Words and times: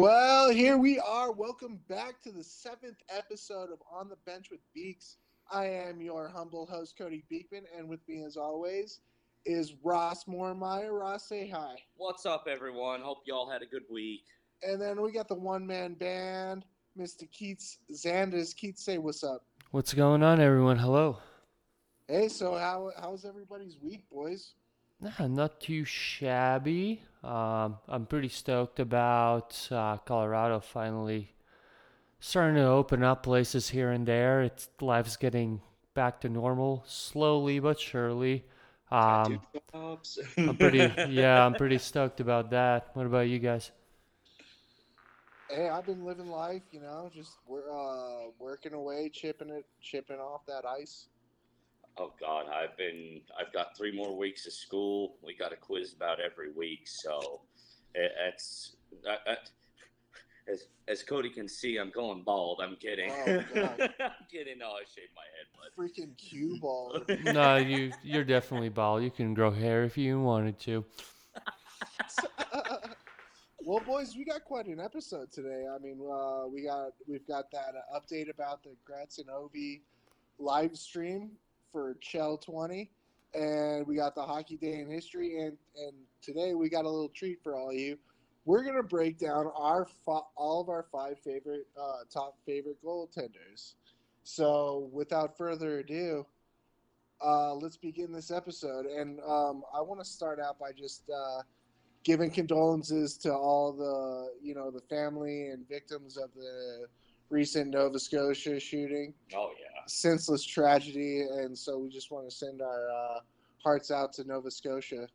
Well, 0.00 0.48
here 0.48 0.78
we 0.78 0.98
are. 0.98 1.30
Welcome 1.30 1.78
back 1.86 2.22
to 2.22 2.32
the 2.32 2.42
seventh 2.42 2.96
episode 3.14 3.70
of 3.70 3.82
On 3.92 4.08
the 4.08 4.16
Bench 4.24 4.50
with 4.50 4.60
Beaks. 4.72 5.18
I 5.52 5.66
am 5.66 6.00
your 6.00 6.26
humble 6.26 6.64
host, 6.64 6.96
Cody 6.96 7.22
Beekman, 7.28 7.64
and 7.76 7.86
with 7.86 8.00
me, 8.08 8.24
as 8.24 8.38
always, 8.38 9.00
is 9.44 9.74
Ross 9.84 10.24
Moormeyer. 10.24 10.98
Ross, 10.98 11.28
say 11.28 11.46
hi. 11.46 11.74
What's 11.98 12.24
up, 12.24 12.46
everyone? 12.50 13.02
Hope 13.02 13.18
y'all 13.26 13.50
had 13.50 13.60
a 13.60 13.66
good 13.66 13.82
week. 13.90 14.24
And 14.62 14.80
then 14.80 15.02
we 15.02 15.12
got 15.12 15.28
the 15.28 15.34
one 15.34 15.66
man 15.66 15.92
band, 15.92 16.64
Mr. 16.98 17.30
Keats 17.30 17.76
Zanders. 17.92 18.56
Keats, 18.56 18.82
say 18.82 18.96
what's 18.96 19.22
up. 19.22 19.44
What's 19.70 19.92
going 19.92 20.22
on, 20.22 20.40
everyone? 20.40 20.78
Hello. 20.78 21.18
Hey, 22.08 22.28
so 22.28 22.54
how 22.54 22.90
how's 22.98 23.26
everybody's 23.26 23.76
week, 23.82 24.08
boys? 24.10 24.54
Nah, 24.98 25.26
not 25.26 25.60
too 25.60 25.84
shabby. 25.84 27.02
Um, 27.22 27.78
I'm 27.88 28.06
pretty 28.06 28.28
stoked 28.28 28.80
about 28.80 29.68
uh, 29.70 29.98
Colorado 29.98 30.60
finally 30.60 31.34
starting 32.18 32.56
to 32.56 32.64
open 32.64 33.02
up 33.02 33.22
places 33.22 33.70
here 33.70 33.90
and 33.90 34.06
there. 34.06 34.42
It's 34.42 34.68
life's 34.80 35.16
getting 35.16 35.60
back 35.94 36.20
to 36.20 36.28
normal 36.28 36.84
slowly 36.86 37.58
but 37.58 37.78
surely. 37.78 38.44
Um, 38.90 39.40
I'm 39.74 40.56
pretty 40.56 40.78
yeah, 41.08 41.44
I'm 41.44 41.54
pretty 41.54 41.78
stoked 41.78 42.20
about 42.20 42.50
that. 42.50 42.90
What 42.94 43.06
about 43.06 43.28
you 43.28 43.38
guys? 43.38 43.70
Hey, 45.48 45.68
I've 45.68 45.84
been 45.84 46.04
living 46.04 46.30
life, 46.30 46.62
you 46.70 46.80
know, 46.80 47.10
just 47.12 47.32
we're 47.46 47.70
uh, 47.70 48.30
working 48.38 48.72
away, 48.72 49.10
chipping 49.12 49.50
it, 49.50 49.66
chipping 49.82 50.18
off 50.18 50.46
that 50.46 50.64
ice. 50.64 51.06
Oh 52.00 52.12
God, 52.18 52.46
I've 52.48 52.74
been 52.78 53.20
I've 53.38 53.52
got 53.52 53.76
three 53.76 53.94
more 53.94 54.16
weeks 54.16 54.46
of 54.46 54.54
school. 54.54 55.16
We 55.22 55.34
got 55.34 55.52
a 55.52 55.56
quiz 55.56 55.92
about 55.92 56.18
every 56.18 56.50
week, 56.50 56.88
so 56.88 57.42
it, 57.94 58.10
it's 58.26 58.76
that, 59.04 59.18
that, 59.26 59.50
as 60.50 60.68
as 60.88 61.02
Cody 61.02 61.28
can 61.28 61.46
see, 61.46 61.76
I'm 61.76 61.90
going 61.90 62.22
bald. 62.22 62.62
I'm 62.62 62.76
kidding. 62.76 63.10
Oh, 63.10 63.44
I'm 63.60 64.26
kidding. 64.32 64.58
No, 64.58 64.70
I 64.70 64.84
shaved 64.86 65.12
my 65.14 65.26
head, 65.36 65.46
but 65.54 65.76
Freaking 65.76 66.16
cue 66.16 66.58
ball. 66.58 67.02
no, 67.34 67.56
you 67.56 67.92
you're 68.02 68.24
definitely 68.24 68.70
bald. 68.70 69.02
You 69.02 69.10
can 69.10 69.34
grow 69.34 69.50
hair 69.50 69.84
if 69.84 69.98
you 69.98 70.22
wanted 70.22 70.58
to. 70.60 70.82
well, 73.60 73.80
boys, 73.80 74.16
we 74.16 74.24
got 74.24 74.42
quite 74.46 74.68
an 74.68 74.80
episode 74.80 75.30
today. 75.32 75.66
I 75.70 75.78
mean, 75.78 76.00
uh, 76.10 76.46
we 76.48 76.62
got 76.62 76.92
we've 77.06 77.28
got 77.28 77.50
that 77.50 77.74
uh, 77.76 78.00
update 78.00 78.30
about 78.30 78.62
the 78.62 78.70
Gretz 78.86 79.18
and 79.18 79.28
Ovi 79.28 79.82
live 80.38 80.78
stream 80.78 81.32
for 81.72 81.96
Chell 82.00 82.36
20, 82.38 82.90
and 83.34 83.86
we 83.86 83.96
got 83.96 84.14
the 84.14 84.22
Hockey 84.22 84.56
Day 84.56 84.80
in 84.80 84.90
History, 84.90 85.40
and 85.40 85.56
and 85.76 85.92
today 86.22 86.54
we 86.54 86.68
got 86.68 86.84
a 86.84 86.88
little 86.88 87.08
treat 87.08 87.42
for 87.42 87.54
all 87.54 87.70
of 87.70 87.76
you. 87.76 87.98
We're 88.44 88.64
gonna 88.64 88.82
break 88.82 89.18
down 89.18 89.50
our 89.56 89.86
all 90.06 90.60
of 90.60 90.68
our 90.68 90.86
five 90.90 91.18
favorite 91.18 91.66
uh, 91.80 92.04
top 92.12 92.36
favorite 92.46 92.82
goaltenders. 92.84 93.74
So, 94.22 94.88
without 94.92 95.36
further 95.36 95.78
ado, 95.78 96.26
uh, 97.24 97.54
let's 97.54 97.76
begin 97.76 98.12
this 98.12 98.30
episode. 98.30 98.86
And 98.86 99.20
um, 99.20 99.62
I 99.74 99.80
want 99.80 100.00
to 100.00 100.04
start 100.04 100.40
out 100.40 100.58
by 100.58 100.72
just 100.72 101.08
uh, 101.10 101.42
giving 102.04 102.30
condolences 102.30 103.16
to 103.18 103.32
all 103.32 103.72
the 103.72 104.32
you 104.42 104.54
know 104.54 104.70
the 104.70 104.80
family 104.80 105.48
and 105.48 105.68
victims 105.68 106.16
of 106.16 106.30
the 106.34 106.86
recent 107.28 107.70
Nova 107.70 107.98
Scotia 107.98 108.58
shooting 108.58 109.14
oh 109.34 109.50
yeah. 109.60 109.69
Senseless 109.86 110.44
tragedy, 110.44 111.22
and 111.22 111.56
so 111.56 111.78
we 111.78 111.88
just 111.88 112.10
want 112.10 112.28
to 112.28 112.34
send 112.34 112.62
our 112.62 112.90
uh, 112.90 113.20
hearts 113.62 113.90
out 113.90 114.12
to 114.14 114.24
Nova 114.24 114.50
Scotia. 114.50 115.08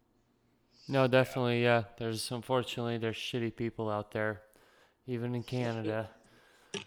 No, 0.87 1.07
definitely, 1.07 1.63
yeah. 1.63 1.83
There's 1.97 2.31
unfortunately 2.31 2.97
there's 2.97 3.15
shitty 3.15 3.55
people 3.55 3.89
out 3.89 4.11
there, 4.11 4.41
even 5.07 5.35
in 5.35 5.43
Canada. 5.43 6.09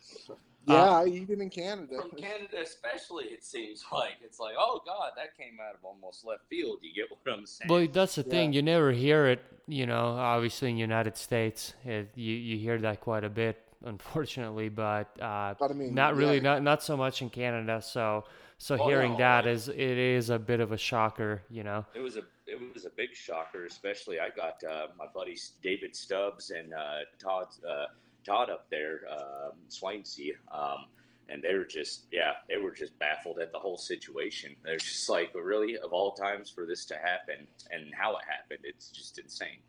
Yeah, 0.68 1.06
even 1.06 1.40
in 1.40 1.48
Canada. 1.48 2.02
From 2.02 2.10
Canada, 2.10 2.58
especially, 2.62 3.24
it 3.26 3.42
seems 3.42 3.84
like 3.90 4.16
it's 4.22 4.38
like, 4.38 4.54
oh 4.58 4.82
God, 4.84 5.12
that 5.16 5.34
came 5.36 5.58
out 5.66 5.74
of 5.74 5.82
almost 5.82 6.26
left 6.26 6.42
field. 6.50 6.80
You 6.82 6.92
get 6.92 7.10
what 7.10 7.32
I'm 7.32 7.46
saying? 7.46 7.70
Well, 7.70 7.86
that's 7.90 8.16
the 8.16 8.22
thing. 8.22 8.52
Yeah. 8.52 8.56
You 8.56 8.62
never 8.62 8.92
hear 8.92 9.26
it. 9.28 9.42
You 9.66 9.86
know, 9.86 10.08
obviously 10.08 10.68
in 10.70 10.76
United 10.76 11.16
States, 11.16 11.72
it, 11.84 12.10
you 12.14 12.34
you 12.34 12.58
hear 12.58 12.78
that 12.78 13.00
quite 13.00 13.24
a 13.24 13.30
bit, 13.30 13.56
unfortunately. 13.84 14.68
But 14.68 15.08
uh, 15.20 15.54
But 15.58 15.70
I 15.70 15.74
mean, 15.74 15.94
not 15.94 16.16
really, 16.16 16.36
yeah. 16.36 16.42
not 16.42 16.62
not 16.62 16.82
so 16.82 16.96
much 16.96 17.22
in 17.22 17.30
Canada. 17.30 17.80
So 17.82 18.24
so 18.58 18.76
Oh, 18.80 18.88
hearing 18.88 19.12
no, 19.12 19.18
that 19.18 19.44
like- 19.44 19.54
is 19.54 19.68
it 19.68 19.78
is 19.78 20.30
a 20.30 20.38
bit 20.38 20.60
of 20.60 20.72
a 20.72 20.78
shocker. 20.78 21.42
You 21.50 21.64
know. 21.64 21.84
It 21.94 22.00
was 22.00 22.16
a 22.16 22.22
it 22.46 22.58
was 22.74 22.84
a 22.86 22.90
big 22.90 23.14
shocker, 23.14 23.66
especially 23.66 24.20
I 24.20 24.30
got 24.30 24.62
uh, 24.64 24.86
my 24.98 25.06
buddies 25.14 25.52
David 25.62 25.94
Stubbs 25.94 26.50
and 26.50 26.72
uh, 26.74 27.00
Todd 27.18 27.48
uh, 27.68 27.86
Todd 28.26 28.50
up 28.50 28.66
there, 28.70 29.00
um, 29.10 29.52
Swainsea, 29.68 30.34
um, 30.52 30.86
and 31.28 31.42
they 31.42 31.54
were 31.54 31.64
just 31.64 32.06
yeah 32.10 32.32
they 32.48 32.56
were 32.56 32.70
just 32.72 32.98
baffled 32.98 33.38
at 33.38 33.52
the 33.52 33.58
whole 33.58 33.76
situation. 33.76 34.56
They're 34.64 34.78
just 34.78 35.08
like 35.08 35.30
really 35.34 35.76
of 35.78 35.92
all 35.92 36.12
times 36.12 36.50
for 36.50 36.66
this 36.66 36.84
to 36.86 36.94
happen 36.94 37.46
and 37.70 37.92
how 37.94 38.12
it 38.16 38.22
happened, 38.28 38.60
it's 38.64 38.88
just 38.90 39.18
insane. 39.18 39.60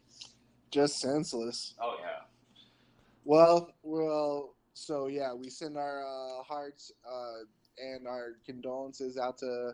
just 0.71 0.99
senseless. 0.99 1.75
Oh 1.81 1.95
yeah. 2.01 2.21
Well, 3.25 3.73
well, 3.83 4.55
so 4.73 5.07
yeah, 5.07 5.33
we 5.33 5.49
send 5.49 5.77
our 5.77 6.03
uh, 6.03 6.43
hearts 6.43 6.91
uh, 7.07 7.43
and 7.77 8.07
our 8.07 8.37
condolences 8.45 9.17
out 9.17 9.37
to 9.39 9.73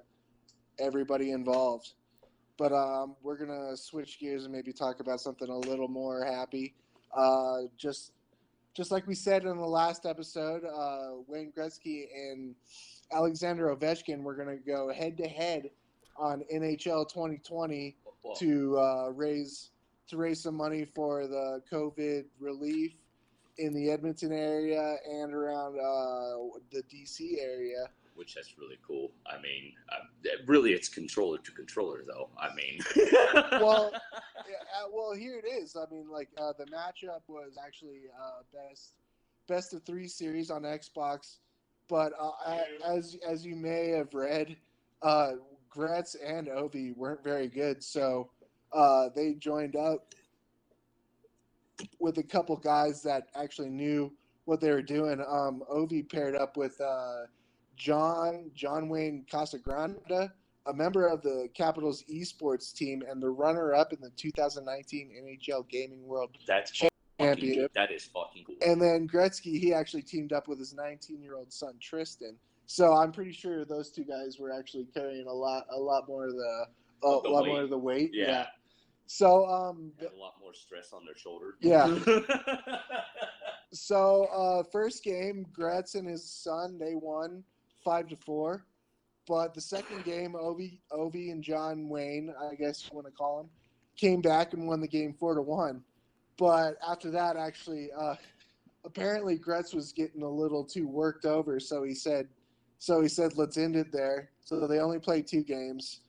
everybody 0.80 1.32
involved. 1.32 1.94
But 2.58 2.72
um, 2.72 3.16
we're 3.22 3.38
gonna 3.38 3.76
switch 3.76 4.20
gears 4.20 4.46
and 4.46 4.54
maybe 4.54 4.72
talk 4.72 5.00
about 5.00 5.20
something 5.20 5.50
a 5.50 5.58
little 5.58 5.88
more 5.88 6.26
happy. 6.26 6.74
Uh, 7.14 7.64
just, 7.78 8.14
just 8.74 8.92
like 8.92 9.08
we 9.08 9.16
said 9.16 9.44
in 9.44 9.58
the 9.58 9.66
last 9.66 10.06
episode, 10.06 10.64
uh, 10.64 11.22
Wayne 11.28 11.52
Gretzky 11.58 12.06
and 12.14 12.56
Alexander 13.12 13.76
Ovechkin 13.76 14.24
were 14.24 14.36
gonna 14.36 14.58
go 14.58 14.92
head 14.92 15.18
to 15.18 15.28
head 15.28 15.70
on 16.18 16.44
NHL 16.54 17.08
2020 17.10 17.96
Well, 18.24 18.36
to 18.36 18.78
uh, 18.80 19.10
raise 19.10 19.72
to 20.08 20.18
raise 20.18 20.42
some 20.42 20.56
money 20.56 20.86
for 20.86 21.28
the 21.28 21.62
COVID 21.72 22.26
relief 22.40 22.94
in 23.58 23.74
the 23.74 23.90
Edmonton 23.90 24.32
area 24.32 24.98
and 25.10 25.34
around 25.34 25.76
uh, 25.80 26.60
the 26.72 26.84
DC 26.94 27.40
area. 27.42 27.88
which 28.16 28.36
that's 28.36 28.58
really 28.58 28.78
cool. 28.86 29.12
I 29.28 29.42
mean, 29.42 29.74
uh, 29.92 30.30
really, 30.46 30.74
it's 30.74 30.90
controller 30.90 31.38
to 31.40 31.52
controller, 31.52 32.04
though. 32.08 32.30
I 32.38 32.54
mean, 32.56 32.80
Well, 33.62 33.92
Yeah, 34.48 34.56
uh, 34.78 34.88
well, 34.94 35.14
here 35.14 35.42
it 35.44 35.48
is. 35.48 35.76
I 35.76 35.86
mean, 35.92 36.08
like 36.10 36.30
uh, 36.38 36.54
the 36.58 36.66
matchup 36.66 37.22
was 37.28 37.58
actually 37.64 38.02
uh, 38.16 38.42
best 38.54 38.92
best 39.48 39.74
of 39.74 39.84
three 39.84 40.08
series 40.08 40.52
on 40.52 40.64
Xbox, 40.64 41.38
but 41.88 42.14
uh, 42.20 42.32
as 42.86 43.18
as 43.28 43.46
you 43.46 43.56
may 43.56 43.90
have 43.90 44.14
read, 44.14 44.56
uh, 45.02 45.34
Gretz 45.70 46.16
and 46.16 46.48
Ovi 46.48 46.96
weren't 46.96 47.24
very 47.24 47.48
good, 47.48 47.84
so 47.84 48.30
uh, 48.72 49.10
they 49.16 49.34
joined 49.34 49.76
up 49.76 50.14
with 52.00 52.18
a 52.18 52.24
couple 52.24 52.56
guys 52.58 53.02
that 53.04 53.28
actually 53.36 53.70
knew 53.70 54.12
what 54.46 54.62
they 54.62 54.72
were 54.72 54.82
doing. 54.82 55.20
Um, 55.22 55.64
Ovi 55.72 56.08
paired 56.10 56.36
up 56.36 56.58
with 56.58 56.80
uh, 56.80 57.24
John 57.76 58.52
John 58.54 58.90
Wayne 58.90 59.26
Casagrande, 59.32 60.32
a 60.68 60.74
member 60.74 61.08
of 61.08 61.22
the 61.22 61.50
Capitals 61.54 62.04
esports 62.12 62.74
team 62.74 63.04
and 63.10 63.22
the 63.22 63.30
runner-up 63.30 63.94
in 63.94 64.00
the 64.02 64.10
2019 64.12 65.12
NHL 65.24 65.68
Gaming 65.70 66.06
World 66.08 66.32
that's 66.48 66.72
Championship. 66.72 67.72
That 67.74 67.92
is 67.92 68.06
fucking 68.06 68.46
cool. 68.46 68.56
And 68.66 68.82
then 68.82 69.08
Gretzky, 69.08 69.60
he 69.60 69.74
actually 69.74 70.02
teamed 70.02 70.34
up 70.34 70.48
with 70.48 70.60
his 70.60 70.74
19-year-old 70.74 71.52
son 71.52 71.76
Tristan. 71.80 72.36
So 72.68 72.94
I'm 72.94 73.12
pretty 73.12 73.32
sure 73.32 73.64
those 73.64 73.92
two 73.92 74.04
guys 74.04 74.40
were 74.40 74.52
actually 74.52 74.88
carrying 74.94 75.28
a 75.28 75.34
lot, 75.34 75.68
a 75.72 75.78
lot 75.80 76.08
more 76.08 76.26
of 76.26 76.34
the, 76.34 76.66
a 77.04 77.22
the 77.22 77.30
lot 77.30 77.44
weight. 77.44 77.52
more 77.52 77.62
of 77.62 77.70
the 77.70 77.78
weight. 77.78 78.12
Yeah. 78.14 78.48
So 79.08 79.46
um, 79.46 79.92
Had 80.00 80.10
a 80.12 80.20
lot 80.20 80.34
more 80.42 80.54
stress 80.54 80.92
on 80.94 81.06
their 81.06 81.16
shoulder. 81.16 81.56
Yeah. 81.62 81.98
So 83.76 84.26
uh, 84.26 84.64
first 84.72 85.04
game, 85.04 85.46
Gretz 85.52 85.96
and 85.96 86.08
his 86.08 86.24
son 86.24 86.80
they 86.80 86.96
won 86.96 87.44
five 87.84 88.08
to 88.08 88.16
four, 88.16 88.66
but 89.28 89.54
the 89.54 89.62
second 89.62 90.04
game, 90.06 90.34
Ovi, 90.34 90.80
Ovi 90.92 91.32
and 91.32 91.44
John 91.44 91.90
Wayne, 91.90 92.34
I 92.40 92.56
guess 92.56 92.86
you 92.86 92.96
want 92.96 93.08
to 93.08 93.12
call 93.12 93.42
him, 93.42 93.50
came 93.98 94.22
back 94.22 94.54
and 94.54 94.68
won 94.68 94.80
the 94.80 94.88
game 94.88 95.14
four 95.14 95.36
to 95.36 95.42
one. 95.42 95.84
But 96.38 96.78
after 96.88 97.12
that, 97.12 97.38
actually, 97.38 97.90
uh, 97.98 98.16
apparently 98.86 99.38
Gretz 99.38 99.74
was 99.74 99.92
getting 99.92 100.24
a 100.24 100.30
little 100.30 100.64
too 100.64 100.88
worked 100.88 101.26
over, 101.26 101.60
so 101.60 101.84
he 101.84 101.94
said, 101.94 102.28
so 102.80 103.02
he 103.02 103.08
said, 103.08 103.38
let's 103.38 103.58
end 103.58 103.76
it 103.76 103.92
there. 103.92 104.30
So 104.42 104.68
they 104.68 104.80
only 104.80 105.00
played 105.00 105.28
two 105.28 105.44
games, 105.44 106.02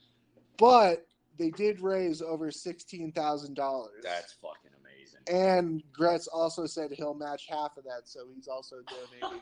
but 0.56 1.05
they 1.38 1.50
did 1.50 1.80
raise 1.80 2.22
over 2.22 2.50
sixteen 2.50 3.12
thousand 3.12 3.54
dollars. 3.54 4.02
That's 4.02 4.32
fucking 4.34 4.70
amazing. 4.80 5.20
And 5.28 5.82
Gretz 5.92 6.26
also 6.28 6.66
said 6.66 6.90
he'll 6.92 7.14
match 7.14 7.46
half 7.48 7.76
of 7.76 7.84
that, 7.84 8.02
so 8.04 8.20
he's 8.34 8.48
also 8.48 8.76
donating 8.88 9.40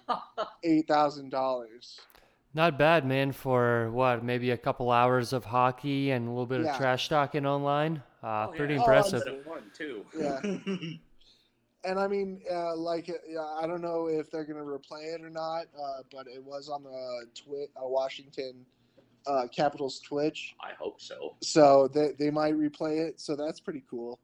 eight 0.65 0.87
thousand 0.89 1.31
dollars. 1.31 2.01
Not 2.57 2.79
bad, 2.79 3.05
man, 3.05 3.33
for 3.33 3.91
what, 3.91 4.23
maybe 4.25 4.53
a 4.53 4.57
couple 4.57 4.93
hours 4.93 5.33
of 5.33 5.45
hockey 5.45 6.13
and 6.13 6.29
a 6.29 6.31
little 6.31 6.47
bit 6.47 6.61
Yeah. 6.63 6.71
of 6.71 6.77
trash 6.77 7.09
talking 7.09 7.45
online. 7.47 8.01
Uh, 8.23 8.47
Oh, 8.49 8.53
pretty 8.55 8.75
yeah. 8.75 8.81
Oh, 8.81 8.83
impressive. 8.85 9.25
Bit 9.25 9.39
of 9.41 9.45
fun 9.45 9.63
too. 9.77 10.07
Yeah. 10.17 10.41
and 11.85 11.99
I 11.99 12.07
mean, 12.07 12.41
uh, 12.51 12.77
like, 12.77 13.11
uh, 13.11 13.43
I 13.57 13.67
don't 13.67 13.83
know 13.83 14.07
if 14.07 14.31
they're 14.31 14.45
gonna 14.45 14.61
replay 14.65 15.15
it 15.15 15.21
or 15.23 15.31
not, 15.31 15.67
uh, 15.77 16.03
but 16.13 16.27
it 16.29 16.43
was 16.43 16.69
on 16.69 16.85
the 16.85 17.27
Twi- 17.35 17.67
uh, 17.77 17.87
Washington 17.89 18.65
uh, 19.27 19.47
Capitals 19.55 20.01
Twitch, 20.01 20.55
I 20.61 20.73
hope 20.79 21.01
so. 21.01 21.35
so 21.41 21.89
they 21.93 22.13
they 22.19 22.31
might 22.31 22.55
replay 22.55 23.07
it. 23.07 23.21
So 23.21 23.37
that's 23.37 23.61
pretty 23.61 23.83
cool. 23.89 24.19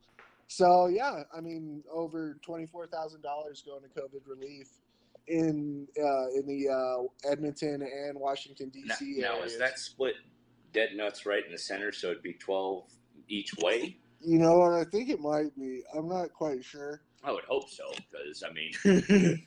So 0.49 0.87
yeah, 0.87 1.23
I 1.37 1.41
mean, 1.41 1.83
over 1.93 2.39
twenty 2.43 2.67
four 2.67 2.87
thousand 2.87 3.23
dollars 3.23 3.63
going 3.65 3.83
to 3.83 3.89
COVID 3.89 4.27
relief 4.27 4.69
in 5.29 5.87
uh, 5.99 6.29
in 6.31 6.47
the 6.47 6.69
uh, 6.69 7.31
Edmonton 7.31 7.83
and 7.83 8.19
Washington 8.19 8.69
D.C. 8.71 9.17
now 9.19 9.37
areas. 9.37 9.53
is 9.53 9.59
that 9.59 9.79
split 9.79 10.15
dead 10.73 10.91
nuts 10.95 11.27
right 11.27 11.45
in 11.45 11.53
the 11.53 11.59
center, 11.59 11.93
so 11.93 12.11
it'd 12.11 12.23
be 12.23 12.35
twelve 12.35 12.85
each 13.29 13.55
way? 13.63 13.97
You 14.21 14.39
know 14.39 14.59
what? 14.59 14.73
I 14.73 14.85
think 14.85 15.09
it 15.09 15.21
might 15.21 15.57
be. 15.57 15.83
I'm 15.97 16.09
not 16.09 16.33
quite 16.33 16.65
sure. 16.65 17.01
I 17.23 17.33
would 17.33 17.45
hope 17.45 17.69
so, 17.69 17.85
because 18.11 18.43
I 18.43 18.51
mean, 18.53 19.47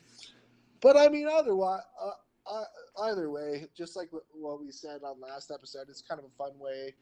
But 0.84 0.98
I 0.98 1.08
mean, 1.08 1.26
otherwise, 1.26 1.80
uh, 1.98 2.10
uh, 2.46 2.64
either 3.02 3.30
way, 3.30 3.66
just 3.76 3.96
like 3.96 4.12
what- 4.12 4.24
what 4.32 4.60
we 4.60 4.70
said 4.70 5.02
on 5.02 5.20
last 5.20 5.50
episode, 5.50 5.88
it's 5.88 6.02
kind 6.02 6.18
of 6.18 6.24
a 6.26 6.30
fun 6.36 6.58
way 6.58 6.94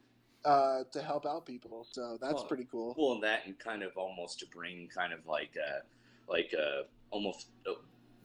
uh, 0.45 0.83
to 0.93 1.01
help 1.01 1.25
out 1.25 1.47
people. 1.47 1.87
So 1.93 2.19
that's 2.21 2.35
Well, 2.35 2.45
pretty 2.47 2.65
cool. 2.71 2.95
well, 2.99 3.13
and 3.13 3.23
that 3.23 3.47
and 3.47 3.57
kind 3.61 3.85
of 3.85 3.97
almost 3.97 4.41
to 4.41 4.47
bring 4.47 4.89
kind 4.89 5.13
of 5.13 5.25
like 5.27 5.55
a, 5.57 5.83
like 6.31 6.53
a 6.53 6.87
almost. 7.11 7.49
uh 7.67 7.75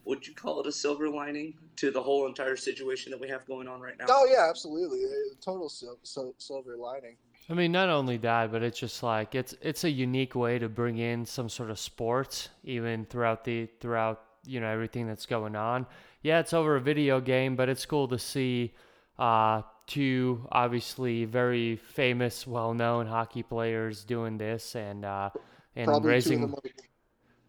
would 0.04 0.26
you 0.26 0.34
call 0.34 0.58
it 0.60 0.66
a 0.66 0.72
silver 0.72 1.06
lining 1.10 1.52
to 1.76 1.90
the 1.90 2.02
whole 2.02 2.26
entire 2.26 2.56
situation 2.56 3.10
that 3.12 3.20
we 3.20 3.28
have 3.28 3.44
going 3.46 3.68
on 3.68 3.78
right 3.80 3.94
now? 3.98 4.06
Oh 4.08 4.26
yeah, 4.26 4.48
absolutely. 4.48 5.04
A 5.04 5.34
total 5.40 5.68
sil- 5.68 6.00
sil- 6.02 6.34
silver 6.38 6.76
lining. 6.78 7.16
I 7.50 7.52
mean, 7.54 7.72
not 7.72 7.90
only 7.90 8.16
that, 8.18 8.50
but 8.50 8.62
it's 8.62 8.78
just 8.80 9.02
like 9.02 9.34
it's 9.34 9.54
it's 9.60 9.84
a 9.84 9.90
unique 9.90 10.34
way 10.34 10.58
to 10.58 10.68
bring 10.68 10.96
in 10.98 11.26
some 11.26 11.48
sort 11.50 11.70
of 11.70 11.78
sports, 11.78 12.48
even 12.64 13.04
throughout 13.04 13.44
the 13.44 13.66
throughout 13.80 14.22
you 14.46 14.60
know 14.60 14.68
everything 14.68 15.06
that's 15.06 15.26
going 15.26 15.54
on. 15.54 15.86
Yeah, 16.22 16.40
it's 16.40 16.52
over 16.52 16.76
a 16.76 16.80
video 16.80 17.20
game, 17.20 17.56
but 17.56 17.68
it's 17.68 17.86
cool 17.86 18.08
to 18.08 18.18
see 18.18 18.74
uh, 19.18 19.62
two 19.86 20.46
obviously 20.50 21.24
very 21.24 21.76
famous, 21.76 22.46
well-known 22.46 23.06
hockey 23.06 23.42
players 23.42 24.04
doing 24.04 24.38
this 24.38 24.74
and 24.74 25.04
uh, 25.04 25.30
and 25.76 25.86
Probably 25.86 26.10
raising. 26.10 26.38
two 26.40 26.44
of 26.44 26.50
the. 26.62 26.70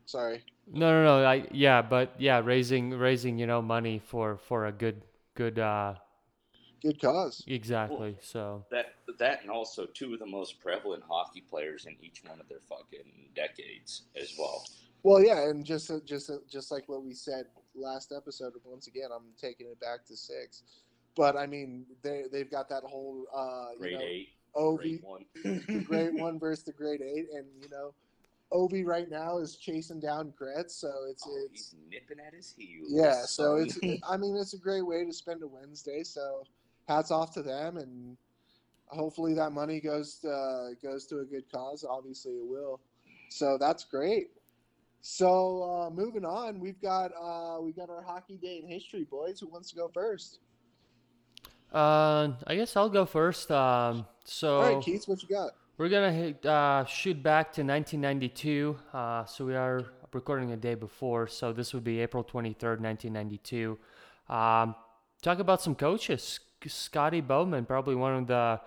Sorry. 0.05 0.43
No, 0.71 0.91
no, 0.91 1.03
no. 1.21 1.25
I 1.25 1.47
yeah, 1.51 1.81
but 1.81 2.13
yeah, 2.19 2.41
raising 2.43 2.91
raising 2.91 3.39
you 3.39 3.47
know 3.47 3.61
money 3.61 3.99
for 4.05 4.37
for 4.37 4.67
a 4.67 4.71
good 4.71 5.01
good 5.35 5.57
uh 5.59 5.95
Good 6.81 7.01
cause. 7.01 7.43
exactly. 7.47 8.17
So 8.21 8.65
That 8.71 8.93
that 9.17 9.41
and 9.41 9.51
also 9.51 9.85
two 9.85 10.13
of 10.13 10.19
the 10.19 10.25
most 10.25 10.61
prevalent 10.61 11.03
hockey 11.07 11.41
players 11.41 11.85
in 11.85 11.97
each 12.01 12.23
one 12.25 12.39
of 12.39 12.47
their 12.47 12.61
fucking 12.69 13.31
decades 13.35 14.03
as 14.15 14.33
well. 14.39 14.63
Well, 15.03 15.21
yeah, 15.23 15.49
and 15.49 15.65
just 15.65 15.91
uh, 15.91 15.99
just 16.05 16.29
uh, 16.29 16.37
just 16.49 16.71
like 16.71 16.87
what 16.87 17.03
we 17.03 17.13
said 17.13 17.45
last 17.79 18.13
episode. 18.15 18.53
Once 18.65 18.87
again, 18.87 19.09
I'm 19.15 19.25
taking 19.39 19.67
it 19.67 19.79
back 19.79 20.05
to 20.07 20.15
six. 20.17 20.63
But 21.15 21.35
I 21.35 21.45
mean, 21.47 21.85
they 22.01 22.23
they've 22.31 22.49
got 22.49 22.69
that 22.69 22.83
whole 22.83 23.25
uh, 23.35 23.73
you 23.73 23.79
Grade 23.79 23.93
know, 23.93 24.01
eight, 24.01 24.29
OV 24.55 24.77
grade 24.79 24.99
one. 25.03 25.25
the 25.43 25.83
great 25.85 26.13
one 26.13 26.39
versus 26.39 26.63
the 26.65 26.71
grade 26.71 27.01
eight, 27.01 27.27
and 27.33 27.45
you 27.61 27.69
know, 27.69 27.93
Ovi 28.53 28.85
right 28.85 29.09
now 29.09 29.37
is 29.39 29.55
chasing 29.57 29.99
down 29.99 30.33
Gretz, 30.37 30.75
so 30.75 30.91
it's 31.09 31.23
Oh, 31.27 31.47
it's 31.51 31.71
he's 31.71 31.75
nipping 31.89 32.23
at 32.25 32.33
his 32.33 32.53
heels. 32.57 32.87
yeah, 32.89 33.23
so 33.25 33.55
it's 33.57 33.77
I 34.07 34.17
mean 34.17 34.35
it's 34.35 34.53
a 34.53 34.57
great 34.59 34.85
way 34.85 35.03
to 35.05 35.11
spend 35.13 35.43
a 35.43 35.47
Wednesday. 35.47 36.03
So 36.03 36.43
hats 36.87 37.11
off 37.11 37.33
to 37.33 37.43
them, 37.43 37.77
and 37.77 38.15
hopefully 38.87 39.33
that 39.35 39.51
money 39.51 39.79
goes 39.79 40.15
to, 40.19 40.71
goes 40.81 41.05
to 41.07 41.19
a 41.19 41.25
good 41.25 41.51
cause. 41.51 41.83
Obviously 41.87 42.33
it 42.33 42.45
will. 42.47 42.79
So 43.29 43.57
that's 43.59 43.83
great. 43.83 44.31
So 45.01 45.63
uh, 45.63 45.89
moving 45.89 46.25
on, 46.25 46.59
we've 46.59 46.81
got 46.81 47.11
uh, 47.19 47.61
we 47.61 47.71
got 47.71 47.89
our 47.89 48.01
hockey 48.01 48.37
day 48.37 48.61
in 48.61 48.69
history, 48.69 49.05
boys. 49.09 49.39
Who 49.39 49.47
wants 49.47 49.69
to 49.69 49.75
go 49.75 49.89
first? 49.93 50.39
uh, 51.73 52.29
I 52.47 52.55
guess 52.55 52.75
I'll 52.75 52.89
go 52.89 53.05
first. 53.05 53.51
Um, 53.51 54.05
so 54.23 54.57
All 54.57 54.75
right, 54.75 54.83
Keith, 54.83 55.07
what 55.07 55.21
you 55.21 55.29
got? 55.29 55.51
We're 55.77 55.89
gonna 55.89 56.11
hit, 56.11 56.45
uh, 56.45 56.85
shoot 56.85 57.21
back 57.23 57.53
to 57.53 57.61
1992. 57.63 58.77
Uh, 58.93 59.25
so 59.25 59.45
we 59.45 59.55
are 59.55 59.85
recording 60.11 60.51
a 60.51 60.57
day 60.57 60.75
before. 60.75 61.27
So 61.27 61.53
this 61.53 61.73
would 61.73 61.83
be 61.83 62.01
April 62.01 62.23
23rd, 62.23 62.81
1992. 62.81 63.77
Um, 64.27 64.75
talk 65.21 65.39
about 65.39 65.61
some 65.61 65.75
coaches. 65.75 66.39
Scotty 66.65 67.21
Bowman, 67.21 67.65
probably 67.65 67.95
one 67.95 68.15
of 68.15 68.27
the 68.27 68.59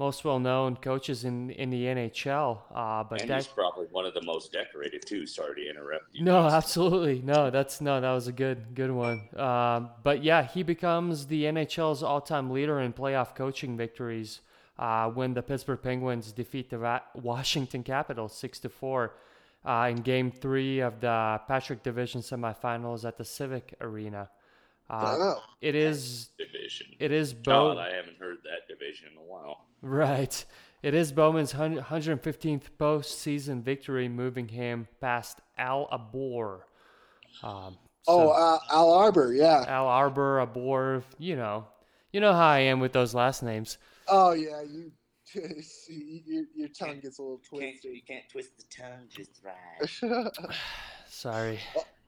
most 0.00 0.24
well-known 0.24 0.76
coaches 0.76 1.24
in 1.24 1.50
in 1.50 1.68
the 1.68 1.84
NHL. 1.84 2.58
Uh, 2.74 3.04
but 3.04 3.20
and 3.20 3.30
that 3.30 3.36
he's 3.36 3.46
probably 3.46 3.86
one 3.90 4.06
of 4.06 4.14
the 4.14 4.22
most 4.22 4.50
decorated 4.50 5.04
too. 5.06 5.26
Sorry 5.26 5.62
to 5.62 5.70
interrupt 5.70 6.06
you. 6.12 6.24
no, 6.24 6.46
absolutely 6.48 7.20
no. 7.22 7.50
That's 7.50 7.80
no, 7.82 8.00
that 8.00 8.10
was 8.10 8.26
a 8.26 8.32
good 8.32 8.74
good 8.74 8.90
one. 8.90 9.28
Um, 9.36 9.90
but 10.02 10.24
yeah, 10.24 10.42
he 10.42 10.62
becomes 10.62 11.26
the 11.26 11.44
NHL's 11.44 12.02
all-time 12.02 12.50
leader 12.50 12.80
in 12.80 12.94
playoff 12.94 13.34
coaching 13.36 13.76
victories 13.76 14.40
uh, 14.78 15.10
when 15.10 15.34
the 15.34 15.42
Pittsburgh 15.42 15.82
Penguins 15.82 16.32
defeat 16.32 16.70
the 16.70 16.78
Ra- 16.78 17.02
Washington 17.14 17.82
Capitals 17.82 18.34
six 18.34 18.58
to 18.60 18.70
four 18.70 19.12
uh, 19.66 19.88
in 19.90 19.96
Game 19.96 20.30
Three 20.30 20.80
of 20.80 21.00
the 21.00 21.42
Patrick 21.46 21.82
Division 21.82 22.22
semifinals 22.22 23.04
at 23.04 23.18
the 23.18 23.24
Civic 23.24 23.74
Arena. 23.82 24.30
Uh, 24.90 25.16
oh, 25.18 25.42
it 25.60 25.74
is 25.76 26.30
division. 26.36 26.88
it 26.98 27.12
is 27.12 27.32
God, 27.32 27.78
I 27.78 27.94
haven't 27.94 28.16
heard 28.18 28.38
that 28.42 28.66
division 28.68 29.08
in 29.12 29.18
a 29.18 29.22
while. 29.24 29.66
right. 29.82 30.44
It 30.82 30.94
is 30.94 31.12
Bowman's 31.12 31.52
hun- 31.52 31.76
115th 31.76 32.70
postseason 32.78 33.62
victory, 33.62 34.08
moving 34.08 34.48
him 34.48 34.88
past 35.00 35.38
Al 35.58 35.86
Abor. 35.92 36.60
Um, 37.42 37.76
oh, 38.08 38.30
uh, 38.30 38.58
Al 38.70 38.90
Arbour, 38.94 39.34
yeah. 39.34 39.62
Al 39.68 39.86
Arbour, 39.86 40.44
Abor, 40.46 41.02
you 41.18 41.36
know, 41.36 41.66
you 42.14 42.20
know 42.20 42.32
how 42.32 42.48
I 42.48 42.60
am 42.60 42.80
with 42.80 42.92
those 42.92 43.14
last 43.14 43.42
names. 43.42 43.76
Oh 44.08 44.32
yeah, 44.32 44.62
you. 44.62 44.90
your, 45.86 46.44
your 46.56 46.68
tongue 46.68 46.98
gets 47.00 47.20
a 47.20 47.22
little 47.22 47.40
You 47.52 47.60
can't, 47.60 47.72
twisted. 47.80 47.94
you 47.94 48.02
can't 48.04 48.24
twist 48.32 48.50
the 48.56 48.64
tongue 48.82 49.06
just 49.08 49.40
right. 50.42 50.54
Sorry. 51.08 51.60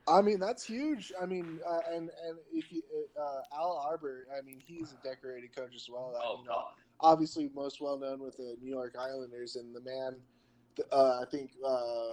I 0.08 0.20
mean, 0.20 0.40
that's 0.40 0.64
huge. 0.64 1.12
I 1.20 1.26
mean, 1.26 1.60
uh, 1.66 1.80
and 1.92 2.10
and 2.26 2.38
if 2.52 2.72
you 2.72 2.82
uh, 3.20 3.56
Al 3.56 3.72
Arbour, 3.88 4.26
I 4.36 4.42
mean, 4.42 4.60
he's 4.64 4.92
a 4.92 5.08
decorated 5.08 5.54
coach 5.54 5.74
as 5.74 5.86
well. 5.88 6.14
I 6.16 6.24
Oh 6.24 6.36
mean, 6.38 6.46
God. 6.46 6.64
obviously 7.00 7.50
most 7.54 7.80
well 7.80 7.98
known 7.98 8.20
with 8.20 8.36
the 8.36 8.56
New 8.60 8.70
York 8.70 8.96
Islanders, 8.98 9.56
and 9.56 9.74
the 9.74 9.80
man, 9.80 10.16
uh, 10.90 11.20
I 11.20 11.24
think, 11.30 11.52
uh, 11.64 12.12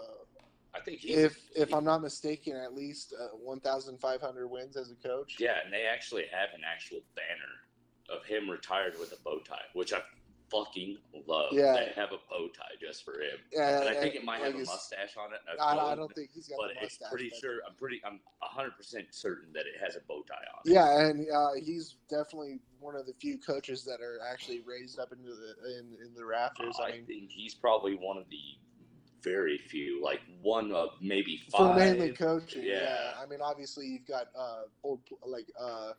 I 0.76 0.80
think 0.86 1.04
if 1.04 1.40
if 1.56 1.74
I'm 1.74 1.84
not 1.84 2.02
mistaken, 2.02 2.56
at 2.56 2.76
least 2.76 3.14
uh, 3.20 3.36
1,500 3.38 4.48
wins 4.48 4.78
as 4.78 4.92
a 4.92 5.08
coach. 5.08 5.38
Yeah, 5.40 5.56
and 5.64 5.74
they 5.74 5.86
actually 5.92 6.26
have 6.32 6.50
an 6.54 6.62
actual 6.72 7.00
banner 7.16 8.16
of 8.16 8.24
him 8.26 8.50
retired 8.50 9.00
with 9.00 9.14
a 9.14 9.18
bow 9.24 9.40
tie, 9.40 9.58
which 9.74 9.94
I 9.94 10.02
fucking 10.52 10.98
love. 11.28 11.50
Yeah. 11.52 11.74
They 11.74 11.92
have 11.96 12.10
a 12.12 12.18
bow 12.30 12.48
tie 12.50 12.76
just 12.80 13.04
for 13.06 13.14
him. 13.14 13.38
Yeah, 13.52 13.82
And 13.82 13.90
I 13.90 14.00
think 14.00 14.16
it 14.16 14.24
might 14.24 14.42
like, 14.42 14.54
have 14.54 14.62
a 14.62 14.66
mustache 14.66 15.16
on 15.18 15.34
it. 15.34 15.40
I, 15.62 15.78
I 15.78 15.96
don't 15.96 16.14
think 16.16 16.30
he's 16.34 16.48
got 16.48 16.56
a 16.58 16.68
mustache. 16.68 16.80
but 16.80 16.84
it's 16.86 17.10
pretty 17.12 17.30
but- 17.30 17.40
sure. 17.40 17.60
I'm 17.68 17.76
pretty. 17.76 18.02
I'm 18.06 18.20
hundred 18.42 18.76
percent 18.78 19.06
certain 19.12 19.54
that 19.54 19.62
it 19.62 19.80
has 19.84 19.96
a 19.96 20.00
bow 20.08 20.24
tie 20.28 20.36
on. 20.36 20.62
it. 20.66 20.72
Yeah, 20.74 21.06
and 21.08 21.28
uh, 21.32 21.50
he's 21.64 21.96
definitely 22.10 22.60
one 22.80 22.96
of 22.96 23.06
the 23.06 23.14
few 23.20 23.38
coaches 23.38 23.84
that 23.86 24.02
are 24.02 24.20
actually 24.32 24.62
raised 24.66 25.00
up 25.00 25.12
into 25.12 25.30
the 25.30 25.80
in, 25.80 25.86
in 26.06 26.14
the 26.16 26.26
rafters. 26.26 26.76
I 26.82 26.88
I 26.88 26.92
mean, 26.94 27.06
think 27.06 27.30
he's 27.32 27.54
probably 27.54 27.96
one 27.96 28.18
of 28.18 28.26
the 28.30 28.38
very 29.22 29.58
few, 29.58 30.02
like 30.04 30.22
one 30.42 30.72
of 30.72 30.90
maybe 31.02 31.42
five. 31.52 31.74
for 31.74 31.80
mainly 31.80 32.12
coaching. 32.14 32.64
Yeah. 32.64 32.82
Yeah. 32.84 33.12
I 33.22 33.26
mean, 33.26 33.40
obviously 33.42 33.86
you've 33.86 34.08
got 34.08 34.28
uh, 34.38 34.62
old 34.84 35.02
like 35.26 35.48
uh, 35.60 35.92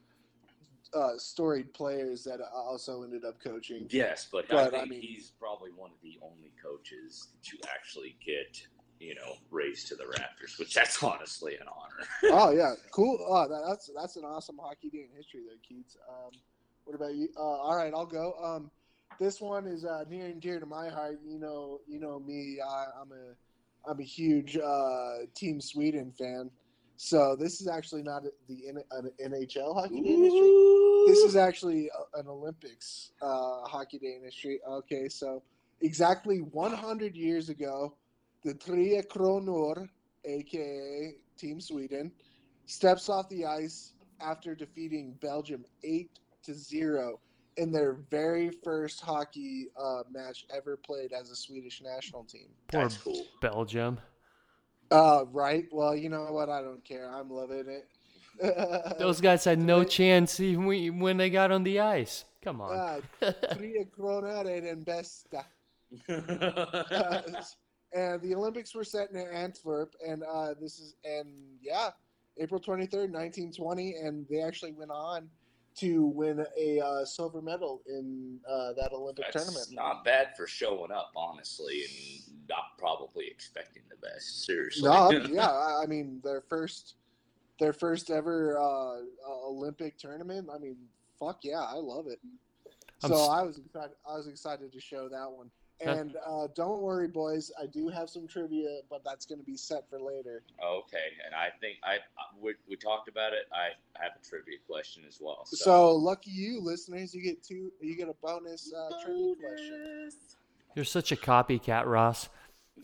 uh, 0.94 1.16
storied 1.16 1.72
players 1.72 2.24
that 2.24 2.40
also 2.54 3.02
ended 3.02 3.24
up 3.24 3.42
coaching. 3.42 3.86
Yes, 3.90 4.26
but, 4.30 4.48
But, 4.48 4.74
I 4.74 4.80
I 4.82 4.84
mean- 4.86 5.00
he's 5.00 5.30
probably 5.38 5.70
one 5.72 5.90
of 5.90 6.00
the 6.02 6.18
only 6.22 6.52
coaches 6.62 7.28
that 7.34 7.52
you 7.52 7.58
actually 7.72 8.16
get, 8.24 8.60
you 8.98 9.14
know, 9.14 9.34
raised 9.50 9.88
to 9.88 9.94
the 9.96 10.04
Raptors, 10.04 10.58
which 10.58 10.74
that's 10.74 11.02
honestly 11.02 11.56
an 11.56 11.66
honor. 11.68 12.06
oh 12.34 12.50
yeah, 12.50 12.74
cool. 12.90 13.18
Oh, 13.28 13.48
that, 13.48 13.64
that's 13.68 13.90
that's 13.96 14.16
an 14.16 14.24
awesome 14.24 14.58
hockey 14.60 14.90
day 14.90 15.06
in 15.10 15.16
history 15.16 15.42
there, 15.46 15.56
Keats. 15.66 15.96
Um, 16.08 16.32
what 16.84 16.94
about 16.96 17.14
you? 17.14 17.28
Uh, 17.36 17.40
all 17.40 17.76
right, 17.76 17.92
I'll 17.94 18.06
go. 18.06 18.34
Um, 18.42 18.70
this 19.18 19.40
one 19.40 19.66
is 19.66 19.84
uh, 19.84 20.04
near 20.08 20.26
and 20.26 20.40
dear 20.40 20.60
to 20.60 20.66
my 20.66 20.88
heart. 20.88 21.20
You 21.26 21.38
know, 21.38 21.80
you 21.86 22.00
know 22.00 22.18
me. 22.20 22.58
I, 22.66 22.86
I'm 23.00 23.12
a 23.12 23.90
I'm 23.90 24.00
a 24.00 24.04
huge 24.04 24.56
uh, 24.56 25.18
Team 25.34 25.60
Sweden 25.60 26.12
fan. 26.12 26.50
So 27.02 27.34
this 27.34 27.62
is 27.62 27.66
actually 27.66 28.02
not 28.02 28.24
the 28.46 28.66
an 28.66 29.10
NHL 29.18 29.74
hockey 29.74 30.02
day 30.02 30.12
in 30.12 30.22
history. 30.22 31.04
This 31.06 31.20
is 31.20 31.34
actually 31.34 31.90
an 32.12 32.28
Olympics 32.28 33.12
uh, 33.22 33.62
hockey 33.62 33.98
day 33.98 34.16
industry. 34.16 34.60
Okay, 34.68 35.08
so 35.08 35.42
exactly 35.80 36.42
100 36.42 37.16
years 37.16 37.48
ago, 37.48 37.94
the 38.44 38.52
Tre 38.52 39.00
Kronor, 39.10 39.88
aka 40.26 41.14
Team 41.38 41.58
Sweden, 41.58 42.12
steps 42.66 43.08
off 43.08 43.30
the 43.30 43.46
ice 43.46 43.94
after 44.20 44.54
defeating 44.54 45.16
Belgium 45.22 45.64
eight 45.82 46.10
to 46.42 46.52
zero 46.52 47.18
in 47.56 47.72
their 47.72 47.94
very 48.10 48.50
first 48.62 49.00
hockey 49.00 49.68
uh, 49.82 50.02
match 50.12 50.44
ever 50.54 50.76
played 50.76 51.14
as 51.14 51.30
a 51.30 51.34
Swedish 51.34 51.80
national 51.82 52.24
team. 52.24 52.48
Poor 52.70 52.82
That's 52.82 52.98
cool. 52.98 53.24
Belgium. 53.40 53.98
Uh, 54.90 55.24
right. 55.32 55.66
Well, 55.70 55.94
you 55.94 56.08
know 56.08 56.26
what? 56.32 56.48
I 56.48 56.62
don't 56.62 56.84
care. 56.84 57.10
I'm 57.14 57.30
loving 57.30 57.66
it. 57.68 57.88
Those 58.98 59.20
guys 59.20 59.44
had 59.44 59.58
no 59.58 59.84
chance 59.84 60.40
even 60.40 60.66
we- 60.66 60.90
when 60.90 61.16
they 61.16 61.30
got 61.30 61.52
on 61.52 61.62
the 61.62 61.80
ice. 61.80 62.24
Come 62.42 62.60
on. 62.60 62.72
Uh, 62.72 63.00
Tria 63.54 63.84
Cronare 63.84 64.70
and 64.70 64.84
Besta. 64.84 65.44
And 67.92 68.22
the 68.22 68.34
Olympics 68.36 68.74
were 68.74 68.84
set 68.84 69.10
in 69.10 69.16
Antwerp, 69.18 69.94
and 70.06 70.22
uh, 70.22 70.54
this 70.60 70.78
is 70.78 70.94
and 71.04 71.28
yeah, 71.60 71.90
April 72.38 72.60
twenty 72.60 72.86
third, 72.86 73.12
nineteen 73.12 73.52
twenty, 73.52 73.96
and 73.96 74.24
they 74.30 74.40
actually 74.42 74.72
went 74.72 74.92
on 74.92 75.28
to 75.76 76.04
win 76.04 76.44
a 76.58 76.80
uh, 76.80 77.04
silver 77.04 77.40
medal 77.40 77.82
in 77.86 78.38
uh, 78.48 78.72
that 78.74 78.92
Olympic 78.92 79.24
That's 79.32 79.44
tournament. 79.44 79.68
not 79.72 80.04
bad 80.04 80.36
for 80.36 80.46
showing 80.46 80.90
up, 80.90 81.10
honestly, 81.16 81.82
and 81.84 82.48
not 82.48 82.76
probably 82.78 83.26
expecting 83.30 83.82
the 83.88 83.96
best. 83.96 84.44
Seriously. 84.44 84.82
No, 84.88 85.10
yeah, 85.30 85.48
I 85.50 85.82
I 85.84 85.86
mean 85.86 86.20
their 86.24 86.42
first, 86.48 86.94
their 87.58 87.72
first 87.72 88.10
ever 88.10 88.58
uh, 88.58 88.98
uh, 89.28 89.48
Olympic 89.48 89.96
tournament. 89.98 90.48
I 90.52 90.58
mean, 90.58 90.76
fuck 91.18 91.38
yeah, 91.42 91.60
I 91.60 91.74
love 91.76 92.06
it. 92.08 92.18
I'm 93.02 93.10
So 93.10 93.22
s- 93.22 93.28
I 93.30 93.42
was 93.42 93.58
excited. 93.58 93.96
I 94.08 94.16
was 94.16 94.26
excited 94.26 94.72
to 94.72 94.80
show 94.80 95.08
that 95.08 95.30
one. 95.30 95.50
Huh. 95.82 95.90
And 95.92 96.16
uh, 96.26 96.48
don't 96.54 96.80
worry, 96.80 97.08
boys. 97.08 97.50
I 97.60 97.66
do 97.66 97.88
have 97.88 98.10
some 98.10 98.28
trivia, 98.28 98.80
but 98.90 99.02
that's 99.02 99.24
going 99.24 99.38
to 99.38 99.44
be 99.44 99.56
set 99.56 99.88
for 99.88 99.98
later. 99.98 100.42
Okay, 100.62 101.14
and 101.24 101.34
I 101.34 101.48
think 101.60 101.78
I 101.82 101.98
we, 102.38 102.54
we 102.68 102.76
talked 102.76 103.08
about 103.08 103.32
it. 103.32 103.48
I 103.52 103.70
have 104.02 104.12
a 104.20 104.28
trivia 104.28 104.58
question 104.68 105.04
as 105.08 105.18
well. 105.20 105.46
So, 105.46 105.56
So 105.56 105.96
lucky 105.96 106.30
you, 106.30 106.60
listeners. 106.60 107.14
You 107.14 107.22
get 107.22 107.42
two. 107.42 107.72
You 107.80 107.96
get 107.96 108.08
a 108.08 108.14
bonus 108.22 108.72
uh, 108.72 108.90
trivia 109.04 109.34
question. 109.36 110.10
You're 110.74 110.84
such 110.84 111.12
a 111.12 111.16
copycat, 111.16 111.86
Ross. 111.86 112.28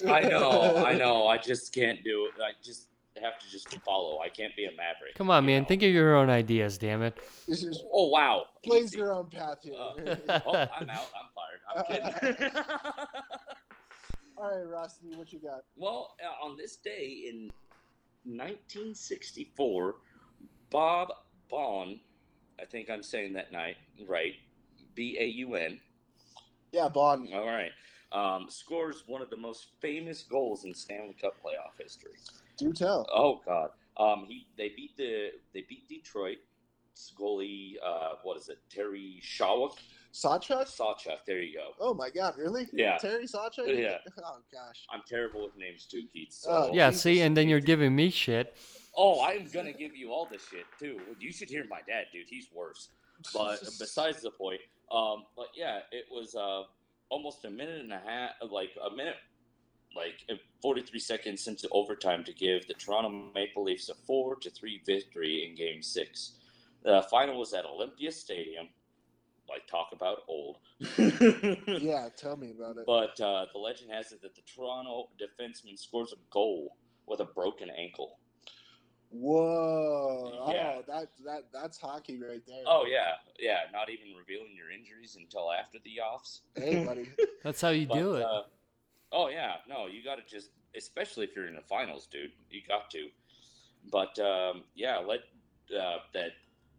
I 0.07 0.21
know, 0.21 0.85
I 0.85 0.95
know. 0.95 1.27
I 1.27 1.39
just 1.39 1.73
can't 1.73 2.03
do 2.03 2.27
it. 2.27 2.41
I 2.41 2.53
just 2.63 2.89
have 3.23 3.39
to 3.39 3.51
just 3.51 3.69
follow. 3.85 4.21
I 4.21 4.29
can't 4.29 4.55
be 4.57 4.65
a 4.65 4.71
maverick. 4.71 5.15
Come 5.15 5.31
on, 5.31 5.47
man. 5.47 5.63
know? 5.63 5.69
Think 5.69 5.83
of 5.83 5.91
your 5.91 6.17
own 6.17 6.31
ideas, 6.31 6.79
damn 6.79 7.03
it. 7.03 7.19
This 7.49 7.63
is 7.63 7.83
Oh 7.93 8.09
wow! 8.09 8.47
blaze 8.65 8.95
your 8.95 9.13
own 9.13 9.27
path 9.27 9.59
here. 9.63 9.75
Uh, 9.75 10.41
oh, 10.47 10.55
I'm 10.55 10.91
out. 10.91 11.09
I'm 11.15 11.29
fired. 11.35 11.61
I'm 11.77 12.33
kidding. 12.33 12.51
All 14.39 14.51
right, 14.51 14.69
Rusty, 14.69 15.15
what 15.15 15.33
you 15.33 15.39
got? 15.39 15.65
well, 15.77 16.15
uh, 16.23 16.45
on 16.45 16.59
this 16.59 16.77
day 16.77 17.25
in 17.29 17.51
1964, 18.25 19.95
Bob 20.71 21.09
Baun, 21.49 22.01
I 22.61 22.67
think 22.67 22.91
I'm 22.91 23.03
saying 23.03 23.33
that 23.33 23.51
night 23.51 23.77
right, 24.07 24.35
B 24.95 25.17
A 25.19 25.25
U 25.25 25.55
N. 25.55 25.81
Yeah, 26.73 26.89
Bond. 26.89 27.31
All 27.33 27.47
right. 27.47 27.71
Um, 28.13 28.47
scores 28.49 29.05
one 29.07 29.23
of 29.23 29.31
the 29.31 29.37
most 29.37 29.69
famous 29.81 30.23
goals 30.23 30.65
in 30.65 30.75
Stanley 30.75 31.17
Cup 31.21 31.35
playoff 31.43 31.83
history. 31.83 32.13
Do 32.57 32.73
tell. 32.73 33.07
Oh 33.13 33.41
God. 33.45 33.71
Um, 33.99 34.27
he 34.29 34.47
they 34.57 34.71
beat 34.77 34.97
the 34.97 35.31
they 35.55 35.65
beat 35.69 35.89
Detroit. 35.89 36.39
Goalie, 37.21 37.75
uh, 37.85 38.15
what 38.23 38.39
is 38.39 38.49
it? 38.49 38.59
Terry 38.71 39.21
Shawak, 39.23 39.77
Sawchuk? 40.15 40.65
Sawchuk. 40.65 41.19
There 41.27 41.43
you 41.43 41.59
go. 41.59 41.73
Oh 41.79 41.93
my 41.93 42.09
God, 42.09 42.35
really? 42.39 42.67
Yeah. 42.73 42.97
Terry 42.97 43.27
Sawchuk? 43.27 43.67
Yeah. 43.79 43.99
Oh 44.25 44.39
gosh. 44.51 44.87
I'm 44.91 45.03
terrible 45.07 45.43
with 45.45 45.59
names 45.59 45.85
too, 45.85 46.05
Keith. 46.11 46.33
So. 46.33 46.51
Oh, 46.51 46.71
Yeah, 46.73 46.89
Jesus. 46.89 47.03
see, 47.03 47.21
and 47.21 47.37
then 47.37 47.49
you're 47.51 47.61
giving 47.61 47.95
me 47.95 48.09
shit. 48.09 48.57
Oh, 48.97 49.23
I'm 49.23 49.47
gonna 49.53 49.75
give 49.75 49.95
you 49.95 50.11
all 50.11 50.27
this 50.31 50.47
shit 50.51 50.65
too. 50.79 50.99
You 51.21 51.33
should 51.33 51.51
hear 51.51 51.67
my 51.69 51.81
dad, 51.87 52.07
dude. 52.15 52.27
He's 52.31 52.49
worse. 52.55 52.89
But 53.35 53.61
besides 53.79 54.23
the 54.23 54.31
point, 54.31 54.61
um, 54.91 55.25
but 55.37 55.49
yeah, 55.55 55.81
it 55.93 56.07
was 56.11 56.35
uh 56.35 56.63
almost 57.11 57.45
a 57.45 57.51
minute 57.51 57.83
and 57.83 57.93
a 57.93 58.01
half, 58.05 58.31
like 58.51 58.71
a 58.91 58.95
minute, 58.97 59.17
like 59.97 60.25
uh, 60.31 60.35
43 60.63 60.99
seconds 60.99 61.47
into 61.47 61.69
overtime 61.71 62.25
to 62.25 62.33
give 62.33 62.67
the 62.67 62.75
Toronto 62.75 63.31
Maple 63.35 63.65
Leafs 63.65 63.89
a 63.89 63.95
four 63.95 64.37
to 64.37 64.51
three 64.51 64.83
victory 64.85 65.47
in 65.49 65.57
Game 65.57 65.83
Six. 65.83 66.33
The 66.83 67.05
final 67.11 67.39
was 67.39 67.53
at 67.55 67.65
Olympia 67.65 68.13
Stadium. 68.13 68.69
Like 69.49 69.67
talk 69.67 69.89
about 69.93 70.19
old. 70.29 70.59
yeah, 70.99 72.09
tell 72.17 72.37
me 72.37 72.51
about 72.51 72.77
it. 72.79 72.85
But 72.87 73.21
uh, 73.21 73.47
the 73.53 73.59
legend 73.59 73.91
has 73.93 74.13
it 74.13 74.21
that 74.23 74.35
the 74.35 74.43
Toronto 74.43 75.09
defenseman 75.21 75.79
scores 75.79 76.13
a 76.13 76.17
goal 76.31 76.77
with 77.07 77.21
a 77.21 77.25
broken 77.25 77.71
ankle. 77.71 78.19
Whoa! 79.11 80.51
Yeah. 80.53 80.75
Oh, 80.79 80.83
that 80.89 81.09
that 81.25 81.45
that's 81.53 81.79
hockey 81.79 82.21
right 82.21 82.43
there. 82.47 82.63
Oh 82.67 82.85
yeah, 82.89 83.13
yeah. 83.39 83.61
Not 83.73 83.89
even 83.89 84.17
revealing 84.19 84.55
your 84.57 84.71
injuries 84.71 85.17
until 85.19 85.53
after 85.53 85.79
the 85.85 86.01
offs. 86.01 86.43
Hey, 86.57 86.85
buddy. 86.85 87.09
That's 87.45 87.61
how 87.61 87.69
you 87.69 87.87
But, 87.87 87.95
do 87.95 88.15
it. 88.17 88.25
Uh, 88.25 88.43
oh 89.13 89.29
yeah, 89.29 89.55
no, 89.69 89.87
you 89.87 90.03
got 90.05 90.17
to 90.17 90.23
just, 90.29 90.51
especially 90.77 91.25
if 91.25 91.35
you're 91.35 91.47
in 91.47 91.55
the 91.55 91.63
finals, 91.63 92.09
dude. 92.11 92.33
You 92.51 92.61
got 92.67 92.91
to. 92.91 93.09
But 93.91 94.19
um, 94.19 94.65
yeah, 94.75 94.99
let 94.99 95.21
uh, 95.77 95.99
that. 96.15 96.31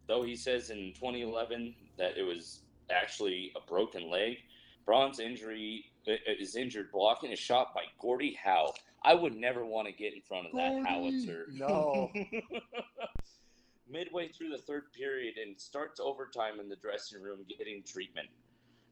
Though 0.08 0.24
he 0.24 0.38
says 0.38 0.70
in 0.70 0.94
2011 0.96 1.76
that 1.98 2.18
it 2.18 2.24
was 2.24 2.62
actually 2.90 3.52
a 3.58 3.70
broken 3.70 4.10
leg, 4.10 4.38
Baun's 4.86 5.20
injury 5.20 5.86
uh, 6.08 6.14
is 6.40 6.56
injured 6.56 6.92
blocking 6.92 7.34
a 7.34 7.36
shot 7.36 7.74
by 7.76 7.84
Gordie 8.00 8.38
Howe. 8.42 8.74
I 9.04 9.14
would 9.14 9.36
never 9.36 9.66
want 9.66 9.88
to 9.88 9.94
get 9.94 10.14
in 10.14 10.22
front 10.22 10.48
of 10.48 10.54
that 10.54 10.72
Gordie, 10.72 10.90
howitzer. 10.90 11.48
no. 11.52 12.12
Midway 13.90 14.30
through 14.30 14.50
the 14.50 14.58
third 14.58 14.92
period 14.94 15.36
and 15.38 15.60
starts 15.60 16.00
overtime 16.00 16.60
in 16.60 16.68
the 16.68 16.76
dressing 16.76 17.22
room 17.22 17.40
getting 17.58 17.84
treatment. 17.84 18.28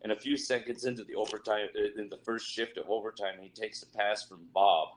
And 0.05 0.12
a 0.12 0.15
few 0.15 0.38
seconds 0.38 0.85
into 0.85 1.03
the 1.03 1.15
overtime, 1.15 1.67
uh, 1.75 2.00
in 2.00 2.09
the 2.09 2.17
first 2.24 2.47
shift 2.47 2.77
of 2.77 2.88
overtime, 2.91 3.39
he 3.41 3.50
takes 3.50 3.81
a 3.81 3.88
pass 3.88 4.24
from 4.24 4.41
Bob 4.53 4.89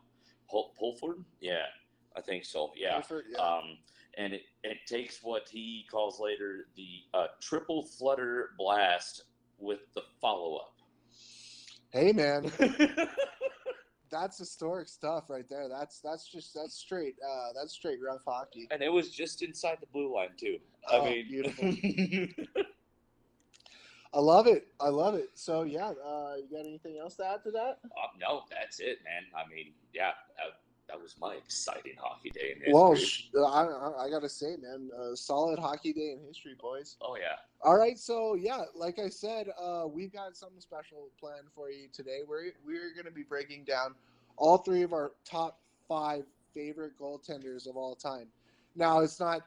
Pul- 0.50 0.74
Pulford. 0.78 1.24
Yeah, 1.40 1.64
I 2.14 2.20
think 2.20 2.44
so. 2.44 2.72
Yeah. 2.76 2.92
Clifford, 2.96 3.24
yeah. 3.32 3.38
Um, 3.38 3.78
and 4.18 4.34
it, 4.34 4.42
it 4.64 4.76
takes 4.86 5.20
what 5.22 5.48
he 5.48 5.86
calls 5.90 6.20
later 6.20 6.66
the 6.76 6.88
uh, 7.14 7.28
triple 7.40 7.84
flutter 7.86 8.50
blast 8.58 9.22
with 9.58 9.78
the 9.94 10.02
follow 10.20 10.56
up. 10.56 10.74
hey, 11.90 12.12
man, 12.12 12.52
that's 14.10 14.36
historic 14.38 14.88
stuff 14.88 15.30
right 15.30 15.48
there. 15.48 15.70
That's 15.70 16.00
that's 16.00 16.28
just 16.30 16.52
that's 16.54 16.74
straight. 16.74 17.14
Uh, 17.26 17.54
that's 17.58 17.72
straight 17.72 18.00
rough 18.06 18.20
hockey. 18.26 18.68
and 18.70 18.82
it 18.82 18.92
was 18.92 19.08
just 19.08 19.40
inside 19.42 19.78
the 19.80 19.86
blue 19.86 20.14
line 20.14 20.32
too. 20.38 20.58
I 20.86 20.96
Oh, 20.98 21.04
mean, 21.06 21.26
beautiful. 21.28 21.74
I 24.14 24.20
love 24.20 24.46
it. 24.46 24.68
I 24.80 24.88
love 24.88 25.14
it. 25.14 25.30
So 25.34 25.62
yeah, 25.62 25.92
uh, 26.04 26.34
you 26.36 26.48
got 26.50 26.66
anything 26.66 26.98
else 26.98 27.16
to 27.16 27.26
add 27.26 27.42
to 27.44 27.50
that? 27.52 27.78
Uh, 27.84 28.08
no, 28.20 28.42
that's 28.50 28.80
it, 28.80 28.98
man. 29.04 29.24
I 29.36 29.48
mean, 29.48 29.72
yeah, 29.92 30.12
that, 30.36 30.60
that 30.88 31.00
was 31.00 31.14
my 31.20 31.34
exciting 31.34 31.92
hockey 31.98 32.30
day 32.30 32.54
in 32.56 32.62
history. 32.62 33.30
Well, 33.34 33.52
I, 33.52 34.06
I 34.06 34.10
gotta 34.10 34.28
say, 34.28 34.56
man, 34.60 34.90
uh, 34.98 35.14
solid 35.14 35.58
hockey 35.58 35.92
day 35.92 36.12
in 36.12 36.26
history, 36.26 36.56
boys. 36.58 36.96
oh 37.02 37.16
yeah, 37.16 37.36
All 37.62 37.76
right, 37.76 37.98
so 37.98 38.34
yeah, 38.34 38.62
like 38.74 38.98
I 38.98 39.08
said, 39.08 39.48
uh, 39.60 39.84
we've 39.86 40.12
got 40.12 40.36
something 40.36 40.60
special 40.60 41.10
planned 41.20 41.48
for 41.54 41.70
you 41.70 41.88
today. 41.92 42.20
We're 42.26 42.52
we're 42.66 42.94
going 42.94 43.04
to 43.06 43.12
be 43.12 43.22
breaking 43.22 43.64
down 43.64 43.94
all 44.36 44.58
three 44.58 44.82
of 44.82 44.92
our 44.92 45.12
top 45.24 45.58
five 45.86 46.24
favorite 46.54 46.98
goaltenders 46.98 47.68
of 47.68 47.76
all 47.76 47.94
time. 47.94 48.28
Now, 48.74 49.00
it's 49.00 49.20
not 49.20 49.42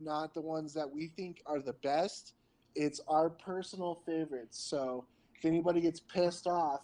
not 0.00 0.32
the 0.32 0.40
ones 0.40 0.72
that 0.74 0.88
we 0.90 1.08
think 1.08 1.42
are 1.44 1.60
the 1.60 1.74
best; 1.74 2.32
it's 2.74 3.00
our 3.08 3.30
personal 3.30 3.94
favorites. 4.06 4.58
So, 4.58 5.04
if 5.36 5.44
anybody 5.44 5.80
gets 5.80 6.00
pissed 6.00 6.46
off 6.46 6.80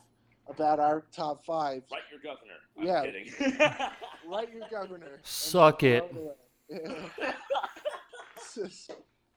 about 0.49 0.79
our 0.81 1.05
top 1.13 1.45
five, 1.45 1.83
Write 1.91 2.03
your 2.11 2.21
governor. 2.23 2.59
I'm 2.79 2.87
Yeah. 2.87 3.05
kidding. 3.05 3.33
write 4.31 4.53
your 4.53 4.67
governor. 4.71 5.21
Suck 5.23 5.83
it. 5.83 6.05
if 6.69 7.11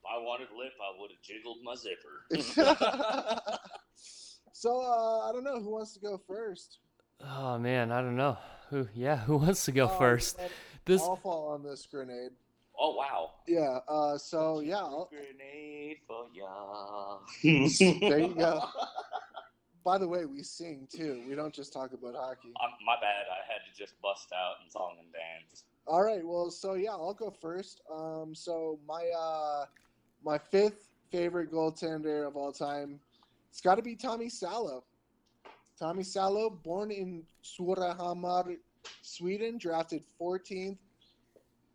I 0.05 0.17
wanted 0.19 0.47
lip, 0.55 0.73
I 0.81 0.91
would 0.99 1.11
have 1.11 1.21
jiggled 1.21 1.57
my 1.63 1.75
zipper. 1.75 2.23
so 4.53 4.81
uh, 4.81 5.29
I 5.29 5.31
don't 5.33 5.43
know 5.43 5.59
who 5.59 5.71
wants 5.71 5.93
to 5.93 5.99
go 5.99 6.19
first. 6.27 6.79
Oh 7.21 7.57
man, 7.57 7.91
I 7.91 8.01
don't 8.01 8.15
know. 8.15 8.37
Who? 8.69 8.87
Yeah, 8.93 9.17
who 9.17 9.37
wants 9.37 9.65
to 9.65 9.71
go 9.71 9.85
Oh, 9.85 9.97
first? 9.97 10.39
This. 10.85 11.01
I'll 11.01 11.15
fall 11.15 11.49
on 11.49 11.63
this 11.63 11.85
grenade. 11.89 12.31
Oh 12.79 12.95
wow. 12.95 13.31
Yeah. 13.47 13.79
Uh, 13.87 14.17
so 14.17 14.59
yeah. 14.61 14.77
I'll- 14.77 15.09
Grenade 15.11 15.97
for 16.07 16.27
ya. 16.33 17.17
There 18.09 18.19
you 18.19 18.35
go. 18.35 18.63
By 19.85 19.97
the 19.97 20.07
way, 20.07 20.25
we 20.25 20.43
sing 20.43 20.85
too. 20.93 21.23
We 21.29 21.35
don't 21.35 21.53
just 21.53 21.71
talk 21.71 21.93
about 21.93 22.13
hockey. 22.15 22.49
Um, 22.61 22.71
my 22.85 22.95
bad. 22.99 23.25
I 23.31 23.49
had 23.51 23.61
to 23.71 23.77
just 23.77 23.93
bust 24.01 24.33
out 24.33 24.55
and 24.61 24.69
song 24.71 24.95
and 24.99 25.07
dance. 25.13 25.63
All 25.87 26.03
right. 26.03 26.25
Well, 26.25 26.51
so 26.51 26.73
yeah, 26.73 26.91
I'll 26.91 27.13
go 27.13 27.31
first. 27.41 27.81
Um, 27.89 28.35
so 28.35 28.79
my 28.85 29.09
uh, 29.17 29.65
my 30.25 30.37
fifth 30.37 30.89
favorite 31.09 31.51
goaltender 31.53 32.27
of 32.27 32.35
all 32.35 32.51
time, 32.51 32.99
it's 33.49 33.61
got 33.61 33.75
to 33.75 33.81
be 33.81 33.95
Tommy 33.95 34.27
Salo. 34.27 34.83
Tommy 35.79 36.03
Salo, 36.03 36.49
born 36.49 36.91
in 36.91 37.23
Surahammar, 37.43 38.57
Sweden, 39.03 39.57
drafted 39.57 40.03
14th 40.19 40.77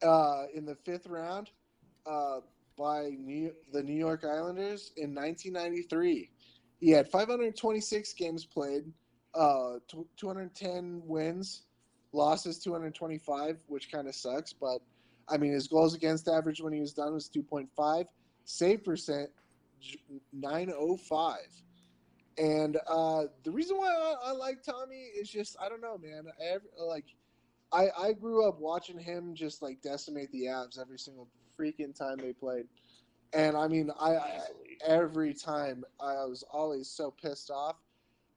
uh, 0.02 0.44
in 0.54 0.64
the 0.64 0.74
fifth 0.74 1.06
round 1.06 1.50
uh, 2.06 2.40
by 2.78 3.10
New, 3.18 3.52
the 3.72 3.82
New 3.82 3.96
York 3.96 4.24
Islanders 4.24 4.92
in 4.96 5.14
1993. 5.14 6.30
He 6.80 6.90
had 6.90 7.08
526 7.08 8.12
games 8.14 8.44
played, 8.44 8.84
uh, 9.34 9.74
tw 9.88 10.06
210 10.16 11.02
wins, 11.04 11.62
Losses 12.12 12.58
225, 12.58 13.56
which 13.68 13.90
kind 13.90 14.08
of 14.08 14.14
sucks. 14.14 14.52
But 14.52 14.80
I 15.28 15.38
mean, 15.38 15.52
his 15.52 15.68
goals 15.68 15.94
against 15.94 16.28
average 16.28 16.60
when 16.60 16.72
he 16.72 16.80
was 16.80 16.92
done 16.92 17.14
was 17.14 17.30
2.5. 17.30 18.04
Save 18.44 18.84
percent 18.84 19.30
905. 20.32 21.36
And 22.38 22.78
uh, 22.88 23.24
the 23.44 23.50
reason 23.50 23.76
why 23.76 23.88
I, 23.88 24.30
I, 24.30 24.32
like 24.32 24.62
Tommy 24.62 25.10
is 25.18 25.28
just 25.28 25.56
I 25.60 25.68
don't 25.68 25.80
know, 25.80 25.98
man. 25.98 26.24
I, 26.40 26.56
like 26.82 27.04
I 27.72 27.88
I 27.98 28.12
grew 28.12 28.46
up 28.46 28.60
watching 28.60 28.98
him 28.98 29.34
just 29.34 29.62
like 29.62 29.80
decimate 29.82 30.30
the 30.32 30.46
Avs 30.46 30.78
every 30.78 30.98
single 30.98 31.28
freaking 31.58 31.96
time 31.96 32.18
they 32.18 32.32
played. 32.32 32.66
And 33.32 33.56
I 33.56 33.66
mean, 33.66 33.90
I, 33.98 34.16
I 34.16 34.40
every 34.86 35.32
time 35.32 35.84
I 36.00 36.24
was 36.24 36.44
always 36.52 36.88
so 36.88 37.10
pissed 37.10 37.50
off. 37.50 37.76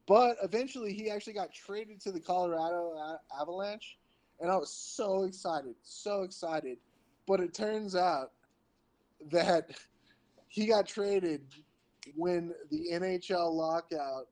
But 0.07 0.37
eventually, 0.43 0.93
he 0.93 1.09
actually 1.09 1.33
got 1.33 1.51
traded 1.51 1.99
to 2.01 2.11
the 2.11 2.19
Colorado 2.19 3.17
Avalanche, 3.39 3.97
and 4.39 4.51
I 4.51 4.55
was 4.55 4.71
so 4.71 5.23
excited, 5.23 5.73
so 5.81 6.21
excited. 6.21 6.77
But 7.25 7.39
it 7.39 7.55
turns 7.55 7.95
out 7.95 8.31
that 9.31 9.71
he 10.47 10.67
got 10.67 10.87
traded 10.87 11.41
when 12.15 12.53
the 12.69 12.89
NHL 12.93 13.51
lockout 13.51 14.27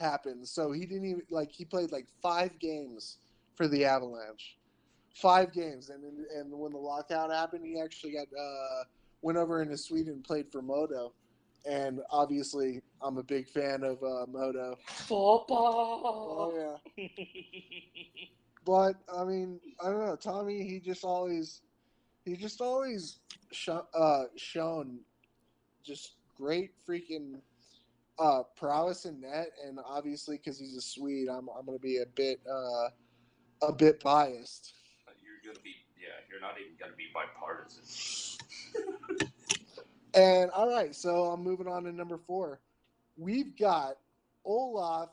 happened. 0.00 0.48
So 0.48 0.72
he 0.72 0.86
didn't 0.86 1.04
even 1.04 1.22
like 1.30 1.52
he 1.52 1.64
played 1.64 1.92
like 1.92 2.08
five 2.20 2.58
games 2.58 3.18
for 3.60 3.68
the 3.68 3.84
Avalanche, 3.84 4.56
five 5.12 5.52
games, 5.52 5.90
and 5.90 6.02
and 6.34 6.50
when 6.50 6.72
the 6.72 6.78
lockout 6.78 7.30
happened, 7.30 7.62
he 7.62 7.78
actually 7.78 8.12
got 8.12 8.26
uh, 8.28 8.84
went 9.20 9.36
over 9.36 9.60
into 9.60 9.76
Sweden 9.76 10.14
and 10.14 10.24
played 10.24 10.50
for 10.50 10.62
Modo. 10.62 11.12
And 11.68 12.00
obviously, 12.08 12.80
I'm 13.02 13.18
a 13.18 13.22
big 13.22 13.46
fan 13.46 13.82
of 13.82 14.02
uh, 14.02 14.24
Modo. 14.32 14.78
Football. 14.86 16.50
Oh 16.54 16.78
yeah. 16.96 17.06
but 18.64 18.94
I 19.14 19.24
mean, 19.24 19.60
I 19.84 19.90
don't 19.90 20.06
know. 20.06 20.16
Tommy, 20.16 20.66
he 20.66 20.80
just 20.80 21.04
always, 21.04 21.60
he 22.24 22.36
just 22.36 22.62
always 22.62 23.18
sh- 23.52 23.68
uh, 23.68 24.24
shown 24.38 25.00
just 25.84 26.14
great 26.34 26.70
freaking 26.88 27.42
uh, 28.18 28.42
prowess 28.56 29.04
in 29.04 29.20
net, 29.20 29.50
and 29.66 29.78
obviously 29.86 30.38
because 30.38 30.58
he's 30.58 30.78
a 30.78 30.80
Swede, 30.80 31.28
I'm 31.28 31.50
I'm 31.50 31.66
gonna 31.66 31.78
be 31.78 31.98
a 31.98 32.06
bit 32.06 32.40
uh, 32.50 32.88
a 33.62 33.72
bit 33.72 34.02
biased. 34.02 34.74
You're 35.22 35.52
gonna 35.52 35.62
be 35.62 35.74
yeah. 36.00 36.08
You're 36.30 36.40
not 36.40 36.54
even 36.60 36.72
gonna 36.78 36.96
be 36.96 37.08
bipartisan. 37.14 38.38
and 40.14 40.50
all 40.50 40.70
right, 40.70 40.94
so 40.94 41.26
I'm 41.26 41.42
moving 41.42 41.68
on 41.68 41.84
to 41.84 41.92
number 41.92 42.18
four. 42.18 42.60
We've 43.16 43.56
got 43.56 43.96
Olaf, 44.44 45.10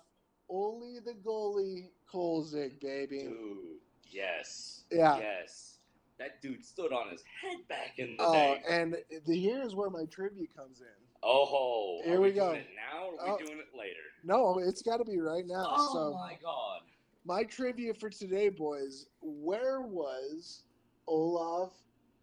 Olie 0.49 0.99
the 1.03 1.13
goalie, 1.13 1.89
Kolzig, 2.11 2.79
baby. 2.79 3.23
Dude, 3.23 3.79
yes. 4.09 4.83
Yeah. 4.91 5.17
Yes. 5.17 5.73
That 6.19 6.41
dude 6.41 6.65
stood 6.65 6.91
on 6.91 7.11
his 7.11 7.23
head 7.41 7.57
back 7.69 7.99
in 7.99 8.17
the 8.17 8.23
oh, 8.23 8.33
day. 8.33 8.61
and 8.67 8.95
the, 9.27 9.39
here's 9.39 9.75
where 9.75 9.91
my 9.91 10.05
trivia 10.05 10.47
comes 10.55 10.81
in. 10.81 10.87
Oh, 11.21 12.01
here 12.03 12.19
we, 12.19 12.29
we 12.29 12.33
go. 12.33 12.53
now 12.53 13.07
or 13.07 13.21
are 13.21 13.33
oh. 13.33 13.37
we 13.39 13.45
doing 13.45 13.59
it 13.59 13.77
later? 13.77 13.99
No, 14.23 14.57
it's 14.59 14.81
got 14.81 14.97
to 14.97 15.05
be 15.05 15.19
right 15.19 15.45
now. 15.45 15.65
Oh 15.69 15.93
so, 15.93 16.13
my 16.13 16.37
god! 16.41 16.81
My 17.27 17.43
trivia 17.43 17.93
for 17.93 18.09
today, 18.09 18.47
boys. 18.47 19.07
Where 19.21 19.81
was 19.81 20.63
Olaf 21.07 21.73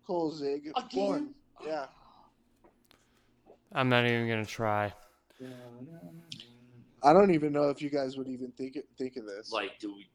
Kolzig 0.09 0.71
Again? 0.75 0.89
born? 0.95 1.35
Yeah. 1.65 1.87
I'm 3.73 3.91
not 3.91 4.07
even 4.07 4.27
gonna 4.27 4.47
try. 4.47 4.95
I 7.03 7.13
don't 7.13 7.35
even 7.35 7.53
know 7.53 7.69
if 7.69 7.83
you 7.83 7.91
guys 7.91 8.17
would 8.17 8.29
even 8.29 8.51
think 8.53 8.79
think 8.97 9.19
of 9.19 9.27
this. 9.27 9.53
Like, 9.53 9.79
do 9.79 9.95
we? 9.95 10.09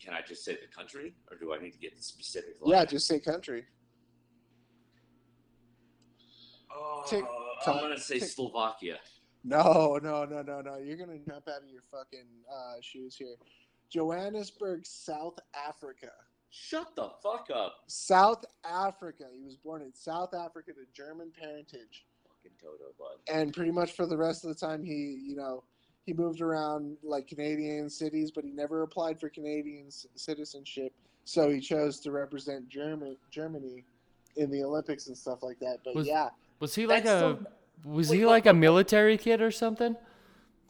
Can 0.00 0.14
I 0.14 0.20
just 0.26 0.44
say 0.44 0.52
the 0.52 0.72
country, 0.72 1.14
or 1.28 1.36
do 1.36 1.52
I 1.52 1.58
need 1.58 1.72
to 1.72 1.78
get 1.78 1.96
the 1.96 2.02
specific? 2.02 2.54
Yeah, 2.64 2.84
just 2.84 3.08
say 3.08 3.18
country. 3.18 3.64
Oh, 6.70 7.02
Tick, 7.08 7.24
I'm 7.66 7.80
gonna 7.80 7.98
say 7.98 8.20
tick. 8.20 8.28
Slovakia. 8.28 8.98
No, 9.42 9.98
no, 10.00 10.24
no, 10.24 10.42
no, 10.42 10.60
no. 10.60 10.76
You're 10.76 10.96
gonna 10.96 11.18
jump 11.18 11.48
out 11.48 11.64
of 11.64 11.68
your 11.68 11.82
fucking 11.90 12.28
uh, 12.48 12.74
shoes 12.80 13.16
here. 13.16 13.34
Johannesburg, 13.92 14.86
South 14.86 15.38
Africa. 15.54 16.10
Shut 16.50 16.94
the 16.96 17.10
fuck 17.22 17.48
up. 17.54 17.76
South 17.86 18.44
Africa. 18.64 19.24
He 19.32 19.42
was 19.44 19.56
born 19.56 19.82
in 19.82 19.92
South 19.94 20.34
Africa 20.34 20.72
to 20.72 20.80
German 20.94 21.30
parentage. 21.38 22.04
Fucking 22.26 22.56
Toto, 22.60 22.92
bud. 22.98 23.18
And 23.32 23.52
pretty 23.54 23.70
much 23.70 23.92
for 23.92 24.06
the 24.06 24.16
rest 24.16 24.44
of 24.44 24.48
the 24.48 24.54
time, 24.54 24.82
he, 24.84 25.20
you 25.26 25.36
know, 25.36 25.62
he 26.04 26.12
moved 26.12 26.40
around 26.40 26.96
like 27.02 27.28
Canadian 27.28 27.88
cities, 27.88 28.30
but 28.30 28.44
he 28.44 28.50
never 28.50 28.82
applied 28.82 29.20
for 29.20 29.28
Canadian 29.28 29.86
citizenship. 30.14 30.92
So 31.24 31.48
he 31.50 31.60
chose 31.60 32.00
to 32.00 32.10
represent 32.10 32.68
German, 32.68 33.16
Germany 33.30 33.84
in 34.36 34.50
the 34.50 34.62
Olympics 34.64 35.06
and 35.06 35.16
stuff 35.16 35.42
like 35.42 35.58
that. 35.60 35.78
But 35.84 35.94
was, 35.94 36.06
yeah, 36.06 36.30
was 36.60 36.74
he 36.74 36.86
like 36.86 37.04
That's 37.04 37.22
a 37.22 37.38
so- 37.38 37.46
was 37.84 38.10
Wait, 38.10 38.18
he 38.18 38.24
what- 38.24 38.30
like 38.32 38.46
a 38.46 38.52
military 38.54 39.16
kid 39.16 39.40
or 39.40 39.50
something? 39.50 39.96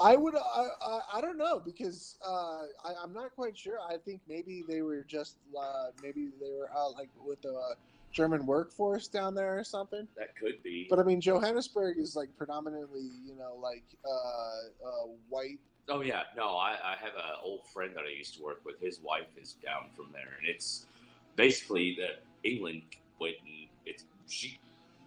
I 0.03 0.17
would. 0.17 0.35
I, 0.35 0.67
I, 0.81 1.01
I 1.15 1.21
don't 1.21 1.38
know 1.38 1.61
because 1.61 2.17
uh, 2.27 2.62
I, 2.85 2.95
I'm 3.03 3.12
not 3.12 3.35
quite 3.35 3.57
sure. 3.57 3.79
I 3.81 3.97
think 3.97 4.21
maybe 4.29 4.65
they 4.67 4.83
were 4.83 5.03
just 5.03 5.37
uh, 5.59 5.87
maybe 6.03 6.31
they 6.41 6.51
were 6.51 6.71
uh, 6.75 6.91
like 6.91 7.11
with 7.25 7.41
the 7.43 7.55
uh, 7.55 7.75
German 8.11 8.45
workforce 8.47 9.09
down 9.09 9.35
there 9.35 9.59
or 9.59 9.65
something. 9.65 10.07
That 10.17 10.37
could 10.37 10.62
be. 10.62 10.87
But 10.91 10.99
I 10.99 11.05
mean, 11.05 11.21
Johannesburg 11.21 11.99
is 11.99 12.17
like 12.17 12.29
predominantly, 12.37 13.11
you 13.25 13.37
know, 13.37 13.57
like 13.61 13.85
uh, 14.05 14.87
uh, 14.87 15.07
white. 15.29 15.59
Oh 15.88 16.01
yeah, 16.01 16.23
no, 16.37 16.57
I, 16.57 16.77
I 16.85 16.97
have 17.01 17.15
an 17.15 17.37
old 17.43 17.67
friend 17.73 17.93
that 17.95 18.05
I 18.05 18.17
used 18.17 18.37
to 18.37 18.43
work 18.43 18.61
with. 18.65 18.81
His 18.81 19.01
wife 19.01 19.27
is 19.41 19.55
down 19.65 19.91
from 19.97 20.07
there, 20.12 20.37
and 20.38 20.49
it's 20.49 20.87
basically 21.37 21.97
that 21.99 22.23
England 22.49 22.83
went 23.21 23.37
and 23.45 23.69
it's 23.87 24.05
she 24.29 24.59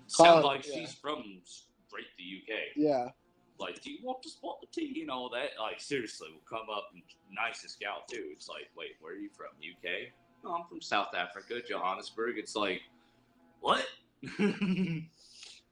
sounds 0.08 0.44
like 0.44 0.66
yeah. 0.68 0.74
she's 0.76 0.94
from 0.94 1.42
straight 1.46 2.06
the 2.18 2.54
UK. 2.54 2.60
Yeah, 2.76 3.10
Like, 3.58 3.82
do 3.82 3.92
you 3.92 4.00
want 4.04 4.22
to 4.24 4.30
spot 4.30 4.58
the 4.62 4.68
tea 4.68 5.02
and 5.02 5.10
all 5.10 5.30
that? 5.30 5.52
Like, 5.60 5.80
seriously, 5.80 6.28
we'll 6.32 6.42
come 6.60 6.68
up 6.70 6.90
and 6.94 7.02
nicest 7.32 7.80
gal 7.80 8.04
too. 8.10 8.26
It's 8.32 8.50
like, 8.50 8.70
wait, 8.78 8.92
where 9.00 9.14
are 9.14 9.18
you 9.18 9.30
from? 9.30 9.48
UK? 9.60 10.10
No, 10.44 10.56
I'm 10.56 10.68
from 10.68 10.82
South 10.82 11.16
Africa, 11.16 11.62
Johannesburg. 11.68 12.38
It's 12.38 12.56
like, 12.56 12.82
what? 13.62 13.86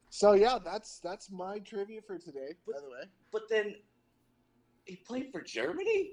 So 0.09 0.33
yeah, 0.33 0.59
that's 0.63 0.99
that's 0.99 1.31
my 1.31 1.57
trivia 1.59 1.99
for 2.05 2.17
today. 2.19 2.53
By 2.67 2.79
the 2.79 2.89
way, 2.89 3.09
but 3.31 3.43
then 3.49 3.75
he 4.85 4.95
played 4.97 5.31
for 5.31 5.41
Germany. 5.41 6.11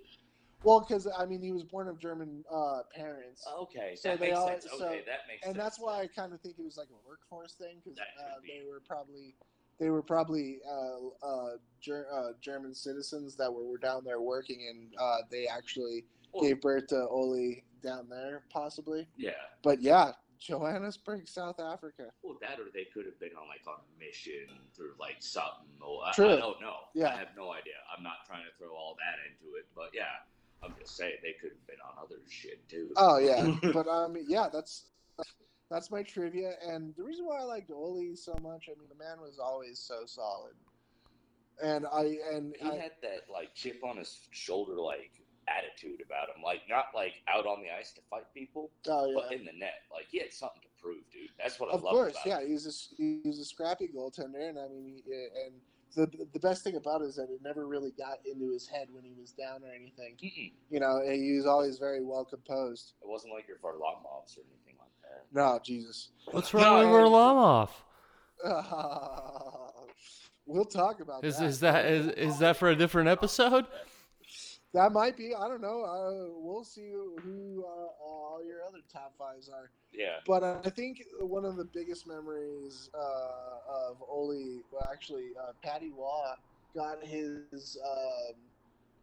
well, 0.64 0.80
because 0.80 1.06
I 1.18 1.26
mean, 1.26 1.42
he 1.42 1.52
was 1.52 1.64
born 1.64 1.86
of 1.86 1.98
German 1.98 2.42
uh, 2.50 2.80
parents, 2.94 3.44
Okay, 3.62 3.94
So 3.96 4.10
that 4.10 4.20
they 4.20 4.28
makes 4.28 4.38
all- 4.38 4.48
sense. 4.48 4.66
so- 4.70 4.86
okay, 4.86 5.02
that 5.06 5.20
makes 5.28 5.44
and 5.46 5.54
sense. 5.54 5.56
that's 5.62 5.78
why 5.78 6.00
I 6.00 6.06
kind 6.06 6.32
of 6.32 6.40
think 6.40 6.56
it 6.58 6.64
was 6.64 6.78
like 6.78 6.88
a 6.88 7.06
workforce 7.08 7.52
thing 7.54 7.76
because 7.84 7.98
uh, 7.98 8.40
be. 8.42 8.48
they 8.48 8.66
were 8.66 8.80
probably 8.80 9.34
they 9.80 9.88
were 9.90 10.02
probably 10.02 10.58
uh, 10.70 11.26
uh, 11.26 11.50
ger- 11.80 12.06
uh, 12.12 12.32
German 12.40 12.74
citizens 12.74 13.34
that 13.36 13.52
were, 13.52 13.64
were 13.64 13.78
down 13.78 14.04
there 14.04 14.20
working, 14.20 14.68
and 14.70 14.92
uh, 15.00 15.16
they 15.30 15.46
actually 15.46 16.04
Well, 16.32 16.44
gave 16.44 16.60
birth 16.60 16.88
to 16.88 17.08
Oli 17.08 17.64
down 17.82 18.06
there, 18.10 18.42
possibly. 18.52 19.08
yeah. 19.16 19.30
But 19.62 19.80
yeah, 19.80 20.12
Johannesburg, 20.38 21.26
South 21.26 21.58
Africa. 21.58 22.10
Well, 22.22 22.36
that 22.42 22.60
or 22.60 22.70
they 22.72 22.84
could 22.92 23.06
have 23.06 23.18
been 23.18 23.30
on 23.40 23.48
like 23.48 23.62
on 23.66 23.80
a 23.80 23.98
mission 23.98 24.46
through 24.76 24.92
like 25.00 25.16
something. 25.20 25.66
Or 25.80 26.02
I, 26.06 26.12
True. 26.12 26.34
I 26.34 26.36
don't 26.36 26.60
know. 26.60 26.76
Yeah. 26.94 27.08
I 27.08 27.16
have 27.16 27.28
no 27.36 27.50
idea. 27.52 27.74
I'm 27.96 28.02
not 28.02 28.24
trying 28.26 28.44
to 28.44 28.52
throw 28.62 28.74
all 28.76 28.96
that 29.00 29.16
into 29.26 29.56
it, 29.56 29.66
but 29.74 29.90
yeah, 29.94 30.20
I'm 30.62 30.74
just 30.78 30.96
saying 30.96 31.14
they 31.22 31.34
could 31.40 31.50
have 31.52 31.66
been 31.66 31.80
on 31.84 32.04
other 32.04 32.20
shit 32.28 32.66
too. 32.68 32.90
Oh 32.96 33.16
yeah, 33.18 33.50
but 33.72 33.88
um, 33.88 34.16
yeah, 34.28 34.48
that's 34.52 34.84
that's 35.70 35.90
my 35.90 36.02
trivia, 36.02 36.54
and 36.66 36.94
the 36.96 37.04
reason 37.04 37.26
why 37.26 37.38
I 37.38 37.44
liked 37.44 37.70
Oli 37.70 38.16
so 38.16 38.32
much, 38.42 38.68
I 38.68 38.78
mean, 38.78 38.88
the 38.88 39.02
man 39.02 39.20
was 39.20 39.38
always 39.38 39.78
so 39.78 40.04
solid, 40.06 40.54
and 41.62 41.86
I 41.86 42.18
and 42.32 42.54
he 42.58 42.68
I, 42.68 42.74
had 42.74 42.92
that 43.02 43.26
like 43.30 43.54
chip 43.54 43.82
on 43.84 43.96
his 43.96 44.28
shoulder, 44.32 44.74
like 44.74 45.12
attitude 45.48 46.02
about 46.04 46.28
him. 46.28 46.42
Like 46.42 46.62
not 46.68 46.86
like 46.94 47.14
out 47.28 47.46
on 47.46 47.62
the 47.62 47.68
ice 47.70 47.92
to 47.92 48.00
fight 48.10 48.24
people, 48.34 48.70
oh 48.88 49.12
but 49.14 49.32
in 49.32 49.44
the 49.44 49.52
net. 49.52 49.82
Like 49.92 50.06
he 50.10 50.18
had 50.18 50.32
something 50.32 50.62
to 50.62 50.82
prove, 50.82 51.02
dude. 51.12 51.30
That's 51.38 51.58
what 51.60 51.70
I 51.70 51.74
of 51.74 51.82
love 51.82 51.92
course, 51.92 52.12
about 52.12 52.26
yeah, 52.26 52.40
him. 52.40 52.50
he's 52.50 52.66
a 52.66 53.02
he's 53.02 53.38
a 53.38 53.44
scrappy 53.44 53.88
goaltender, 53.94 54.48
and 54.48 54.58
I 54.58 54.68
mean, 54.68 55.02
he, 55.04 55.12
and 55.12 55.54
the 55.94 56.26
the 56.32 56.40
best 56.40 56.62
thing 56.62 56.76
about 56.76 57.02
it 57.02 57.06
is 57.06 57.16
that 57.16 57.30
it 57.30 57.40
never 57.42 57.66
really 57.66 57.92
got 57.92 58.18
into 58.24 58.52
his 58.52 58.66
head 58.66 58.88
when 58.90 59.04
he 59.04 59.12
was 59.18 59.32
down 59.32 59.62
or 59.64 59.72
anything. 59.74 60.16
Mm-mm. 60.22 60.52
You 60.70 60.80
know, 60.80 61.00
he 61.04 61.36
was 61.36 61.46
always 61.46 61.78
very 61.78 62.02
well 62.02 62.24
composed. 62.24 62.94
It 63.02 63.08
wasn't 63.08 63.34
like 63.34 63.48
your 63.48 63.58
Varlamovs 63.58 64.38
or 64.38 64.42
anything 64.46 64.76
like 64.78 64.88
that. 64.88 64.89
No, 65.32 65.58
Jesus. 65.62 66.08
What's 66.30 66.52
No, 66.52 66.60
wrong 66.60 66.78
with 66.78 66.88
I- 66.88 66.92
Varlamov? 66.92 67.70
we'll 70.46 70.64
talk 70.64 71.00
about 71.00 71.24
Is 71.24 71.38
that. 71.38 71.44
is 71.44 71.60
that 71.60 71.86
is, 71.86 72.06
is 72.08 72.38
that 72.38 72.56
for 72.56 72.70
a 72.70 72.76
different 72.76 73.08
episode? 73.08 73.66
That 74.72 74.92
might 74.92 75.16
be. 75.16 75.34
I 75.34 75.48
don't 75.48 75.60
know. 75.60 75.82
Uh, 75.82 76.30
we'll 76.38 76.62
see 76.64 76.90
who 76.92 77.64
uh, 77.66 78.04
all 78.04 78.40
your 78.46 78.62
other 78.62 78.78
top 78.92 79.12
fives 79.18 79.48
are. 79.48 79.70
Yeah. 79.92 80.18
But 80.26 80.42
uh, 80.44 80.58
I 80.64 80.70
think 80.70 81.02
one 81.20 81.44
of 81.44 81.56
the 81.56 81.64
biggest 81.64 82.06
memories 82.06 82.88
uh, 82.94 83.88
of 83.88 83.96
Oli, 84.08 84.60
well, 84.70 84.88
actually, 84.92 85.30
uh, 85.42 85.52
Patty 85.62 85.90
Roy 85.96 86.34
got 86.74 87.02
his 87.04 87.76
um, 87.84 88.34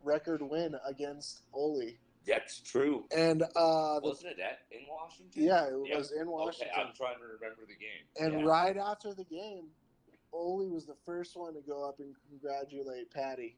record 0.05 0.41
win 0.41 0.75
against 0.87 1.41
Oli. 1.53 1.97
That's 2.27 2.59
true. 2.61 3.05
And 3.15 3.41
uh, 3.43 3.99
the, 3.99 4.09
Wasn't 4.09 4.31
it 4.33 4.39
at 4.39 4.59
in 4.71 4.85
Washington? 4.89 5.43
yeah, 5.43 5.65
it 5.65 5.73
Yeah. 5.85 5.97
was 5.97 6.11
in 6.11 6.21
Okay, 6.23 6.29
Washington. 6.29 6.67
I'm 6.75 6.93
trying 6.95 7.17
to 7.19 7.25
remember 7.25 7.61
the 7.67 7.75
game. 7.75 8.05
And 8.19 8.41
Yeah. 8.41 8.47
right 8.49 8.77
after 8.77 9.13
the 9.13 9.23
game, 9.23 9.69
Ole 10.33 10.69
was 10.69 10.85
the 10.85 10.97
first 11.05 11.37
one 11.37 11.53
to 11.53 11.61
go 11.61 11.87
up 11.87 11.99
and 11.99 12.13
congratulate 12.29 13.09
Patty 13.11 13.57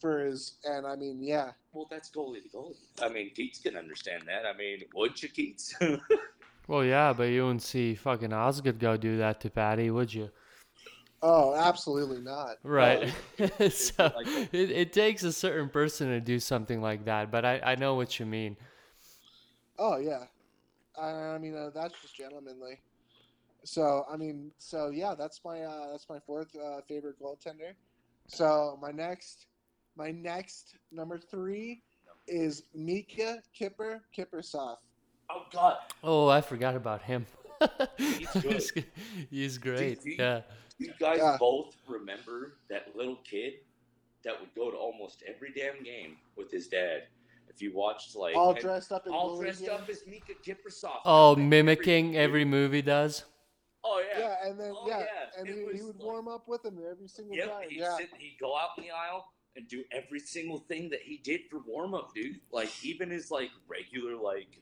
for 0.00 0.24
his. 0.24 0.58
And 0.64 0.86
I 0.86 0.94
mean, 0.96 1.22
yeah, 1.22 1.52
Well, 1.72 1.86
that's 1.90 2.10
goalie 2.10 2.42
to 2.42 2.48
goalie. 2.48 2.76
I 3.02 3.08
mean, 3.08 3.30
Keats 3.34 3.58
can 3.60 3.76
understand 3.76 4.22
that. 4.28 4.46
I 4.46 4.56
mean, 4.56 4.82
would 4.94 5.20
you, 5.22 5.28
Keats? 5.28 5.74
Well, 6.66 6.82
yeah, 6.82 7.12
but 7.12 7.24
you 7.24 7.42
wouldn't 7.42 7.60
see 7.62 7.94
fucking 7.94 8.32
Osgood 8.32 8.78
go 8.78 8.96
do 8.96 9.18
that 9.18 9.38
to 9.42 9.50
Patty, 9.50 9.90
would 9.90 10.14
you? 10.14 10.30
Oh, 11.26 11.54
absolutely 11.54 12.20
not. 12.20 12.56
Right. 12.64 13.10
so 13.72 14.12
like- 14.14 14.26
it, 14.52 14.70
it 14.70 14.92
takes 14.92 15.22
a 15.22 15.32
certain 15.32 15.70
person 15.70 16.08
to 16.08 16.20
do 16.20 16.38
something 16.38 16.82
like 16.82 17.06
that, 17.06 17.30
but 17.30 17.44
I, 17.46 17.60
I 17.64 17.74
know 17.76 17.94
what 17.94 18.18
you 18.20 18.26
mean. 18.26 18.56
Oh 19.78 19.96
yeah, 19.96 20.24
I, 21.00 21.08
I 21.34 21.38
mean 21.38 21.56
uh, 21.56 21.70
that's 21.74 21.94
just 22.02 22.14
gentlemanly. 22.16 22.78
So 23.64 24.04
I 24.12 24.16
mean, 24.16 24.50
so 24.58 24.90
yeah, 24.90 25.14
that's 25.18 25.40
my 25.44 25.62
uh, 25.62 25.90
that's 25.92 26.08
my 26.10 26.18
fourth 26.26 26.54
uh, 26.54 26.80
favorite 26.86 27.16
goaltender. 27.20 27.72
So 28.28 28.78
my 28.80 28.90
next, 28.90 29.46
my 29.96 30.10
next 30.10 30.76
number 30.92 31.18
three 31.18 31.82
is 32.28 32.64
Miikka 32.76 33.38
Kipper 33.58 34.02
Kiprusoff. 34.16 34.76
oh 35.30 35.42
God, 35.52 35.76
Oh, 36.02 36.28
I 36.28 36.40
forgot 36.42 36.76
about 36.76 37.00
him. 37.02 37.26
He's 37.96 38.28
good. 38.32 38.44
He's, 38.44 38.72
he's 39.30 39.58
great. 39.58 40.00
he- 40.04 40.16
Yeah. 40.18 40.42
You 40.78 40.92
guys 40.98 41.18
Yeah. 41.18 41.36
both 41.38 41.76
remember 41.86 42.58
that 42.68 42.94
little 42.96 43.16
kid 43.16 43.54
that 44.24 44.38
would 44.40 44.54
go 44.54 44.70
to 44.70 44.76
almost 44.76 45.22
every 45.26 45.52
damn 45.52 45.82
game 45.82 46.16
with 46.36 46.50
his 46.50 46.68
dad. 46.68 47.04
If 47.48 47.62
you 47.62 47.72
watched 47.72 48.16
like 48.16 48.34
all 48.34 48.52
dressed 48.54 48.90
up 48.90 49.06
all 49.08 49.36
goalie 49.36 49.42
dressed 49.42 49.60
gear. 49.60 49.72
up 49.72 49.88
as 49.88 50.02
Miikka 50.02 50.42
Kiprusoff. 50.44 51.00
Oh, 51.04 51.32
Every- 51.32 51.44
mimicking 51.44 52.16
every 52.16 52.44
movie 52.44 52.82
does. 52.82 53.24
Oh 53.84 54.02
yeah. 54.08 54.18
Yeah, 54.18 54.48
and 54.48 54.58
then 54.58 54.72
Oh, 54.74 54.88
yeah, 54.88 54.98
yeah, 55.00 55.06
and 55.40 55.46
he, 55.48 55.54
he 55.54 55.82
would 55.82 55.96
like- 55.96 56.04
warm 56.04 56.26
up 56.26 56.48
with 56.48 56.64
him 56.64 56.78
every 56.90 57.06
single 57.06 57.36
Yep, 57.36 57.48
time. 57.50 57.68
he'd, 57.70 57.78
Yeah, 57.78 57.96
sit, 57.98 58.08
he'd 58.18 58.38
go 58.40 58.56
out 58.56 58.70
in 58.78 58.84
the 58.84 58.90
aisle 58.90 59.26
and 59.56 59.68
do 59.68 59.84
every 59.92 60.18
single 60.18 60.58
thing 60.58 60.88
that 60.90 61.02
he 61.02 61.18
did 61.18 61.42
for 61.48 61.60
warm 61.60 61.94
up, 61.94 62.12
dude. 62.14 62.40
Like 62.50 62.70
even 62.84 63.10
his 63.10 63.30
like 63.30 63.50
regular 63.68 64.16
like 64.16 64.58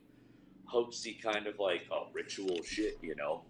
hoaxy 0.70 1.22
kind 1.22 1.46
of 1.46 1.58
like 1.58 1.82
uh, 1.90 2.06
ritual 2.12 2.62
shit, 2.62 2.98
you 3.00 3.14
know. 3.14 3.44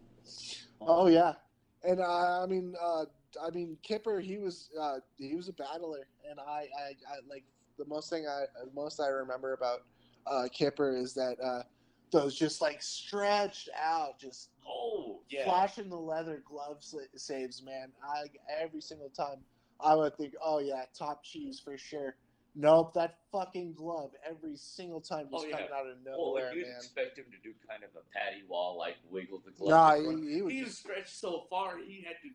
Oh 0.81 1.07
yeah, 1.09 1.35
and 1.85 2.01
uh, 2.01 2.43
I 2.43 2.47
mean, 2.47 2.75
uh, 2.81 3.05
I 3.43 3.51
mean 3.51 3.77
Kipper, 3.83 4.21
he 4.21 4.39
was 4.39 4.71
uh, 4.81 4.99
he 5.19 5.35
was 5.35 5.49
a 5.49 5.53
battler, 5.53 6.07
and 6.29 6.39
I, 6.41 6.69
I, 6.79 6.97
I 7.09 7.17
like 7.29 7.45
the 7.79 7.85
most 7.87 8.11
thing 8.11 8.27
I 8.27 8.45
most 8.75 9.01
I 9.01 9.09
remember 9.09 9.53
about 9.53 9.81
uh, 10.27 10.49
Kipper 10.53 10.97
is 10.97 11.15
that 11.15 11.37
uh, 11.43 11.63
those 12.11 12.35
just 12.35 12.61
like 12.61 12.83
stretched 12.83 13.69
out, 13.77 14.19
just 14.19 14.51
Oh 14.67 15.21
yeah. 15.29 15.45
flashing 15.45 15.89
the 15.89 15.97
leather 15.97 16.43
glove 16.45 16.83
saves, 17.17 17.63
man. 17.63 17.93
I 18.07 18.25
every 18.61 18.81
single 18.81 19.11
time 19.11 19.39
I 19.81 19.95
would 19.95 20.17
think, 20.17 20.35
oh 20.43 20.61
yeah, 20.61 20.85
top 20.97 21.25
cheese 21.25 21.61
for 21.61 21.77
sure. 21.77 22.17
Nope, 22.55 22.93
that 22.95 23.19
fucking 23.33 23.73
glove 23.73 24.11
every 24.29 24.57
single 24.57 25.01
time 25.01 25.29
just 25.31 25.45
Oh, 25.45 25.49
yeah. 25.49 25.57
coming 25.57 25.71
out 25.75 25.87
of 25.87 25.97
Well, 26.05 26.17
nowhere, 26.19 26.47
like 26.49 26.57
you'd 26.57 26.67
man. 26.67 26.77
expect 26.77 27.19
him 27.19 27.25
to 27.31 27.39
do 27.43 27.55
kind 27.69 27.83
of 27.83 27.91
a 27.97 28.03
patty 28.13 28.43
Roy, 28.49 28.73
like 28.73 28.97
wiggle 29.11 29.41
the 29.45 29.53
glove. 29.53 29.71
Nah, 29.71 29.95
he, 30.21 30.35
he 30.35 30.43
was 30.43 30.53
he 30.53 30.63
was 30.63 30.71
just 30.73 30.81
stretched 30.81 31.17
so 31.17 31.47
far 31.49 31.79
he 31.79 32.03
had 32.07 32.17
to 32.23 32.29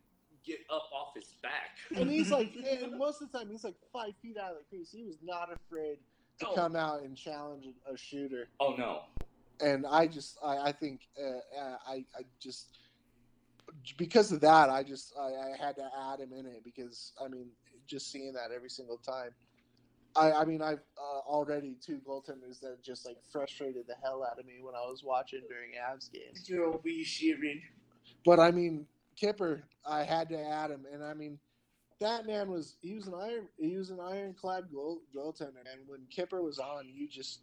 get 0.44 0.60
up 0.72 0.90
off 0.94 1.14
his 1.16 1.36
back. 1.44 1.78
and 1.96 2.10
he's 2.10 2.32
like, 2.32 2.52
and 2.82 2.98
most 2.98 3.22
of 3.22 3.32
the 3.32 3.38
time 3.38 3.50
he's 3.52 3.64
like 3.64 3.76
five 3.94 4.14
feet 4.22 4.38
out 4.38 4.52
of 4.54 4.58
the 4.58 4.64
crease. 4.70 4.90
He 4.92 5.04
was 5.04 5.18
not 5.22 5.50
afraid 5.54 5.98
to 6.40 6.46
No. 6.46 6.54
come 6.54 6.76
out 6.76 7.04
and 7.04 7.16
challenge 7.16 7.66
a, 7.88 7.94
a 7.94 7.98
shooter. 7.98 8.48
oh 8.60 8.74
no. 8.76 9.02
And 9.60 9.86
I 9.88 10.06
just, 10.08 10.38
I, 10.44 10.58
I 10.58 10.72
think, 10.72 11.02
uh, 11.20 11.60
uh, 11.60 11.78
I, 11.88 11.94
I 12.16 12.22
just 12.40 12.78
because 13.98 14.32
of 14.32 14.40
that, 14.42 14.70
I 14.70 14.84
just, 14.84 15.14
I, 15.20 15.52
I 15.52 15.58
had 15.60 15.76
to 15.78 15.90
add 16.12 16.20
him 16.20 16.32
in 16.32 16.46
it 16.46 16.64
because 16.64 17.12
I 17.24 17.28
mean, 17.28 17.48
just 17.88 18.12
seeing 18.12 18.34
that 18.34 18.52
every 18.56 18.70
single 18.70 18.98
time. 18.98 19.32
I, 20.18 20.32
I 20.32 20.46
mean, 20.46 20.62
I've 20.62 20.82
uh, 20.98 21.20
already 21.30 21.76
two 21.86 22.00
goaltenders 22.08 22.60
that 22.62 22.82
just 22.84 23.06
like 23.06 23.18
frustrated 23.32 23.86
the 23.88 23.96
hell 24.04 24.26
out 24.30 24.40
of 24.40 24.46
me 24.46 24.56
when 24.62 24.74
I 24.76 24.80
was 24.90 25.04
watching 25.04 25.42
during 25.48 25.72
Avs 25.72 26.12
games. 26.12 26.50
You'll 26.50 26.82
be 26.84 27.04
shivering. 27.04 27.62
But 28.26 28.40
I 28.40 28.52
mean, 28.52 28.88
Kipper, 29.16 29.64
I 29.86 30.04
had 30.04 30.30
to 30.30 30.40
add 30.40 30.72
him, 30.72 30.86
and 30.92 31.04
I 31.04 31.14
mean, 31.14 31.38
that 32.00 32.26
man 32.26 32.50
was 32.50 32.76
he 32.82 32.94
was 32.94 33.08
an 33.08 33.14
iron 33.16 33.48
he 33.60 33.76
was 33.76 33.90
an 33.90 34.00
ironclad 34.00 34.66
goal 34.72 35.02
goaltender, 35.16 35.64
and 35.72 35.88
when 35.88 36.02
Kipper 36.10 36.42
was 36.42 36.60
on, 36.60 36.88
you 36.92 37.08
just 37.08 37.42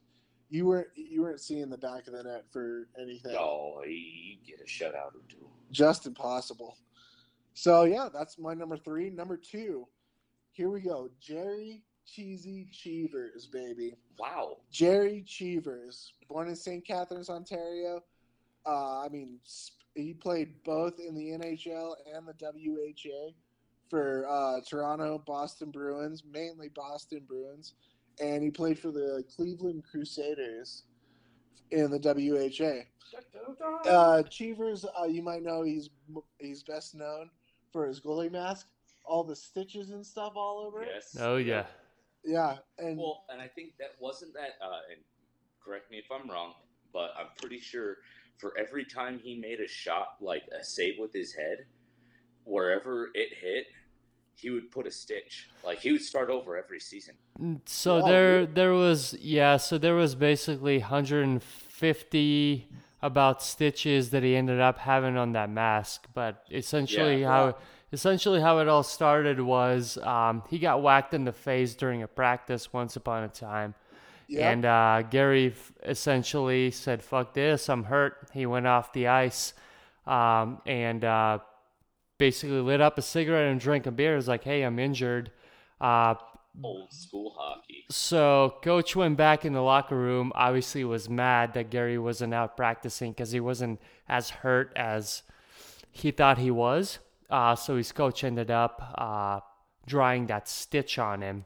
you 0.50 0.66
weren't 0.66 0.88
you 0.94 1.22
weren't 1.22 1.40
seeing 1.40 1.70
the 1.70 1.78
back 1.78 2.06
of 2.06 2.12
the 2.12 2.22
net 2.22 2.44
for 2.52 2.88
anything, 3.00 3.37
Oh, 3.38 3.82
you 3.87 4.37
get 4.46 4.60
a 4.60 4.64
shutout 4.64 5.14
or 5.14 5.22
two. 5.28 5.48
just 5.70 6.06
impossible. 6.06 6.76
So 7.54 7.84
yeah, 7.84 8.08
that's 8.12 8.38
my 8.38 8.54
number 8.54 8.76
three. 8.76 9.10
Number 9.10 9.37
two, 9.37 9.87
here 10.52 10.70
we 10.70 10.80
go, 10.80 11.08
Gerry 11.20 11.82
Cheesy 12.06 12.68
Cheevers, 12.70 13.46
baby. 13.46 13.94
Wow. 14.18 14.58
Gerry 14.70 15.24
Cheevers, 15.26 16.12
born 16.28 16.48
in 16.48 16.56
St. 16.56 16.86
Catharines, 16.86 17.30
Ontario. 17.30 18.02
Uh, 18.66 19.00
I 19.00 19.08
mean, 19.08 19.38
he 19.94 20.14
played 20.14 20.62
both 20.64 20.98
in 20.98 21.14
the 21.14 21.30
NHL 21.30 21.94
and 22.14 22.26
the 22.26 22.34
WHA 22.40 23.32
for 23.90 24.26
uh, 24.28 24.60
Toronto 24.68 25.22
Boston 25.26 25.70
Bruins, 25.70 26.22
mainly 26.30 26.68
Boston 26.68 27.22
Bruins, 27.26 27.74
and 28.20 28.42
he 28.42 28.50
played 28.50 28.78
for 28.78 28.90
the 28.90 29.24
Cleveland 29.34 29.84
Crusaders 29.90 30.84
in 31.70 31.90
the 31.90 31.98
WHA. 31.98 32.84
Uh, 33.88 34.22
Cheevers, 34.24 34.84
uh, 34.98 35.04
you 35.04 35.22
might 35.22 35.42
know 35.42 35.62
he's 35.62 35.90
he's 36.38 36.62
best 36.62 36.94
known 36.94 37.30
for 37.72 37.86
his 37.86 38.00
goalie 38.00 38.30
mask, 38.30 38.66
all 39.04 39.22
the 39.22 39.36
stitches 39.36 39.90
and 39.90 40.04
stuff 40.04 40.32
all 40.36 40.58
over 40.58 40.82
it. 40.82 40.88
yes. 40.94 41.16
Oh 41.20 41.36
yeah. 41.36 41.66
Yeah, 42.24 42.56
and 42.78 42.98
Well, 42.98 43.24
and 43.30 43.40
I 43.40 43.48
think 43.48 43.72
that 43.78 43.90
wasn't 44.00 44.32
that. 44.34 44.56
Uh, 44.64 44.80
and 44.90 45.00
correct 45.62 45.90
me 45.90 45.98
if 45.98 46.06
I'm 46.10 46.28
wrong, 46.30 46.54
but 46.92 47.10
I'm 47.18 47.28
pretty 47.38 47.60
sure 47.60 47.96
for 48.38 48.52
every 48.58 48.84
time 48.84 49.20
he 49.22 49.38
made 49.38 49.60
a 49.60 49.68
shot, 49.68 50.08
like 50.20 50.42
a 50.58 50.64
save 50.64 50.94
with 50.98 51.12
his 51.12 51.34
head, 51.34 51.66
wherever 52.44 53.10
it 53.14 53.28
hit, 53.40 53.66
he 54.37 54.50
would 54.50 54.70
put 54.70 54.87
a 54.87 54.90
stitch. 54.90 55.48
Like 55.64 55.80
he 55.80 55.92
would 55.92 56.02
start 56.02 56.30
over 56.30 56.56
every 56.56 56.80
season. 56.80 57.14
Mm, 57.40 57.60
So 57.66 58.00
Oh, 58.00 58.06
there 58.06 58.40
really? 58.40 58.54
there 58.54 58.72
was 58.72 59.14
yeah, 59.20 59.56
so 59.56 59.78
there 59.78 59.94
was 59.94 60.14
basically 60.14 60.78
150 60.78 62.68
about 63.02 63.42
stitches 63.42 64.10
that 64.10 64.22
he 64.22 64.34
ended 64.34 64.60
up 64.60 64.78
having 64.78 65.16
on 65.16 65.32
that 65.32 65.50
mask, 65.50 66.06
but 66.14 66.42
essentially 66.50 67.22
Yeah. 67.22 67.28
how 67.28 67.46
Yeah. 67.46 67.52
Essentially 67.94 68.40
how 68.40 68.59
it 68.59 68.68
all 68.68 68.83
started 68.83 69.40
was 69.40 69.96
um, 69.98 70.42
he 70.50 70.59
got 70.59 70.83
whacked 70.83 71.14
in 71.14 71.24
the 71.24 71.33
face 71.33 71.74
during 71.74 72.02
a 72.02 72.09
practice 72.09 72.72
once 72.72 72.96
upon 72.96 73.24
a 73.24 73.28
time. 73.28 73.74
yeah, 74.28 74.50
And 74.50 74.64
uh, 74.64 75.02
Gary 75.11 75.48
f- 75.48 75.72
essentially 75.85 76.70
said, 76.70 77.02
"Fuck 77.02 77.35
this, 77.35 77.68
I'm 77.68 77.85
hurt." 77.85 78.28
He 78.35 78.44
went 78.46 78.66
off 78.66 78.92
the 78.92 79.07
ice 79.09 79.54
um, 80.07 80.61
and 80.66 81.04
uh, 81.04 81.38
basically 82.18 82.61
lit 82.61 82.80
up 82.80 82.98
a 82.98 83.02
cigarette 83.02 83.50
and 83.50 83.61
drank 83.61 83.87
a 83.87 83.90
beer. 83.90 84.12
He 84.12 84.16
was 84.16 84.28
like, 84.28 84.44
"Hey, 84.44 84.62
I'm 84.62 84.78
injured." 84.78 85.30
Uh, 85.80 86.14
Old 86.62 86.92
school 86.92 87.35
hockey. 87.37 87.85
so 87.90 88.54
coach 88.62 88.94
went 88.94 89.16
back 89.16 89.44
in 89.44 89.52
the 89.54 89.61
locker 89.61 89.96
room. 89.96 90.30
Obviously, 90.37 90.85
was 90.85 91.09
mad 91.09 91.52
that 91.54 91.68
Gary 91.70 91.98
wasn't 91.98 92.33
out 92.33 92.57
practicing 92.57 93.11
because 93.11 93.33
he 93.33 93.40
wasn't 93.40 93.80
as 94.09 94.30
hurt 94.30 94.72
as 94.76 95.22
he 95.90 96.11
thought 96.12 96.38
he 96.38 96.50
was. 96.52 97.00
Uh, 97.35 97.57
so 97.57 97.77
his 97.77 97.90
coach 97.90 98.23
ended 98.23 98.49
up 98.49 98.94
uh, 98.97 99.40
drawing 99.87 100.27
that 100.29 100.47
stitch 100.47 101.01
on 101.01 101.20
him. 101.20 101.44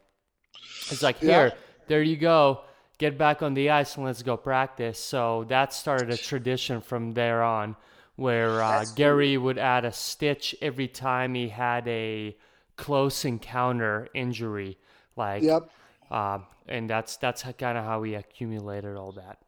It's 0.90 1.02
like, 1.02 1.22
Yeah. 1.22 1.28
here, 1.28 1.52
there 1.86 2.02
you 2.02 2.18
go. 2.18 2.60
Get 2.98 3.16
back 3.16 3.40
on 3.40 3.54
the 3.54 3.70
ice 3.70 3.96
and 3.96 4.04
let's 4.04 4.22
go 4.22 4.36
practice. 4.36 4.98
So 4.98 5.44
that 5.48 5.72
started 5.72 6.10
a 6.10 6.18
tradition 6.18 6.82
from 6.82 7.12
there 7.12 7.42
on, 7.42 7.74
where 8.16 8.60
uh, 8.60 8.84
Gary 8.96 9.38
would 9.38 9.56
add 9.56 9.86
a 9.86 9.92
stitch 9.92 10.54
every 10.60 10.88
time 10.88 11.34
he 11.34 11.48
had 11.48 11.88
a 11.88 12.36
close 12.76 13.24
encounter 13.24 14.08
injury. 14.12 14.76
Like, 15.16 15.42
yep. 15.42 15.70
um, 16.10 16.44
and 16.66 16.90
that's 16.90 17.16
that's 17.16 17.44
kind 17.56 17.78
of 17.78 17.84
how 17.84 18.00
we 18.00 18.14
accumulated 18.14 18.94
all 18.94 19.12
that. 19.12 19.38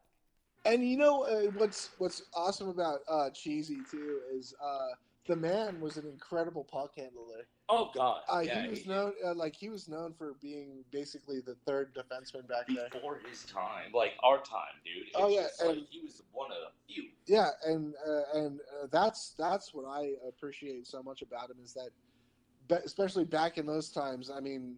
And 0.65 0.89
you 0.89 0.97
know 0.97 1.23
uh, 1.23 1.51
what's 1.57 1.89
what's 1.99 2.23
awesome 2.33 2.69
about 2.69 3.01
uh, 3.07 3.29
Cheesy 3.29 3.77
too 3.91 4.21
is 4.33 4.55
uh, 4.63 4.95
the 5.31 5.37
man 5.37 5.79
was 5.79 5.95
an 5.95 6.05
incredible 6.05 6.65
puck 6.65 6.91
handler. 6.97 7.47
Oh 7.69 7.89
God. 7.95 8.19
Uh, 8.29 8.41
yeah, 8.41 8.63
he 8.63 8.67
was 8.67 8.79
he- 8.79 8.89
known 8.89 9.13
uh, 9.25 9.33
like 9.33 9.55
he 9.55 9.69
was 9.69 9.87
known 9.87 10.13
for 10.13 10.35
being 10.41 10.83
basically 10.91 11.39
the 11.39 11.55
third 11.65 11.95
defenseman 11.95 12.45
back 12.49 12.67
there. 12.67 12.89
before 12.91 13.21
his 13.29 13.45
time, 13.45 13.93
like 13.93 14.11
our 14.23 14.39
time, 14.39 14.75
dude. 14.83 15.07
Oh, 15.15 15.29
yeah, 15.29 15.43
just 15.43 15.65
like 15.65 15.77
and- 15.77 15.87
he 15.89 16.01
was 16.01 16.21
one 16.33 16.51
of 16.51 16.57
the 16.57 16.93
few. 16.93 17.05
Yeah, 17.27 17.47
and 17.65 17.93
uh, 18.05 18.39
and 18.39 18.59
uh, 18.59 18.87
that's 18.91 19.33
that's 19.39 19.73
what 19.73 19.85
I 19.85 20.15
appreciate 20.27 20.85
so 20.85 21.01
much 21.01 21.21
about 21.21 21.49
him 21.49 21.57
is 21.63 21.73
that, 21.75 22.83
especially 22.83 23.23
back 23.23 23.57
in 23.57 23.65
those 23.65 23.89
times. 23.89 24.29
I 24.29 24.41
mean, 24.41 24.75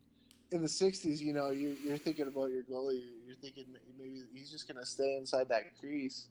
in 0.51 0.61
the 0.61 0.67
'60s, 0.67 1.19
you 1.19 1.33
know, 1.33 1.49
you're, 1.49 1.73
you're 1.83 1.97
thinking 1.97 2.27
about 2.27 2.51
your 2.51 2.61
goalie. 2.61 3.01
You're 3.25 3.37
thinking 3.41 3.65
maybe 3.97 4.21
he's 4.35 4.51
just 4.51 4.67
gonna 4.67 4.85
stay 4.85 5.15
inside 5.17 5.49
that 5.49 5.75
crease, 5.79 6.27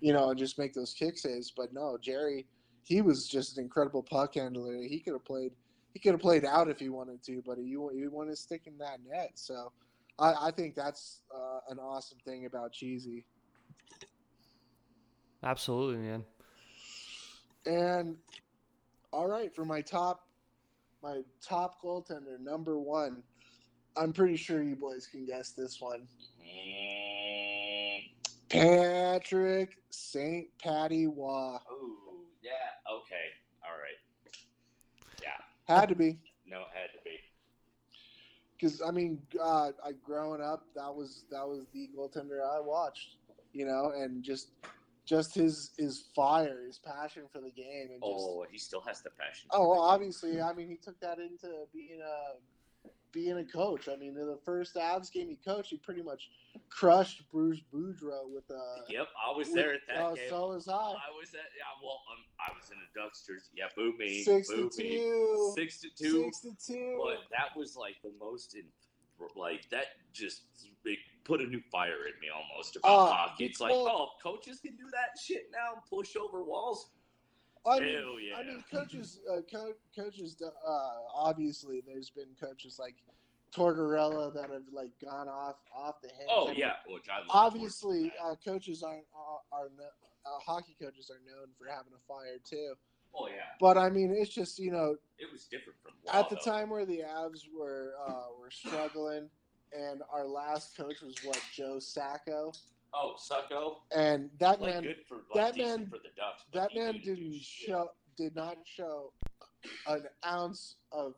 you 0.00 0.14
know, 0.14 0.30
and 0.30 0.38
just 0.38 0.58
make 0.58 0.72
those 0.72 0.94
kick 0.94 1.18
saves. 1.18 1.52
But 1.54 1.74
no, 1.74 1.98
Gerry, 2.00 2.46
he 2.86 3.02
was 3.02 3.26
just 3.26 3.58
an 3.58 3.64
incredible 3.64 4.02
puck 4.02 4.34
handler. 4.34 4.80
He 4.82 5.00
could 5.00 5.14
have 5.14 5.24
played. 5.24 5.50
He 5.92 5.98
could 5.98 6.12
have 6.12 6.20
played 6.20 6.44
out 6.44 6.68
if 6.68 6.78
he 6.78 6.88
wanted 6.88 7.20
to, 7.24 7.42
but 7.44 7.58
he 7.58 7.64
he 7.64 8.06
wanted 8.06 8.30
to 8.30 8.36
stick 8.36 8.62
in 8.66 8.78
that 8.78 9.00
net. 9.04 9.32
So, 9.34 9.72
I, 10.20 10.48
I 10.48 10.50
think 10.52 10.76
that's 10.76 11.22
uh, 11.34 11.60
an 11.68 11.80
awesome 11.80 12.18
thing 12.24 12.46
about 12.46 12.72
Cheesy. 12.72 13.24
Absolutely, 15.42 15.96
man. 15.96 16.24
And 17.66 18.16
all 19.12 19.26
right, 19.26 19.52
for 19.52 19.64
my 19.64 19.80
top, 19.80 20.28
my 21.02 21.22
top 21.42 21.82
goaltender, 21.82 22.38
number 22.38 22.78
one. 22.78 23.24
I'm 23.96 24.12
pretty 24.12 24.36
sure 24.36 24.62
you 24.62 24.76
boys 24.76 25.08
can 25.10 25.24
guess 25.24 25.52
this 25.52 25.80
one. 25.80 26.06
Patrick 28.50 29.78
St. 29.90 30.46
Patty 30.62 31.06
Roy. 31.06 31.56
oh, 31.70 32.05
yeah. 32.46 32.94
Okay. 32.94 33.26
All 33.64 33.76
right. 33.76 33.98
Yeah. 35.22 35.74
Had 35.74 35.88
to 35.88 35.94
be. 35.94 36.18
No, 36.46 36.60
it 36.60 36.66
had 36.72 36.90
to 36.96 37.04
be. 37.04 37.16
Because 38.58 38.80
I 38.80 38.90
mean, 38.90 39.20
uh, 39.40 39.72
I 39.84 39.92
growing 40.04 40.40
up, 40.40 40.64
that 40.74 40.94
was 40.94 41.24
that 41.30 41.46
was 41.46 41.66
the 41.74 41.90
goaltender 41.96 42.40
I 42.42 42.60
watched, 42.60 43.16
you 43.52 43.66
know, 43.66 43.92
and 43.94 44.22
just 44.22 44.52
just 45.04 45.34
his 45.34 45.72
his 45.76 46.04
fire, 46.14 46.62
his 46.66 46.78
passion 46.78 47.24
for 47.32 47.40
the 47.40 47.50
game, 47.50 47.88
and 47.92 48.00
just 48.00 48.26
Oh, 48.28 48.46
he 48.50 48.58
still 48.58 48.80
has 48.82 49.02
the 49.02 49.10
passion. 49.10 49.48
oh, 49.52 49.68
well, 49.68 49.80
obviously, 49.80 50.40
I 50.40 50.52
mean, 50.54 50.68
he 50.68 50.76
took 50.76 50.98
that 51.00 51.18
into 51.18 51.48
being 51.74 52.00
a 52.00 52.36
being 53.12 53.38
a 53.38 53.44
coach. 53.44 53.88
I 53.88 53.96
mean, 53.96 54.10
in 54.10 54.26
the 54.26 54.38
first 54.44 54.74
Avs 54.74 55.10
game 55.10 55.28
he 55.28 55.36
coached, 55.36 55.70
he 55.70 55.78
pretty 55.78 56.02
much 56.02 56.28
crushed 56.68 57.22
Bruce 57.30 57.60
Boudreau 57.72 58.28
with 58.32 58.44
a. 58.50 58.90
Yep, 58.90 59.08
I 59.26 59.36
was 59.36 59.52
there 59.52 59.74
at 59.74 59.80
that 59.88 59.96
uh, 59.96 60.14
game. 60.14 60.24
So 60.28 60.48
was 60.48 60.68
I. 60.68 60.74
I 60.74 61.10
was 61.18 61.30
at 61.30 61.48
yeah. 61.56 61.72
Well, 61.82 62.00
um, 62.12 62.24
I 62.38 62.52
was 62.54 62.70
in 62.70 62.76
the 62.78 63.00
Ducks 63.00 63.24
jersey. 63.26 63.50
Yeah, 63.56 63.66
boo 63.74 63.94
me, 63.98 64.22
Six 64.22 64.48
boo 64.48 64.68
to 64.68 64.82
me. 64.82 64.96
two. 64.96 65.52
Six 65.56 65.80
to 65.80 65.88
two. 65.96 66.24
Six 66.24 66.40
to 66.40 66.72
two. 66.72 67.00
But 67.02 67.18
that 67.30 67.56
was 67.56 67.76
like 67.76 67.96
the 68.02 68.12
most 68.20 68.54
in, 68.54 68.64
like 69.34 69.68
that 69.70 69.86
just 70.12 70.42
it 70.84 70.98
put 71.24 71.40
a 71.40 71.46
new 71.46 71.60
fire 71.72 72.06
in 72.06 72.20
me 72.20 72.28
almost 72.34 72.76
about 72.76 72.88
Uh, 72.88 73.12
hockey. 73.12 73.46
It's 73.46 73.60
like, 73.60 73.72
oh, 73.72 74.08
coaches 74.22 74.60
can 74.60 74.76
do 74.76 74.84
that 74.92 75.18
shit 75.20 75.46
now 75.50 75.74
and 75.74 75.82
push 75.90 76.16
over 76.16 76.44
walls. 76.44 76.90
I 77.66 77.80
mean, 77.80 77.94
Hell 77.94 78.20
yeah. 78.20 78.36
I 78.36 78.42
mean, 78.44 78.64
coaches, 78.70 79.20
uh, 79.30 79.40
co- 79.50 79.74
coaches. 79.94 80.36
Uh, 80.42 80.70
obviously, 81.14 81.82
there's 81.86 82.10
been 82.10 82.28
coaches 82.40 82.78
like 82.78 82.94
Tortorella 83.54 84.32
that 84.34 84.50
have 84.50 84.62
like 84.72 84.90
gone 85.02 85.28
off 85.28 85.56
off 85.74 86.00
the 86.02 86.08
hinge. 86.08 86.28
Oh 86.30 86.52
yeah, 86.54 86.74
which 86.88 87.04
Obviously, 87.30 88.12
uh, 88.22 88.34
coaches 88.44 88.82
aren't 88.82 89.04
are, 89.14 89.40
are 89.60 89.66
uh, 90.26 90.38
hockey 90.44 90.76
coaches 90.80 91.10
are 91.10 91.20
known 91.28 91.48
for 91.58 91.66
having 91.66 91.92
a 91.94 92.02
fire 92.06 92.38
too. 92.44 92.74
oh 93.14 93.28
yeah, 93.28 93.34
But 93.60 93.78
I 93.78 93.88
mean, 93.90 94.14
it's 94.16 94.30
just 94.30 94.58
you 94.58 94.70
know 94.70 94.96
it 95.18 95.30
was 95.32 95.44
different 95.44 95.78
from 95.82 95.92
at 96.12 96.28
the 96.28 96.36
though. 96.44 96.50
time 96.50 96.70
where 96.70 96.84
the 96.84 97.00
Avs 97.00 97.42
were 97.56 97.94
uh, 98.06 98.26
were 98.38 98.50
struggling, 98.50 99.28
and 99.72 100.02
our 100.12 100.26
last 100.26 100.76
coach 100.76 101.00
was 101.02 101.16
what 101.24 101.40
Joe 101.54 101.78
Sacco, 101.78 102.52
Oh, 102.98 103.14
Sucko, 103.18 103.76
and 103.94 104.30
that 104.40 104.60
like 104.60 104.74
man 104.74 104.82
good 104.84 104.96
for 105.06 105.16
like, 105.34 105.54
that 105.54 105.58
man- 105.58 105.86
for 105.90 105.98
the 105.98 106.08
Ducks. 106.16 106.44
that 106.54 106.70
man 106.74 106.94
do 107.04 107.14
didn't 107.14 107.34
show 107.42 107.90
did 108.16 108.34
not 108.34 108.56
show 108.64 109.12
an 109.86 110.04
ounce 110.24 110.76
of 110.92 111.14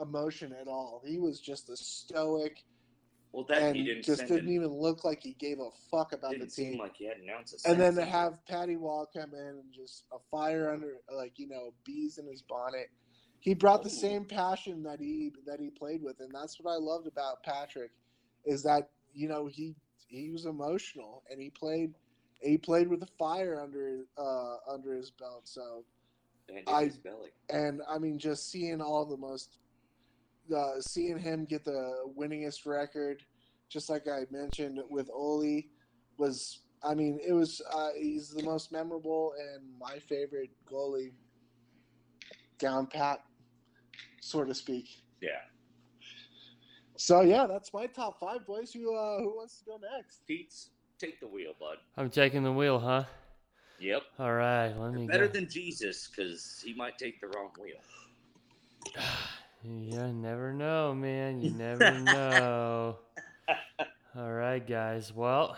emotion 0.00 0.54
at 0.60 0.68
all. 0.68 1.02
He 1.04 1.18
was 1.18 1.40
just 1.40 1.68
a 1.68 1.76
stoic 1.76 2.62
Well, 3.32 3.44
that 3.48 3.60
and 3.62 3.76
he 3.76 3.84
didn't 3.84 4.04
just 4.04 4.26
didn't 4.28 4.50
even 4.52 4.68
look 4.68 5.04
like 5.04 5.20
he 5.22 5.32
gave 5.34 5.58
a 5.58 5.70
fuck 5.90 6.12
about 6.12 6.30
the 6.32 6.38
didn't 6.38 6.52
team. 6.54 6.70
seem 6.72 6.78
like 6.78 6.96
he 6.96 7.06
had 7.06 7.16
an 7.16 7.28
ounce 7.36 7.52
of 7.54 7.60
and 7.72 7.80
then 7.80 7.94
to 7.96 8.04
have 8.04 8.44
Patty 8.46 8.76
Roy 8.76 9.04
come 9.12 9.34
in 9.34 9.40
and 9.40 9.72
just 9.74 10.04
a 10.12 10.18
fire 10.30 10.70
under 10.70 10.94
like 11.12 11.32
you 11.38 11.48
know 11.48 11.74
bees 11.84 12.18
in 12.18 12.26
his 12.26 12.42
bonnet. 12.42 12.88
He 13.40 13.54
brought 13.54 13.82
the 13.82 13.90
same 13.90 14.26
passion 14.26 14.82
that 14.84 15.00
he 15.00 15.32
that 15.46 15.58
he 15.58 15.70
played 15.70 16.02
with, 16.02 16.20
and 16.20 16.30
that's 16.32 16.60
what 16.60 16.70
I 16.72 16.76
loved 16.76 17.06
about 17.08 17.42
Patrick, 17.42 17.90
is 18.44 18.62
that 18.62 18.90
you 19.14 19.28
know 19.28 19.46
he 19.46 19.74
he 20.10 20.30
was 20.30 20.44
emotional 20.46 21.22
and 21.30 21.40
he 21.40 21.50
played 21.50 21.94
he 22.42 22.58
played 22.58 22.88
with 22.88 23.02
a 23.02 23.08
fire 23.18 23.60
under 23.60 24.00
uh 24.18 24.56
under 24.68 24.94
his 24.94 25.10
belt. 25.10 25.42
So 25.44 25.84
and 26.48 26.68
I- 26.68 26.84
his 26.86 26.98
belly. 26.98 27.30
and 27.48 27.80
I 27.88 27.98
mean 27.98 28.18
just 28.18 28.50
seeing 28.50 28.80
all 28.80 29.04
the 29.06 29.16
most 29.16 29.58
uh, 30.54 30.80
seeing 30.80 31.16
him 31.16 31.44
get 31.44 31.64
the 31.64 32.12
winningest 32.18 32.66
record, 32.66 33.22
just 33.68 33.88
like 33.88 34.08
I 34.08 34.22
mentioned 34.32 34.80
with 34.90 35.08
Oli, 35.14 35.68
was 36.18 36.60
I 36.82 36.94
mean 36.94 37.20
it 37.24 37.32
was 37.32 37.62
uh, 37.72 37.90
he's 37.96 38.30
the 38.30 38.42
most 38.42 38.72
memorable 38.72 39.34
and 39.38 39.62
my 39.78 40.00
favorite 40.00 40.50
goalie 40.68 41.12
down 42.58 42.86
pat, 42.88 43.22
so 44.20 44.42
to 44.44 44.54
speak. 44.54 44.88
Yeah, 45.20 45.38
So 47.00 47.22
yeah, 47.22 47.46
that's 47.46 47.72
my 47.72 47.86
top 47.86 48.20
five 48.20 48.46
boys. 48.46 48.74
Who 48.74 48.94
uh, 48.94 49.20
who 49.20 49.34
wants 49.34 49.60
to 49.60 49.64
go 49.64 49.80
next? 49.96 50.26
Pete's 50.26 50.68
take 50.98 51.18
the 51.18 51.26
wheel, 51.26 51.52
bud. 51.58 51.78
I'm 51.96 52.10
taking 52.10 52.42
the 52.42 52.52
wheel, 52.52 52.78
huh? 52.78 53.04
Yep, 53.78 54.02
All 54.18 54.34
right, 54.34 54.68
let 54.76 54.92
me 54.92 55.06
better 55.06 55.26
go. 55.26 55.32
than 55.32 55.48
Jesus 55.48 56.08
because 56.08 56.62
he 56.62 56.74
might 56.74 56.98
take 56.98 57.18
the 57.22 57.28
wrong 57.28 57.50
wheel. 57.58 57.78
You 59.62 60.12
never 60.14 60.54
know, 60.54 60.94
man. 60.94 61.42
You 61.42 61.50
never 61.50 61.90
know. 62.00 62.96
All 64.16 64.32
right, 64.32 64.66
guys. 64.66 65.12
Well, 65.14 65.54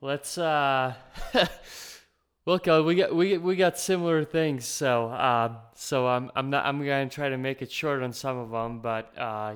let's 0.00 0.36
uh 0.36 0.94
look. 2.46 2.66
Uh, 2.66 2.82
we 2.84 2.96
got 2.96 3.14
we 3.14 3.38
we 3.38 3.54
got 3.54 3.78
similar 3.78 4.24
things. 4.24 4.64
So 4.66 5.08
uh, 5.10 5.52
so 5.74 6.08
I'm 6.08 6.30
I'm 6.34 6.50
not 6.50 6.66
I'm 6.66 6.78
gonna 6.78 7.08
try 7.08 7.28
to 7.28 7.38
make 7.38 7.62
it 7.62 7.70
short 7.70 8.02
on 8.02 8.12
some 8.12 8.36
of 8.36 8.50
them. 8.50 8.80
But 8.80 9.16
uh, 9.16 9.54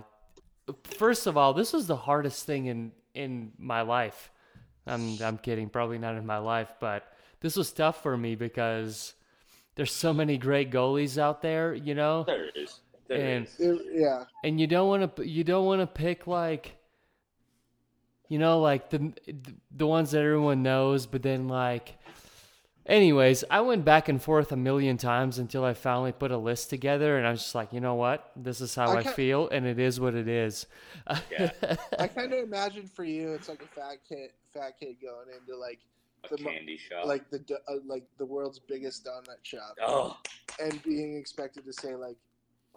first 0.84 1.26
of 1.26 1.36
all, 1.36 1.54
this 1.54 1.72
was 1.72 1.86
the 1.86 1.96
hardest 1.96 2.44
thing 2.46 2.66
in 2.66 2.92
in 3.14 3.52
my 3.58 3.82
life. 3.82 4.30
I'm 4.86 5.20
I'm 5.22 5.38
kidding. 5.38 5.68
Probably 5.68 5.98
not 5.98 6.16
in 6.16 6.26
my 6.26 6.38
life, 6.38 6.74
but 6.80 7.04
this 7.40 7.56
was 7.56 7.72
tough 7.72 8.02
for 8.02 8.16
me 8.16 8.34
because 8.34 9.14
there's 9.76 9.92
so 9.92 10.12
many 10.12 10.36
great 10.38 10.70
goalies 10.70 11.18
out 11.18 11.42
there. 11.42 11.74
You 11.74 11.94
know 11.94 12.24
There 12.24 12.44
it 12.46 12.56
is. 12.56 12.80
There 13.08 13.18
And- 13.18 13.46
it 13.58 13.62
is. 13.62 13.80
Yeah, 13.92 14.24
and 14.42 14.60
you 14.60 14.66
don't 14.66 14.88
want 14.88 15.16
to 15.16 15.28
you 15.28 15.44
don't 15.44 15.66
want 15.66 15.80
to 15.80 15.86
pick 15.86 16.26
like 16.26 16.76
you 18.28 18.38
know 18.38 18.60
like 18.60 18.90
the 18.90 19.12
the 19.70 19.86
ones 19.86 20.12
that 20.12 20.20
everyone 20.22 20.62
knows 20.62 21.06
but 21.06 21.22
then 21.22 21.46
like 21.48 21.96
anyways 22.86 23.44
i 23.50 23.60
went 23.60 23.84
back 23.84 24.08
and 24.08 24.20
forth 24.22 24.52
a 24.52 24.56
million 24.56 24.96
times 24.96 25.38
until 25.38 25.64
i 25.64 25.72
finally 25.72 26.12
put 26.12 26.30
a 26.30 26.36
list 26.36 26.68
together 26.70 27.16
and 27.16 27.26
i 27.26 27.30
was 27.30 27.40
just 27.40 27.54
like 27.54 27.72
you 27.72 27.80
know 27.80 27.94
what 27.94 28.30
this 28.36 28.60
is 28.60 28.74
how 28.74 28.90
I 28.90 28.98
i, 28.98 29.02
feel 29.02 29.48
and 29.48 29.66
it 29.66 29.78
is 29.78 29.98
what 29.98 30.14
it 30.14 30.28
is 30.28 30.66
Yeah. 31.30 31.50
I 31.98 32.06
kind 32.08 32.32
of 32.32 32.40
imagine 32.44 32.86
for 32.86 33.04
you, 33.04 33.32
it's 33.32 33.48
like 33.48 33.62
a 33.62 33.66
fat 33.66 33.98
kid, 34.08 34.30
fat 34.52 34.78
kid 34.78 34.96
going 35.02 35.26
into 35.38 35.56
like 35.58 35.80
A 36.24 36.28
the 36.36 36.42
candy 36.42 36.78
shop. 36.78 37.06
like 37.06 37.28
the 37.30 37.40
uh, 37.68 37.74
like 37.86 38.04
the 38.18 38.24
world's 38.24 38.58
biggest 38.58 39.04
donut 39.04 39.42
shop. 39.42 39.76
oh, 39.82 40.16
and 40.62 40.82
being 40.82 41.16
expected 41.18 41.64
to 41.66 41.72
say 41.72 41.94
like, 41.94 42.16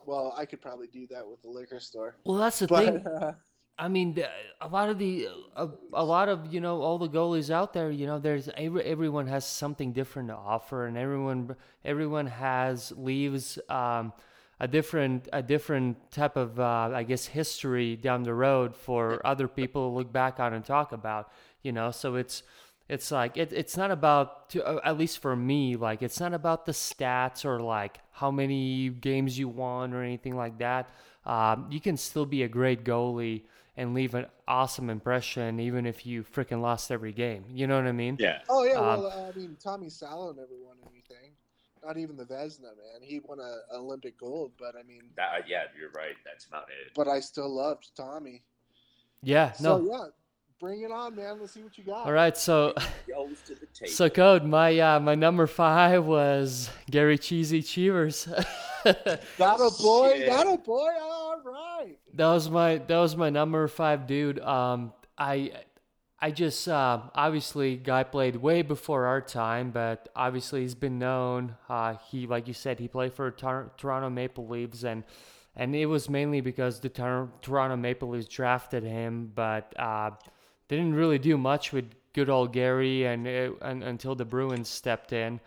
"Well, 0.05 0.33
I 0.37 0.45
could 0.45 0.61
probably 0.61 0.87
do 0.87 1.07
that 1.07 1.25
with 1.25 1.41
the 1.41 1.49
liquor 1.49 1.79
store." 1.79 2.15
well 2.25 2.37
that's 2.37 2.59
the 2.59 2.67
thing 2.67 3.01
But 3.03 3.11
uh, 3.23 3.31
I 3.79 3.87
mean, 3.89 4.17
a 4.59 4.67
lot 4.67 4.89
of 4.89 4.97
the 4.97 5.27
a, 5.55 5.69
a 5.93 6.03
lot 6.03 6.29
of 6.29 6.51
you 6.51 6.59
know 6.61 6.81
all 6.81 6.97
the 6.97 7.07
goalies 7.09 7.51
out 7.51 7.73
there. 7.73 7.91
You 7.91 8.07
know, 8.07 8.17
there's 8.17 8.49
every, 8.57 8.83
everyone 8.83 9.27
has 9.27 9.45
something 9.45 9.93
different 9.93 10.29
to 10.29 10.35
offer, 10.35 10.87
and 10.87 10.97
everyone 10.97 11.55
everyone 11.85 12.25
has 12.27 12.91
leaves 12.97 13.59
um, 13.69 14.13
a 14.59 14.67
different 14.67 15.29
a 15.31 15.43
different 15.43 16.09
type 16.11 16.37
of 16.37 16.59
uh, 16.59 16.89
I 16.91 17.03
guess 17.03 17.27
history 17.27 17.95
down 17.95 18.23
the 18.23 18.33
road 18.33 18.75
for 18.75 19.25
other 19.25 19.47
people 19.47 19.89
to 19.91 19.95
look 19.95 20.11
back 20.11 20.39
on 20.39 20.53
and 20.53 20.65
talk 20.65 20.91
about. 20.91 21.31
You 21.61 21.71
know, 21.71 21.91
so 21.91 22.15
it's 22.15 22.41
it's 22.89 23.11
like 23.11 23.37
it, 23.37 23.53
it's 23.53 23.77
not 23.77 23.91
about 23.91 24.49
to, 24.51 24.65
uh, 24.65 24.79
at 24.83 24.97
least 24.97 25.19
for 25.19 25.35
me 25.35 25.75
like 25.75 26.01
it's 26.01 26.19
not 26.19 26.33
about 26.33 26.65
the 26.65 26.71
stats 26.71 27.43
or 27.45 27.59
like 27.59 27.99
how 28.11 28.31
many 28.31 28.89
games 28.89 29.37
you 29.37 29.47
won 29.47 29.93
or 29.93 30.01
anything 30.03 30.35
like 30.35 30.57
that 30.59 30.89
um, 31.25 31.67
you 31.69 31.81
can 31.81 31.97
still 31.97 32.25
be 32.25 32.43
a 32.43 32.47
great 32.47 32.85
goalie 32.85 33.43
and 33.77 33.93
leave 33.93 34.13
an 34.15 34.25
awesome 34.47 34.89
impression 34.89 35.59
even 35.59 35.85
if 35.85 36.05
you 36.05 36.23
freaking 36.23 36.59
lost 36.61 36.91
every 36.91 37.13
game 37.13 37.45
you 37.49 37.65
know 37.67 37.75
what 37.77 37.87
i 37.87 37.91
mean 37.91 38.17
yeah. 38.19 38.39
oh 38.49 38.63
yeah, 38.63 38.73
Um, 38.73 38.85
well, 39.03 39.05
uh, 39.07 39.31
I 39.33 39.37
mean, 39.37 39.55
Tommy 39.63 39.89
Salo 39.89 40.33
never 40.33 40.47
won 40.65 40.75
anything. 40.91 41.31
Not 41.85 41.95
even 41.97 42.17
the 42.17 42.25
Vezina, 42.25 42.63
man. 42.75 43.01
He 43.01 43.19
won 43.19 43.39
a 43.39 43.75
Olympic 43.75 44.17
gold, 44.19 44.51
but 44.59 44.73
I 44.77 44.83
mean, 44.83 45.03
That, 45.15 45.47
yeah, 45.47 45.63
you're 45.79 45.91
right. 45.91 46.15
That's 46.25 46.45
about 46.45 46.63
it. 46.69 46.91
but 46.95 47.07
I 47.07 47.19
still 47.21 47.49
loved 47.53 47.91
Tommy. 47.95 48.41
yeah 49.23 49.53
no 49.61 49.79
yeah, 49.89 50.05
bring 50.59 50.81
it 50.81 50.91
on, 50.91 51.15
man. 51.15 51.39
Let's 51.39 51.53
see 51.53 51.61
what 51.61 51.77
you 51.77 51.83
got. 51.83 52.05
all 52.05 52.11
right 52.11 52.35
so 52.35 52.73
Goes 53.07 53.37
to 53.45 53.53
the 53.55 53.65
table. 53.73 53.91
so 53.91 54.09
code 54.09 54.43
my 54.43 54.77
uh, 54.79 54.99
my 54.99 55.13
number 55.15 55.45
five 55.47 56.03
was 56.05 56.69
gary 56.89 57.17
cheesy 57.17 57.61
cheevers 57.61 58.27
That 58.83 59.19
a 59.39 59.71
boy. 59.81 60.13
Shit. 60.17 60.27
That 60.29 60.47
a 60.47 60.57
boy. 60.57 60.89
All 61.01 61.41
right. 61.43 61.97
That 62.17 62.33
was 62.33 62.49
my 62.49 62.79
that 62.79 62.97
was 62.97 63.15
my 63.15 63.29
number 63.29 63.67
five 63.67 64.07
dude. 64.07 64.39
Um, 64.39 64.91
I 65.17 65.51
I 66.19 66.31
just 66.31 66.67
uh, 66.67 66.99
obviously 67.13 67.77
guy 67.77 68.03
played 68.03 68.35
way 68.37 68.63
before 68.63 69.05
our 69.05 69.21
time, 69.21 69.69
but 69.69 70.09
obviously 70.15 70.61
he's 70.61 70.73
been 70.73 70.97
known. 70.97 71.55
Uh, 71.69 71.95
he 72.09 72.25
like 72.25 72.47
you 72.47 72.55
said, 72.55 72.79
he 72.79 72.87
played 72.87 73.13
for 73.13 73.29
Tor- 73.29 73.71
Toronto 73.77 74.09
Maple 74.09 74.47
Leafs, 74.47 74.83
and 74.83 75.03
and 75.55 75.75
it 75.75 75.85
was 75.85 76.09
mainly 76.09 76.41
because 76.41 76.79
the 76.79 76.89
Tor- 76.89 77.29
Toronto 77.43 77.75
Maple 77.75 78.09
Leafs 78.09 78.27
drafted 78.27 78.83
him, 78.83 79.31
but 79.35 79.73
uh, 79.77 80.09
didn't 80.69 80.95
really 80.95 81.19
do 81.19 81.37
much 81.37 81.71
with 81.71 81.85
good 82.13 82.31
old 82.31 82.51
Gary, 82.51 83.05
and, 83.05 83.27
it, 83.27 83.53
and 83.61 83.83
until 83.83 84.15
the 84.15 84.25
Bruins 84.25 84.69
stepped 84.69 85.13
in. 85.13 85.39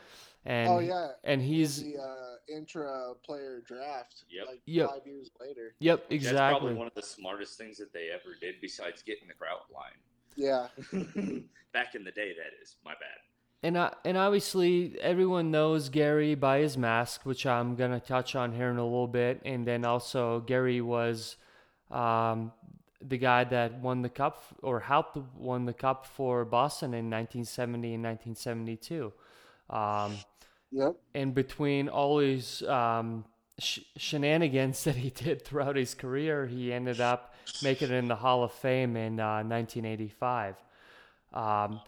And, 0.44 0.68
oh 0.68 0.78
yeah, 0.78 1.08
and 1.24 1.42
he's 1.42 1.82
the 1.82 1.98
uh, 1.98 2.29
intra 2.54 3.12
player 3.24 3.62
draft. 3.66 4.24
Yep. 4.30 4.46
Like 4.46 4.60
Yep. 4.66 4.88
five 4.90 5.06
years 5.06 5.30
later. 5.40 5.74
yep 5.78 5.98
exactly. 6.10 6.16
That's 6.18 6.30
exactly. 6.30 6.58
probably 6.58 6.74
one 6.74 6.86
of 6.86 6.94
the 6.94 7.02
smartest 7.02 7.56
things 7.58 7.78
that 7.78 7.92
they 7.92 8.08
ever 8.10 8.34
did, 8.40 8.56
besides 8.60 9.02
getting 9.02 9.28
the 9.28 9.34
Kraut 9.34 9.66
Line, 9.72 9.98
Yeah. 10.36 10.68
Back 11.72 11.94
in 11.94 12.02
the 12.04 12.10
day, 12.10 12.34
that 12.34 12.62
is. 12.62 12.76
My 12.84 12.92
bad. 12.92 13.18
And 13.62 13.76
uh, 13.76 13.90
and 14.04 14.16
obviously 14.16 14.96
everyone 15.00 15.50
knows 15.50 15.88
Gary 15.90 16.34
by 16.34 16.58
his 16.60 16.78
mask, 16.78 17.26
which 17.26 17.44
I'm 17.46 17.76
gonna 17.76 18.00
touch 18.00 18.34
on 18.34 18.52
here 18.52 18.70
in 18.70 18.78
a 18.78 18.82
little 18.84 19.06
bit. 19.06 19.42
And 19.44 19.66
then 19.66 19.84
also 19.84 20.40
Gary 20.40 20.80
was 20.80 21.36
um, 21.90 22.52
the 23.02 23.18
guy 23.18 23.44
that 23.44 23.74
won 23.80 24.00
the 24.02 24.08
cup 24.08 24.42
or 24.62 24.80
helped 24.80 25.18
won 25.36 25.66
the 25.66 25.74
cup 25.74 26.06
for 26.06 26.44
Boston 26.46 26.88
in 26.94 27.10
1970 27.10 27.94
and 27.94 28.02
1972. 28.02 29.12
Um, 29.68 30.16
Yep. 30.72 30.96
and 31.14 31.34
between 31.34 31.88
all 31.88 32.18
his 32.18 32.62
um, 32.62 33.24
sh- 33.58 33.80
shenanigans 33.96 34.84
that 34.84 34.96
he 34.96 35.10
did 35.10 35.44
throughout 35.44 35.76
his 35.76 35.94
career, 35.94 36.46
he 36.46 36.72
ended 36.72 37.00
up 37.00 37.34
making 37.62 37.90
it 37.90 37.94
in 37.94 38.08
the 38.08 38.16
Hall 38.16 38.44
of 38.44 38.52
Fame 38.52 38.96
in 38.96 39.18
uh, 39.20 39.42
1985. 39.42 40.56
Um, 41.32 41.80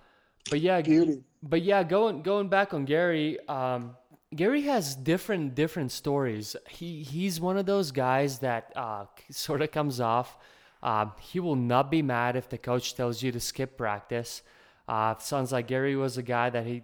but 0.51 0.61
yeah, 0.61 0.81
Beauty. 0.81 1.23
but 1.43 1.63
yeah, 1.63 1.83
going 1.85 2.23
going 2.23 2.49
back 2.49 2.75
on 2.75 2.85
Gary, 2.85 3.39
um, 3.49 3.97
Gary 4.35 4.63
has 4.63 4.95
different 4.97 5.55
different 5.55 5.93
stories. 5.93 6.57
He 6.69 7.03
he's 7.03 7.41
one 7.41 7.57
of 7.57 7.67
those 7.67 7.93
guys 7.93 8.41
that 8.41 8.73
uh, 8.77 9.07
sort 9.31 9.63
of 9.63 9.71
comes 9.71 10.01
off. 10.01 10.37
Um, 10.83 11.13
he 11.21 11.39
will 11.41 11.57
not 11.57 11.91
be 11.91 12.03
mad 12.03 12.35
if 12.37 12.49
the 12.49 12.59
coach 12.59 12.95
tells 12.97 13.23
you 13.23 13.31
to 13.33 13.41
skip 13.41 13.77
practice. 13.79 14.43
Uh, 14.89 15.17
sounds 15.19 15.53
like 15.53 15.69
Gary 15.69 15.95
was 15.95 16.19
a 16.19 16.23
guy 16.23 16.51
that 16.51 16.67
he 16.67 16.83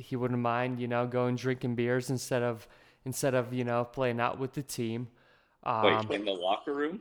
he 0.00 0.16
wouldn't 0.16 0.40
mind, 0.40 0.80
you 0.80 0.88
know, 0.88 1.06
going 1.06 1.36
drinking 1.36 1.74
beers 1.76 2.10
instead 2.10 2.42
of 2.42 2.66
instead 3.04 3.34
of 3.34 3.52
you 3.52 3.64
know 3.64 3.84
playing 3.84 4.20
out 4.20 4.38
with 4.38 4.54
the 4.54 4.62
team. 4.62 5.08
Um, 5.64 5.82
Wait, 5.82 6.10
in 6.10 6.24
the 6.24 6.32
locker 6.32 6.74
room? 6.74 7.00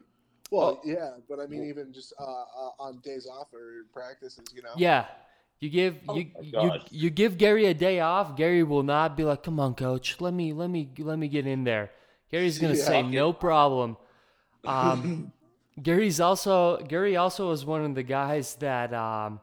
Well, 0.51 0.81
yeah, 0.83 1.11
but 1.29 1.39
I 1.39 1.45
mean, 1.45 1.63
even 1.65 1.93
just 1.93 2.13
uh, 2.19 2.23
uh, 2.23 2.71
on 2.79 2.99
days 2.99 3.27
off 3.27 3.53
or 3.53 3.85
practices, 3.93 4.45
you 4.55 4.61
know. 4.63 4.75
Yeah. 4.75 5.05
You 5.59 5.69
give 5.69 5.97
Oh 6.07 6.15
you, 6.15 6.31
my 6.33 6.41
you 6.61 6.71
you 6.89 7.09
give 7.09 7.37
Gary 7.37 7.65
a 7.65 7.73
day 7.73 7.99
off. 7.99 8.37
Gary 8.37 8.63
will 8.63 8.83
not 8.83 9.17
be 9.17 9.25
like, 9.25 9.43
"Come 9.43 9.59
on, 9.59 9.75
coach, 9.75 10.21
let 10.21 10.33
me 10.33 10.53
let 10.53 10.69
me 10.69 10.89
let 10.99 11.19
me 11.19 11.27
get 11.27 11.45
in 11.45 11.65
there." 11.65 11.91
Gary's 12.31 12.59
gonna 12.59 12.75
Yeah. 12.75 12.85
say, 12.85 13.03
"No 13.03 13.33
problem." 13.33 13.97
Um, 14.65 15.11
Gary's 15.81 16.19
also 16.21 16.77
Gary 16.79 17.17
also 17.17 17.49
was 17.49 17.65
one 17.65 17.83
of 17.85 17.95
the 17.95 18.03
guys 18.03 18.55
that 18.55 18.93
um, 18.93 19.41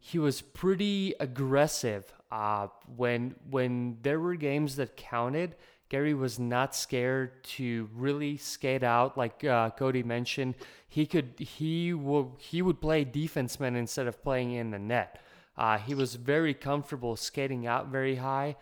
he 0.00 0.18
was 0.18 0.42
pretty 0.42 1.14
aggressive. 1.20 2.14
Uh, 2.30 2.68
when 2.96 3.34
when 3.50 3.98
there 4.02 4.18
were 4.20 4.34
games 4.34 4.76
that 4.76 4.96
counted, 4.96 5.54
Gary 5.88 6.14
was 6.14 6.38
not 6.38 6.74
scared 6.74 7.44
to 7.44 7.88
really 7.94 8.36
skate 8.36 8.82
out. 8.82 9.16
Like 9.16 9.44
uh, 9.44 9.70
Cody 9.70 10.02
mentioned, 10.02 10.54
he 10.88 11.06
could 11.06 11.34
he 11.38 11.92
would 11.94 12.26
he 12.38 12.62
would 12.62 12.80
play 12.80 13.04
defenseman 13.04 13.76
instead 13.76 14.06
of 14.06 14.22
playing 14.22 14.52
in 14.52 14.70
the 14.70 14.78
net. 14.78 15.20
Uh, 15.56 15.78
he 15.78 15.94
was 15.94 16.14
very 16.16 16.52
comfortable 16.54 17.16
skating 17.16 17.66
out 17.66 17.88
very 17.88 18.16
high, 18.16 18.56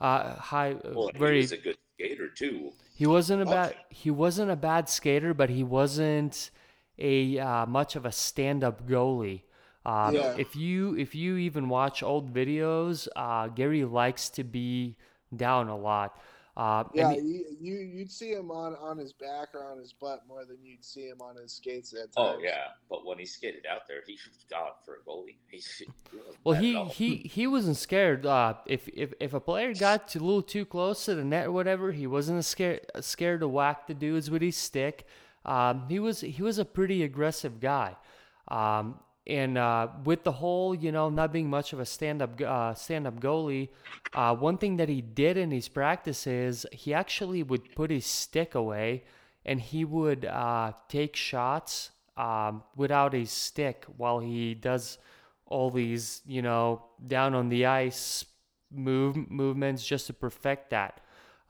uh, 0.00 0.34
high, 0.36 0.72
uh, 0.72 0.94
Well, 0.94 1.10
he 1.12 1.18
very 1.18 1.38
was 1.38 1.52
a 1.52 1.56
good 1.58 1.76
skater 1.94 2.28
too. 2.28 2.72
he 2.94 3.06
wasn't 3.06 3.42
a 3.42 3.46
bad 3.46 3.74
he 3.90 4.10
wasn't 4.10 4.50
a 4.50 4.56
bad 4.56 4.88
skater, 4.88 5.34
but 5.34 5.50
he 5.50 5.62
wasn't 5.64 6.50
a 6.98 7.38
uh, 7.38 7.66
much 7.66 7.96
of 7.96 8.04
a 8.06 8.12
stand-up 8.12 8.86
goalie. 8.86 9.42
Um, 9.88 10.14
Yeah. 10.14 10.34
If 10.36 10.54
you 10.54 10.94
if 10.96 11.14
you 11.14 11.36
even 11.36 11.68
watch 11.68 12.02
old 12.02 12.32
videos, 12.34 13.08
uh, 13.16 13.48
Gary 13.48 13.84
likes 13.84 14.28
to 14.30 14.44
be 14.44 14.96
down 15.34 15.68
a 15.68 15.76
lot. 15.76 16.20
Uh, 16.56 16.82
Yeah, 16.92 17.12
he- 17.12 17.20
you, 17.20 17.56
you 17.60 17.74
you'd 17.94 18.10
see 18.10 18.32
him 18.32 18.50
on 18.50 18.74
on 18.76 18.98
his 18.98 19.12
back 19.12 19.54
or 19.54 19.62
on 19.70 19.78
his 19.78 19.92
butt 19.92 20.26
more 20.26 20.44
than 20.44 20.58
you'd 20.62 20.84
see 20.84 21.06
him 21.08 21.22
on 21.22 21.36
his 21.36 21.52
skates 21.52 21.92
at 21.94 22.10
times. 22.12 22.14
Oh 22.16 22.38
yeah, 22.42 22.72
but 22.90 23.06
when 23.06 23.16
he 23.18 23.24
skated 23.24 23.64
out 23.64 23.86
there, 23.86 24.02
he 24.06 24.18
God 24.50 24.72
for 24.84 24.96
a 24.96 25.00
goalie. 25.08 25.36
He, 25.50 25.58
he 25.58 25.86
Well, 26.44 26.58
he 26.58 26.84
he 26.86 27.16
he 27.36 27.46
wasn't 27.46 27.76
scared. 27.76 28.26
Uh, 28.26 28.54
if 28.66 28.88
if 28.88 29.14
if 29.20 29.32
a 29.34 29.40
player 29.40 29.72
got 29.86 30.14
a 30.16 30.18
little 30.18 30.42
too 30.42 30.66
close 30.66 31.04
to 31.06 31.14
the 31.14 31.24
net 31.24 31.46
or 31.46 31.52
whatever, 31.52 31.92
he 31.92 32.06
wasn't 32.06 32.44
scared 32.44 32.80
scared 33.00 33.40
to 33.40 33.48
whack 33.48 33.86
the 33.86 33.94
dudes 33.94 34.28
with 34.30 34.42
his 34.42 34.56
stick. 34.56 35.06
Um, 35.44 35.86
he 35.88 35.98
was 36.00 36.20
he 36.22 36.42
was 36.42 36.58
a 36.58 36.64
pretty 36.64 37.04
aggressive 37.04 37.60
guy. 37.60 37.96
Um, 38.48 38.98
and 39.28 39.58
uh, 39.58 39.88
with 40.04 40.24
the 40.24 40.32
whole, 40.32 40.74
you 40.74 40.90
know, 40.90 41.10
not 41.10 41.32
being 41.32 41.50
much 41.50 41.72
of 41.72 41.80
a 41.80 41.84
stand-up 41.84 42.40
uh, 42.40 42.72
stand-up 42.74 43.20
goalie, 43.20 43.68
uh, 44.14 44.34
one 44.34 44.56
thing 44.56 44.78
that 44.78 44.88
he 44.88 45.02
did 45.02 45.36
in 45.36 45.50
his 45.50 45.68
practices, 45.68 46.64
he 46.72 46.94
actually 46.94 47.42
would 47.42 47.74
put 47.74 47.90
his 47.90 48.06
stick 48.06 48.54
away, 48.54 49.04
and 49.44 49.60
he 49.60 49.84
would 49.84 50.24
uh, 50.24 50.72
take 50.88 51.14
shots 51.14 51.90
um, 52.16 52.62
without 52.74 53.12
his 53.12 53.30
stick 53.30 53.84
while 53.96 54.18
he 54.18 54.54
does 54.54 54.98
all 55.46 55.70
these, 55.70 56.22
you 56.26 56.42
know, 56.42 56.82
down 57.06 57.34
on 57.34 57.48
the 57.50 57.66
ice 57.66 58.24
move 58.70 59.16
movements 59.30 59.86
just 59.86 60.06
to 60.06 60.12
perfect 60.12 60.70
that. 60.70 61.00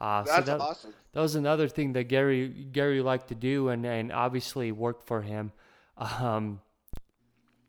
Uh, 0.01 0.23
so 0.23 0.31
That's 0.31 0.45
that, 0.45 0.59
awesome. 0.61 0.93
that 1.13 1.21
was 1.21 1.35
another 1.35 1.67
thing 1.67 1.93
that 1.93 2.05
Gary 2.05 2.47
Gary 2.71 3.01
liked 3.01 3.27
to 3.29 3.35
do, 3.35 3.69
and 3.69 3.85
and 3.85 4.11
obviously 4.11 4.71
worked 4.73 5.07
for 5.07 5.21
him. 5.21 5.53
Um, 5.99 6.61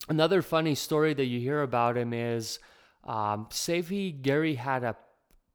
another 0.08 0.42
funny 0.42 0.74
story 0.74 1.14
that 1.14 1.24
you 1.26 1.40
hear 1.40 1.62
about 1.62 1.96
him 1.96 2.12
is, 2.12 2.58
um, 3.04 3.46
say 3.50 3.82
he 3.82 4.12
Gary 4.12 4.54
had 4.54 4.84
a 4.84 4.96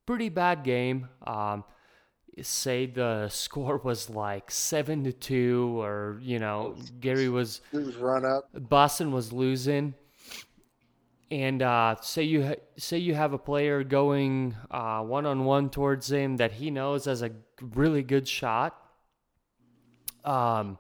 pretty 0.06 0.30
bad 0.30 0.64
game. 0.64 1.08
Um, 1.26 1.64
say 2.42 2.86
the 2.86 3.30
score 3.32 3.78
was 3.78 4.10
like 4.10 4.52
seven 4.52 5.04
to 5.06 5.14
two, 5.14 5.80
or 5.82 6.20
you 6.22 6.40
know 6.40 6.76
Gary 7.00 7.30
was 7.30 7.62
His 7.72 7.96
run 7.96 8.26
up. 8.26 8.50
Boston 8.54 9.12
was 9.12 9.32
losing, 9.32 9.94
and 11.32 11.62
uh, 11.62 11.96
say 12.02 12.24
you 12.24 12.46
ha- 12.46 12.64
say 12.78 12.98
you 12.98 13.14
have 13.16 13.34
a 13.34 13.38
player 13.38 13.84
going 13.84 14.56
one 14.70 15.26
on 15.26 15.46
one 15.46 15.70
towards 15.70 16.12
him 16.12 16.38
that 16.38 16.54
he 16.54 16.72
knows 16.72 17.06
has 17.06 17.22
a 17.22 17.32
really 17.62 18.04
good 18.04 18.28
shot. 18.28 18.76
Um, 20.24 20.80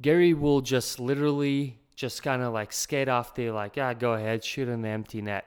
Gary 0.00 0.32
will 0.32 0.60
just 0.60 1.00
literally 1.00 1.78
just 1.94 2.22
kind 2.22 2.42
of 2.42 2.52
like 2.52 2.72
skate 2.72 3.08
off 3.08 3.34
the 3.34 3.50
like, 3.50 3.76
yeah, 3.76 3.94
go 3.94 4.14
ahead, 4.14 4.44
shoot 4.44 4.68
in 4.68 4.82
the 4.82 4.88
empty 4.88 5.22
net. 5.22 5.46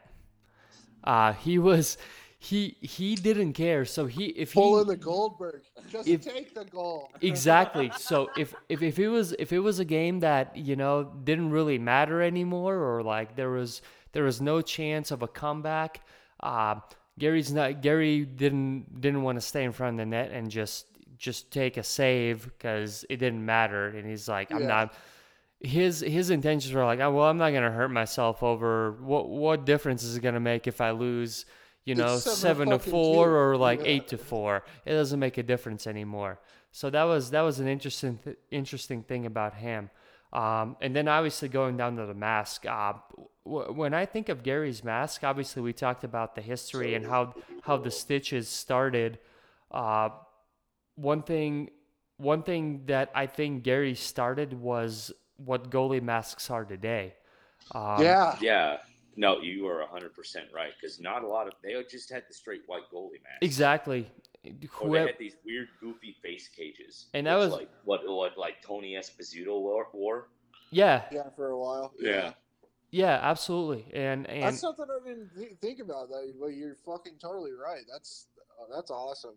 Uh, 1.03 1.33
he 1.33 1.57
was 1.59 1.97
he 2.39 2.75
he 2.81 3.15
didn't 3.15 3.53
care. 3.53 3.85
So 3.85 4.05
he 4.05 4.25
if 4.27 4.53
he 4.53 4.59
Pull 4.59 4.81
in 4.81 4.87
the 4.87 4.95
Goldberg. 4.97 5.61
Just 5.89 6.07
If- 6.07 6.21
take 6.23 6.53
the 6.53 6.65
goal. 6.65 7.09
exactly 7.21 7.91
so 7.97 8.29
if, 8.37 8.53
if 8.69 8.81
if 8.81 8.99
it 8.99 9.07
was 9.07 9.33
if 9.39 9.53
it 9.53 9.59
was 9.59 9.79
a 9.79 9.85
game 9.85 10.19
that 10.19 10.55
you 10.57 10.75
know 10.75 11.03
didn't 11.23 11.51
really 11.51 11.77
matter 11.77 12.21
anymore 12.21 12.75
or 12.75 13.03
like 13.03 13.35
there 13.35 13.49
was 13.51 13.81
there 14.11 14.23
was 14.23 14.41
no 14.41 14.61
chance 14.61 15.11
of 15.11 15.21
a 15.23 15.27
comeback 15.27 16.01
uh, 16.41 16.75
gary's 17.17 17.53
not 17.53 17.81
gary 17.81 18.25
didn't 18.25 18.99
didn't 18.99 19.21
want 19.23 19.37
to 19.37 19.41
stay 19.41 19.63
in 19.63 19.71
front 19.71 19.93
of 19.93 19.97
the 19.99 20.05
net 20.05 20.31
and 20.31 20.51
just 20.51 20.87
just 21.17 21.51
take 21.51 21.77
a 21.77 21.83
save 21.83 22.43
because 22.57 23.05
it 23.09 23.17
didn't 23.17 23.43
matter 23.45 23.87
and 23.87 24.05
he's 24.07 24.27
like 24.27 24.51
i'm 24.51 24.61
Yeah. 24.61 24.67
not 24.67 24.93
his 25.59 26.01
his 26.01 26.29
intentions 26.29 26.71
were 26.73 26.85
like 26.85 26.99
oh, 26.99 27.11
well 27.11 27.25
i'm 27.25 27.37
not 27.37 27.51
gonna 27.51 27.71
hurt 27.71 27.89
myself 27.89 28.43
over 28.43 28.91
what 29.01 29.27
what 29.27 29.65
difference 29.65 30.03
is 30.03 30.15
it 30.15 30.21
gonna 30.21 30.39
make 30.39 30.67
if 30.67 30.79
i 30.81 30.91
lose 30.91 31.45
you 31.83 31.95
know 31.95 32.13
It's 32.15 32.23
seven 32.23 32.67
seven 32.67 32.69
to 32.69 32.79
four 32.79 33.31
or 33.35 33.57
like 33.57 33.79
Yeah. 33.79 33.85
eight 33.93 34.07
to 34.09 34.17
four. 34.17 34.63
It 34.85 34.91
doesn't 34.93 35.19
make 35.19 35.37
a 35.37 35.43
difference 35.43 35.87
anymore. 35.87 36.39
So 36.71 36.89
that 36.89 37.03
was 37.03 37.31
that 37.31 37.41
was 37.41 37.59
an 37.61 37.67
interesting 37.69 38.19
th- 38.23 38.35
interesting 38.51 39.03
thing 39.03 39.25
about 39.25 39.53
him. 39.55 39.89
Um, 40.33 40.75
and 40.81 40.93
then 40.93 41.07
obviously 41.07 41.47
going 41.47 41.77
down 41.77 41.95
to 41.95 42.05
the 42.05 42.13
mask 42.13 42.65
uh, 42.65 42.93
w- 43.45 43.71
when 43.71 43.93
i 43.93 44.05
think 44.05 44.27
of 44.27 44.43
gary's 44.43 44.83
mask 44.83 45.23
obviously 45.23 45.61
we 45.61 45.71
talked 45.71 46.03
about 46.03 46.35
the 46.35 46.41
history 46.41 46.93
and 46.95 47.05
how 47.05 47.33
how 47.63 47.77
the 47.77 47.89
stitches 47.91 48.49
started. 48.49 49.17
Uh, 49.71 50.09
one 50.95 51.23
thing 51.23 51.69
one 52.17 52.43
thing 52.43 52.81
that 52.87 53.09
i 53.15 53.25
think 53.25 53.63
gary 53.63 53.95
started 53.95 54.53
was 54.53 55.13
what 55.37 55.69
goalie 55.69 56.01
masks 56.01 56.49
are 56.49 56.65
today 56.65 57.13
um, 57.71 58.01
yeah. 58.01 58.37
Yeah, 58.39 58.77
no, 59.17 59.41
you 59.41 59.67
are 59.67 59.85
hundred 59.87 60.13
percent 60.15 60.45
right 60.53 60.71
because 60.79 60.99
not 61.01 61.23
a 61.23 61.27
lot 61.27 61.47
of 61.47 61.53
they 61.63 61.75
just 61.89 62.09
had 62.11 62.23
the 62.29 62.33
straight 62.33 62.61
white 62.67 62.83
goalie 62.93 63.21
mask. 63.23 63.41
exactly 63.41 64.09
Or 64.79 64.89
they 64.91 64.99
had 65.07 65.17
these 65.19 65.35
weird, 65.45 65.67
goofy 65.81 66.15
face 66.23 66.47
cages. 66.47 67.07
And 67.13 67.27
that 67.27 67.35
was- 67.35 67.51
like 67.51 67.69
what 67.83 68.01
what 68.07 68.37
like 68.37 68.61
Tony 68.61 68.93
Esposito 68.93 69.59
wore. 69.59 69.87
wore? 69.93 70.29
Yeah, 70.71 71.03
Yeah, 71.11 71.29
for 71.35 71.47
a 71.49 71.57
while. 71.59 71.93
Yeah. 71.99 72.33
yeah, 72.91 73.19
absolutely. 73.21 73.85
And 73.93 74.29
and 74.29 74.43
That's 74.43 74.59
something 74.61 74.85
I 74.89 75.07
didn't 75.07 75.29
th- 75.35 75.57
think 75.61 75.79
about. 75.79 76.09
That, 76.09 76.33
but 76.39 76.47
you're 76.47 76.75
fucking 76.85 77.15
totally 77.21 77.51
right. 77.51 77.83
That's 77.91 78.27
uh, 78.61 78.73
that's 78.75 78.91
awesome. 78.91 79.35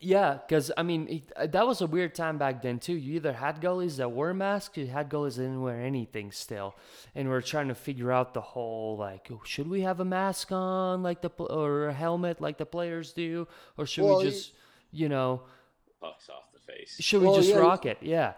Yeah, 0.00 0.34
because 0.34 0.70
I 0.76 0.84
mean 0.84 1.08
it- 1.08 1.32
uh, 1.34 1.46
that 1.48 1.66
was 1.66 1.80
a 1.80 1.86
weird 1.86 2.14
time 2.14 2.38
back 2.38 2.62
then 2.62 2.78
too. 2.78 2.92
You 2.94 3.16
either 3.16 3.32
had 3.32 3.60
goalies 3.60 3.96
that 3.96 4.12
were 4.12 4.32
masked, 4.32 4.76
you 4.76 4.86
had 4.86 5.10
goalies 5.10 5.36
that 5.36 5.42
didn't 5.42 5.60
wear 5.60 5.80
anything 5.80 6.30
still, 6.30 6.76
and 7.16 7.28
we 7.28 7.34
are 7.34 7.42
trying 7.42 7.66
to 7.68 7.74
figure 7.74 8.12
out 8.12 8.32
the 8.32 8.40
whole 8.40 8.96
like, 8.96 9.28
oh, 9.32 9.40
should 9.44 9.68
we 9.68 9.80
have 9.80 9.98
a 9.98 10.04
mask 10.04 10.52
on 10.52 11.02
like 11.02 11.20
the 11.20 11.30
or 11.30 11.88
a 11.88 11.92
helmet 11.92 12.40
like 12.40 12.58
the 12.58 12.66
players 12.66 13.12
do, 13.12 13.48
or 13.76 13.86
should 13.86 14.04
Well, 14.04 14.18
we 14.18 14.24
you- 14.26 14.30
just 14.30 14.52
you 14.92 15.08
know 15.08 15.42
Pucks 16.00 16.28
off 16.30 16.52
the 16.52 16.60
face. 16.60 16.96
should 17.00 17.20
we 17.22 17.34
just 17.34 17.48
yeah, 17.48 17.56
rock 17.56 17.84
it? 17.84 17.98
Yeah, 18.00 18.34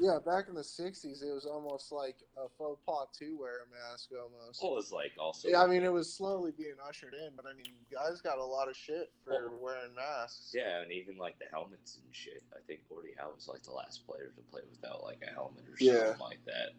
Yeah, 0.00 0.18
back 0.24 0.46
in 0.48 0.54
the 0.54 0.62
'60s, 0.62 1.22
it 1.22 1.30
was 1.32 1.44
almost 1.44 1.92
like 1.92 2.16
a 2.38 2.48
faux 2.56 2.80
pas 2.86 3.06
to 3.18 3.36
wear 3.38 3.58
a 3.66 3.90
mask, 3.90 4.08
almost. 4.12 4.62
Well, 4.62 4.78
it's 4.78 4.90
like 4.92 5.12
also. 5.18 5.48
Yeah, 5.48 5.62
I 5.62 5.66
mean, 5.66 5.82
it 5.84 5.92
was 5.92 6.10
slowly 6.12 6.52
being 6.56 6.76
ushered 6.88 7.12
in, 7.12 7.32
but 7.36 7.44
I 7.44 7.52
mean, 7.52 7.66
guys 7.92 8.22
got 8.22 8.38
a 8.38 8.44
lot 8.44 8.68
of 8.68 8.74
shit 8.76 9.12
for 9.24 9.32
Well, 9.50 9.58
wearing 9.60 9.94
masks. 9.94 10.52
Yeah, 10.54 10.80
and 10.80 10.90
even 10.90 11.18
like 11.18 11.38
the 11.38 11.44
helmets 11.52 11.98
and 12.02 12.14
shit. 12.14 12.42
I 12.54 12.60
think 12.66 12.80
Gordie 12.88 13.14
Howe 13.18 13.32
was 13.34 13.46
like 13.46 13.62
the 13.62 13.72
last 13.72 14.06
player 14.06 14.32
to 14.34 14.42
play 14.50 14.62
without 14.70 15.02
like 15.04 15.20
a 15.22 15.30
helmet 15.34 15.64
or 15.68 15.74
Yeah. 15.78 16.06
something 16.06 16.20
like 16.20 16.44
that. 16.46 16.70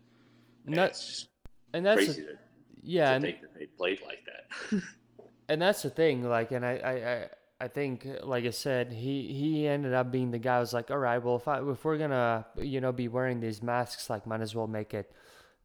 and 0.65 0.73
And 0.73 0.75
that's 0.77 1.27
and 1.73 1.85
that's 1.85 1.97
crazy 2.05 2.21
the- 2.23 2.27
to, 2.29 2.37
yeah, 2.81 3.09
to 3.09 3.15
and, 3.17 3.23
think 3.23 3.41
that 3.41 3.53
they 3.53 3.67
played 3.67 4.01
like 4.01 4.25
that. 4.25 4.81
and 5.47 5.61
that's 5.61 5.83
the 5.83 5.91
thing 5.91 6.23
like 6.27 6.51
and 6.51 6.65
I, 6.65 6.71
I 6.77 6.91
i 7.13 7.29
i 7.61 7.67
think 7.67 8.07
like 8.23 8.45
i 8.45 8.49
said 8.49 8.91
he 8.91 9.31
he 9.33 9.67
ended 9.67 9.93
up 9.93 10.11
being 10.11 10.31
the 10.31 10.39
guy 10.39 10.55
who 10.55 10.61
was 10.61 10.73
like 10.73 10.89
all 10.91 10.97
right 10.97 11.23
well 11.23 11.35
if 11.35 11.47
i 11.47 11.59
if 11.61 11.85
we're 11.85 11.97
gonna 11.97 12.45
you 12.57 12.81
know 12.81 12.91
be 12.91 13.07
wearing 13.07 13.39
these 13.39 13.61
masks 13.61 14.09
like 14.09 14.25
might 14.25 14.41
as 14.41 14.55
well 14.55 14.67
make 14.67 14.93
it 14.93 15.11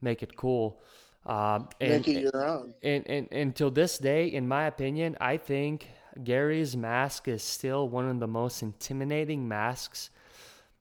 make 0.00 0.22
it 0.22 0.36
cool 0.36 0.80
um 1.24 1.68
and, 1.80 2.06
Make 2.06 2.08
it 2.08 2.20
your 2.22 2.44
own. 2.44 2.74
and, 2.82 3.06
and 3.08 3.32
until 3.32 3.70
this 3.70 3.98
day 3.98 4.28
in 4.28 4.46
my 4.46 4.66
opinion 4.66 5.16
i 5.20 5.36
think 5.36 5.88
gary's 6.22 6.76
mask 6.76 7.28
is 7.28 7.42
still 7.42 7.88
one 7.88 8.08
of 8.08 8.20
the 8.20 8.28
most 8.28 8.62
intimidating 8.62 9.48
masks 9.48 10.10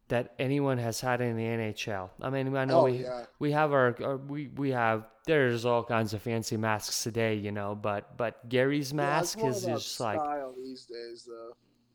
that 0.08 0.34
anyone 0.40 0.78
has 0.78 1.02
had 1.02 1.22
in 1.22 1.36
the 1.36 1.44
nhl 1.44 2.10
i 2.22 2.30
mean 2.30 2.56
i 2.56 2.66
know 2.66 2.82
Oh, 2.82 2.84
we 2.86 3.04
yeah. 3.04 3.26
we 3.40 3.52
have 3.52 3.74
our, 3.74 3.96
our 4.04 4.18
we 4.18 4.48
we 4.56 4.72
have 4.72 5.08
there's 5.26 5.66
all 5.66 5.84
kinds 5.84 6.14
of 6.14 6.22
fancy 6.22 6.58
masks 6.58 7.02
today 7.04 7.34
you 7.36 7.52
know 7.52 7.74
but 7.76 8.16
but 8.18 8.48
gary's 8.48 8.94
mask 8.94 9.40
more 9.40 9.50
is 9.50 9.64
about 9.64 9.78
just 9.78 10.00
like 10.00 10.20
style 10.20 10.54
these 10.56 10.86
days, 10.86 11.28
though. 11.28 11.54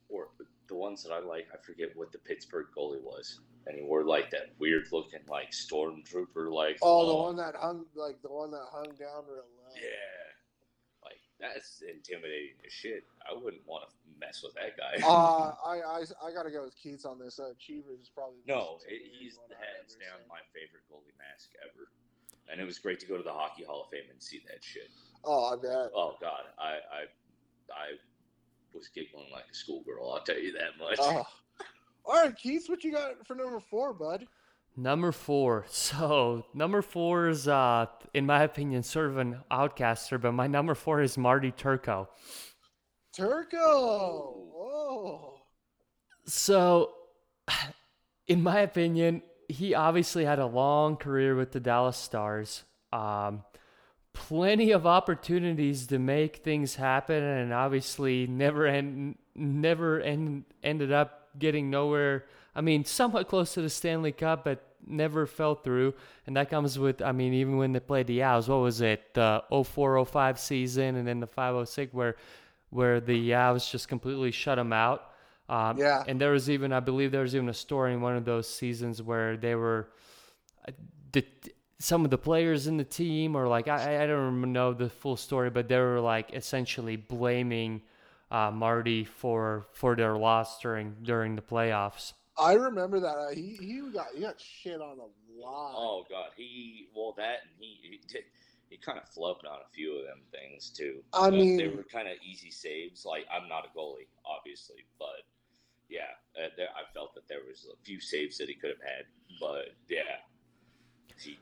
or 0.08 0.28
the 0.68 0.76
ones 0.76 1.02
that 1.02 1.10
I 1.12 1.18
like, 1.18 1.48
I 1.52 1.58
forget 1.66 1.88
what 1.96 2.12
the 2.12 2.18
Pittsburgh 2.18 2.66
goalie 2.78 3.02
was, 3.02 3.40
and 3.66 3.76
he 3.76 3.82
wore 3.82 4.04
like 4.04 4.30
that 4.30 4.54
weird 4.60 4.84
looking 4.92 5.18
like 5.28 5.50
stormtrooper 5.50 6.48
like. 6.52 6.78
Oh, 6.80 7.06
the 7.06 7.12
uh, 7.12 7.22
one 7.24 7.36
that 7.38 7.54
hung, 7.56 7.86
like 7.96 8.22
the 8.22 8.28
one 8.30 8.52
that 8.52 8.66
hung 8.70 8.84
down 8.94 9.24
real 9.26 9.50
low. 9.58 9.74
Yeah, 9.74 10.30
like 11.02 11.18
that's 11.40 11.82
intimidating 11.82 12.54
as 12.64 12.72
shit. 12.72 13.02
I 13.28 13.34
wouldn't 13.34 13.66
want 13.66 13.84
to 13.84 13.90
mess 14.18 14.42
with 14.42 14.54
that 14.54 14.76
guy. 14.76 15.00
Uh, 15.04 15.52
I, 15.66 15.80
I, 15.80 16.00
I 16.24 16.32
gotta 16.32 16.50
go 16.50 16.64
with 16.64 16.76
Keats 16.76 17.04
on 17.04 17.18
this. 17.18 17.38
Uh, 17.38 17.52
Cheevers 17.58 18.00
is 18.00 18.10
probably 18.14 18.38
the 18.46 18.52
no, 18.52 18.78
it, 18.88 19.02
he's 19.18 19.36
one 19.36 19.50
hands 19.56 19.96
down 19.96 20.20
seen. 20.20 20.28
my 20.28 20.40
favorite 20.52 20.84
goalie 20.90 21.16
mask 21.18 21.50
ever, 21.62 21.88
and 22.50 22.60
it 22.60 22.64
was 22.64 22.78
great 22.78 23.00
to 23.00 23.06
go 23.06 23.16
to 23.16 23.22
the 23.22 23.32
Hockey 23.32 23.64
Hall 23.64 23.82
of 23.84 23.90
Fame 23.90 24.08
and 24.10 24.22
see 24.22 24.40
that 24.48 24.62
shit. 24.62 24.90
Oh, 25.24 25.52
I 25.52 25.56
bet. 25.56 25.90
Oh 25.94 26.16
God, 26.20 26.48
I 26.58 26.80
I 26.92 27.00
I 27.72 27.86
was 28.74 28.88
giggling 28.88 29.30
like 29.32 29.44
a 29.50 29.54
schoolgirl. 29.54 30.12
I'll 30.12 30.24
tell 30.24 30.38
you 30.38 30.52
that 30.52 30.78
much. 30.78 30.98
Oh. 31.00 31.24
All 32.06 32.14
right, 32.14 32.36
Keats, 32.36 32.68
what 32.68 32.82
you 32.82 32.92
got 32.92 33.26
for 33.26 33.34
number 33.34 33.60
four, 33.60 33.92
bud? 33.92 34.26
number 34.76 35.12
four 35.12 35.64
so 35.68 36.44
number 36.54 36.80
four 36.80 37.28
is 37.28 37.48
uh 37.48 37.86
in 38.14 38.24
my 38.24 38.42
opinion 38.42 38.82
sort 38.82 39.06
of 39.06 39.18
an 39.18 39.36
outcaster 39.50 40.16
but 40.16 40.32
my 40.32 40.46
number 40.46 40.74
four 40.74 41.00
is 41.00 41.18
marty 41.18 41.50
turco 41.50 42.08
Turco. 43.12 43.58
Oh. 44.54 45.34
So, 46.26 46.92
in 48.26 48.42
my 48.42 48.60
opinion, 48.60 49.22
he 49.48 49.74
obviously 49.74 50.24
had 50.24 50.38
a 50.38 50.46
long 50.46 50.96
career 50.96 51.34
with 51.34 51.52
the 51.52 51.60
Dallas 51.60 51.96
Stars. 51.96 52.62
Um, 52.92 53.44
plenty 54.12 54.72
of 54.72 54.86
opportunities 54.86 55.86
to 55.88 55.98
make 55.98 56.38
things 56.38 56.76
happen, 56.76 57.22
and 57.22 57.52
obviously 57.52 58.26
never 58.26 58.66
end, 58.66 59.16
never 59.34 60.00
end, 60.00 60.44
ended 60.62 60.92
up 60.92 61.28
getting 61.38 61.70
nowhere. 61.70 62.26
I 62.54 62.60
mean, 62.60 62.84
somewhat 62.84 63.28
close 63.28 63.54
to 63.54 63.62
the 63.62 63.70
Stanley 63.70 64.12
Cup, 64.12 64.44
but 64.44 64.64
never 64.86 65.26
fell 65.26 65.54
through. 65.54 65.94
And 66.26 66.36
that 66.36 66.50
comes 66.50 66.78
with, 66.78 67.02
I 67.02 67.12
mean, 67.12 67.34
even 67.34 67.56
when 67.56 67.72
they 67.72 67.80
played 67.80 68.06
the 68.06 68.22
Owls, 68.22 68.48
what 68.48 68.56
was 68.56 68.80
it, 68.80 69.14
the 69.14 69.42
04-05 69.50 70.38
season, 70.38 70.96
and 70.96 71.06
then 71.06 71.20
the 71.20 71.26
506, 71.26 71.92
where 71.94 72.16
where 72.70 73.00
the 73.00 73.34
Owls 73.34 73.70
just 73.70 73.88
completely 73.88 74.30
shut 74.30 74.58
him 74.58 74.72
out. 74.72 75.12
Um, 75.48 75.78
Yeah. 75.78 76.04
And 76.06 76.20
there 76.20 76.30
was 76.32 76.48
even, 76.48 76.72
I 76.72 76.80
believe, 76.80 77.10
there 77.10 77.22
was 77.22 77.34
even 77.34 77.48
a 77.48 77.54
story 77.54 77.92
in 77.92 78.00
one 78.00 78.16
of 78.16 78.24
those 78.24 78.48
seasons 78.48 79.02
where 79.02 79.36
they 79.36 79.54
were, 79.56 79.88
uh, 80.66 80.72
the 81.12 81.24
some 81.80 82.04
of 82.04 82.10
the 82.10 82.18
players 82.18 82.66
in 82.66 82.76
the 82.76 82.84
team, 82.84 83.34
or 83.34 83.48
like 83.48 83.66
I 83.66 84.04
I 84.04 84.06
don't 84.06 84.52
know 84.52 84.72
the 84.74 84.88
full 84.90 85.16
story, 85.16 85.50
but 85.50 85.66
they 85.66 85.78
were 85.78 85.98
like 85.98 86.32
essentially 86.34 86.96
blaming 86.96 87.82
uh, 88.30 88.50
Marty 88.50 89.04
for 89.04 89.66
for 89.72 89.96
their 89.96 90.16
loss 90.16 90.60
during 90.60 90.96
during 91.02 91.36
the 91.36 91.42
playoffs. 91.42 92.12
I 92.38 92.52
remember 92.52 93.00
that. 93.00 93.16
Uh, 93.16 93.30
he 93.30 93.56
he 93.60 93.80
got 93.92 94.06
he 94.14 94.20
got 94.20 94.40
shit 94.40 94.80
on 94.80 94.98
a 94.98 95.42
lot. 95.42 95.74
Oh 95.74 96.04
God, 96.08 96.30
he 96.36 96.88
well 96.94 97.14
that 97.16 97.38
and 97.42 97.52
he 97.58 97.78
he, 97.82 98.18
did, 98.70 98.78
he 98.78 98.84
kind 98.84 98.98
of 98.98 99.04
flubbed 99.04 99.50
on 99.50 99.58
a 99.60 99.70
few 99.72 99.98
of 99.98 100.06
them 100.06 100.20
things 100.30 100.70
too. 100.70 101.02
I 101.12 101.30
But 101.30 101.38
they 101.38 101.68
were 101.68 101.84
kind 101.84 102.08
of 102.08 102.14
easy 102.24 102.50
saves. 102.50 103.04
Like 103.04 103.26
I'm 103.32 103.48
not 103.48 103.66
a 103.66 103.78
goalie, 103.78 104.08
obviously, 104.24 104.84
but 104.98 105.24
yeah, 105.88 106.14
uh, 106.36 106.48
there, 106.56 106.68
I 106.68 106.92
felt 106.94 107.14
that 107.14 107.26
there 107.28 107.40
was 107.46 107.66
a 107.72 107.84
few 107.84 108.00
saves 108.00 108.38
that 108.38 108.48
he 108.48 108.54
could 108.54 108.70
have 108.70 108.82
had. 108.82 109.04
But 109.40 109.74
yeah, 109.88 110.22
he, 111.18 111.38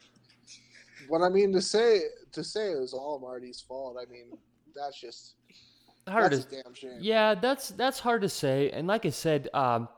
But 1.10 1.22
I 1.22 1.28
mean 1.28 1.52
to 1.52 1.62
say 1.62 2.00
to 2.32 2.42
say 2.42 2.72
it 2.72 2.80
was 2.80 2.94
all 2.94 3.18
Marty's 3.18 3.60
fault. 3.60 3.96
I 4.00 4.10
mean 4.10 4.36
that's 4.74 5.00
just 5.00 5.34
Hard 6.08 6.32
that's 6.32 6.44
to 6.46 6.60
a 6.60 6.62
damn 6.62 6.74
shame. 6.74 6.98
Yeah, 7.00 7.34
that's 7.34 7.68
that's 7.70 7.98
hard 7.98 8.22
to 8.22 8.28
say. 8.28 8.70
And 8.70 8.86
like 8.88 9.04
I 9.06 9.10
said, 9.10 9.48
um, 9.52 9.88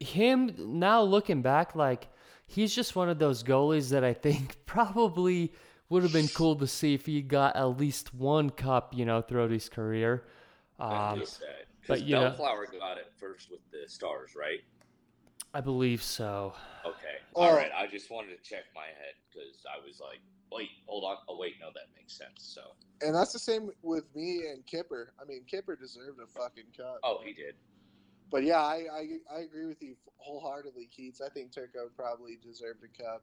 him 0.00 0.54
now 0.58 1.02
looking 1.02 1.42
back, 1.42 1.74
like 1.74 2.08
he's 2.46 2.74
just 2.74 2.96
one 2.96 3.08
of 3.08 3.18
those 3.18 3.42
goalies 3.42 3.90
that 3.90 4.04
I 4.04 4.14
think 4.14 4.56
probably 4.66 5.52
would 5.88 6.02
have 6.02 6.12
been 6.12 6.28
cool 6.28 6.56
to 6.56 6.66
see 6.66 6.94
if 6.94 7.06
he 7.06 7.22
got 7.22 7.56
at 7.56 7.78
least 7.78 8.14
one 8.14 8.50
cup, 8.50 8.92
you 8.94 9.04
know, 9.04 9.22
throughout 9.22 9.50
his 9.50 9.68
career. 9.68 10.24
Um, 10.78 11.20
just 11.20 11.40
but, 11.86 11.96
because 11.98 12.02
you 12.02 12.14
know- 12.14 12.30
Belfour 12.30 12.78
got 12.78 12.98
it 12.98 13.12
first 13.18 13.50
with 13.50 13.60
the 13.70 13.88
Stars, 13.88 14.34
right? 14.36 14.60
I 15.54 15.60
believe 15.62 16.02
so. 16.02 16.52
Okay, 16.84 17.16
all 17.34 17.54
right. 17.56 17.70
I 17.74 17.86
just 17.86 18.10
wanted 18.10 18.36
to 18.36 18.48
check 18.48 18.64
my 18.74 18.84
head 18.84 19.14
because 19.32 19.64
I 19.64 19.84
was 19.84 19.98
like, 19.98 20.20
wait, 20.52 20.68
hold 20.86 21.04
on. 21.04 21.16
Oh 21.26 21.38
wait, 21.38 21.54
no, 21.58 21.68
that 21.68 21.86
makes 21.96 22.12
sense. 22.12 22.34
So, 22.36 22.60
And 23.00 23.14
that's 23.14 23.32
the 23.32 23.38
same 23.38 23.70
with 23.82 24.04
me 24.14 24.42
and 24.52 24.64
Kipper. 24.66 25.14
I 25.20 25.24
mean 25.24 25.44
Kipper 25.46 25.74
deserved 25.74 26.20
a 26.22 26.26
fucking 26.26 26.64
cup. 26.76 27.00
oh, 27.02 27.20
he 27.24 27.32
did. 27.32 27.54
But 28.30 28.44
yeah, 28.44 28.60
I, 28.60 28.84
I 28.92 29.08
I 29.34 29.40
agree 29.40 29.64
with 29.64 29.82
you 29.82 29.96
wholeheartedly, 30.18 30.90
Keats. 30.94 31.22
I 31.22 31.30
think 31.30 31.50
Turco 31.50 31.88
probably 31.96 32.36
deserved 32.42 32.84
a 32.84 33.02
cup. 33.02 33.22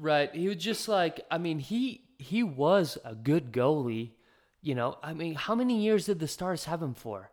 Right. 0.00 0.34
He 0.34 0.48
was 0.48 0.56
just 0.56 0.88
like 0.88 1.20
I 1.30 1.38
mean, 1.38 1.58
he 1.58 2.04
he 2.18 2.42
was 2.42 2.96
a 3.04 3.14
good 3.14 3.52
goalie. 3.52 4.12
You 4.62 4.74
know, 4.74 4.96
I 5.02 5.14
mean, 5.14 5.34
how 5.34 5.54
many 5.54 5.80
years 5.82 6.06
did 6.06 6.18
the 6.18 6.28
Stars 6.28 6.64
have 6.64 6.82
him 6.82 6.94
for? 6.94 7.30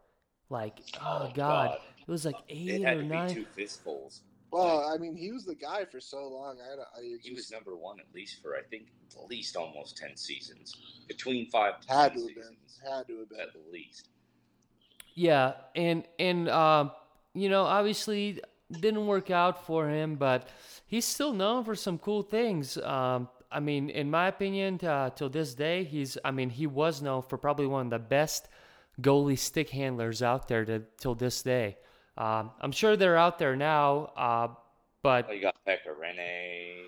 Like, 0.49 0.79
oh, 1.01 1.23
Oh, 1.23 1.31
god. 1.33 1.35
God. 1.35 1.77
It 1.99 2.11
was 2.11 2.25
like 2.25 2.35
It 2.47 2.53
eight 2.55 2.81
had 2.83 2.97
or 2.97 3.01
to 3.01 3.07
nine. 3.07 3.27
be 3.29 3.33
two 3.33 3.45
fistfuls. 3.55 4.21
Well, 4.49 4.89
I 4.93 4.97
mean, 4.97 5.15
he 5.17 5.33
was 5.33 5.43
the 5.43 5.55
guy 5.55 5.83
for 5.85 5.99
so 5.99 6.25
long. 6.27 6.57
I, 6.61 6.99
I 6.99 7.03
He 7.21 7.31
was 7.31 7.41
just 7.41 7.51
number 7.51 7.75
one 7.75 7.99
at 7.99 8.05
least 8.15 8.41
for 8.41 8.55
I 8.55 8.61
think 8.69 8.87
at 9.17 9.29
least 9.29 9.55
almost 9.57 9.97
ten 9.97 10.15
seasons, 10.15 10.73
between 11.07 11.49
five 11.49 11.81
to 11.81 11.87
had 11.93 12.13
ten 12.13 12.21
to 12.21 12.27
have 12.27 12.35
been. 12.35 12.57
Had 12.91 13.07
to 13.07 13.19
have 13.19 13.29
been. 13.29 13.39
at 13.39 13.71
least. 13.73 14.09
Yeah, 15.15 15.53
and 15.75 16.05
and 16.19 16.47
um, 16.49 16.91
you 17.33 17.49
know, 17.49 17.63
obviously 17.63 18.39
didn't 18.71 19.05
work 19.07 19.31
out 19.31 19.65
for 19.65 19.89
him, 19.89 20.15
but 20.15 20.49
he's 20.85 21.05
still 21.05 21.33
known 21.33 21.63
for 21.63 21.75
some 21.75 21.97
cool 21.97 22.21
things. 22.21 22.77
Um, 22.77 23.29
I 23.51 23.59
mean, 23.59 23.89
in 23.89 24.11
my 24.11 24.27
opinion, 24.27 24.79
uh, 24.85 25.09
till 25.11 25.29
this 25.29 25.53
day, 25.53 25.83
he's. 25.83 26.17
I 26.25 26.31
mean, 26.31 26.49
he 26.49 26.67
was 26.67 27.01
known 27.01 27.21
for 27.21 27.37
probably 27.37 27.67
one 27.67 27.87
of 27.87 27.89
the 27.91 27.99
best 27.99 28.49
goalie 29.01 29.37
stick 29.37 29.69
handlers 29.69 30.21
out 30.21 30.47
there 30.47 30.65
to, 30.65 30.83
till 30.99 31.15
this 31.15 31.41
day. 31.41 31.77
Um, 32.17 32.51
I'm 32.59 32.71
sure 32.71 32.97
they're 32.97 33.17
out 33.17 33.37
there 33.37 33.55
now, 33.55 34.11
uh, 34.17 34.47
but 35.03 35.27
Well, 35.27 35.35
you 35.35 35.41
got 35.41 35.55
Pekka 35.67 35.93
Rinne 35.99 36.17
and 36.17 36.87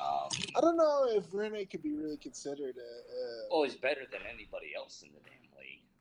um, 0.00 0.28
I 0.56 0.60
don't 0.60 0.76
know 0.76 1.06
if 1.10 1.30
Rinne 1.30 1.68
could 1.70 1.82
be 1.82 1.94
really 1.94 2.16
considered 2.16 2.74
a. 2.76 2.80
a 2.80 3.46
oh, 3.52 3.64
he's 3.64 3.76
better 3.76 4.02
than 4.10 4.20
anybody 4.32 4.72
else 4.76 5.02
in 5.02 5.10
the 5.12 5.20
damn 5.20 5.32
league. 5.38 5.39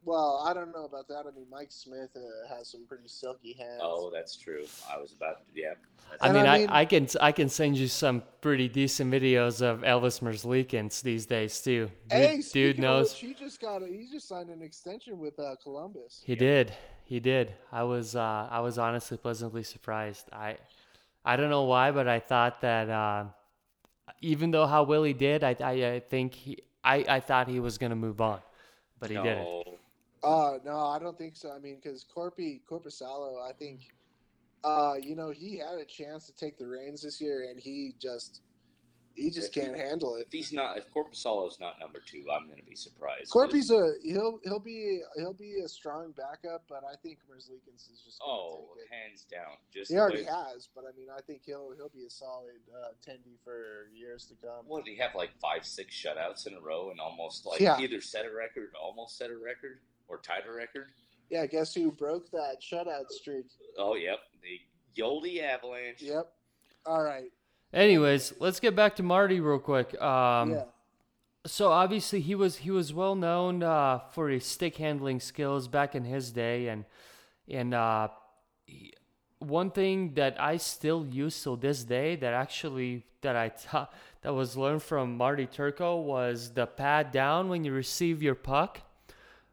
Well, 0.06 0.44
I 0.48 0.54
don't 0.54 0.72
know 0.74 0.86
about 0.86 1.08
that. 1.10 1.26
I 1.28 1.32
mean, 1.36 1.46
Mike 1.52 1.72
Smith 1.72 2.10
uh, 2.16 2.56
has 2.56 2.70
some 2.70 2.86
pretty 2.88 3.08
silky 3.08 3.54
hands. 3.54 3.82
Oh, 3.82 4.10
that's 4.14 4.36
true. 4.36 4.66
I 4.92 4.98
was 4.98 5.14
about 5.14 5.40
to, 5.40 5.60
yeah. 5.60 5.74
I 6.22 6.32
mean, 6.32 6.46
I 6.46 6.56
I, 6.56 6.58
mean- 6.60 6.70
I, 6.70 6.86
can 6.86 7.08
I 7.22 7.32
can 7.32 7.50
send 7.50 7.78
you 7.78 7.88
some 7.88 8.24
pretty 8.42 8.68
decent 8.68 9.12
videos 9.12 9.62
of 9.62 9.82
Elvis 9.82 10.22
Merzlikins 10.22 11.02
these 11.02 11.26
days 11.26 11.62
too. 11.62 11.92
Dude, 12.10 12.12
hey, 12.12 12.36
dude 12.36 12.46
speaking 12.46 12.76
of 12.76 12.80
knows. 12.80 13.12
which, 13.12 13.20
he 13.22 13.34
just 13.34 13.62
got 13.62 13.84
a, 13.84 13.88
he 13.88 14.08
just 14.12 14.28
signed 14.28 14.50
an 14.50 14.62
extension 14.62 15.20
with 15.20 15.38
uh, 15.40 15.56
Columbus. 15.62 16.22
He 16.26 16.36
did. 16.36 16.74
He 17.04 17.20
did. 17.20 17.54
I 17.72 17.84
was 17.84 18.16
uh, 18.16 18.48
I 18.50 18.60
was 18.62 18.78
honestly 18.78 19.18
pleasantly 19.18 19.64
surprised. 19.64 20.30
I 20.32 20.58
I 21.26 21.36
don't 21.36 21.50
know 21.50 21.64
why, 21.64 21.92
but 21.92 22.08
I 22.08 22.20
thought 22.20 22.62
that 22.62 22.90
uh, 22.90 23.26
even 24.22 24.52
though 24.52 24.66
how 24.66 24.84
well 24.84 25.04
he 25.04 25.14
did, 25.14 25.44
I 25.44 25.56
I, 25.60 25.72
I 25.94 26.00
think 26.00 26.34
he 26.34 26.58
I, 26.84 27.06
I 27.08 27.20
thought 27.20 27.48
he 27.48 27.60
was 27.60 27.78
gonna 27.78 27.96
move 27.96 28.22
on, 28.22 28.40
but 29.00 29.10
he 29.10 29.16
no, 29.16 29.24
didn't. 29.24 29.69
Uh, 30.24 30.58
no, 30.66 30.78
I 30.88 31.00
don't 31.00 31.18
think 31.18 31.36
so. 31.36 31.52
I 31.52 31.60
mean, 31.60 31.78
because 31.82 32.06
Korpi 32.16 32.62
Korpisalo, 32.70 33.42
I 33.48 33.54
think, 33.54 33.82
uh, 34.64 34.96
you 35.02 35.16
know, 35.16 35.30
he 35.32 35.58
had 35.58 35.76
a 35.80 35.86
chance 35.86 36.26
to 36.28 36.34
take 36.36 36.58
the 36.58 36.68
reins 36.68 37.02
this 37.04 37.22
year, 37.22 37.48
and 37.50 37.60
he 37.60 37.94
just 38.02 38.42
he 39.16 39.30
just 39.30 39.56
If 39.58 39.66
can't 39.66 39.78
handle 39.78 40.16
it. 40.16 40.28
If 40.28 40.32
he's 40.32 40.54
not, 40.54 40.78
if 40.78 40.86
Korpisalo's 40.94 41.60
not 41.60 41.78
number 41.80 42.00
two, 42.06 42.24
I'm 42.32 42.46
going 42.48 42.60
to 42.60 42.64
be 42.66 42.76
surprised. 42.76 43.32
Korpi's 43.32 43.70
a 43.72 43.94
he'll 44.04 44.40
he'll 44.44 44.60
be 44.60 45.02
he'll 45.18 45.34
be 45.34 45.56
a 45.64 45.68
strong 45.68 46.14
backup, 46.16 46.64
but 46.70 46.84
I 46.90 46.96
think 47.02 47.20
Merzlikins 47.30 47.92
is 47.92 48.02
just 48.06 48.22
Oh, 48.26 48.68
hands 48.92 49.26
down. 49.30 49.58
Just 49.74 49.92
He 49.92 49.98
already 49.98 50.24
way- 50.24 50.30
has, 50.30 50.70
but 50.76 50.84
I 50.86 50.98
mean, 50.98 51.08
I 51.16 51.22
think 51.22 51.42
he'll 51.46 51.74
he'll 51.76 51.90
be 51.90 52.06
a 52.06 52.10
solid 52.10 52.60
uh, 52.74 52.90
tendy 53.06 53.38
for 53.44 53.90
years 53.94 54.26
to 54.28 54.36
come. 54.36 54.66
What 54.68 54.86
did 54.86 54.92
he 54.92 54.98
have 54.98 55.16
like 55.16 55.32
five, 55.42 55.66
six 55.66 55.96
shutouts 55.96 56.48
in 56.48 56.54
a 56.54 56.60
row 56.62 56.92
and 56.92 57.00
almost 57.02 57.46
like 57.46 57.60
Yeah. 57.62 57.80
either 57.80 58.00
set 58.02 58.26
a 58.26 58.32
record, 58.34 58.72
almost 58.82 59.18
set 59.18 59.30
a 59.32 59.38
record, 59.38 59.80
or 60.10 60.18
tied 60.18 60.44
a 60.48 60.52
record? 60.52 60.88
Yeah, 61.30 61.46
guess 61.46 61.74
who 61.74 61.92
broke 61.92 62.30
that 62.32 62.58
shutout 62.62 63.10
streak? 63.10 63.46
Oh, 63.78 63.96
yep, 63.96 64.20
the 64.42 65.02
Yoli 65.02 65.42
Avalanche. 65.42 66.02
Yep. 66.02 66.28
All 66.86 67.04
right. 67.04 67.32
Anyways, 67.72 68.34
let's 68.40 68.60
get 68.60 68.76
back 68.76 68.96
to 68.96 69.04
Marty 69.04 69.40
real 69.40 69.60
quick. 69.60 70.00
Um, 70.02 70.52
yeah. 70.52 70.64
So 71.46 71.72
obviously 71.72 72.20
he 72.20 72.36
was 72.36 72.58
he 72.58 72.72
was 72.72 72.94
well 72.94 73.16
known 73.16 73.64
uh, 73.64 74.00
for 74.12 74.28
his 74.30 74.46
stick 74.46 74.76
handling 74.78 75.20
skills 75.20 75.68
back 75.68 75.96
in 75.96 76.04
his 76.04 76.32
day, 76.32 76.68
and 76.68 76.84
and 77.48 77.74
uh, 77.74 78.10
he- 78.66 78.94
one 79.38 79.72
thing 79.72 80.16
that 80.16 80.36
I 80.42 80.58
still 80.58 81.06
use 81.06 81.42
till 81.42 81.56
this 81.56 81.84
day 81.86 82.16
that 82.18 82.34
actually 82.34 83.06
that 83.22 83.36
I 83.36 83.50
taught 83.50 83.94
that 84.22 84.34
was 84.34 84.58
learned 84.58 84.82
from 84.84 85.16
Marty 85.16 85.46
Turco 85.46 85.98
was 85.98 86.54
the 86.54 86.66
pad 86.66 87.12
down 87.12 87.50
when 87.50 87.64
you 87.64 87.72
receive 87.72 88.22
your 88.24 88.36
puck. 88.36 88.82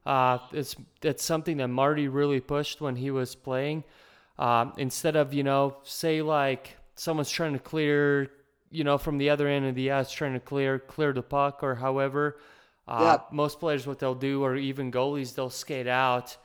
Uh, 0.06 0.38
it's 0.52 0.76
it's 1.02 1.24
something 1.24 1.56
that 1.56 1.68
Marty 1.68 2.06
really 2.06 2.40
pushed 2.40 2.80
when 2.80 2.96
he 2.96 3.10
was 3.10 3.34
playing. 3.34 3.84
Um, 4.38 4.72
instead 4.78 5.16
of 5.16 5.34
you 5.34 5.42
know 5.42 5.76
say 5.82 6.22
like 6.22 6.76
someone's 6.94 7.30
trying 7.30 7.54
to 7.54 7.58
clear 7.58 8.30
you 8.70 8.84
know 8.84 8.98
from 8.98 9.18
the 9.18 9.30
other 9.30 9.48
end 9.48 9.66
of 9.66 9.74
the 9.74 9.90
ice 9.90 10.10
trying 10.10 10.34
to 10.34 10.40
clear 10.40 10.78
clear 10.78 11.12
the 11.12 11.22
puck 11.22 11.62
or 11.62 11.74
however 11.74 12.38
uh, 12.88 13.18
most 13.32 13.60
players 13.60 13.86
what 13.86 13.98
they'll 13.98 14.14
do 14.14 14.44
or 14.44 14.56
even 14.56 14.92
goalies 14.92 15.34
they'll 15.34 15.50
skate 15.50 15.86
out 15.86 16.36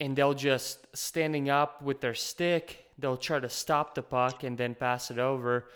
and 0.00 0.16
they'll 0.16 0.34
just 0.34 0.86
standing 0.96 1.48
up 1.48 1.82
with 1.82 2.00
their 2.00 2.14
stick 2.14 2.86
they'll 2.98 3.16
try 3.16 3.38
to 3.38 3.48
stop 3.48 3.94
the 3.94 4.02
puck 4.02 4.42
and 4.42 4.58
then 4.58 4.74
pass 4.74 5.10
it 5.10 5.18
over 5.18 5.68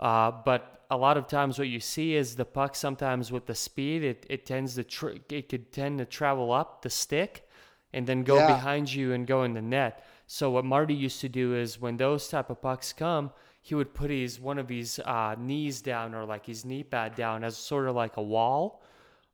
uh, 0.00 0.30
but 0.44 0.84
a 0.90 0.96
lot 0.96 1.16
of 1.16 1.28
times 1.28 1.58
what 1.58 1.68
you 1.68 1.80
see 1.80 2.14
is 2.16 2.36
the 2.36 2.44
puck 2.44 2.74
sometimes 2.74 3.30
with 3.30 3.46
the 3.46 3.54
speed 3.54 4.02
it, 4.02 4.26
it 4.28 4.46
tends 4.46 4.74
to 4.76 4.84
tr- 4.84 5.10
it 5.30 5.48
could 5.48 5.72
tend 5.72 5.98
to 5.98 6.04
travel 6.06 6.52
up 6.52 6.82
the 6.82 6.90
stick 6.90 7.48
and 7.92 8.06
then 8.06 8.24
go 8.24 8.38
Yeah. 8.38 8.46
behind 8.46 8.92
you 8.92 9.12
and 9.12 9.26
go 9.26 9.44
in 9.44 9.54
the 9.54 9.62
net 9.62 10.04
so 10.26 10.50
what 10.50 10.64
marty 10.64 10.94
used 10.94 11.20
to 11.20 11.28
do 11.28 11.54
is 11.54 11.80
when 11.80 11.96
those 11.96 12.28
type 12.28 12.50
of 12.50 12.60
pucks 12.62 12.92
come 12.92 13.30
he 13.62 13.74
would 13.74 13.94
put 13.94 14.10
his 14.10 14.40
one 14.40 14.58
of 14.58 14.68
his 14.68 14.98
uh, 15.04 15.34
knees 15.38 15.82
down 15.82 16.14
or 16.14 16.24
like 16.24 16.46
his 16.46 16.64
knee 16.64 16.82
pad 16.82 17.14
down 17.14 17.44
as 17.44 17.56
sort 17.56 17.88
of 17.88 17.94
like 17.94 18.16
a 18.16 18.22
wall 18.22 18.82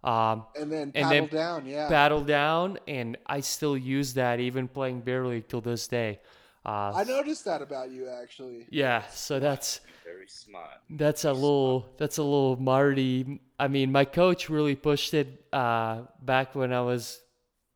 um, 0.05 0.45
And 0.55 0.71
then 0.73 0.93
And 0.95 1.11
then 1.11 1.29
down. 1.29 1.67
Yeah. 1.67 1.89
battle 1.89 2.23
down 2.23 2.79
and 2.89 3.17
i 3.27 3.41
still 3.41 3.77
use 3.77 4.14
that 4.14 4.41
even 4.41 4.69
playing 4.69 5.01
beer 5.03 5.27
league 5.27 5.49
till 5.49 5.61
this 5.61 5.87
day 5.89 6.21
uh, 6.67 6.93
I 6.95 7.05
noticed 7.05 7.45
that 7.47 7.62
about 7.62 7.91
you 7.91 8.09
actually. 8.23 8.67
yeah 8.71 9.03
so 9.25 9.39
that's 9.41 9.81
Very 10.05 10.29
smart. 10.29 10.79
that's 10.91 11.25
a 11.25 11.33
little 11.33 11.87
that's 11.99 12.19
a 12.19 12.23
little 12.23 12.57
marty 12.61 13.41
i 13.59 13.67
mean 13.69 13.91
my 13.93 14.05
coach 14.05 14.49
really 14.51 14.75
pushed 14.75 15.14
it 15.14 15.29
uh, 15.53 16.03
back 16.23 16.55
when 16.55 16.73
i 16.73 16.81
was 16.93 17.21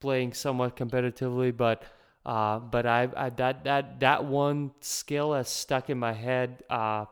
playing 0.00 0.32
somewhat 0.32 0.76
competitively 0.76 1.50
but 1.56 1.82
uh, 2.26 2.58
but 2.58 2.84
I, 2.86 3.08
I 3.16 3.30
that 3.30 3.64
that 3.64 4.00
that 4.00 4.24
one 4.24 4.72
skill 4.80 5.32
has 5.32 5.48
stuck 5.48 5.88
in 5.88 5.98
my 5.98 6.12
head 6.12 6.62
uh, 6.68 7.06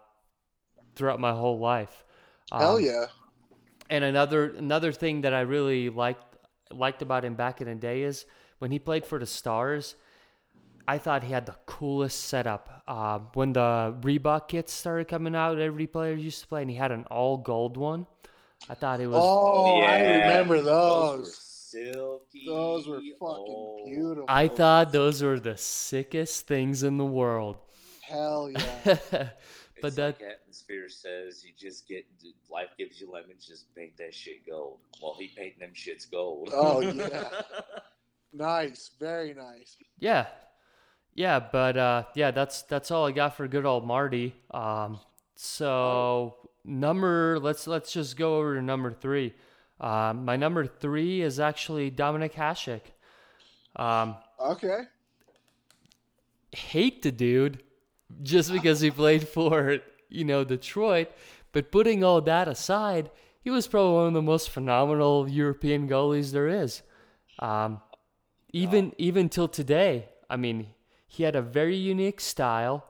throughout 0.94 1.20
my 1.20 1.32
whole 1.32 1.58
life 1.58 2.04
Hell 2.52 2.78
Um, 2.78 2.84
yeah. 2.84 3.06
and 3.90 4.04
another 4.04 4.50
another 4.56 4.92
thing 4.92 5.22
that 5.22 5.34
I 5.34 5.40
really 5.40 5.90
liked 5.90 6.24
liked 6.70 7.02
about 7.02 7.24
him 7.24 7.34
back 7.34 7.60
in 7.60 7.66
the 7.68 7.74
day 7.74 8.02
is 8.02 8.26
when 8.58 8.70
he 8.70 8.78
played 8.78 9.04
for 9.06 9.18
the 9.18 9.26
Stars. 9.26 9.94
I 10.88 10.96
thought 10.96 11.22
he 11.22 11.32
had 11.32 11.44
the 11.44 11.54
coolest 11.66 12.24
setup. 12.24 12.82
Uh, 12.88 13.18
when 13.34 13.52
the 13.52 13.94
Reebok 14.00 14.48
kits 14.48 14.72
started 14.72 15.06
coming 15.06 15.36
out, 15.36 15.58
every 15.58 15.86
player 15.86 16.14
used 16.14 16.40
to 16.40 16.46
play, 16.48 16.62
and 16.62 16.70
he 16.70 16.76
had 16.76 16.90
an 16.92 17.04
all 17.10 17.36
gold 17.36 17.76
one. 17.76 18.06
I 18.70 18.74
thought 18.74 18.98
it 18.98 19.06
was. 19.06 19.20
Oh, 19.22 19.80
I 19.82 20.00
remember 20.00 20.62
Those 20.62 21.18
those. 21.26 21.36
silky. 21.38 22.44
Those 22.46 22.88
were 22.88 22.96
fucking 22.96 23.18
Oh, 23.20 23.82
beautiful. 23.84 24.24
I 24.28 24.48
thought 24.48 24.90
those 24.90 25.22
were 25.22 25.38
the 25.38 25.58
sickest 25.58 26.46
things 26.46 26.82
in 26.82 26.96
the 26.96 27.04
world. 27.06 27.58
Hell 28.00 28.50
yeah. 28.56 28.58
but 29.82 29.88
It's 29.88 29.96
that 29.96 30.18
like 30.20 30.22
atmosphere 30.22 30.88
says 30.88 31.44
you 31.44 31.52
just 31.56 31.86
get 31.86 32.06
life 32.50 32.70
gives 32.78 32.98
you 32.98 33.12
lemons, 33.12 33.46
just 33.46 33.72
paint 33.74 33.96
that 33.98 34.14
shit 34.14 34.46
gold. 34.48 34.78
Well, 35.02 35.14
he 35.18 35.28
painting 35.36 35.60
them 35.60 35.72
shits 35.74 36.10
gold. 36.10 36.48
Oh, 36.52 36.80
yeah. 37.02 37.28
nice. 38.32 38.90
Very 38.98 39.34
nice. 39.34 39.76
Yeah, 39.98 40.26
yeah, 41.18 41.40
but 41.40 41.76
uh, 41.76 42.04
yeah, 42.14 42.30
that's 42.30 42.62
that's 42.62 42.92
all 42.92 43.04
I 43.04 43.10
got 43.10 43.36
for 43.36 43.48
good 43.48 43.66
old 43.66 43.84
Marty. 43.84 44.36
Um, 44.52 45.00
so 45.34 46.36
number, 46.64 47.40
let's 47.40 47.66
let's 47.66 47.92
just 47.92 48.16
go 48.16 48.38
over 48.38 48.54
to 48.54 48.62
number 48.62 48.92
three. 48.92 49.34
Um, 49.80 50.24
my 50.24 50.36
number 50.36 50.64
three 50.64 51.20
is 51.22 51.40
actually 51.40 51.90
Dominik 51.90 52.34
Hasek. 52.34 52.82
Um, 53.74 54.14
Okay. 54.40 54.82
hate 56.52 57.02
the 57.02 57.10
dude 57.10 57.64
just 58.22 58.52
because 58.52 58.80
he 58.80 58.90
played 58.90 59.26
for 59.28 59.78
you 60.08 60.24
know 60.24 60.44
Detroit, 60.44 61.08
but 61.50 61.72
putting 61.72 62.04
all 62.04 62.20
that 62.20 62.46
aside, 62.46 63.10
he 63.40 63.50
was 63.50 63.66
probably 63.66 63.94
one 63.94 64.06
of 64.06 64.12
the 64.14 64.22
most 64.22 64.50
phenomenal 64.50 65.28
European 65.28 65.88
goalies 65.88 66.30
there 66.30 66.46
is. 66.46 66.82
Um, 67.40 67.80
even 68.52 68.92
even 68.98 69.28
till 69.28 69.48
today, 69.48 70.08
I 70.30 70.36
mean, 70.36 70.68
he 71.08 71.24
had 71.24 71.34
a 71.34 71.42
very 71.42 71.76
unique 71.76 72.20
style. 72.20 72.84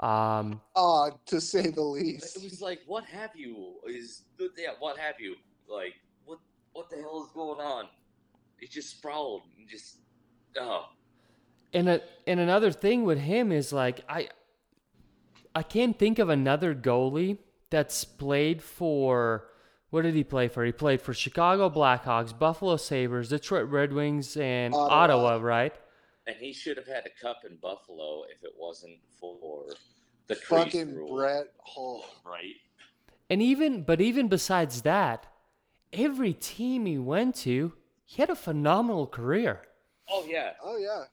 Um, 0.00 0.60
Uh, 0.74 1.10
to 1.26 1.40
say 1.40 1.70
the 1.70 1.82
least. 1.82 2.36
It 2.36 2.44
was 2.44 2.62
like, 2.62 2.80
what 2.86 3.04
have 3.04 3.30
you? 3.34 3.74
Is 3.86 4.22
yeah, 4.56 4.70
what 4.78 4.96
have 4.96 5.16
you? 5.20 5.34
Like, 5.68 5.94
what 6.24 6.38
what 6.72 6.88
the 6.88 6.96
hell 6.96 7.24
is 7.24 7.32
going 7.34 7.60
on? 7.60 7.86
He 8.58 8.66
just 8.68 8.90
sprawled 8.90 9.42
and 9.58 9.68
just 9.68 9.98
oh. 10.58 10.86
and 11.74 11.88
a, 11.88 12.00
and 12.26 12.40
another 12.40 12.70
thing 12.70 13.04
with 13.04 13.18
him 13.18 13.52
is 13.52 13.72
like 13.72 14.04
I 14.08 14.28
I 15.54 15.62
can't 15.62 15.98
think 15.98 16.18
of 16.18 16.28
another 16.28 16.74
goalie 16.74 17.38
that's 17.70 18.04
played 18.04 18.62
for 18.62 19.48
what 19.90 20.02
did 20.02 20.14
he 20.14 20.24
play 20.24 20.48
for? 20.48 20.64
He 20.64 20.72
played 20.72 21.00
for 21.00 21.14
Chicago 21.14 21.70
Blackhawks, 21.70 22.36
Buffalo 22.38 22.76
Sabres, 22.76 23.30
Detroit 23.30 23.68
Red 23.70 23.92
Wings, 23.92 24.36
and 24.36 24.74
Ottawa. 24.74 24.94
Ottawa, 24.94 25.36
right? 25.42 25.74
And 26.26 26.36
he 26.36 26.52
should 26.52 26.76
have 26.76 26.86
had 26.88 27.06
a 27.06 27.10
cup 27.22 27.44
in 27.48 27.56
Buffalo 27.56 28.24
if 28.30 28.42
it 28.44 28.52
wasn't 28.58 28.98
for 29.20 29.66
the 30.28 30.34
Fucking 30.36 30.94
rule. 30.94 31.16
Brett 31.16 31.48
Hull. 31.64 32.04
Right. 32.24 32.56
And 33.30 33.42
even 33.42 33.82
but 33.82 34.00
even 34.00 34.28
besides 34.28 34.82
that, 34.82 35.26
every 35.92 36.32
team 36.32 36.86
he 36.86 36.98
went 36.98 37.34
to, 37.36 37.74
he 38.04 38.22
had 38.22 38.30
a 38.30 38.36
phenomenal 38.36 39.06
career. 39.06 39.62
Oh 40.08 40.24
yeah. 40.28 40.52
Oh 40.62 40.76
yeah. 40.78 41.04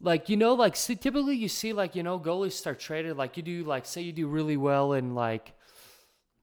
like 0.00 0.28
you 0.28 0.36
know 0.36 0.54
like 0.54 0.76
see, 0.76 0.96
typically 0.96 1.36
you 1.36 1.48
see 1.48 1.72
like 1.72 1.94
you 1.94 2.02
know 2.02 2.18
goalies 2.18 2.52
start 2.52 2.78
traded 2.80 3.16
like 3.16 3.36
you 3.36 3.42
do 3.42 3.64
like 3.64 3.84
say 3.86 4.00
you 4.02 4.12
do 4.12 4.26
really 4.28 4.56
well 4.56 4.92
in 4.94 5.14
like 5.14 5.52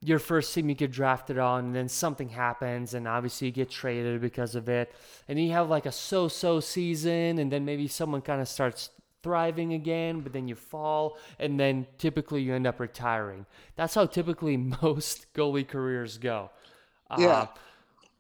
your 0.08 0.20
first 0.20 0.54
team 0.54 0.70
you 0.70 0.76
get 0.76 0.92
drafted 0.92 1.38
on 1.38 1.66
and 1.66 1.76
then 1.76 1.90
something 1.90 2.30
happens 2.30 2.94
and 2.94 3.08
obviously 3.08 3.48
you 3.48 3.54
get 3.54 3.70
traded 3.70 4.22
because 4.22 4.56
of 4.56 4.70
it 4.70 4.94
and 5.28 5.40
you 5.40 5.52
have 5.52 5.70
like 5.70 5.86
a 5.86 5.92
so-so 5.92 6.60
season 6.60 7.40
and 7.40 7.52
then 7.52 7.66
maybe 7.66 7.88
someone 7.88 8.22
kind 8.22 8.40
of 8.40 8.48
starts 8.48 8.90
thriving 9.24 9.74
again 9.74 10.22
but 10.22 10.32
then 10.32 10.48
you 10.48 10.56
fall 10.56 11.18
and 11.40 11.60
then 11.60 11.86
typically 11.98 12.42
you 12.42 12.54
end 12.54 12.68
up 12.68 12.80
retiring 12.80 13.46
that's 13.76 13.96
how 13.96 14.06
typically 14.06 14.56
most 14.82 15.32
goalie 15.34 15.68
careers 15.68 16.18
go 16.18 16.50
Yeah. 17.18 17.28
Uh, 17.28 17.48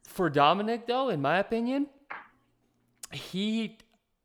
for 0.03 0.29
dominik 0.29 0.87
though 0.87 1.09
in 1.09 1.21
my 1.21 1.37
opinion 1.37 1.87
he, 3.11 3.77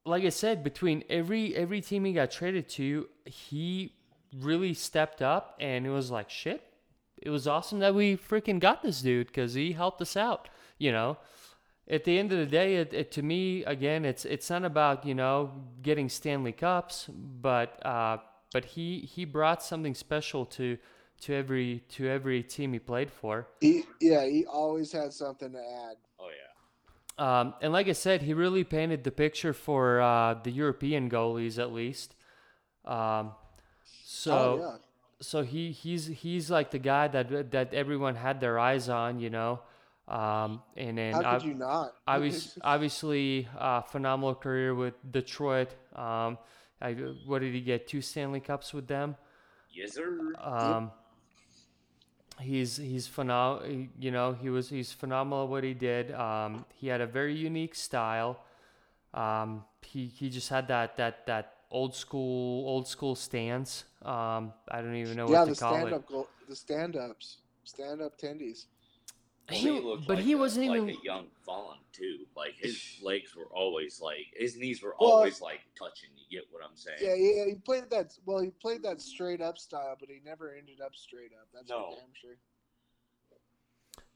like 0.04 0.24
I 0.24 0.30
said, 0.30 0.64
between 0.64 1.04
every 1.08 1.54
every 1.54 1.80
team 1.80 2.04
he 2.04 2.12
got 2.12 2.30
traded 2.30 2.68
to, 2.70 3.08
he 3.24 3.94
really 4.36 4.74
stepped 4.74 5.22
up, 5.22 5.56
and 5.60 5.86
it 5.86 5.90
was 5.90 6.10
like 6.10 6.30
shit. 6.30 6.62
It 7.22 7.30
was 7.30 7.46
awesome 7.46 7.78
that 7.78 7.94
we 7.94 8.16
freaking 8.16 8.58
got 8.58 8.82
this 8.82 9.00
dude 9.00 9.28
because 9.28 9.54
he 9.54 9.72
helped 9.72 10.02
us 10.02 10.16
out. 10.16 10.48
You 10.78 10.92
know, 10.92 11.18
at 11.88 12.04
the 12.04 12.18
end 12.18 12.32
of 12.32 12.38
the 12.38 12.46
day, 12.46 12.76
it, 12.76 12.92
it, 12.92 13.12
to 13.12 13.22
me 13.22 13.64
again, 13.64 14.04
it's 14.04 14.24
it's 14.24 14.50
not 14.50 14.64
about 14.64 15.06
you 15.06 15.14
know 15.14 15.52
getting 15.82 16.08
Stanley 16.08 16.52
Cups, 16.52 17.08
but 17.08 17.84
uh, 17.86 18.18
but 18.52 18.64
he 18.64 19.00
he 19.00 19.24
brought 19.24 19.62
something 19.62 19.94
special 19.94 20.44
to 20.46 20.78
to 21.22 21.34
every 21.34 21.84
to 21.90 22.08
every 22.08 22.42
team 22.42 22.72
he 22.72 22.78
played 22.78 23.10
for. 23.10 23.46
He, 23.60 23.84
yeah, 24.00 24.24
he 24.24 24.44
always 24.44 24.92
had 24.92 25.12
something 25.12 25.52
to 25.52 25.58
add. 25.58 25.96
Oh 26.18 26.28
yeah. 26.28 26.52
Um, 27.18 27.54
and 27.60 27.72
like 27.72 27.88
I 27.88 27.92
said, 27.92 28.22
he 28.22 28.34
really 28.34 28.64
painted 28.64 29.04
the 29.04 29.10
picture 29.10 29.52
for 29.52 30.00
uh, 30.00 30.34
the 30.42 30.50
European 30.50 31.10
goalies, 31.10 31.58
at 31.58 31.72
least. 31.72 32.16
Um, 32.84 33.32
so, 34.04 34.32
oh, 34.32 34.58
yeah. 34.60 34.76
So 35.22 35.42
he 35.42 35.70
he's 35.72 36.06
he's 36.06 36.50
like 36.50 36.70
the 36.70 36.78
guy 36.78 37.08
that 37.08 37.50
that 37.52 37.72
everyone 37.72 38.16
had 38.16 38.40
their 38.40 38.58
eyes 38.58 38.88
on, 38.88 39.20
you 39.20 39.30
know. 39.30 39.60
Um, 40.08 40.62
and 40.76 40.98
then 40.98 41.14
How 41.14 41.22
ob- 41.22 41.40
could 41.40 41.48
you 41.48 41.54
not? 41.54 41.94
obvious, 42.06 42.58
obviously, 42.62 43.48
uh, 43.58 43.82
phenomenal 43.82 44.34
career 44.34 44.74
with 44.74 44.94
Detroit. 45.10 45.70
Um, 45.94 46.38
I, 46.80 46.92
what 47.24 47.40
did 47.40 47.54
he 47.54 47.60
get? 47.60 47.86
Two 47.86 48.00
Stanley 48.00 48.40
Cups 48.40 48.74
with 48.74 48.88
them. 48.88 49.16
Yes, 49.72 49.94
sir. 49.94 50.34
Um, 50.40 50.90
he's 52.40 52.76
he's 52.76 53.06
phenomenal. 53.06 53.86
You 53.98 54.10
know, 54.10 54.32
he 54.32 54.50
was 54.50 54.68
he's 54.68 54.92
phenomenal 54.92 55.44
at 55.44 55.50
what 55.50 55.64
he 55.64 55.72
did. 55.74 56.12
Um, 56.12 56.66
he 56.74 56.88
had 56.88 57.00
a 57.00 57.06
very 57.06 57.34
unique 57.34 57.74
style. 57.74 58.40
Um, 59.14 59.64
he 59.82 60.06
he 60.06 60.28
just 60.30 60.48
had 60.48 60.68
that 60.68 60.96
that 60.96 61.26
that 61.26 61.54
old 61.72 61.94
school 61.96 62.68
old 62.68 62.86
school 62.86 63.14
stance. 63.16 63.84
Um, 64.02 64.52
I 64.70 64.80
don't 64.82 64.94
even 64.96 65.16
know 65.16 65.28
yeah, 65.28 65.40
what 65.40 65.48
the 65.48 65.54
to 65.54 65.60
call 65.60 65.74
stand 65.74 65.88
it. 65.88 65.94
up 65.94 66.06
goal, 66.06 66.28
the 66.48 66.54
stand 66.56 66.96
ups, 66.96 67.38
stand 67.64 68.00
up 68.02 68.18
tendies. 68.18 68.66
Well, 69.50 69.58
He- 69.58 69.70
looked 69.80 70.06
but 70.06 70.16
like 70.18 70.24
he 70.24 70.32
a- 70.32 70.38
wasn't 70.38 70.68
like 70.68 70.76
even. 70.82 70.88
a 70.90 71.04
young 71.04 71.26
fawn 71.44 71.78
too. 71.92 72.26
Like 72.36 72.54
his 72.58 72.78
legs 73.02 73.34
were 73.34 73.46
always 73.46 74.00
like 74.00 74.26
his 74.36 74.56
knees 74.56 74.82
were 74.82 74.94
Well, 75.00 75.10
always 75.10 75.40
like 75.40 75.60
touching. 75.78 76.10
You 76.16 76.38
get 76.40 76.46
what 76.52 76.62
I'm 76.64 76.76
saying? 76.76 76.98
Yeah, 77.00 77.14
yeah, 77.14 77.46
he 77.46 77.54
played 77.56 77.90
that. 77.90 78.16
Well, 78.24 78.40
he 78.40 78.50
played 78.50 78.82
that 78.84 79.00
straight 79.00 79.40
up 79.40 79.58
style, 79.58 79.96
but 79.98 80.08
he 80.08 80.20
never 80.24 80.54
ended 80.54 80.80
up 80.80 80.94
straight 80.94 81.32
up. 81.32 81.48
That's 81.52 81.68
No. 81.68 81.90
for 81.90 81.96
damn 81.96 82.14
sure. 82.20 82.36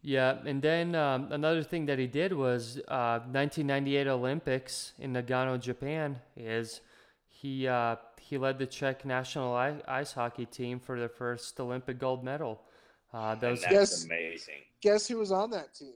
Yeah, 0.02 0.38
and 0.46 0.62
then 0.62 0.94
um, 0.94 1.32
another 1.32 1.64
thing 1.64 1.86
that 1.86 1.98
he 1.98 2.06
did 2.06 2.32
was 2.32 2.78
uh, 2.86 3.18
1998 3.32 4.06
Olympics 4.06 4.92
in 5.00 5.12
Nagano, 5.12 5.58
Japan. 5.60 6.20
Is 6.36 6.80
he 7.40 7.68
uh, 7.68 7.96
he 8.20 8.38
led 8.38 8.58
the 8.58 8.66
Czech 8.66 9.04
national 9.04 9.54
i- 9.54 9.82
ice 9.86 10.12
hockey 10.12 10.46
team 10.46 10.80
for 10.80 10.98
their 10.98 11.08
first 11.08 11.58
Olympic 11.60 11.98
gold 11.98 12.24
medal. 12.24 12.62
Uh, 13.12 13.32
And 13.32 13.40
those 13.40 13.60
that's 13.62 13.72
Yes. 13.72 14.04
amazing. 14.04 14.62
Guess 14.82 15.08
who 15.08 15.18
was 15.18 15.32
on 15.32 15.50
that 15.50 15.74
team? 15.74 15.94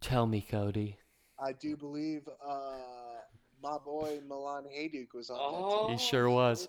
tell 0.00 0.26
me, 0.26 0.40
Cody. 0.40 0.96
I 1.38 1.52
do 1.52 1.76
believe 1.76 2.28
uh, 2.44 3.20
my 3.62 3.78
boy 3.78 4.20
Milan 4.26 4.64
Hejduk 4.64 5.14
was 5.14 5.30
on 5.30 5.38
Oh, 5.40 5.70
that 5.70 5.88
team. 5.88 5.98
He 5.98 6.04
sure 6.04 6.28
was. 6.30 6.68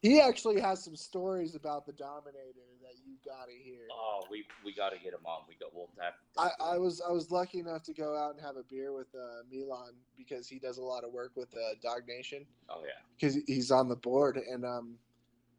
He 0.00 0.20
actually 0.20 0.60
has 0.60 0.82
some 0.82 0.94
stories 0.94 1.54
about 1.56 1.84
the 1.84 1.92
Dominator 1.92 2.54
that 2.82 2.94
you 3.04 3.14
gotta 3.24 3.52
hear. 3.52 3.80
Oh, 3.92 4.24
we 4.30 4.46
we 4.64 4.72
got 4.72 4.90
to 4.90 4.98
get 4.98 5.12
him 5.12 5.26
on. 5.26 5.42
We 5.48 5.56
got 5.56 5.74
we'll 5.74 5.88
have. 5.98 6.14
I, 6.36 6.74
I 6.74 6.78
was 6.78 7.02
I 7.06 7.10
was 7.10 7.30
lucky 7.32 7.58
enough 7.58 7.82
to 7.84 7.92
go 7.92 8.16
out 8.16 8.34
and 8.34 8.40
have 8.40 8.56
a 8.56 8.62
beer 8.62 8.92
with 8.92 9.08
uh, 9.14 9.42
Milan 9.50 9.92
because 10.16 10.48
he 10.48 10.58
does 10.60 10.78
a 10.78 10.82
lot 10.82 11.02
of 11.04 11.12
work 11.12 11.32
with 11.34 11.48
uh, 11.54 11.74
Dog 11.82 12.02
Nation 12.06 12.46
Oh 12.68 12.82
yeah. 12.84 12.92
because 13.18 13.38
he's 13.46 13.70
on 13.72 13.88
the 13.88 13.96
board 13.96 14.36
and 14.36 14.64
um 14.64 14.94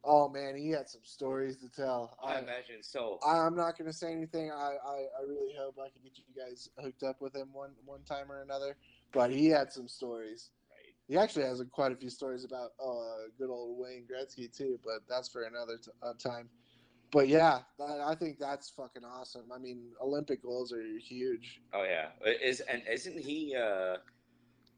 oh 0.06 0.30
man 0.30 0.56
he 0.56 0.70
had 0.70 0.88
some 0.88 1.02
stories 1.04 1.58
to 1.58 1.68
tell. 1.70 2.18
I 2.24 2.36
I, 2.36 2.40
imagine 2.40 2.82
so. 2.82 3.20
I 3.26 3.40
I'm 3.40 3.56
not 3.56 3.78
gonna 3.78 3.92
say 3.92 4.14
anything. 4.14 4.52
I, 4.52 4.76
I, 4.86 4.96
I 5.20 5.24
really 5.28 5.54
hope 5.60 5.78
I 5.78 5.90
can 5.90 6.02
get 6.02 6.14
you 6.18 6.42
guys 6.42 6.70
hooked 6.82 7.04
up 7.04 7.20
with 7.20 7.36
him 7.36 7.50
one 7.52 7.72
one 7.86 8.04
time 8.04 8.32
or 8.32 8.42
another. 8.42 8.78
But 9.12 9.32
he 9.32 9.48
had 9.48 9.74
some 9.74 9.90
stories. 9.90 10.52
Right. 11.10 11.14
He 11.14 11.18
actually 11.24 11.46
has 11.46 11.60
a, 11.60 11.66
quite 11.66 11.92
a 11.92 11.96
few 11.96 12.10
stories 12.10 12.44
about 12.46 12.72
uh, 12.84 13.30
good 13.38 13.50
old 13.50 13.78
Wayne 13.80 14.06
Gretzky 14.12 14.56
too. 14.56 14.80
But 14.84 15.02
that's 15.10 15.30
for 15.30 15.44
another 15.44 15.78
t- 15.78 15.92
uh, 16.04 16.14
time. 16.14 16.50
But 17.12 17.28
yeah, 17.28 17.62
I, 17.80 18.12
I 18.12 18.16
think 18.16 18.38
that's 18.40 18.70
fucking 18.70 19.04
awesome. 19.04 19.52
I 19.54 19.60
mean, 19.60 19.92
Olympic 20.02 20.44
goals 20.44 20.72
are 20.74 20.84
huge. 21.00 21.62
Oh 21.74 21.84
yeah. 21.84 22.10
Is 22.44 22.62
and 22.62 22.84
isn't 22.92 23.20
he? 23.20 23.56
uh 23.56 23.98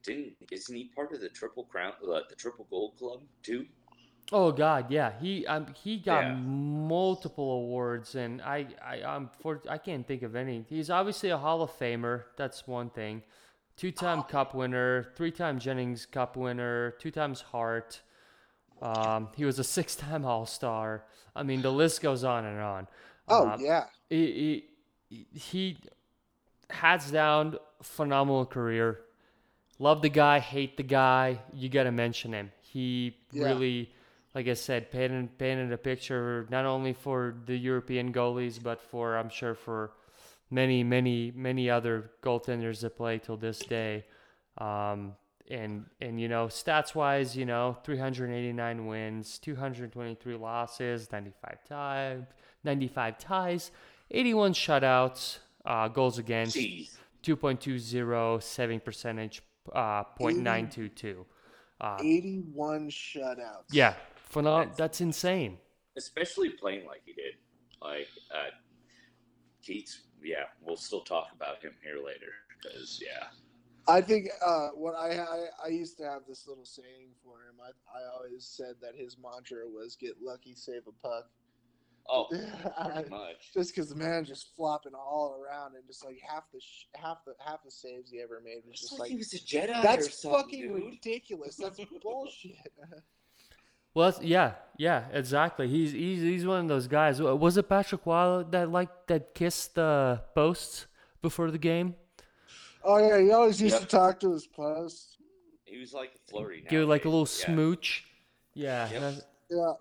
Didn't 0.04 0.36
isn't 0.52 0.76
he 0.76 0.86
part 0.96 1.14
of 1.14 1.22
the 1.22 1.30
triple 1.30 1.66
crown, 1.66 1.94
uh, 2.04 2.22
the 2.30 2.36
triple 2.36 2.68
gold 2.70 2.98
club 2.98 3.22
too? 3.44 3.66
Oh 4.32 4.52
God, 4.52 4.92
yeah. 4.92 5.12
He 5.20 5.46
um, 5.48 5.68
he 5.84 5.98
got 5.98 6.22
Yeah. 6.22 6.36
multiple 6.36 7.52
awards, 7.52 8.16
and 8.16 8.42
I 8.42 8.68
I 8.82 9.04
I'm 9.04 9.30
for 9.42 9.62
I 9.70 9.78
can't 9.78 10.08
think 10.08 10.24
of 10.24 10.36
any. 10.36 10.66
He's 10.70 10.90
obviously 10.90 11.30
a 11.30 11.38
Hall 11.38 11.62
of 11.62 11.72
Famer. 11.78 12.26
That's 12.38 12.68
one 12.68 12.90
thing. 12.90 13.24
Two-time 13.82 14.22
Cup 14.24 14.54
winner, 14.54 15.08
three-time 15.16 15.58
Jennings 15.58 16.06
Cup 16.06 16.38
winner, 16.38 16.92
two 17.00 17.10
times 17.10 17.42
Hart. 17.42 18.02
Um, 18.80 19.30
he 19.36 19.44
was 19.44 19.58
a 19.58 19.64
six-time 19.64 20.24
All-Star. 20.24 21.04
I 21.36 21.42
mean, 21.42 21.64
the 21.64 21.72
list 21.72 22.00
goes 22.02 22.24
on 22.24 22.46
and 22.46 22.60
on. 22.60 22.88
Oh 23.28 23.54
Um, 23.54 23.60
yeah, 23.60 23.86
he, 24.10 24.66
he, 25.10 25.26
he 25.34 25.78
hands 26.70 27.10
down 27.10 27.58
phenomenal 27.82 28.46
career. 28.46 29.02
Love 29.80 30.02
the 30.04 30.10
guy, 30.10 30.40
hate 30.40 30.78
the 30.78 30.84
guy. 30.84 31.40
You 31.54 31.70
got 31.70 31.84
to 31.84 31.92
mention 31.92 32.34
him. 32.34 32.52
He 32.62 33.18
Yeah. 33.32 33.44
really, 33.46 33.92
like 34.36 34.48
I 34.48 34.54
said, 34.54 34.92
painted 34.92 35.38
painted 35.40 35.72
a 35.72 35.78
picture 35.78 36.48
not 36.52 36.66
only 36.66 36.94
for 36.94 37.36
the 37.46 37.58
European 37.58 38.14
goalies, 38.14 38.62
but 38.62 38.80
for 38.80 39.18
I'm 39.18 39.30
sure 39.30 39.56
for 39.56 39.94
many, 40.52 40.84
many, 40.84 41.32
many 41.36 41.70
other 41.70 42.12
goaltenders 42.22 42.82
that 42.82 42.96
play 42.96 43.18
till 43.18 43.38
this 43.38 43.60
day. 43.60 44.06
Um, 44.58 45.16
and 45.50 45.86
and 46.00 46.20
you 46.22 46.28
know, 46.30 46.46
stats 46.48 46.94
wise, 46.94 47.36
you 47.36 47.46
know, 47.46 47.76
389 47.84 48.86
wins, 48.86 49.40
223 49.40 50.36
losses, 50.36 51.12
95 51.12 51.58
ties, 51.68 52.24
95 52.64 53.18
ties, 53.18 53.72
81 54.12 54.54
shutouts, 54.54 55.40
uh, 55.66 55.88
goals 55.88 56.18
against, 56.20 56.56
Jeez. 56.56 56.96
2.20 57.24 58.42
saving 58.42 58.80
percentage, 58.82 59.42
uh, 59.74 60.04
0.922. 60.20 61.26
Uh, 61.82 61.98
81 62.00 62.90
shutouts. 62.90 63.64
yeah, 63.72 63.96
phenom- 64.32 64.60
That's- 64.62 64.78
that's 64.78 65.02
insane. 65.02 65.58
especially 65.98 66.50
playing 66.50 66.86
like 66.86 67.02
he 67.06 67.14
did. 67.14 67.34
Like 67.82 68.08
uh, 68.34 68.52
Keats, 69.64 70.02
yeah, 70.24 70.46
we'll 70.62 70.78
still 70.78 71.02
talk 71.02 71.28
about 71.36 71.62
him 71.62 71.74
here 71.84 71.98
later 72.04 72.34
because 72.62 73.02
yeah, 73.02 73.28
I 73.88 74.02
think 74.02 74.30
uh, 74.46 74.70
what 74.70 74.96
I, 74.96 75.18
I 75.20 75.46
I 75.66 75.68
used 75.70 75.98
to 75.98 76.04
have 76.04 76.22
this 76.28 76.48
little 76.48 76.66
saying 76.66 77.10
for 77.24 77.38
him. 77.48 77.56
I 77.64 77.70
I 77.98 78.02
always 78.16 78.46
said 78.46 78.76
that 78.82 78.96
his 78.96 79.18
mantra 79.18 79.68
was 79.68 79.96
"Get 79.96 80.16
lucky, 80.22 80.54
save 80.56 80.84
a 80.88 81.08
puck." 81.08 81.30
oh, 82.10 82.28
I- 82.78 82.92
pretty 82.94 83.10
much. 83.10 83.52
just 83.54 83.74
because 83.76 83.90
the 83.90 83.96
man 83.96 84.26
just 84.26 84.56
flopping 84.56 84.94
all 84.96 85.36
around 85.40 85.76
and 85.76 85.86
just 85.86 86.04
like 86.04 86.20
half 86.28 86.44
the 86.52 86.60
sh- 86.60 86.86
half 86.96 87.24
the 87.26 87.34
half 87.46 87.64
the 87.64 87.72
saves 87.72 88.10
he 88.12 88.20
ever 88.22 88.42
made 88.44 88.62
was 88.66 88.72
It's 88.74 88.82
just 88.82 88.94
like, 88.94 89.02
like 89.02 89.12
he 89.12 89.18
was 89.18 89.34
a 89.34 89.38
Jedi. 89.40 89.82
that's 89.84 90.20
something, 90.22 90.42
fucking 90.42 90.68
dude. 90.68 90.84
ridiculous. 90.86 91.56
That's 91.58 91.80
bullshit. 92.02 92.56
Well, 93.94 94.14
yeah, 94.22 94.54
yeah, 94.78 95.06
exactly. 95.12 95.68
He's 95.68 95.92
he's 95.92 96.22
he's 96.22 96.46
one 96.46 96.62
of 96.62 96.68
those 96.68 96.88
guys. 96.88 97.20
Uh, 97.20 97.36
Was 97.36 97.58
it 97.58 97.68
Patrick 97.68 98.06
Roy 98.06 98.44
that 98.52 98.72
like 98.72 98.90
that 99.08 99.34
kissed 99.36 99.76
the 99.76 100.22
posts 100.34 100.88
before 101.22 101.52
the 101.52 101.58
game? 101.58 101.96
oh 102.84 102.98
yeah, 102.98 103.20
he 103.22 103.32
always 103.32 103.62
used 103.62 103.74
Yep. 103.76 103.82
to 103.82 103.88
talk 103.88 104.20
to 104.22 104.32
his 104.34 104.48
post. 104.48 105.18
He 105.66 105.78
was 105.78 105.94
like 105.94 106.12
flirty. 106.30 106.66
Give 106.68 106.82
it 106.84 106.86
like 106.88 107.06
a 107.06 107.10
little 107.10 107.22
yeah. 107.40 107.46
smooch. 107.46 108.06
Yeah, 108.54 108.90
Yep. 108.92 109.02
that- 109.02 109.26
Yeah, 109.50 109.74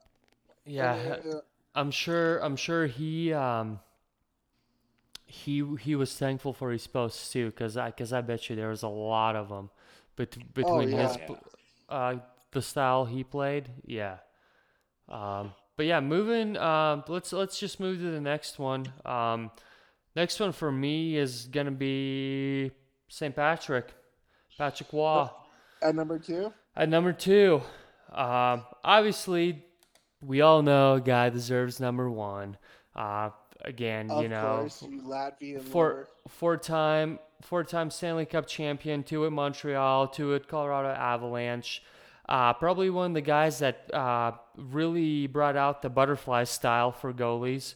yeah. 0.66 1.16
yeah. 1.24 1.32
I'm 1.74 1.90
sure. 1.90 2.38
I'm 2.38 2.56
sure 2.56 2.86
he 2.86 3.32
um 3.32 3.80
he 5.26 5.64
he 5.80 5.94
was 5.94 6.16
thankful 6.18 6.52
for 6.52 6.72
his 6.72 6.86
posts 6.86 7.32
too, 7.32 7.52
cause 7.52 7.76
I 7.76 7.90
cause 7.92 8.12
I 8.12 8.20
bet 8.20 8.50
you 8.50 8.56
there 8.56 8.68
was 8.68 8.82
a 8.82 8.88
lot 8.88 9.36
of 9.36 9.48
them, 9.48 9.70
bet, 10.16 10.36
between 10.54 10.88
his 10.88 11.16
yeah. 11.16 11.34
uh 11.88 12.14
the 12.52 12.62
style 12.62 13.04
he 13.04 13.24
played. 13.24 13.68
Yeah. 13.84 14.18
Um. 15.08 15.52
But 15.76 15.86
yeah, 15.86 16.00
moving. 16.00 16.56
Um. 16.56 17.04
Let's 17.08 17.32
let's 17.32 17.58
just 17.58 17.80
move 17.80 17.98
to 17.98 18.10
the 18.10 18.20
next 18.20 18.58
one. 18.58 18.92
Um. 19.04 19.50
Next 20.16 20.40
one 20.40 20.52
for 20.52 20.72
me 20.72 21.16
is 21.16 21.46
gonna 21.46 21.70
be 21.70 22.72
St. 23.08 23.34
Patrick, 23.34 23.92
Patrick 24.58 24.92
Roy. 24.92 25.28
At 25.82 25.94
number 25.94 26.18
two, 26.18 26.52
At 26.76 26.88
number 26.88 27.12
two, 27.12 27.62
um, 28.12 28.64
obviously, 28.84 29.64
we 30.20 30.40
all 30.40 30.62
know 30.62 30.94
a 30.94 31.00
guy 31.00 31.30
deserves 31.30 31.80
number 31.80 32.10
one. 32.10 32.58
Uh, 32.94 33.30
again, 33.64 34.10
of 34.10 34.22
you 34.22 34.28
know, 34.28 34.58
course, 34.60 34.82
you 34.82 35.00
Latvian 35.02 35.62
four 35.62 36.08
four 36.28 36.56
time 36.56 37.18
four-time 37.42 37.90
Stanley 37.90 38.26
Cup 38.26 38.46
champion, 38.46 39.02
two 39.02 39.24
at 39.24 39.32
Montreal, 39.32 40.08
two 40.08 40.34
at 40.34 40.48
Colorado 40.48 40.88
Avalanche. 40.88 41.82
Uh, 42.30 42.54
probably 42.54 42.90
one 42.90 43.12
of 43.12 43.14
the 43.14 43.22
guys 43.22 43.58
that 43.60 43.92
uh, 43.94 44.32
really 44.56 45.26
brought 45.28 45.56
out 45.56 45.82
the 45.82 45.90
butterfly 45.90 46.44
style 46.44 46.92
for 46.92 47.12
goalies. 47.12 47.74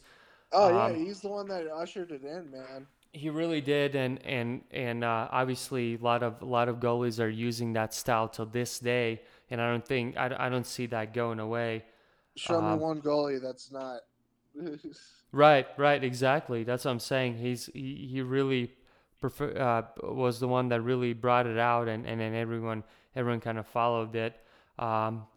Oh 0.51 0.69
yeah, 0.69 0.89
Um, 0.89 0.95
he's 0.95 1.21
the 1.21 1.29
one 1.29 1.47
that 1.49 1.67
ushered 1.67 2.11
it 2.11 2.23
in, 2.23 2.49
man. 2.49 2.87
He 3.13 3.29
really 3.29 3.61
did, 3.61 3.95
and 3.95 4.21
and 4.25 4.63
and 4.71 5.03
uh, 5.03 5.29
obviously 5.31 5.95
a 5.95 5.97
lot 5.99 6.21
of 6.21 6.41
a 6.41 6.45
lot 6.45 6.67
of 6.67 6.77
goalies 6.81 7.19
are 7.23 7.29
using 7.29 7.71
that 7.73 7.93
style 7.93 8.27
to 8.29 8.43
this 8.45 8.77
day, 8.79 9.21
and 9.49 9.61
I 9.61 9.69
don't 9.71 9.85
think 9.87 10.17
I, 10.17 10.35
I 10.37 10.49
don't 10.49 10.67
see 10.67 10.85
that 10.87 11.13
going 11.13 11.39
away. 11.39 11.85
Show 12.35 12.61
Um, 12.61 12.75
me 12.75 12.75
one 12.75 13.01
goalie 13.01 13.41
that's 13.41 13.71
not. 13.71 14.01
Right, 15.31 15.67
right, 15.77 16.01
exactly. 16.03 16.63
That's 16.63 16.85
what 16.85 16.91
I'm 16.91 16.99
saying. 16.99 17.37
He's 17.37 17.65
he, 17.67 18.07
he 18.11 18.21
really 18.21 18.71
prefer, 19.19 19.51
uh, 19.57 19.83
was 20.11 20.39
the 20.39 20.47
one 20.47 20.69
that 20.69 20.81
really 20.81 21.13
brought 21.13 21.45
it 21.47 21.57
out, 21.57 21.87
and 21.87 22.05
and 22.07 22.19
then 22.21 22.33
everyone 22.33 22.83
everyone 23.15 23.41
kind 23.41 23.57
of 23.57 23.67
followed 23.67 24.15
it. 24.15 24.35
Um, 24.77 25.27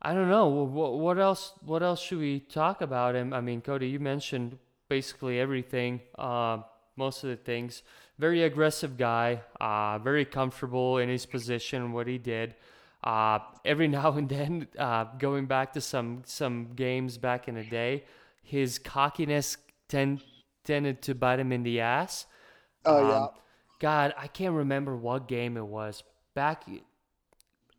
I 0.00 0.14
don't 0.14 0.28
know 0.28 0.48
what, 0.48 0.98
what 0.98 1.18
else. 1.18 1.52
What 1.64 1.82
else 1.82 2.00
should 2.00 2.18
we 2.18 2.40
talk 2.40 2.80
about 2.80 3.14
him? 3.14 3.32
I 3.32 3.40
mean, 3.40 3.60
Cody, 3.60 3.88
you 3.88 4.00
mentioned 4.00 4.58
basically 4.88 5.38
everything. 5.38 6.00
Uh, 6.18 6.58
most 6.96 7.24
of 7.24 7.30
the 7.30 7.36
things. 7.36 7.82
Very 8.18 8.42
aggressive 8.42 8.96
guy. 8.96 9.40
Uh, 9.60 9.98
very 9.98 10.24
comfortable 10.24 10.98
in 10.98 11.08
his 11.08 11.26
position. 11.26 11.92
What 11.92 12.06
he 12.06 12.18
did. 12.18 12.54
Uh, 13.02 13.38
every 13.64 13.88
now 13.98 14.12
and 14.12 14.28
then, 14.28 14.66
uh, 14.78 15.04
going 15.18 15.46
back 15.46 15.72
to 15.72 15.80
some 15.80 16.22
some 16.24 16.72
games 16.74 17.18
back 17.18 17.48
in 17.48 17.54
the 17.54 17.64
day, 17.64 18.04
his 18.42 18.78
cockiness 18.78 19.56
tend, 19.88 20.22
tended 20.64 21.02
to 21.02 21.14
bite 21.14 21.40
him 21.40 21.52
in 21.52 21.62
the 21.62 21.80
ass. 21.80 22.26
oh 22.84 23.08
yeah. 23.08 23.16
Um, 23.16 23.28
God, 23.80 24.14
I 24.16 24.28
can't 24.28 24.54
remember 24.54 24.96
what 24.96 25.26
game 25.26 25.56
it 25.56 25.66
was. 25.66 26.04
Back, 26.34 26.64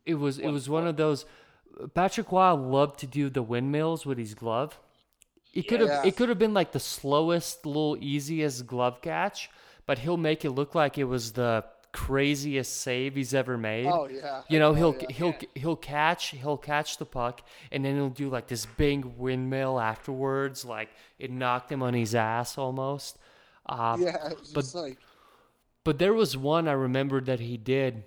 it 0.06 0.14
was 0.16 0.38
it 0.38 0.48
was 0.48 0.68
one 0.68 0.86
of 0.86 0.96
those. 0.96 1.24
Patrick 1.94 2.30
Roy 2.30 2.52
loved 2.54 3.00
to 3.00 3.06
do 3.06 3.28
the 3.28 3.42
windmills 3.42 4.06
with 4.06 4.18
his 4.18 4.34
glove. 4.34 4.78
It 5.52 5.62
could 5.68 5.80
have 5.80 5.88
Yeah. 5.88 6.02
it 6.06 6.16
could 6.16 6.28
have 6.28 6.38
been 6.38 6.54
like 6.54 6.72
the 6.72 6.80
slowest, 6.80 7.64
little 7.66 7.96
easiest 8.00 8.66
glove 8.66 9.00
catch, 9.02 9.50
but 9.86 9.98
he'll 10.00 10.16
make 10.16 10.44
it 10.44 10.50
look 10.50 10.74
like 10.74 10.98
it 10.98 11.04
was 11.04 11.32
the 11.32 11.64
craziest 11.92 12.80
save 12.80 13.14
he's 13.14 13.32
ever 13.34 13.56
made. 13.56 13.86
Oh 13.86 14.08
yeah. 14.08 14.42
You 14.48 14.58
know, 14.58 14.70
Oh, 14.70 14.74
he'll 14.74 14.96
yeah. 15.00 15.06
he'll 15.12 15.34
he'll 15.54 15.76
catch 15.76 16.30
he'll 16.30 16.56
catch 16.56 16.98
the 16.98 17.04
puck 17.06 17.40
and 17.70 17.84
then 17.84 17.94
he'll 17.94 18.08
do 18.10 18.28
like 18.28 18.48
this 18.48 18.66
big 18.66 19.04
windmill 19.04 19.78
afterwards, 19.80 20.64
like 20.64 20.88
it 21.20 21.30
knocked 21.30 21.70
him 21.70 21.82
on 21.82 21.94
his 21.94 22.14
ass 22.14 22.58
almost. 22.58 23.18
Uh, 23.66 23.96
Yeah, 24.00 24.30
but- 24.54 24.74
like 24.74 24.98
But 25.84 25.98
there 25.98 26.14
was 26.14 26.36
one 26.36 26.66
I 26.68 26.72
remembered 26.72 27.26
that 27.26 27.40
he 27.40 27.56
did 27.56 28.04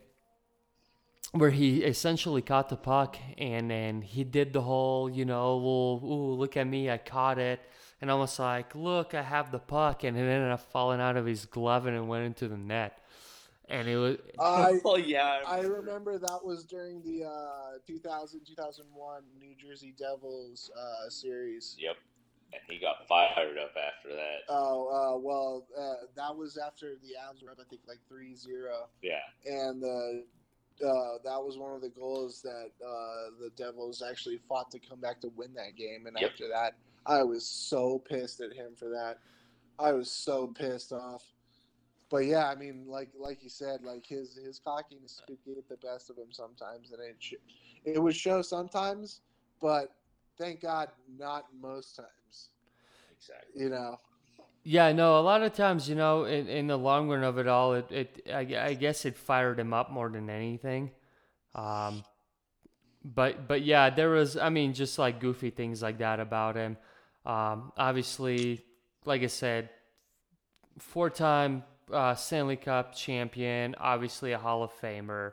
where 1.32 1.50
he 1.50 1.84
essentially 1.84 2.42
caught 2.42 2.70
the 2.70 2.78
puck 2.78 3.18
and 3.38 3.70
then 3.70 4.02
he 4.02 4.24
did 4.24 4.54
the 4.54 4.62
whole, 4.62 5.10
you 5.10 5.26
know, 5.26 5.56
little, 5.56 6.02
ooh, 6.04 6.34
look 6.34 6.58
at 6.58 6.68
me, 6.68 6.90
I 6.90 6.98
caught 6.98 7.38
it. 7.38 7.60
And 8.00 8.12
almost 8.12 8.38
like, 8.40 8.76
look, 8.76 9.14
I 9.14 9.24
have 9.24 9.52
the 9.52 9.60
puck. 9.60 10.04
And 10.04 10.16
it 10.16 10.22
ended 10.22 10.52
up 10.52 10.72
falling 10.72 11.02
out 11.02 11.18
of 11.18 11.26
his 11.26 11.46
glove 11.46 11.86
and 11.88 11.98
it 11.98 12.02
went 12.02 12.26
into 12.26 12.48
the 12.48 12.58
net. 12.58 13.00
And 13.70 13.88
it 13.88 13.98
was, 13.98 14.18
I 14.40 14.80
oh 14.86 14.98
yeah, 14.98 15.40
I 15.46 15.60
remember 15.60 16.18
that 16.18 16.40
was 16.44 16.64
during 16.64 17.02
the 17.02 17.26
uh, 17.26 17.80
2000 17.86 18.42
2001 18.46 19.24
New 19.40 19.56
Jersey 19.56 19.94
Devils 19.98 20.72
uh, 20.78 21.10
series. 21.10 21.76
Yep. 21.80 21.98
And 22.54 22.62
he 22.70 22.80
got 22.80 23.06
fired 23.10 23.58
up 23.58 23.76
after 23.76 24.16
that. 24.16 24.44
Oh 24.48 24.88
uh, 24.88 25.20
well, 25.20 25.66
uh, 25.78 26.06
that 26.16 26.34
was 26.34 26.58
after 26.58 26.96
the 27.02 27.10
Avs 27.10 27.44
were 27.44 27.52
up, 27.52 27.58
I 27.60 27.68
think 27.70 27.82
like 27.88 28.00
3-0. 28.10 28.48
yeah. 29.02 29.16
and 29.46 29.84
uh, 29.84 30.24
uh, 30.86 31.18
that 31.24 31.42
was 31.44 31.58
one 31.58 31.74
of 31.74 31.82
the 31.82 31.90
goals 31.90 32.42
that 32.42 32.72
uh, 32.86 33.32
the 33.40 33.50
Devils 33.56 34.04
actually 34.08 34.38
fought 34.48 34.70
to 34.72 34.80
come 34.80 35.00
back 35.00 35.20
to 35.22 35.30
win 35.36 35.54
that 35.56 35.76
game. 35.76 36.06
And 36.08 36.18
Yep. 36.20 36.32
after 36.32 36.48
that, 36.50 36.76
I 37.06 37.24
was 37.24 37.46
so 37.46 38.00
pissed 38.00 38.42
at 38.42 38.54
him 38.54 38.76
for 38.76 38.90
that. 38.90 39.20
I 39.80 39.92
was 39.94 40.12
so 40.12 40.48
pissed 40.48 40.92
off. 40.92 41.24
But 42.10 42.20
yeah, 42.26 42.48
I 42.48 42.56
mean, 42.56 42.86
like 42.88 43.10
like 43.20 43.44
you 43.44 43.50
said, 43.50 43.84
like 43.84 44.06
his 44.06 44.36
his 44.36 44.60
cockiness 44.60 45.22
could 45.28 45.38
get 45.46 45.68
the 45.68 45.76
best 45.78 46.10
of 46.10 46.18
him 46.18 46.32
sometimes, 46.32 46.92
and 46.92 47.02
it 47.02 47.18
sh- 47.20 47.34
it 47.84 48.02
would 48.02 48.16
show 48.16 48.42
sometimes. 48.42 49.22
But 49.62 49.94
thank 50.38 50.62
God, 50.62 50.90
not 51.18 51.46
most 51.60 51.98
times. 51.98 52.50
Exactly. 53.12 53.62
You 53.62 53.70
know. 53.70 54.00
Yeah, 54.70 54.92
no, 54.92 55.18
a 55.18 55.22
lot 55.22 55.44
of 55.44 55.54
times, 55.54 55.88
you 55.88 55.96
know, 55.96 56.26
in, 56.26 56.50
in 56.50 56.68
the 56.68 56.78
long 56.78 57.08
run 57.08 57.24
of 57.24 57.38
it 57.38 57.48
all, 57.48 57.74
it, 57.76 57.90
it 57.90 58.28
I, 58.30 58.40
I 58.68 58.74
guess 58.74 59.06
it 59.06 59.16
fired 59.16 59.62
him 59.62 59.74
up 59.74 59.90
more 59.90 60.10
than 60.10 60.30
anything. 60.30 60.92
Um, 61.56 62.04
but 63.02 63.48
but 63.48 63.62
yeah, 63.62 63.90
there 63.90 64.10
was 64.10 64.36
I 64.36 64.50
mean 64.50 64.74
just 64.74 65.00
like 65.00 65.22
goofy 65.22 65.52
things 65.52 65.82
like 65.82 66.00
that 66.00 66.20
about 66.20 66.58
him. 66.58 66.76
Um, 67.26 67.72
obviously, 67.78 68.62
like 69.06 69.24
I 69.24 69.28
said, 69.28 69.70
four-time 70.80 71.64
uh, 71.90 72.16
Stanley 72.16 72.58
Cup 72.58 72.94
champion, 72.94 73.74
obviously 73.80 74.34
a 74.34 74.38
Hall 74.38 74.64
of 74.64 74.74
Famer. 74.82 75.32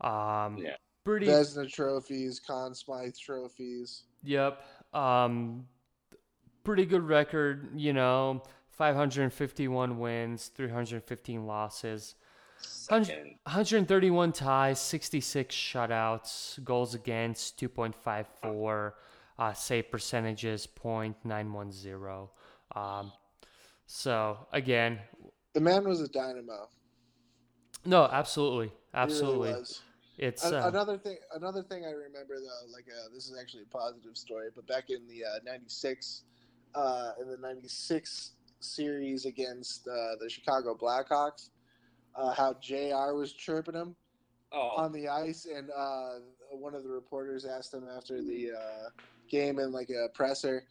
Um, 0.00 0.58
Yeah. 0.58 0.76
Pretty. 1.02 1.26
Vezina 1.26 1.68
trophies, 1.68 2.38
Conn 2.38 2.72
Smythe 2.76 3.16
trophies. 3.16 4.04
Yep. 4.22 4.62
Um, 4.92 5.66
pretty 6.62 6.86
good 6.86 7.02
record. 7.02 7.70
You 7.74 7.94
know, 7.94 8.42
551 8.80 9.98
wins, 9.98 10.46
315 10.54 11.46
losses. 11.46 12.14
Second. 12.62 13.36
131 13.44 14.32
ties, 14.32 14.80
66 14.80 15.54
shutouts, 15.54 16.64
goals 16.64 16.94
against 16.94 17.60
2.54, 17.60 18.92
uh, 19.38 19.52
save 19.52 19.90
percentages 19.90 20.66
0.910. 20.82 22.28
Um, 22.74 23.12
so 23.84 24.46
again, 24.50 24.98
The 25.52 25.60
man 25.60 25.86
was 25.86 26.00
a 26.00 26.08
dynamo. 26.08 26.70
no, 27.84 28.04
absolutely, 28.10 28.68
He 28.68 28.72
really 28.72 28.78
absolutely. 28.94 29.52
was. 29.52 29.80
It's 30.16 30.42
An- 30.46 30.54
uh, 30.54 30.68
another 30.68 30.96
thing. 30.96 31.18
Another 31.34 31.62
thing 31.62 31.84
I 31.84 31.90
remember 31.90 32.36
though, 32.40 32.72
like 32.72 32.86
uh, 32.88 33.12
this 33.12 33.26
is 33.28 33.36
actually 33.38 33.64
a 33.64 33.76
positive 33.76 34.16
story, 34.16 34.48
but 34.56 34.66
back 34.66 34.88
in 34.88 35.06
the 35.06 35.22
'96, 35.44 36.22
uh, 36.74 37.12
in 37.20 37.28
the 37.28 37.36
'96 37.38 38.32
series 38.60 39.24
against 39.26 39.86
uh, 39.88 40.16
the 40.20 40.28
Chicago 40.28 40.74
Blackhawks, 40.80 41.50
uh, 42.14 42.32
how 42.32 42.54
Jr. 42.60 43.14
was 43.14 43.32
chirping 43.32 43.74
him 43.74 43.96
Oh, 44.52 44.70
on 44.76 44.90
the 44.92 45.06
ice, 45.08 45.46
and 45.46 45.70
uh, 45.70 46.14
one 46.50 46.74
of 46.74 46.82
the 46.82 46.88
reporters 46.88 47.44
asked 47.44 47.72
him 47.72 47.84
after 47.96 48.20
the 48.20 48.50
uh, 48.50 48.88
game 49.28 49.60
in 49.60 49.70
like 49.70 49.90
a 49.90 50.08
presser. 50.12 50.64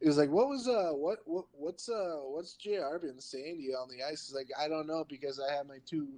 He 0.00 0.08
was 0.08 0.18
like, 0.18 0.30
"What 0.30 0.48
was 0.48 0.66
uh 0.66 0.90
what 0.94 1.18
what 1.26 1.44
what's 1.52 1.88
uh 1.88 2.16
what's 2.24 2.54
Jr. 2.54 2.98
been 3.00 3.20
saying 3.20 3.58
to 3.58 3.62
you 3.62 3.74
on 3.76 3.88
the 3.88 4.02
ice?" 4.02 4.26
He's 4.26 4.34
like, 4.34 4.48
"I 4.58 4.66
don't 4.66 4.86
know 4.88 5.04
because 5.08 5.38
I 5.38 5.52
have 5.54 5.66
my 5.68 5.78
two 5.86 6.08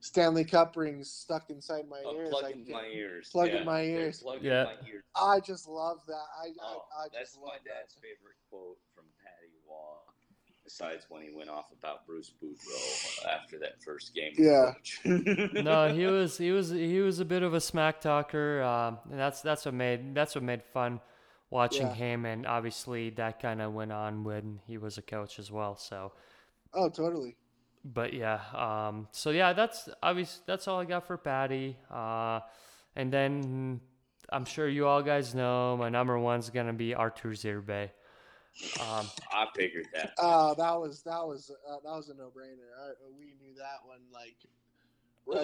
Stanley 0.00 0.44
Cup 0.44 0.74
rings 0.76 1.10
stuck 1.10 1.50
inside 1.50 1.88
my 1.90 2.00
oh, 2.06 2.16
ears. 2.16 2.30
plug 2.30 2.44
I 2.44 2.50
in 2.52 2.64
can't- 2.64 2.70
my 2.70 2.86
ears. 2.86 3.28
plug 3.30 3.48
in 3.50 3.64
my 3.66 3.82
ears. 3.82 4.20
Plug 4.22 4.42
Yeah. 4.42 4.60
in 4.62 4.64
my 4.66 4.88
ears. 4.88 5.02
I 5.14 5.40
just 5.40 5.68
love 5.68 6.00
that. 6.06 6.24
I 6.40 6.46
Oh, 6.62 6.84
I, 6.98 7.04
I 7.04 7.08
that's 7.12 7.32
just 7.32 7.40
my 7.40 7.48
love 7.48 7.56
dad's 7.66 7.94
that. 7.94 8.00
favorite 8.00 8.36
quote 8.48 8.78
from 8.91 8.91
Patty 8.91 8.91
Roy. 8.91 8.91
Besides 10.78 11.04
when 11.10 11.20
he 11.20 11.30
went 11.30 11.50
off 11.50 11.66
about 11.78 12.06
Bruce 12.06 12.32
Boudreau 12.42 13.26
after 13.30 13.58
that 13.58 13.82
first 13.84 14.14
game. 14.14 14.32
Yeah. 14.38 14.72
no, 15.62 15.92
he 15.92 16.06
was 16.06 16.38
he 16.38 16.50
was 16.50 16.70
he 16.70 16.98
was 17.00 17.20
a 17.20 17.26
bit 17.26 17.42
of 17.42 17.52
a 17.52 17.60
smack 17.60 18.00
talker. 18.00 18.62
Um, 18.62 18.96
and 19.10 19.18
that's 19.20 19.42
that's 19.42 19.66
what 19.66 19.74
made 19.74 20.14
that's 20.14 20.34
what 20.34 20.42
made 20.42 20.62
fun 20.62 21.00
watching 21.50 21.88
Yeah. 21.88 21.94
him, 21.94 22.24
and 22.24 22.46
obviously 22.46 23.10
that 23.10 23.38
kind 23.42 23.60
of 23.60 23.74
went 23.74 23.92
on 23.92 24.24
when 24.24 24.60
he 24.66 24.78
was 24.78 24.96
a 24.96 25.02
coach 25.02 25.38
as 25.38 25.52
well. 25.52 25.76
So, 25.76 26.12
Oh, 26.72 26.88
totally. 26.88 27.36
but 27.84 28.14
yeah, 28.14 28.40
um, 28.54 29.08
so 29.12 29.28
yeah, 29.28 29.52
that's 29.52 29.90
obvious. 30.02 30.40
That's 30.46 30.66
all 30.68 30.80
I 30.80 30.86
got 30.86 31.06
for 31.06 31.18
Patty. 31.18 31.76
Uh, 31.90 32.40
and 32.96 33.12
then 33.12 33.78
I'm 34.30 34.46
sure 34.46 34.66
you 34.66 34.86
all 34.86 35.02
guys 35.02 35.34
know 35.34 35.76
my 35.76 35.90
number 35.90 36.18
one's 36.18 36.48
gonna 36.48 36.72
be 36.72 36.94
Arturs 36.94 37.42
Irbe. 37.44 37.90
Um, 38.80 39.06
I 39.32 39.46
figured 39.56 39.88
that. 39.94 40.12
Uh, 40.18 40.54
that 40.54 40.78
was 40.78 41.02
that 41.02 41.26
was 41.26 41.50
uh, 41.68 41.76
that 41.84 41.90
was 41.90 42.08
a 42.08 42.14
no 42.14 42.24
brainer. 42.24 42.68
We 43.18 43.34
knew 43.40 43.54
that 43.56 43.80
one 43.86 44.00
like 44.12 44.36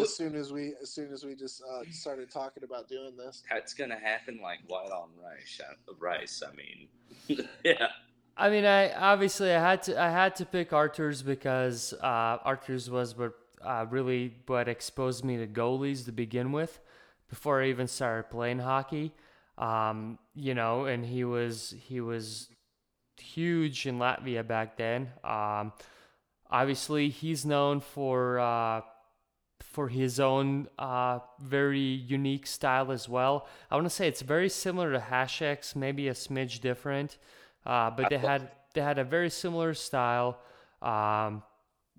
as 0.00 0.14
soon 0.14 0.34
as 0.34 0.52
we 0.52 0.74
as 0.82 0.90
soon 0.90 1.12
as 1.12 1.24
we 1.24 1.34
just 1.34 1.62
uh, 1.62 1.82
started 1.90 2.30
talking 2.30 2.64
about 2.64 2.88
doing 2.88 3.16
this. 3.16 3.42
That's 3.50 3.74
gonna 3.74 3.98
happen 3.98 4.40
like 4.42 4.58
white 4.66 4.90
on 4.90 5.08
rice. 5.22 5.60
uh, 5.60 5.94
Rice. 5.98 6.42
I 6.46 6.54
mean, 6.54 7.46
yeah. 7.64 7.88
I 8.36 8.50
mean, 8.50 8.64
I 8.64 8.92
obviously 8.92 9.52
I 9.52 9.60
had 9.60 9.82
to 9.84 10.00
I 10.00 10.10
had 10.10 10.36
to 10.36 10.46
pick 10.46 10.72
Arturs 10.72 11.22
because 11.22 11.94
uh, 11.94 12.38
Arturs 12.44 12.90
was 12.90 13.16
what 13.16 13.32
uh, 13.62 13.86
really 13.88 14.34
what 14.46 14.68
exposed 14.68 15.24
me 15.24 15.36
to 15.38 15.46
goalies 15.46 16.04
to 16.04 16.12
begin 16.12 16.52
with, 16.52 16.78
before 17.28 17.62
I 17.62 17.68
even 17.68 17.88
started 17.88 18.30
playing 18.30 18.60
hockey. 18.60 19.12
Um, 19.56 20.18
you 20.34 20.54
know, 20.54 20.84
and 20.84 21.04
he 21.04 21.24
was 21.24 21.74
he 21.86 22.00
was 22.00 22.48
huge 23.20 23.86
in 23.86 23.98
Latvia 23.98 24.46
back 24.46 24.76
then. 24.76 25.10
Um, 25.24 25.72
obviously, 26.50 27.08
he's 27.08 27.44
known 27.44 27.80
for 27.80 28.38
uh, 28.38 28.80
for 29.60 29.88
his 29.88 30.18
own 30.18 30.68
uh, 30.78 31.20
very 31.40 31.78
unique 31.80 32.46
style 32.46 32.90
as 32.90 33.08
well. 33.08 33.46
I 33.70 33.76
want 33.76 33.86
to 33.86 33.90
say 33.90 34.08
it's 34.08 34.22
very 34.22 34.48
similar 34.48 34.92
to 34.92 35.00
Hasek's, 35.00 35.76
maybe 35.76 36.08
a 36.08 36.14
smidge 36.14 36.60
different, 36.60 37.18
uh, 37.66 37.90
but 37.90 38.10
they 38.10 38.18
had 38.18 38.50
they 38.74 38.80
had 38.80 38.98
a 38.98 39.04
very 39.04 39.30
similar 39.30 39.74
style. 39.74 40.38
Um, 40.82 41.42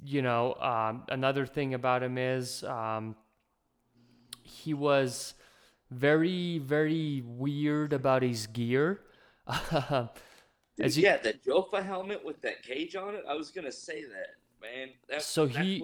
you 0.04 0.22
know, 0.22 0.56
um, 0.56 1.04
another 1.10 1.46
thing 1.46 1.74
about 1.74 2.04
him 2.04 2.18
is 2.18 2.64
um, 2.64 3.16
he 4.44 4.74
was 4.74 5.34
very 5.92 6.60
very 6.60 7.24
weird 7.26 7.94
about 7.94 8.24
his 8.24 8.48
gear. 8.48 9.02
Dude, 10.80 10.96
you, 10.96 11.04
yeah, 11.04 11.18
that 11.18 11.44
Jofa 11.44 11.86
helmet 11.86 12.24
with 12.24 12.42
that 12.42 12.64
cage 12.64 12.96
on 12.96 13.16
it. 13.16 13.24
I 13.28 13.36
was 13.36 13.52
gonna 13.52 13.72
say 13.72 14.04
that, 14.04 14.36
man. 14.62 14.90
That's, 15.08 15.26
so 15.26 15.46
he 15.46 15.84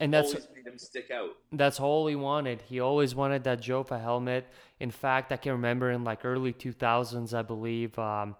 and 0.00 0.14
that's 0.14 0.34
made 0.54 0.66
him 0.66 0.78
stick 0.78 1.10
out. 1.10 1.30
That's 1.52 1.80
all 1.80 2.06
he 2.06 2.14
wanted. 2.14 2.62
He 2.62 2.80
always 2.80 3.14
wanted 3.14 3.44
that 3.44 3.60
Jofa 3.60 4.00
helmet. 4.00 4.46
In 4.78 4.90
fact, 4.90 5.32
I 5.32 5.36
can 5.36 5.52
remember 5.52 5.90
in 5.90 6.04
like 6.04 6.24
early 6.24 6.52
2000s, 6.52 7.34
I 7.34 7.42
believe. 7.42 7.98
Um, 7.98 8.36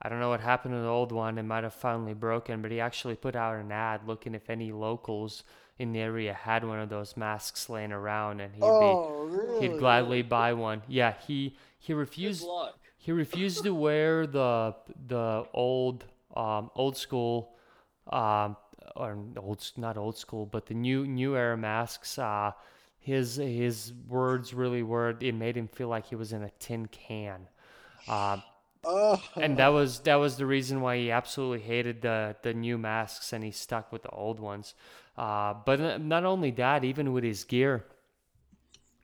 I 0.00 0.08
don't 0.08 0.20
know 0.20 0.30
what 0.30 0.40
happened 0.40 0.74
to 0.74 0.80
the 0.80 0.88
old 0.88 1.12
one. 1.12 1.38
It 1.38 1.44
might 1.44 1.64
have 1.64 1.74
finally 1.74 2.14
broken, 2.14 2.62
but 2.62 2.70
he 2.70 2.80
actually 2.80 3.16
put 3.16 3.36
out 3.36 3.56
an 3.56 3.72
ad 3.72 4.06
looking 4.06 4.34
if 4.34 4.50
any 4.50 4.72
locals 4.72 5.44
in 5.78 5.92
the 5.92 6.00
area 6.00 6.34
had 6.34 6.64
one 6.64 6.78
of 6.78 6.88
those 6.88 7.16
masks 7.16 7.68
laying 7.68 7.92
around, 7.92 8.40
and 8.40 8.54
he'd 8.54 8.62
oh, 8.62 9.26
be 9.26 9.36
really? 9.36 9.68
he'd 9.68 9.78
gladly 9.78 10.22
buy 10.22 10.52
one. 10.52 10.82
Yeah, 10.86 11.14
he 11.26 11.56
he 11.78 11.94
refused 11.94 12.46
he 13.02 13.10
refused 13.10 13.64
to 13.64 13.74
wear 13.74 14.28
the 14.28 14.76
the 15.08 15.44
old 15.52 16.04
um, 16.36 16.70
old 16.76 16.96
school 16.96 17.56
um, 18.06 18.56
or 18.94 19.18
old 19.36 19.72
not 19.76 19.96
old 19.96 20.16
school, 20.16 20.46
but 20.46 20.66
the 20.66 20.74
new 20.74 21.04
new 21.04 21.34
era 21.36 21.56
masks. 21.56 22.16
Uh, 22.16 22.52
his 23.00 23.34
his 23.34 23.92
words 24.06 24.54
really 24.54 24.84
were 24.84 25.16
it 25.18 25.34
made 25.34 25.56
him 25.56 25.66
feel 25.66 25.88
like 25.88 26.06
he 26.06 26.14
was 26.14 26.32
in 26.32 26.44
a 26.44 26.50
tin 26.60 26.86
can. 26.86 27.48
Uh, 28.06 28.36
oh. 28.84 29.20
And 29.34 29.56
that 29.56 29.68
was 29.68 29.98
that 30.02 30.14
was 30.14 30.36
the 30.36 30.46
reason 30.46 30.80
why 30.80 30.98
he 30.98 31.10
absolutely 31.10 31.66
hated 31.66 32.02
the 32.02 32.36
the 32.42 32.54
new 32.54 32.78
masks 32.78 33.32
and 33.32 33.42
he 33.42 33.50
stuck 33.50 33.90
with 33.90 34.04
the 34.04 34.10
old 34.10 34.38
ones. 34.38 34.74
Uh, 35.18 35.54
but 35.66 36.00
not 36.00 36.24
only 36.24 36.52
that, 36.52 36.84
even 36.84 37.12
with 37.12 37.24
his 37.24 37.42
gear, 37.42 37.84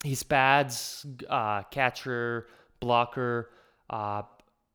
his 0.05 0.23
pads, 0.23 1.05
uh, 1.29 1.65
catcher, 1.65 2.47
blocker. 2.79 3.51
Uh, 3.91 4.23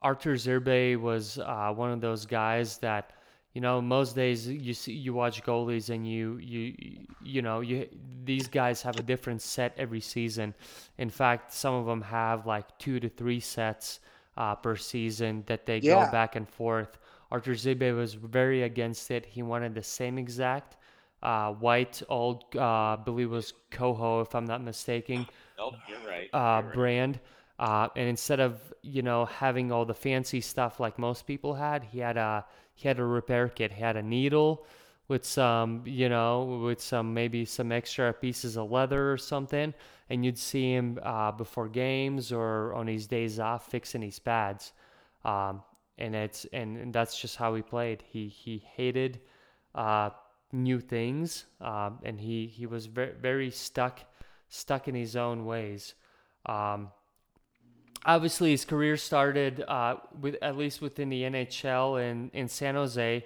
Arturs 0.02 0.48
Irbe 0.48 0.98
was 1.00 1.38
uh, 1.40 1.72
one 1.74 1.92
of 1.92 2.02
those 2.02 2.26
guys 2.26 2.78
that 2.80 3.12
you 3.54 3.62
know 3.62 3.82
most 3.82 4.16
days 4.16 4.48
you 4.48 4.74
see 4.74 4.94
you 4.94 5.14
watch 5.14 5.44
goalies 5.44 5.90
and 5.90 6.08
you 6.08 6.38
you 6.38 6.74
you 7.20 7.42
know 7.42 7.62
you 7.62 7.88
these 8.24 8.48
guys 8.48 8.82
have 8.82 8.98
a 8.98 9.04
different 9.04 9.42
set 9.42 9.74
every 9.78 10.00
season 10.02 10.54
in 10.98 11.10
fact 11.10 11.54
some 11.54 11.74
of 11.74 11.86
them 11.86 12.02
have 12.02 12.46
like 12.46 12.66
two 12.80 13.00
to 13.00 13.10
three 13.10 13.40
sets 13.40 14.00
uh, 14.38 14.56
per 14.56 14.76
season 14.76 15.44
that 15.48 15.66
they 15.66 15.80
Yeah. 15.80 15.94
go 15.96 16.06
back 16.06 16.36
and 16.36 16.48
forth 16.50 16.98
arturs 17.32 17.66
irbe 17.66 17.96
was 17.96 18.14
very 18.16 18.64
against 18.64 19.12
it 19.12 19.26
he 19.26 19.42
wanted 19.44 19.74
the 19.76 19.84
same 19.84 20.18
exact 20.18 20.78
uh, 21.22 21.52
white 21.54 22.02
old 22.10 22.44
uh, 22.56 22.62
I 22.64 22.96
believe 23.04 23.28
it 23.28 23.36
was 23.36 23.54
Koho 23.72 24.22
if 24.24 24.36
i'm 24.36 24.46
not 24.46 24.62
mistaken 24.62 25.28
Nope, 25.58 25.76
you're 25.88 26.00
right. 26.08 26.30
uh, 26.34 26.62
You're 26.62 26.70
right. 26.70 26.74
brand. 26.74 27.20
Uh, 27.64 27.88
and 27.96 28.10
instead 28.10 28.42
of 28.42 28.74
you 28.82 29.02
know 29.02 29.24
having 29.24 29.72
all 29.72 29.86
the 29.86 29.94
fancy 29.94 30.42
stuff 30.42 30.82
like 30.82 31.00
most 31.00 31.26
people 31.26 31.54
had, 31.54 31.82
he 31.82 32.00
had 32.00 32.18
a 32.18 32.46
he 32.74 32.90
had 32.90 33.00
a 33.00 33.06
repair 33.06 33.48
kit. 33.48 33.72
He 33.72 33.82
had 33.82 33.96
a 33.96 34.04
needle 34.04 34.66
with 35.08 35.24
some 35.24 35.82
you 35.86 36.10
know 36.10 36.60
with 36.62 36.82
some 36.82 37.14
maybe 37.14 37.46
some 37.46 37.72
extra 37.72 38.12
pieces 38.12 38.58
of 38.58 38.70
leather 38.70 39.14
or 39.14 39.18
something, 39.18 39.74
and 40.10 40.26
you'd 40.26 40.38
see 40.38 40.74
him 40.74 41.00
uh, 41.04 41.32
before 41.32 41.70
games 41.70 42.34
or 42.34 42.74
on 42.74 42.86
his 42.86 43.08
days 43.08 43.40
off 43.40 43.72
fixing 43.72 44.02
his 44.02 44.20
pads. 44.20 44.74
Um, 45.24 45.64
and 45.98 46.16
it's 46.16 46.46
and, 46.52 46.76
and 46.76 46.92
that's 46.92 47.18
just 47.18 47.38
how 47.38 47.56
he 47.56 47.62
played. 47.62 48.04
He 48.06 48.28
he 48.28 48.58
hated 48.76 49.22
uh, 49.74 50.10
new 50.52 50.82
things, 50.82 51.46
um, 51.62 52.00
and 52.04 52.20
he 52.20 52.46
he 52.46 52.66
was 52.66 52.88
very 52.88 53.14
very 53.14 53.52
stuck 53.52 54.02
stuck 54.50 54.90
in 54.90 54.96
his 54.96 55.16
own 55.16 55.46
ways. 55.46 55.96
Um, 56.46 56.90
obviously, 58.06 58.52
his 58.52 58.66
career 58.66 58.98
started 58.98 59.62
uh, 59.68 59.98
with 60.20 60.36
at 60.42 60.58
least 60.58 60.82
within 60.82 61.10
the 61.10 61.24
NHL 61.24 61.98
in 62.02 62.30
in 62.34 62.48
San 62.48 62.76
Jose, 62.76 63.26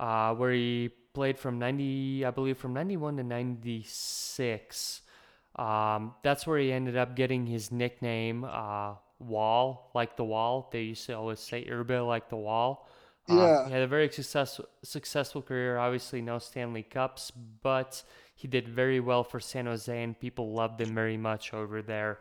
uh, 0.00 0.34
where 0.34 0.52
he 0.52 0.90
played 1.14 1.38
from 1.38 1.58
ninety, 1.58 2.24
I 2.24 2.30
believe, 2.30 2.58
from 2.58 2.74
ninety 2.74 2.96
one 2.96 3.16
to 3.16 3.22
ninety 3.22 3.84
six. 3.86 5.02
Um, 5.56 6.14
that's 6.22 6.46
where 6.46 6.58
he 6.58 6.72
ended 6.72 6.96
up 6.96 7.14
getting 7.14 7.46
his 7.46 7.70
nickname, 7.70 8.44
uh, 8.44 8.94
Wall, 9.20 9.90
like 9.94 10.16
the 10.16 10.24
wall. 10.24 10.68
They 10.72 10.82
used 10.82 11.06
to 11.06 11.14
always 11.14 11.38
say 11.40 11.64
Irbe 11.70 12.06
like 12.06 12.28
the 12.28 12.36
wall. 12.36 12.88
Uh, 13.28 13.34
Yeah. 13.36 13.64
he 13.64 13.70
had 13.70 13.82
a 13.82 13.86
very 13.86 14.10
successful 14.10 14.66
successful 14.82 15.40
career. 15.42 15.78
Obviously, 15.78 16.20
no 16.20 16.38
Stanley 16.38 16.82
Cups, 16.82 17.30
but 17.62 18.02
he 18.34 18.48
did 18.48 18.68
very 18.68 19.00
well 19.00 19.22
for 19.24 19.40
San 19.40 19.66
Jose, 19.66 20.02
and 20.02 20.18
people 20.18 20.52
loved 20.52 20.80
him 20.80 20.94
very 20.94 21.16
much 21.16 21.54
over 21.54 21.80
there. 21.82 22.18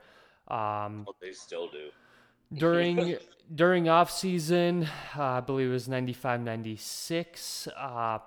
Um, 0.48 1.06
Well, 1.06 1.16
they 1.22 1.32
still 1.32 1.68
do. 1.68 1.90
during 2.54 3.18
during 3.54 3.90
off 3.90 4.12
season, 4.12 4.88
uh, 5.18 5.24
I 5.24 5.40
believe 5.42 5.70
it 5.70 5.72
was 5.74 5.88
95, 5.88 6.42
96. 6.42 7.68
Uh, 7.68 8.20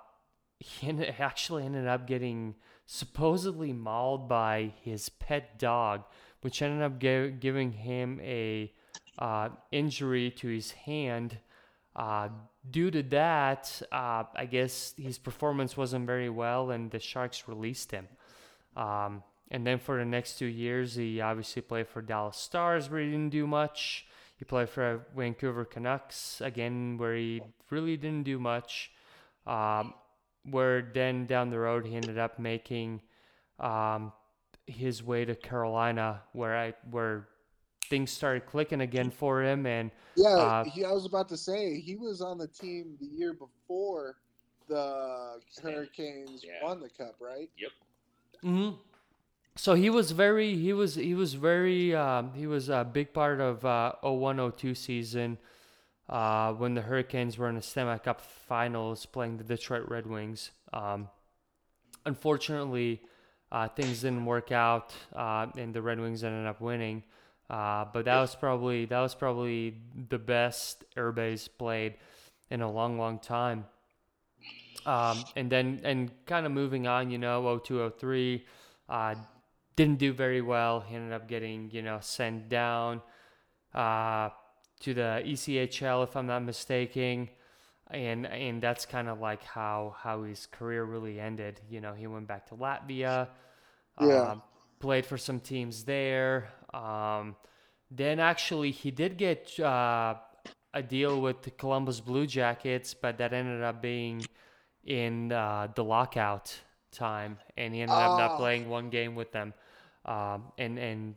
he 0.59 0.89
ended, 0.89 1.15
actually 1.19 1.65
ended 1.65 1.87
up 1.87 2.07
getting 2.07 2.55
supposedly 2.87 3.73
mauled 3.73 4.29
by 4.29 4.73
his 4.83 5.09
pet 5.09 5.59
dog, 5.59 6.05
which 6.43 6.63
ended 6.63 6.83
up 6.83 6.99
gi- 6.99 7.33
giving 7.41 7.73
him 7.73 8.21
a 8.23 8.73
uh, 9.19 9.49
injury 9.73 10.31
to 10.33 10.49
his 10.49 10.73
hand. 10.73 11.39
Uh, 11.95 12.29
due 12.71 12.91
to 12.91 13.03
that, 13.03 13.81
uh, 13.91 14.25
I 14.35 14.47
guess 14.47 14.95
his 14.99 15.19
performance 15.19 15.77
wasn't 15.77 16.07
very 16.07 16.29
well, 16.29 16.71
and 16.71 16.91
the 16.91 16.99
Sharks 17.01 17.49
released 17.49 17.91
him. 17.91 18.07
Um, 18.77 19.23
and 19.51 19.67
then 19.67 19.79
for 19.79 19.99
the 19.99 20.05
next 20.05 20.39
two 20.39 20.47
years, 20.47 20.95
he 20.97 21.21
obviously 21.21 21.63
played 21.63 21.89
for 21.89 22.03
Dallas 22.03 22.37
Stars, 22.37 22.91
where 22.91 23.01
he 23.01 23.11
didn't 23.11 23.31
do 23.31 23.47
much. 23.47 24.07
He 24.37 24.45
played 24.45 24.69
for 24.69 25.07
Vancouver 25.17 25.65
Canucks 25.65 26.41
again, 26.41 26.99
where 26.99 27.15
he 27.15 27.43
really 27.71 27.97
didn't 27.97 28.25
do 28.25 28.39
much. 28.39 28.91
Um, 29.47 29.95
where 30.45 30.83
then 30.83 31.27
down 31.27 31.51
the 31.51 31.59
road, 31.59 31.87
he 31.87 31.97
ended 31.97 32.19
up 32.19 32.39
making 32.39 33.01
um, 33.59 34.13
his 34.67 35.03
way 35.03 35.25
to 35.25 35.35
Carolina, 35.35 36.23
where 36.33 36.57
I 36.57 36.75
where 36.91 37.29
things 37.89 38.11
started 38.11 38.47
clicking 38.47 38.81
again 38.81 39.11
for 39.11 39.43
him, 39.43 39.67
and 39.67 39.91
Yeah, 40.17 40.37
Uh, 40.37 40.65
he, 40.65 40.85
I 40.85 40.93
was 40.93 41.07
about 41.07 41.29
to 41.31 41.37
say 41.37 41.81
he 41.81 41.97
was 41.97 42.21
on 42.21 42.39
the 42.39 42.49
team 42.49 42.97
the 43.01 43.07
year 43.07 43.33
before 43.33 44.17
the 44.69 45.41
Hurricanes 45.63 46.45
Yeah. 46.45 46.65
won 46.65 46.81
the 46.81 46.89
cup, 46.89 47.17
right? 47.21 47.51
Yep. 47.59 47.71
hmm 48.43 48.71
So 49.57 49.75
he 49.75 49.89
was 49.89 50.11
very, 50.11 50.55
he 50.55 50.73
was, 50.73 50.97
he 50.97 51.15
was 51.15 51.35
very, 51.35 51.95
um, 51.95 52.33
he 52.35 52.47
was 52.47 52.69
a 52.69 52.85
big 52.85 53.15
part 53.15 53.41
of 53.41 53.65
uh, 53.65 53.93
0102 54.03 54.75
season 54.75 55.39
uh, 56.09 56.53
when 56.53 56.75
the 56.75 56.83
Hurricanes 56.83 57.39
were 57.39 57.49
in 57.49 57.55
the 57.55 57.63
Stanley 57.63 57.99
Cup 57.99 58.21
Finals 58.21 59.07
playing 59.07 59.39
the 59.39 59.45
Detroit 59.45 59.89
Red 59.89 60.07
Wings. 60.07 60.51
Um, 60.75 61.09
unfortunately, 62.05 63.01
uh, 63.51 63.69
things 63.69 64.03
didn't 64.03 64.27
work 64.27 64.53
out, 64.53 64.93
uh, 65.15 65.47
and 65.57 65.73
the 65.73 65.81
Red 65.81 66.01
Wings 66.01 66.23
ended 66.23 66.47
up 66.47 66.61
winning. 66.61 67.03
Uh, 67.49 67.87
but 67.93 68.05
that 68.05 68.21
was 68.21 68.35
probably 68.35 68.87
that 68.87 69.01
was 69.01 69.15
probably 69.15 69.77
the 70.09 70.19
best 70.19 70.85
Irbe's 70.97 71.47
played 71.47 71.95
in 72.51 72.61
a 72.61 72.71
long, 72.71 72.99
long 72.99 73.21
time. 73.21 73.65
Um, 74.85 75.25
and 75.35 75.51
then 75.51 75.81
and 75.85 76.11
kind 76.27 76.45
of 76.45 76.53
moving 76.53 76.87
on, 76.87 77.11
you 77.11 77.19
know, 77.19 77.59
0203 77.65 78.45
uh, 78.89 79.15
didn't 79.77 79.99
do 79.99 80.13
very 80.13 80.41
well. 80.41 80.81
He 80.81 80.95
ended 80.97 81.13
up 81.13 81.29
getting 81.29 81.71
you 81.71 81.83
know 81.83 81.99
sent 82.01 82.49
down 82.49 83.03
uh, 83.75 84.31
to 84.81 84.95
the 84.95 85.23
ECHL, 85.25 86.05
if 86.05 86.17
I'm 86.17 86.27
not 86.27 86.43
mistaken. 86.45 87.29
And 87.89 88.27
and 88.27 88.61
that's 88.61 88.85
kind 88.85 89.09
of 89.09 89.21
like 89.21 89.45
how 89.45 89.95
how 89.99 90.25
his 90.25 90.47
career 90.47 90.83
really 90.85 91.21
ended. 91.21 91.61
You 91.71 91.81
know, 91.81 91.95
he 91.95 92.07
went 92.09 92.27
back 92.27 92.47
to 92.49 92.55
Latvia, 92.57 93.29
Yeah. 94.01 94.33
um, 94.33 94.43
played 94.81 95.07
for 95.07 95.17
some 95.17 95.39
teams 95.41 95.85
there. 95.85 96.49
Um, 96.75 97.37
then 97.91 98.19
actually, 98.19 98.73
he 98.73 98.91
did 98.91 99.17
get 99.17 99.59
uh, 99.61 100.17
a 100.75 100.83
deal 100.83 101.21
with 101.21 101.43
the 101.43 101.51
Columbus 101.53 102.01
Blue 102.01 102.27
Jackets, 102.27 102.93
but 102.93 103.19
that 103.19 103.33
ended 103.33 103.63
up 103.63 103.81
being 103.81 104.23
in 104.85 105.31
uh, 105.31 105.69
the 105.75 105.85
lockout 105.85 106.59
time, 106.91 107.39
and 107.57 107.73
he 107.73 107.83
ended 107.83 107.95
up 107.97 108.19
not 108.19 108.33
Ah. 108.33 108.37
playing 108.37 108.69
one 108.69 108.91
game 108.91 109.15
with 109.15 109.31
them. 109.31 109.55
Um, 110.07 110.53
and 110.59 110.79
and 110.79 111.15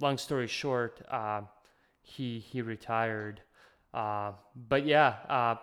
long 0.00 0.18
story 0.18 0.46
short, 0.48 1.00
uh, 1.10 1.42
he 2.02 2.38
he 2.40 2.62
retired. 2.62 3.40
Uh, 3.94 4.32
but 4.68 4.84
yeah, 4.86 5.16
uh, 5.28 5.54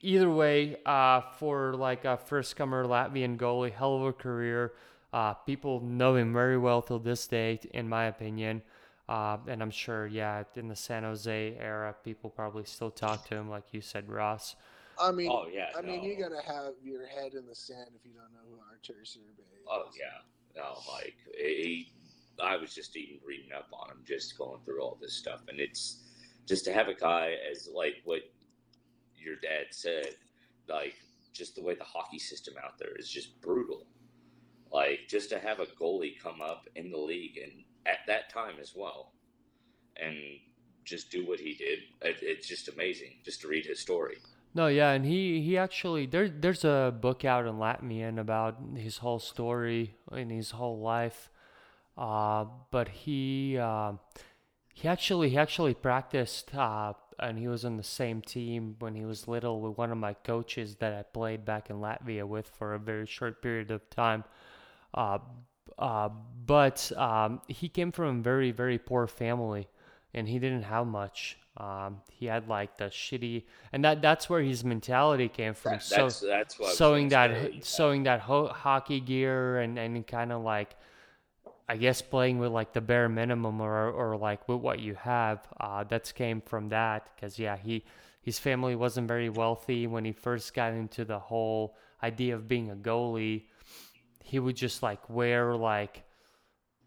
either 0.00 0.30
way, 0.30 0.76
uh, 0.84 1.22
for 1.38 1.74
like 1.74 2.04
a 2.04 2.16
first 2.16 2.56
comer 2.56 2.84
Latvian 2.84 3.36
goalie, 3.36 3.72
hell 3.72 3.96
of 3.96 4.02
a 4.02 4.12
career. 4.12 4.72
Uh, 5.12 5.34
people 5.34 5.80
know 5.80 6.16
him 6.16 6.32
very 6.32 6.56
well 6.58 6.80
till 6.82 6.98
this 6.98 7.26
day, 7.26 7.60
in 7.72 7.88
my 7.88 8.04
opinion. 8.04 8.62
Uh, 9.08 9.36
and 9.46 9.62
I'm 9.62 9.70
sure, 9.70 10.06
yeah, 10.06 10.44
in 10.56 10.68
the 10.68 10.76
San 10.76 11.02
Jose 11.02 11.56
era, 11.58 11.94
people 12.02 12.30
probably 12.30 12.64
still 12.64 12.90
talk 12.90 13.28
to 13.28 13.34
him, 13.36 13.50
like 13.50 13.64
you 13.72 13.80
said, 13.80 14.08
Ross. 14.08 14.56
I 14.98 15.10
mean, 15.10 15.28
Oh 15.30 15.46
yeah. 15.52 15.68
I 15.76 15.82
mean, 15.82 16.02
you 16.02 16.16
gotta 16.16 16.40
have 16.46 16.74
your 16.82 17.06
head 17.06 17.34
in 17.34 17.46
the 17.46 17.54
sand 17.54 17.90
if 17.94 18.04
you 18.04 18.12
don't 18.12 18.32
know 18.32 18.44
who 18.48 18.58
Arturs 18.70 19.18
Irbe 19.20 19.40
is. 19.40 19.66
Oh 19.68 19.84
yeah, 19.98 20.20
no, 20.56 20.78
like 20.92 21.16
he, 21.36 21.92
I 22.42 22.56
was 22.56 22.74
just 22.74 22.96
even 22.96 23.18
reading 23.26 23.52
up 23.56 23.68
on 23.72 23.90
him, 23.90 23.98
just 24.06 24.38
going 24.38 24.60
through 24.64 24.82
all 24.82 24.98
this 25.00 25.14
stuff, 25.14 25.40
and 25.48 25.60
it's 25.60 26.02
just 26.46 26.64
to 26.64 26.72
have 26.72 26.88
a 26.88 26.94
guy 26.94 27.34
as 27.50 27.68
like 27.74 27.96
what 28.04 28.22
your 29.16 29.36
dad 29.36 29.66
said, 29.70 30.16
like 30.68 30.94
just 31.32 31.54
the 31.54 31.62
way 31.62 31.74
the 31.74 31.84
hockey 31.84 32.18
system 32.18 32.54
out 32.62 32.78
there 32.78 32.94
is 32.96 33.08
just 33.08 33.40
brutal. 33.40 33.86
Like 34.72 35.00
just 35.08 35.30
to 35.30 35.38
have 35.38 35.60
a 35.60 35.66
goalie 35.66 36.18
come 36.20 36.40
up 36.40 36.68
in 36.76 36.90
the 36.90 36.98
league 36.98 37.38
and 37.42 37.52
at 37.86 37.98
that 38.06 38.30
time 38.30 38.54
as 38.60 38.72
well, 38.74 39.12
and 39.96 40.16
just 40.84 41.10
do 41.10 41.26
what 41.26 41.38
he 41.38 41.54
did, 41.54 41.78
it, 42.00 42.16
it's 42.22 42.48
just 42.48 42.68
amazing 42.68 43.12
just 43.24 43.40
to 43.42 43.48
read 43.48 43.66
his 43.66 43.80
story. 43.80 44.18
No, 44.54 44.66
yeah, 44.66 44.90
and 44.92 45.06
he 45.06 45.40
he 45.40 45.56
actually 45.56 46.06
there 46.06 46.28
there's 46.28 46.64
a 46.64 46.94
book 47.00 47.24
out 47.24 47.46
in 47.46 47.54
Latvian 47.54 48.18
about 48.20 48.58
his 48.76 48.98
whole 48.98 49.18
story 49.18 49.94
and 50.10 50.30
his 50.30 50.50
whole 50.52 50.78
life. 50.80 51.30
Uh, 51.96 52.46
but 52.70 52.88
he 52.88 53.58
uh, 53.58 53.92
he 54.74 54.88
actually 54.88 55.30
he 55.30 55.38
actually 55.38 55.74
practiced 55.74 56.54
uh, 56.54 56.92
and 57.18 57.38
he 57.38 57.48
was 57.48 57.64
on 57.64 57.76
the 57.78 57.82
same 57.82 58.20
team 58.22 58.76
when 58.80 58.94
he 58.94 59.04
was 59.06 59.28
little 59.28 59.60
with 59.60 59.78
one 59.78 59.90
of 59.92 59.98
my 59.98 60.14
coaches 60.14 60.76
that 60.76 60.92
I 60.94 61.02
played 61.02 61.44
back 61.44 61.70
in 61.70 61.76
Latvia 61.76 62.26
with 62.26 62.48
for 62.48 62.74
a 62.74 62.78
very 62.78 63.06
short 63.06 63.42
period 63.42 63.70
of 63.70 63.88
time. 63.90 64.24
Uh, 64.94 65.18
uh, 65.78 66.10
but 66.46 66.92
um, 66.96 67.40
he 67.48 67.68
came 67.68 67.92
from 67.92 68.20
a 68.20 68.22
very 68.22 68.50
very 68.52 68.78
poor 68.78 69.06
family, 69.06 69.68
and 70.14 70.28
he 70.28 70.38
didn't 70.38 70.64
have 70.64 70.86
much. 70.86 71.38
Um, 71.56 72.00
he 72.10 72.26
had 72.26 72.48
like 72.48 72.78
the 72.78 72.84
shitty, 72.84 73.44
and 73.72 73.84
that 73.84 74.00
that's 74.00 74.30
where 74.30 74.40
his 74.40 74.64
mentality 74.64 75.28
came 75.28 75.52
from. 75.54 75.72
That- 75.72 75.82
so 75.82 76.02
that's 76.04 76.20
that's 76.20 76.58
what 76.58 76.74
sewing 76.74 77.08
that 77.10 77.30
say. 77.30 77.60
sewing 77.62 78.02
that 78.04 78.20
ho- 78.20 78.48
hockey 78.48 79.00
gear 79.00 79.58
and 79.58 79.78
and 79.78 80.06
kind 80.06 80.32
of 80.32 80.42
like 80.42 80.76
I 81.68 81.76
guess 81.76 82.00
playing 82.02 82.38
with 82.38 82.52
like 82.52 82.72
the 82.72 82.80
bare 82.80 83.08
minimum 83.08 83.60
or 83.60 83.90
or 83.90 84.16
like 84.16 84.48
with 84.48 84.60
what 84.60 84.80
you 84.80 84.94
have. 84.94 85.46
Uh, 85.60 85.84
that's 85.84 86.10
came 86.12 86.40
from 86.40 86.70
that 86.70 87.10
because 87.14 87.38
yeah, 87.38 87.56
he 87.58 87.84
his 88.22 88.38
family 88.38 88.74
wasn't 88.74 89.06
very 89.08 89.28
wealthy 89.28 89.86
when 89.86 90.04
he 90.04 90.12
first 90.12 90.54
got 90.54 90.72
into 90.72 91.04
the 91.04 91.18
whole 91.18 91.76
idea 92.02 92.34
of 92.34 92.48
being 92.48 92.70
a 92.70 92.76
goalie. 92.76 93.44
He 94.24 94.38
would 94.38 94.56
just 94.56 94.82
like 94.82 95.10
wear 95.10 95.54
like 95.54 96.02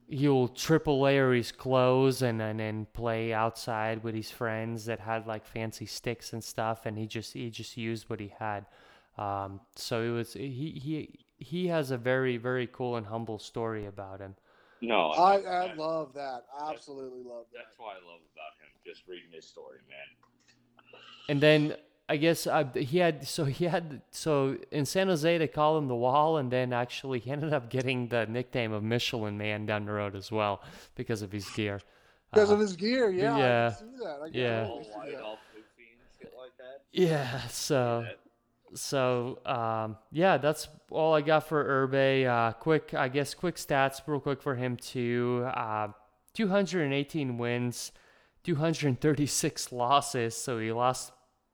he'll 0.08 0.47
triple 0.47 1.01
layer 1.01 1.34
his 1.34 1.51
clothes 1.51 2.22
and 2.22 2.41
and 2.41 2.60
then 2.60 2.86
play 2.93 3.34
outside 3.34 4.03
with 4.03 4.14
his 4.16 4.30
friends 4.30 4.86
that 4.86 4.99
had 4.99 5.26
like 5.26 5.45
fancy 5.45 5.86
sticks 5.86 6.32
and 6.34 6.43
stuff 6.43 6.86
and 6.86 6.97
he 6.97 7.08
just 7.08 7.34
he 7.34 7.49
just 7.49 7.76
used 7.78 8.10
what 8.10 8.20
he 8.20 8.32
had 8.39 8.66
um, 9.18 9.60
so 9.76 10.03
it 10.03 10.10
was 10.10 10.34
he 10.34 10.80
he 10.84 11.20
he 11.38 11.68
has 11.68 11.89
a 11.91 11.97
very 11.97 12.38
very 12.38 12.68
cool 12.68 12.95
and 12.97 13.08
humble 13.08 13.39
story 13.39 13.86
about 13.88 14.20
him 14.20 14.36
No, 14.82 15.10
I, 15.12 15.36
I 15.38 15.68
that- 15.70 15.78
love 15.78 16.14
that. 16.14 16.43
Absolutely 16.70 17.24
love 17.24 17.45
that. 17.53 17.64
That's 17.66 17.80
what 17.80 17.95
I 17.95 17.99
love 18.06 18.22
about 18.34 18.53
him. 18.62 18.70
Just 18.86 19.08
reading 19.08 19.32
his 19.32 19.45
story, 19.47 19.80
man. 19.89 20.08
and 21.30 21.41
then 21.41 21.76
I 22.08 22.18
guess 22.18 22.45
uh, 22.45 22.66
he 22.76 22.99
had 22.99 23.28
so 23.28 23.45
he 23.45 23.66
had 23.66 24.01
so 24.12 24.58
in 24.72 24.86
San 24.86 25.08
Jose 25.08 25.38
they 25.39 25.47
call 25.47 25.78
him 25.78 25.88
the 25.88 25.95
Wall, 25.95 26.38
and 26.38 26.51
then 26.51 26.72
actually 26.72 27.20
he 27.20 27.32
ended 27.32 27.51
up 27.53 27.70
getting 27.70 28.10
the 28.10 28.26
nickname 28.28 28.72
of 28.74 28.84
Michelin 28.84 29.38
Man 29.38 29.66
down 29.66 29.86
the 29.86 29.91
road 29.91 30.16
as 30.16 30.32
well 30.32 30.62
because 30.95 31.22
of 31.24 31.32
his 31.32 31.49
gear. 31.49 31.80
Because 32.32 32.51
Uh, 32.51 32.56
of 32.56 32.60
his 32.60 32.76
gear, 32.76 33.10
yeah. 33.10 33.38
yeah. 33.38 33.72
I 33.76 33.80
can 33.80 33.89
see 33.97 34.03
that. 34.03 34.20
I 34.22 34.30
can 34.30 34.34
Yeah. 34.39 34.60
totally 34.62 34.78
All 34.78 34.84
see 34.84 34.89
white, 34.91 35.12
that. 35.14 35.22
all 35.24 35.36
poofy 35.56 35.88
and 35.93 36.01
shit 36.20 36.34
like 36.38 36.58
that. 36.58 36.82
yeah, 36.91 37.47
so 37.47 38.06
so 38.76 39.39
um, 39.45 39.97
yeah, 40.12 40.38
that's 40.38 40.68
all 40.91 41.14
I 41.16 41.22
got 41.22 41.47
for 41.47 41.64
Irbe. 41.88 42.28
Uh, 42.28 42.51
quick, 42.53 42.93
I 42.93 43.08
guess, 43.08 43.34
quick 43.34 43.56
stats, 43.56 44.01
real 44.06 44.20
quick 44.20 44.41
for 44.43 44.53
him 44.56 44.76
too. 44.78 45.43
Uh, 45.56 45.88
218 46.34 47.38
wins, 47.39 47.91
236 48.43 49.72
losses. 49.72 50.36
So 50.36 50.60
he 50.60 50.72
lost 50.72 51.12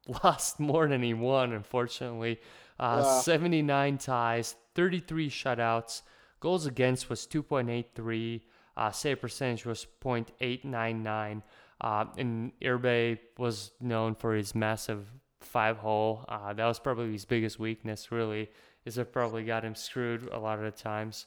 lost 0.24 0.60
more 0.60 0.88
than 0.88 1.02
he 1.04 1.14
won, 1.14 1.54
unfortunately. 1.54 2.39
Uh, 2.80 3.02
Wow. 3.04 3.20
79 3.22 3.97
ties, 3.99 4.56
33 4.76 5.30
shutouts. 5.30 6.02
Goals 6.39 6.66
against 6.66 7.10
was 7.10 7.28
2.83. 7.28 8.41
Uh, 8.76 8.91
save 8.91 9.22
percentage 9.22 9.66
was 9.66 9.86
0.899. 10.04 11.43
Uh, 11.80 12.06
and 12.18 12.52
Irbe 12.62 13.20
was 13.38 13.72
known 13.80 14.16
for 14.16 14.34
his 14.34 14.56
massive 14.56 15.06
five 15.39 15.78
hole. 15.78 16.26
Uh, 16.28 16.54
that 16.54 16.66
was 16.66 16.80
probably 16.80 17.12
his 17.12 17.26
biggest 17.26 17.60
weakness, 17.60 18.12
really, 18.12 18.49
is 18.86 18.97
it 18.97 19.12
probably 19.12 19.43
got 19.43 19.64
him 19.66 19.76
screwed 19.76 20.28
a 20.32 20.39
lot 20.39 20.58
of 20.60 20.66
the 20.66 20.72
times. 20.72 21.26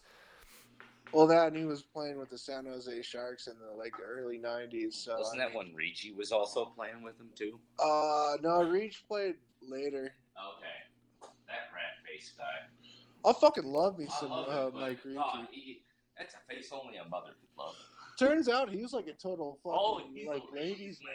Well, 1.14 1.28
that 1.28 1.48
and 1.48 1.56
he 1.56 1.64
was 1.64 1.82
playing 1.82 2.18
with 2.18 2.28
the 2.30 2.38
San 2.38 2.66
Jose 2.66 3.02
Sharks 3.02 3.46
in 3.46 3.54
the 3.58 3.76
like 3.78 3.92
early 4.04 4.38
'90s. 4.38 4.94
So 4.94 5.16
Wasn't 5.16 5.38
that 5.38 5.54
when 5.54 5.72
Ricci 5.72 6.12
was 6.12 6.32
also 6.32 6.64
playing 6.64 7.02
with 7.04 7.18
him 7.20 7.30
too? 7.36 7.60
Uh, 7.78 8.36
no, 8.42 8.64
Ricci 8.64 8.98
played 9.06 9.36
later. 9.62 10.14
Okay, 10.36 11.30
that 11.46 11.70
rat 11.72 12.02
face 12.04 12.32
guy. 12.36 12.44
I 13.28 13.32
fucking 13.32 13.64
love 13.64 13.98
me 13.98 14.06
some 14.20 14.30
love 14.30 14.48
uh, 14.48 14.76
it, 14.76 14.80
Mike 14.80 15.04
Ricci. 15.04 15.48
He, 15.52 15.82
that's 16.18 16.34
a 16.34 16.52
face 16.52 16.70
only 16.72 16.96
a 16.96 17.08
mother 17.08 17.30
could 17.40 17.62
love. 17.62 17.74
Turns 18.18 18.48
out 18.48 18.68
he 18.68 18.82
was 18.82 18.92
like 18.92 19.06
a 19.06 19.12
total 19.12 19.58
fucking 19.62 19.78
Oh, 19.78 20.00
like 20.26 20.42
a 20.52 20.54
ladies 20.54 20.98
man. 21.04 21.14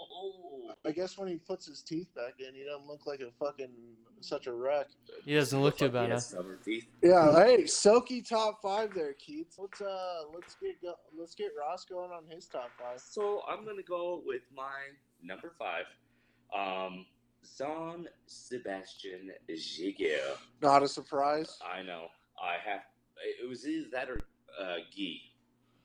Oh, 0.00 0.74
I 0.84 0.90
guess 0.92 1.16
when 1.18 1.28
he 1.28 1.36
puts 1.36 1.66
his 1.66 1.82
teeth 1.82 2.08
back 2.14 2.34
in, 2.38 2.54
he 2.54 2.64
doesn't 2.64 2.86
look 2.86 3.06
like 3.06 3.20
a 3.20 3.30
fucking 3.44 3.70
such 4.20 4.46
a 4.46 4.52
wreck. 4.52 4.86
He 5.24 5.34
doesn't 5.34 5.60
look 5.60 5.76
too 5.78 5.86
Like 5.86 5.92
he 5.92 5.98
bad, 5.98 6.10
has 6.10 6.34
teeth. 6.64 6.86
Yeah, 7.02 7.34
hey, 7.44 7.66
Silky 7.66 8.22
top 8.22 8.60
five 8.62 8.94
there, 8.94 9.12
Keith. 9.14 9.54
Let's 9.58 9.80
uh, 9.80 10.22
let's 10.34 10.56
get 10.62 10.80
go- 10.82 10.94
let's 11.18 11.34
get 11.34 11.50
Ross 11.58 11.84
going 11.84 12.10
on 12.10 12.24
his 12.28 12.46
top 12.46 12.70
five. 12.78 13.00
So 13.00 13.42
I'm 13.48 13.64
gonna 13.64 13.82
go 13.82 14.22
with 14.24 14.42
my 14.54 14.72
number 15.22 15.52
five, 15.58 15.84
um, 16.54 17.04
Jean 17.58 18.08
Sebastian 18.26 19.30
Giguere. 19.48 20.36
Not 20.62 20.82
a 20.82 20.88
surprise. 20.88 21.58
I 21.64 21.82
know. 21.82 22.06
I 22.42 22.54
have. 22.68 22.80
It 23.40 23.48
was 23.48 23.66
either 23.66 23.86
that 23.92 24.10
or 24.10 24.20
uh, 24.60 24.76
Guy, 24.96 25.16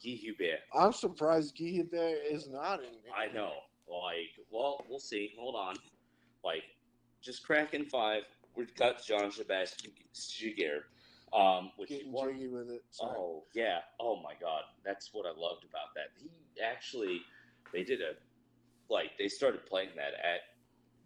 Guy 0.03 0.19
Hebert. 0.25 0.59
I'm 0.73 0.93
surprised 0.93 1.57
Guy 1.57 1.83
is 2.29 2.49
not 2.49 2.79
in. 2.79 2.89
here. 2.89 3.11
I 3.15 3.31
know. 3.33 3.51
Like, 3.89 4.45
well, 4.51 4.83
we'll 4.89 4.99
see. 4.99 5.33
Hold 5.37 5.55
on. 5.55 5.75
Like, 6.43 6.63
just 7.21 7.45
cracking 7.45 7.85
five. 7.85 8.23
We've 8.55 8.73
got 8.75 9.03
Jean 9.03 9.31
Sebastian 9.31 9.91
Giguere, 10.13 10.81
um, 11.33 11.71
which 11.77 11.89
Getting 11.89 12.11
won 12.11 12.33
jiggy 12.33 12.47
with 12.47 12.69
it. 12.69 12.83
Sorry. 12.91 13.15
Oh 13.17 13.43
yeah. 13.53 13.79
Oh 13.99 14.21
my 14.21 14.33
god. 14.41 14.63
That's 14.83 15.09
what 15.13 15.25
I 15.25 15.29
loved 15.29 15.63
about 15.63 15.93
that. 15.95 16.07
He 16.19 16.29
actually 16.61 17.21
they 17.73 17.83
did 17.83 17.99
a 18.01 18.13
like 18.91 19.11
they 19.19 19.27
started 19.27 19.65
playing 19.65 19.89
that 19.95 20.13
at 20.13 20.41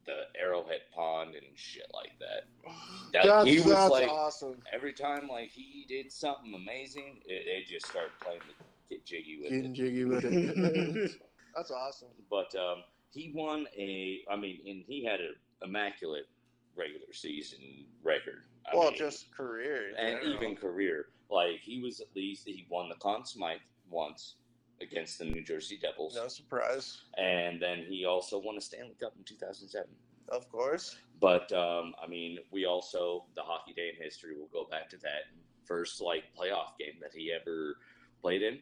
the 0.06 0.40
Arrowhead 0.40 0.82
Pond 0.94 1.36
and 1.36 1.46
shit 1.56 1.88
like 1.94 2.12
that. 2.20 2.72
That- 3.14 3.26
that's 3.26 3.48
he 3.48 3.58
was 3.58 3.66
that's 3.66 3.92
like 3.92 4.10
awesome. 4.10 4.56
every 4.74 4.94
time 4.94 5.28
like 5.28 5.50
he 5.50 5.86
did 5.88 6.12
something 6.12 6.54
amazing, 6.56 7.20
it, 7.28 7.44
they 7.46 7.72
just 7.72 7.86
started 7.88 8.12
playing 8.22 8.40
the 8.48 8.66
get 8.96 9.06
jiggy 9.06 9.40
with 9.42 9.52
Getting 9.52 9.66
it. 9.72 9.74
jiggy 9.74 10.06
with 10.06 10.26
it. 10.26 11.12
that's 11.56 11.72
awesome. 11.72 12.10
But 12.30 12.54
um, 12.56 12.84
he 13.12 13.32
won 13.36 13.66
a 13.78 14.20
I 14.30 14.36
mean 14.36 14.60
and 14.66 14.84
he 14.88 15.04
had 15.04 15.20
an 15.20 15.36
immaculate 15.64 16.28
regular 16.76 17.14
season 17.14 17.60
record. 18.04 18.44
I 18.72 18.76
well, 18.76 18.90
mean, 18.90 18.98
just 18.98 19.32
career. 19.36 19.94
and 19.98 20.20
general. 20.22 20.34
even 20.34 20.56
career. 20.56 21.08
Like 21.30 21.60
he 21.62 21.82
was 21.82 22.00
at 22.00 22.08
least 22.16 22.44
he 22.46 22.66
won 22.70 22.90
the 22.90 22.96
Conn 22.96 23.26
Smythe 23.26 23.60
once 23.90 24.36
against 24.82 25.20
the 25.20 25.26
New 25.26 25.44
Jersey 25.44 25.80
Devils, 25.82 26.16
no 26.16 26.28
surprise, 26.28 27.02
and 27.18 27.62
then 27.62 27.86
he 27.88 28.06
also 28.06 28.40
won 28.40 28.58
a 28.58 28.62
Stanley 28.62 28.96
Cup 29.00 29.14
in 29.18 29.24
2007. 29.24 29.88
of 30.30 30.50
course. 30.52 30.98
But 31.22 31.52
um, 31.54 31.94
I 32.04 32.08
mean, 32.08 32.40
we 32.52 32.66
also 32.66 33.26
the 33.36 33.42
hockey 33.42 33.74
day 33.74 33.92
in 33.96 34.04
history. 34.04 34.36
We'll 34.38 34.48
go 34.64 34.70
back 34.70 34.90
to 34.90 34.98
that 34.98 35.32
first 35.66 36.02
like 36.02 36.24
playoff 36.38 36.78
game 36.78 36.96
that 37.02 37.12
he 37.14 37.32
ever 37.32 37.78
played 38.22 38.42
in. 38.42 38.60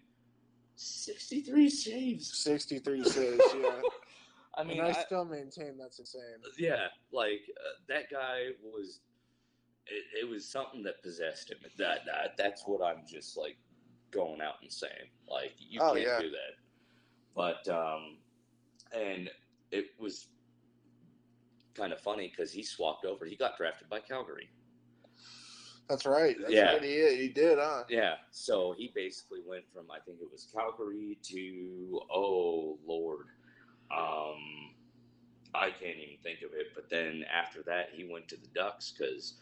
63 0.81 1.69
saves. 1.69 2.37
63 2.43 3.03
saves, 3.05 3.41
yeah. 3.55 3.81
I 4.57 4.63
mean, 4.63 4.79
and 4.79 4.87
I, 4.87 4.89
I- 4.99 5.03
still 5.03 5.25
maintain 5.25 5.77
that's 5.79 5.99
insane. 5.99 6.21
yeah, 6.57 6.87
like 7.11 7.41
uh, 7.57 7.69
that 7.87 8.09
guy 8.11 8.47
was. 8.63 8.99
It, 9.87 10.25
it 10.25 10.29
was 10.29 10.47
something 10.47 10.83
that 10.83 11.01
possessed 11.01 11.49
him. 11.51 11.57
That, 11.77 11.99
that 12.05 12.37
that's 12.37 12.63
what 12.67 12.81
I'm 12.85 13.03
just 13.07 13.35
like 13.35 13.57
going 14.11 14.39
out 14.41 14.55
and 14.61 14.71
saying. 14.71 15.09
Like 15.27 15.53
you 15.57 15.79
Oh, 15.81 15.93
can't 15.93 16.05
yeah. 16.05 16.19
do 16.21 16.29
that. 16.29 16.55
But 17.35 17.67
um, 17.73 18.17
and 18.93 19.29
it 19.71 19.87
was 19.99 20.27
kind 21.73 21.91
of 21.93 21.99
funny 21.99 22.27
because 22.29 22.51
he 22.51 22.61
swapped 22.63 23.05
over. 23.05 23.25
He 23.25 23.35
got 23.35 23.57
drafted 23.57 23.89
by 23.89 23.99
Calgary. 24.01 24.49
That's 25.91 26.05
right. 26.05 26.37
That's 26.39 26.53
Yeah. 26.53 26.71
right. 26.73 26.83
He, 26.83 27.17
he 27.17 27.27
did, 27.27 27.57
huh? 27.59 27.83
Yeah, 27.89 28.15
so 28.31 28.71
he 28.71 28.93
basically 28.95 29.41
went 29.45 29.65
from 29.73 29.91
I 29.91 29.99
think 29.99 30.21
it 30.21 30.31
was 30.31 30.47
Calgary 30.53 31.17
to 31.23 32.01
oh 32.09 32.79
lord, 32.87 33.27
um, 33.95 34.73
I 35.53 35.69
can't 35.69 35.97
even 35.97 36.17
think 36.23 36.43
of 36.43 36.53
it. 36.53 36.67
But 36.73 36.89
then 36.89 37.25
after 37.29 37.61
that, 37.63 37.89
he 37.91 38.05
went 38.05 38.29
to 38.29 38.37
the 38.37 38.47
Ducks 38.55 38.93
because 38.97 39.33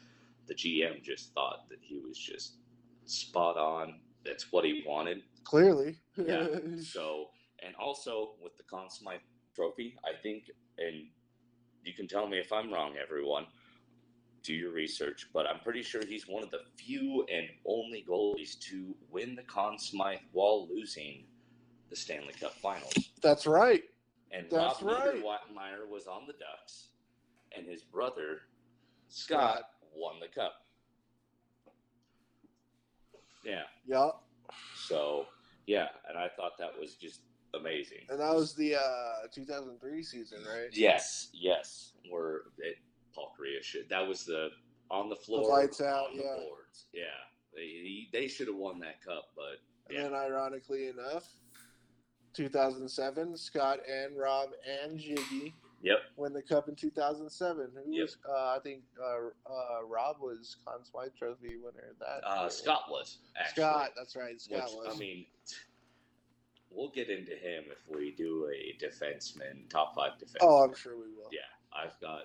the 0.48 0.56
GM 0.56 1.04
just 1.04 1.36
thought 1.36 1.70
that 1.70 1.78
he 1.82 2.00
was 2.00 2.18
just 2.18 2.54
spot 3.06 3.56
on. 3.56 4.00
That's 4.26 4.52
what 4.52 4.66
he 4.66 4.84
wanted. 4.88 5.22
Clearly. 5.44 5.98
Yeah. 6.18 6.48
So 6.82 7.28
and 7.62 7.76
also 7.76 8.32
with 8.42 8.58
the 8.58 8.64
Conn 8.64 8.90
Smythe 8.90 9.20
Trophy, 9.54 9.96
I 10.04 10.20
think, 10.24 10.46
and 10.80 11.06
you 11.84 11.94
can 11.94 12.08
tell 12.08 12.26
me 12.28 12.40
if 12.40 12.52
I'm 12.52 12.74
wrong, 12.74 12.96
everyone. 13.00 13.46
Do 14.44 14.54
your 14.54 14.72
research, 14.72 15.28
but 15.34 15.46
I'm 15.46 15.60
pretty 15.60 15.84
sure 15.84 16.02
he's 16.06 16.28
one 16.28 16.44
of 16.44 16.52
the 16.52 16.62
few 16.76 17.26
and 17.32 17.48
only 17.66 18.06
goalies 18.08 18.58
to 18.62 18.96
win 19.12 19.36
the 19.36 19.44
Conn 19.44 19.78
Smythe 19.78 20.20
while 20.32 20.68
losing 20.68 21.26
the 21.90 21.96
Stanley 21.96 22.34
Cup 22.40 22.54
Finals. 22.56 22.94
That's 23.22 23.46
right. 23.46 23.84
And 24.32 24.46
That's 24.50 24.82
Rob 24.82 24.94
right. 24.94 25.24
Niedermayer 25.24 25.90
was 25.90 26.08
on 26.08 26.26
the 26.28 26.34
Ducks, 26.34 26.90
and 27.56 27.68
his 27.68 27.82
brother 27.82 28.42
Scott 29.10 29.64
won 29.96 30.16
the 30.20 30.28
cup. 30.28 30.54
Yeah. 33.44 33.64
Yeah. 33.88 34.12
So 34.76 35.26
yeah, 35.70 35.88
and 36.08 36.18
I 36.18 36.28
thought 36.30 36.58
that 36.58 36.72
was 36.80 36.96
just 36.96 37.22
amazing. 37.54 38.00
And 38.10 38.20
that 38.20 38.34
was 38.34 38.54
the 38.54 38.76
uh, 38.76 39.28
2003 39.32 40.04
season, 40.04 40.40
right? 40.48 40.70
Yes, 40.72 41.30
yes. 41.34 41.94
Where 42.10 42.42
it, 42.58 42.78
Paul 43.14 43.34
Kariya 43.40 43.64
should. 43.64 43.90
That 43.90 44.08
was 44.08 44.26
the 44.26 44.50
on 44.92 45.10
the 45.10 45.16
floor, 45.16 45.44
the 45.44 45.48
lights 45.48 45.82
out, 45.82 46.08
yeah. 46.14 46.36
boards. 46.38 46.86
Yeah, 46.94 47.04
they 47.54 48.08
they 48.12 48.28
should 48.28 48.48
have 48.48 48.58
won 48.58 48.80
that 48.80 49.04
cup, 49.04 49.30
but 49.36 49.60
And 49.88 49.98
yeah, 49.98 50.04
then, 50.04 50.14
ironically 50.14 50.88
enough, 50.88 51.28
2007, 52.34 53.38
Scott 53.38 53.80
and 53.88 54.18
Rob 54.18 54.50
and 54.84 54.98
Jiggy 55.00 55.54
yep, 55.82 56.00
win 56.16 56.34
the 56.34 56.42
cup 56.42 56.68
in 56.68 56.76
2007. 56.76 57.72
Who 57.86 57.92
Yep. 57.92 58.02
was? 58.02 58.18
Uh, 58.28 58.56
I 58.56 58.60
think 58.64 58.84
uh, 59.02 59.52
uh, 59.52 59.86
Rob 59.86 60.20
was 60.20 60.58
Conn 60.66 60.84
Smythe 60.84 61.16
Trophy 61.18 61.58
winner. 61.58 61.96
That 62.00 62.26
uh. 62.26 62.50
Scott 62.50 62.84
was 62.90 63.20
actually. 63.38 63.64
Scott, 63.64 63.92
that's 63.98 64.16
right. 64.16 64.40
Scott 64.40 64.64
which, 64.64 64.88
was. 64.88 64.96
I 64.96 65.00
mean, 65.00 65.26
we'll 66.70 66.92
get 66.92 67.10
into 67.10 67.32
him 67.32 67.66
if 67.72 67.96
we 67.96 68.12
do 68.12 68.50
a 68.54 68.84
defenseman 68.84 69.70
top 69.70 69.96
five 69.96 70.14
defenseman. 70.14 70.38
oh, 70.42 70.64
I'm 70.64 70.76
sure 70.76 70.96
we 70.96 71.12
will. 71.16 71.30
Yeah, 71.32 71.40
I've 71.74 72.00
got 72.00 72.24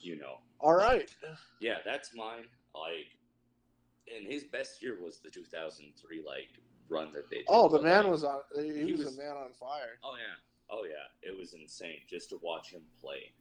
you 0.00 0.18
know, 0.18 0.38
All 0.60 0.74
right. 0.74 1.14
yeah, 1.60 1.78
that's 1.84 2.14
mine. 2.14 2.44
Like, 2.74 3.06
and 4.14 4.26
his 4.26 4.44
best 4.44 4.82
year 4.82 4.96
was 5.02 5.18
the 5.18 5.30
2003 5.30 6.22
like 6.26 6.48
run 6.88 7.12
that 7.12 7.30
they. 7.30 7.36
Did. 7.38 7.46
Oh, 7.48 7.68
the 7.68 7.78
But, 7.78 7.84
man 7.84 8.02
like, 8.04 8.12
was 8.12 8.24
on. 8.24 8.40
He, 8.56 8.84
he 8.86 8.92
was, 8.92 9.04
was- 9.04 9.18
a 9.18 9.22
man 9.22 9.36
on 9.36 9.52
fire. 9.58 9.98
Oh 10.04 10.14
yeah, 10.16 10.70
oh 10.76 10.84
yeah, 10.84 11.28
it 11.28 11.36
was 11.38 11.52
insane 11.54 11.98
just 12.08 12.30
to 12.30 12.38
watch 12.42 12.70
him 12.70 12.82
play. 13.00 13.32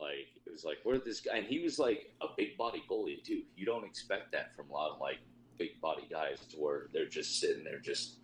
Like 0.00 0.26
it 0.46 0.50
was 0.50 0.64
like 0.64 0.78
where 0.82 0.98
this 0.98 1.20
guy, 1.20 1.36
and 1.36 1.46
he 1.46 1.60
was 1.60 1.78
like 1.78 2.10
a 2.20 2.26
big 2.36 2.56
body 2.58 2.82
goalie 2.90 3.22
too. 3.22 3.42
You 3.56 3.64
don't 3.66 3.84
expect 3.84 4.32
that 4.32 4.54
from 4.56 4.68
a 4.70 4.72
lot 4.72 4.90
of 4.92 5.00
like 5.00 5.18
big 5.58 5.80
body 5.80 6.06
guys, 6.10 6.40
to 6.50 6.56
where 6.56 6.88
they're 6.92 7.06
just 7.08 7.38
sitting 7.40 7.62
there, 7.62 7.78
just 7.78 8.16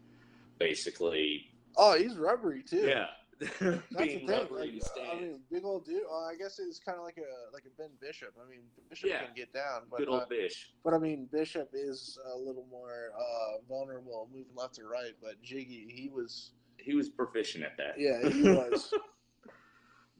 basically, 0.59 1.47
Oh, 1.77 1.97
he's 1.97 2.17
rubbery 2.17 2.63
too. 2.63 2.79
yeah, 2.89 3.07
That's 3.61 3.61
the 3.61 3.83
being 3.97 4.27
thing. 4.27 4.29
rubbery 4.29 4.83
Like, 4.97 5.09
I 5.17 5.21
mean, 5.21 5.41
big 5.51 5.65
old 5.65 5.85
dude. 5.85 6.03
Uh, 6.11 6.25
I 6.25 6.35
guess 6.37 6.59
it's 6.59 6.81
kind 6.81 6.99
of 6.99 7.05
like 7.05 7.19
a 7.19 7.53
like 7.53 7.65
a 7.67 7.71
Ben 7.81 7.91
Bishop. 8.01 8.35
I 8.45 8.49
mean, 8.51 8.63
Bishop 8.91 9.09
Yeah. 9.11 9.25
can 9.25 9.35
get 9.35 9.53
down, 9.53 9.83
but 9.91 9.99
Good 9.99 10.09
uh, 10.09 10.13
old 10.13 10.29
Bish. 10.29 10.73
but 10.85 10.93
I 10.93 10.99
mean, 10.99 11.29
Bishop 11.31 11.71
is 11.73 12.19
a 12.35 12.37
little 12.37 12.67
more 12.71 13.13
uh, 13.17 13.59
vulnerable, 13.69 14.29
moving 14.33 14.55
left 14.57 14.75
to 14.77 14.87
right. 14.87 15.13
But 15.23 15.41
Jiggy, 15.43 15.87
he 15.89 16.09
was. 16.09 16.51
He 16.79 16.95
was 16.95 17.09
proficient 17.09 17.65
at 17.65 17.77
that. 17.77 17.95
Yeah, 17.99 18.29
he 18.29 18.43
was. 18.43 18.93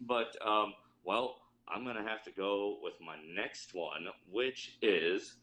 But 0.01 0.37
um, 0.47 0.75
well, 1.05 1.41
I'm 1.67 1.85
gonna 1.85 2.07
have 2.09 2.23
to 2.25 2.31
go 2.31 2.79
with 2.83 2.95
my 3.05 3.17
next 3.35 3.75
one, 3.75 4.07
which 4.31 4.79
is 4.81 5.39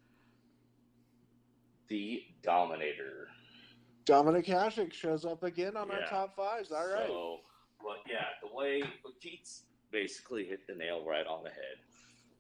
the 1.89 2.23
Dominator. 2.41 3.27
Dominik 4.05 4.45
Hasek 4.45 4.93
shows 4.93 5.25
up 5.25 5.43
again 5.43 5.75
on 5.75 5.91
our 5.91 5.99
Yeah. 5.99 6.05
top 6.05 6.35
fives. 6.35 6.71
All 6.71 6.87
right. 6.87 7.07
So, 7.07 7.39
but 7.85 7.97
yeah, 8.09 8.25
the 8.41 8.53
way 8.53 8.83
but 9.03 9.13
Keats 9.21 9.63
basically 9.91 10.45
hit 10.45 10.65
the 10.67 10.73
nail 10.73 11.05
right 11.05 11.25
on 11.27 11.43
the 11.43 11.49
head, 11.49 11.77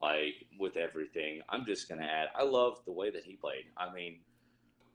like 0.01 0.33
with 0.59 0.75
everything. 0.75 1.41
I'm 1.49 1.65
just 1.65 1.87
gonna 1.87 2.03
add. 2.03 2.29
I 2.35 2.43
love 2.43 2.79
the 2.85 2.91
way 2.91 3.11
that 3.11 3.23
he 3.23 3.35
played. 3.35 3.65
I 3.77 3.93
mean, 3.93 4.17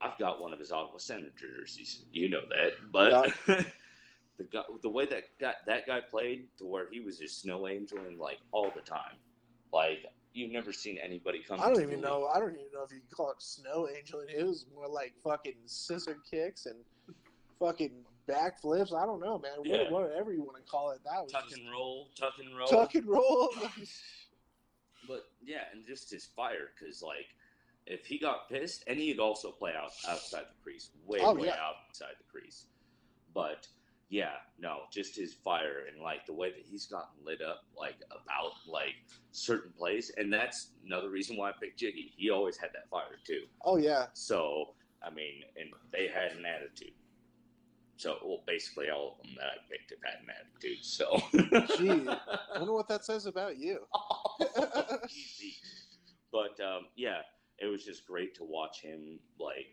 I've 0.00 0.18
got 0.18 0.40
one 0.40 0.52
of 0.52 0.58
his 0.58 0.72
Ottawa 0.72 0.98
Senator 0.98 1.30
jerseys. 1.38 2.04
You 2.12 2.28
know 2.28 2.42
that, 2.50 2.72
but. 2.92 3.66
The, 4.38 4.46
guy, 4.46 4.62
the 4.80 4.88
way 4.88 5.04
that 5.04 5.24
guy, 5.38 5.52
that 5.66 5.86
guy 5.86 6.00
played 6.00 6.46
to 6.56 6.64
where 6.64 6.86
he 6.90 7.00
was 7.00 7.18
just 7.18 7.42
snow 7.42 7.66
angeling 7.66 8.16
like 8.18 8.38
all 8.52 8.72
the 8.74 8.80
time, 8.80 9.18
like 9.70 10.06
you've 10.32 10.50
never 10.50 10.72
seen 10.72 10.96
anybody 10.96 11.42
come. 11.46 11.60
I 11.60 11.64
don't 11.64 11.74
to 11.74 11.82
even 11.82 12.00
the 12.00 12.06
know. 12.06 12.26
I 12.26 12.38
don't 12.38 12.54
even 12.54 12.72
know 12.72 12.82
if 12.82 12.90
you 12.90 13.00
can 13.00 13.08
call 13.14 13.30
it 13.32 13.42
snow 13.42 13.86
angel. 13.94 14.20
It 14.20 14.42
was 14.46 14.64
more 14.74 14.88
like 14.88 15.12
fucking 15.22 15.56
scissor 15.66 16.16
kicks 16.30 16.64
and 16.64 16.76
fucking 17.58 17.92
backflips. 18.28 18.92
I 18.94 19.06
don't 19.06 19.20
know, 19.20 19.38
man. 19.38 19.52
Yeah. 19.64 19.90
Whatever 19.90 20.32
you 20.32 20.42
want 20.42 20.56
to 20.56 20.62
call 20.70 20.90
it, 20.90 21.00
that 21.04 21.22
was 21.22 21.32
tuck 21.32 21.48
just 21.48 21.60
and 21.60 21.70
roll, 21.70 22.08
tuck 22.18 22.34
and 22.38 22.56
roll. 22.56 22.66
tuck 22.68 22.94
and 22.94 23.06
roll. 23.06 23.50
But 25.08 25.24
yeah, 25.42 25.62
and 25.72 25.84
just 25.86 26.10
his 26.10 26.26
fire, 26.26 26.68
because 26.78 27.02
like 27.02 27.26
if 27.86 28.06
he 28.06 28.18
got 28.18 28.48
pissed, 28.48 28.84
and 28.86 28.98
he'd 28.98 29.18
also 29.18 29.50
play 29.50 29.72
out 29.76 29.90
outside 30.08 30.42
the 30.42 30.62
crease, 30.62 30.90
way 31.06 31.18
Oh, 31.22 31.34
way 31.34 31.46
yeah. 31.46 31.56
outside 31.60 32.14
the 32.18 32.30
crease. 32.30 32.66
But 33.34 33.66
yeah, 34.10 34.34
no, 34.58 34.80
just 34.92 35.16
his 35.16 35.34
fire 35.34 35.84
and 35.90 36.02
like 36.02 36.26
the 36.26 36.32
way 36.34 36.50
that 36.50 36.62
he's 36.64 36.86
gotten 36.86 37.24
lit 37.24 37.40
up, 37.42 37.64
like 37.76 37.96
about 38.10 38.52
like 38.68 38.94
certain 39.32 39.72
plays, 39.72 40.12
and 40.16 40.32
that's 40.32 40.68
another 40.84 41.08
reason 41.08 41.36
why 41.36 41.48
I 41.48 41.52
picked 41.60 41.78
Jiggy. 41.78 42.12
He 42.16 42.30
always 42.30 42.56
had 42.56 42.70
that 42.74 42.88
fire 42.90 43.18
too. 43.26 43.44
oh 43.64 43.78
yeah, 43.78 44.06
So 44.12 44.74
I 45.02 45.10
mean, 45.10 45.42
and 45.58 45.70
they 45.92 46.06
had 46.08 46.32
an 46.38 46.44
attitude. 46.44 46.92
So 48.00 48.16
well, 48.24 48.42
basically 48.46 48.88
all 48.88 49.18
of 49.18 49.26
them 49.26 49.36
that 49.36 49.44
I 49.44 49.56
picked 49.70 49.90
have 49.90 49.98
had 50.02 50.22
an 50.22 50.32
attitude. 50.40 50.82
So. 50.82 51.20
Gee. 51.76 52.08
I 52.08 52.58
wonder 52.58 52.72
what 52.72 52.88
that 52.88 53.04
says 53.04 53.26
about 53.26 53.58
you. 53.58 53.80
Easy. 55.08 55.56
But 56.32 56.64
um, 56.64 56.86
yeah, 56.94 57.22
it 57.58 57.66
was 57.66 57.84
just 57.84 58.06
great 58.06 58.36
to 58.36 58.44
watch 58.44 58.82
him. 58.82 59.18
Like, 59.40 59.66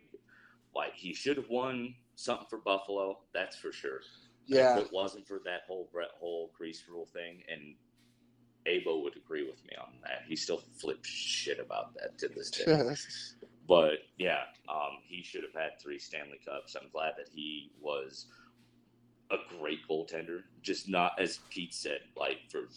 like 0.76 0.96
he 0.96 1.14
should 1.14 1.38
have 1.38 1.52
won 1.52 1.94
something 2.16 2.48
for 2.50 2.58
Buffalo. 2.58 3.20
That's 3.32 3.56
for 3.56 3.72
sure. 3.72 4.00
Yeah, 4.48 4.80
If 4.80 4.86
it 4.86 4.92
wasn't 4.92 5.28
for 5.28 5.40
that 5.46 5.62
whole 5.68 5.88
Brett 5.94 6.10
Hull 6.20 6.50
crease 6.58 6.84
rule 6.90 7.06
thing, 7.14 7.44
and 7.48 7.76
Abo 8.68 9.04
would 9.04 9.16
agree 9.16 9.44
with 9.44 9.64
me 9.66 9.74
on 9.80 10.00
that. 10.02 10.24
He 10.28 10.36
still 10.36 10.64
flips 10.82 11.08
shit 11.08 11.60
about 11.60 11.94
that 11.94 12.18
to 12.18 12.28
this 12.28 12.50
day. 12.50 12.66
But 13.68 14.00
yeah, 14.18 14.44
um, 14.70 15.00
he 15.04 15.22
should 15.22 15.44
have 15.44 15.54
had 15.54 15.80
three 15.82 16.00
Stanley 16.00 16.40
Cups. 16.46 16.76
I'm 16.76 16.90
glad 16.92 17.14
that 17.18 17.28
he 17.34 17.72
was 17.82 18.28
a 19.32 19.38
great 19.60 19.88
goaltender. 19.90 20.42
Just 20.62 20.88
not 20.88 21.14
as 21.20 21.40
Pete 21.50 21.74
said, 21.74 22.00
like 22.16 22.38
for 22.50 22.68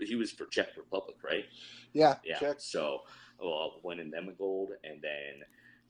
he 0.00 0.14
was 0.14 0.30
for 0.30 0.46
Czech 0.46 0.68
Republic, 0.76 1.16
right? 1.24 1.44
yeah, 1.92 2.16
Yeah. 2.24 2.38
check. 2.38 2.56
So, 2.58 3.00
well, 3.40 3.80
winning 3.82 4.10
them 4.10 4.28
a 4.28 4.32
gold, 4.32 4.70
and 4.84 5.00
then 5.02 5.44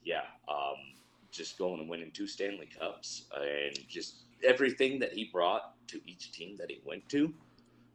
yeah, 0.04 0.22
um, 0.48 0.76
just 1.30 1.58
going 1.58 1.80
and 1.80 1.88
winning 1.88 2.10
two 2.12 2.26
Stanley 2.26 2.68
Cups, 2.78 3.26
and 3.36 3.78
just 3.88 4.22
everything 4.44 4.98
that 5.00 5.12
he 5.12 5.24
brought 5.32 5.74
to 5.88 6.00
each 6.06 6.32
team 6.32 6.56
that 6.56 6.70
he 6.70 6.80
went 6.84 7.08
to. 7.10 7.32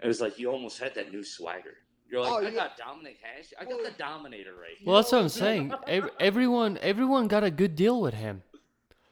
It 0.01 0.07
was 0.07 0.19
like 0.19 0.37
you 0.37 0.51
almost 0.51 0.79
had 0.79 0.93
that 0.95 1.11
new 1.11 1.23
swagger. 1.23 1.77
You're 2.09 2.21
like, 2.21 2.31
Oh, 2.31 2.37
I 2.37 2.41
yeah. 2.41 2.49
got 2.51 2.77
Dominik 2.79 3.17
Hash. 3.21 3.53
I 3.59 3.63
got 3.63 3.73
Well, 3.75 3.83
the 3.83 3.91
Dominator 3.97 4.51
right 4.53 4.77
here. 4.77 4.85
Well, 4.87 4.97
that's 4.97 5.11
what 5.11 5.21
I'm 5.21 5.29
saying. 5.29 5.73
Ev- 5.87 6.09
everyone, 6.19 6.77
everyone 6.81 7.27
got 7.27 7.43
a 7.43 7.51
good 7.51 7.75
deal 7.75 7.99
with 8.01 8.13
him. 8.13 8.43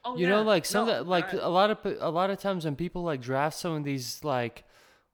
Oh, 0.03 0.17
you 0.17 0.27
know, 0.27 0.41
like 0.43 0.65
some 0.65 0.87
No, 0.87 0.93
that, 0.93 1.07
like 1.07 1.33
I- 1.33 1.37
a 1.37 1.49
lot 1.49 1.69
of 1.71 1.77
a 1.99 2.09
lot 2.09 2.29
of 2.31 2.39
times 2.39 2.65
when 2.65 2.75
people 2.75 3.03
like 3.03 3.21
draft 3.21 3.57
some 3.57 3.73
of 3.73 3.83
these 3.83 4.23
like 4.23 4.63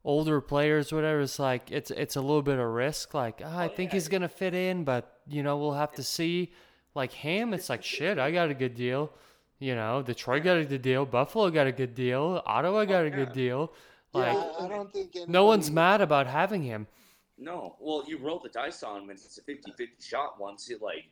older 0.05 0.39
players, 0.41 0.91
whatever, 0.93 1.21
it's 1.21 1.39
like 1.39 1.71
it's 1.71 1.91
it's 1.91 2.15
a 2.15 2.21
little 2.21 2.41
bit 2.41 2.57
of 2.59 2.67
risk. 2.67 3.13
Like 3.13 3.41
ah, 3.43 3.57
I 3.59 3.65
Oh, 3.65 3.69
think 3.69 3.91
yeah. 3.91 3.95
he's 3.95 4.07
gonna 4.07 4.29
fit 4.29 4.53
in, 4.53 4.83
but 4.85 5.19
you 5.27 5.43
know 5.43 5.57
we'll 5.57 5.73
have 5.73 5.91
to 5.93 6.03
see. 6.03 6.53
Like 6.95 7.11
him, 7.11 7.53
it's 7.53 7.69
like 7.69 7.83
shit. 7.83 8.17
I 8.17 8.31
got 8.31 8.49
a 8.49 8.53
good 8.53 8.75
deal. 8.75 9.11
You 9.59 9.75
know, 9.75 10.01
Detroit 10.01 10.43
got 10.43 10.57
a 10.57 10.65
good 10.65 10.81
deal. 10.81 11.05
Buffalo 11.05 11.49
got 11.49 11.67
a 11.67 11.71
good 11.71 11.93
deal. 11.93 12.41
Ottawa 12.45 12.85
got 12.85 13.05
a 13.05 13.09
good 13.09 13.33
deal. 13.33 13.73
Like 14.13 14.37
I, 14.37 14.65
I 14.65 14.67
don't 14.69 14.91
think 14.93 15.13
no 15.27 15.45
one's 15.45 15.69
mad 15.69 15.99
about 16.01 16.27
having 16.27 16.63
him. 16.63 16.87
No, 17.37 17.75
well, 17.79 18.03
you 18.07 18.17
roll 18.17 18.39
the 18.39 18.49
dice 18.49 18.83
on 18.83 19.03
him, 19.03 19.09
and 19.09 19.19
it's 19.19 19.37
a 19.37 19.41
50-50 19.41 20.03
shot. 20.03 20.39
Once 20.39 20.67
you 20.69 20.79
like, 20.81 21.05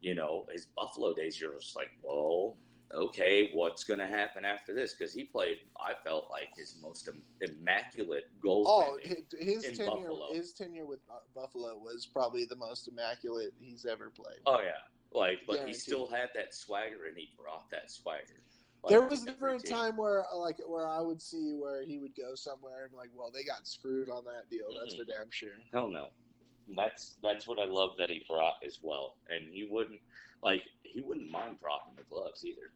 you 0.00 0.14
know, 0.14 0.46
his 0.52 0.66
Buffalo 0.76 1.14
days, 1.14 1.40
you're 1.40 1.54
just 1.54 1.76
like, 1.76 1.90
well, 2.02 2.56
okay, 2.94 3.50
what's 3.52 3.84
going 3.84 4.00
to 4.00 4.06
happen 4.06 4.44
after 4.44 4.74
this? 4.74 4.94
Because 4.94 5.12
he 5.12 5.24
played, 5.24 5.58
I 5.78 5.92
felt 6.04 6.28
like 6.30 6.48
his 6.56 6.76
most 6.82 7.08
im- 7.08 7.22
immaculate 7.40 8.24
goal. 8.42 8.64
Oh, 8.66 8.98
his, 9.38 9.62
tenure, 9.76 9.86
Buffalo. 9.86 10.32
his 10.32 10.52
tenure 10.52 10.86
with 10.86 11.00
Buffalo 11.34 11.76
was 11.76 12.06
probably 12.06 12.44
the 12.44 12.56
most 12.56 12.88
immaculate 12.88 13.52
he's 13.60 13.86
ever 13.86 14.10
played. 14.10 14.40
oh 14.46 14.60
yeah, 14.60 15.18
like, 15.18 15.40
but 15.46 15.66
he 15.66 15.72
still 15.72 16.08
had 16.08 16.30
that 16.34 16.54
swagger, 16.54 17.06
and 17.08 17.16
he 17.16 17.28
brought 17.40 17.70
that 17.70 17.90
swagger. 17.90 18.42
Like, 18.88 19.00
there 19.00 19.08
was 19.08 19.24
never 19.24 19.54
a 19.54 19.58
time 19.60 19.96
where, 19.96 20.24
like, 20.34 20.58
where 20.66 20.88
I 20.88 21.00
would 21.00 21.20
see 21.20 21.52
where 21.52 21.84
he 21.84 21.98
would 21.98 22.14
go 22.14 22.34
somewhere 22.34 22.86
and 22.86 22.94
like, 22.94 23.10
well, 23.14 23.30
they 23.30 23.44
got 23.44 23.66
screwed 23.66 24.08
on 24.08 24.24
that 24.24 24.48
deal. 24.50 24.66
That's 24.78 24.94
Mhm. 24.94 24.98
for 24.98 25.04
damn 25.04 25.30
sure. 25.30 25.52
Hell 25.72 25.88
no. 25.88 26.08
That's 26.76 27.16
that's 27.22 27.46
what 27.46 27.58
I 27.58 27.64
love 27.64 27.96
that 27.98 28.10
he 28.10 28.24
brought 28.28 28.56
as 28.64 28.78
well, 28.82 29.16
and 29.30 29.48
he 29.52 29.64
wouldn't 29.64 30.00
like 30.42 30.62
he 30.82 31.00
wouldn't 31.00 31.30
mind 31.30 31.58
dropping 31.60 31.94
the 31.96 32.02
gloves 32.04 32.44
either. 32.44 32.72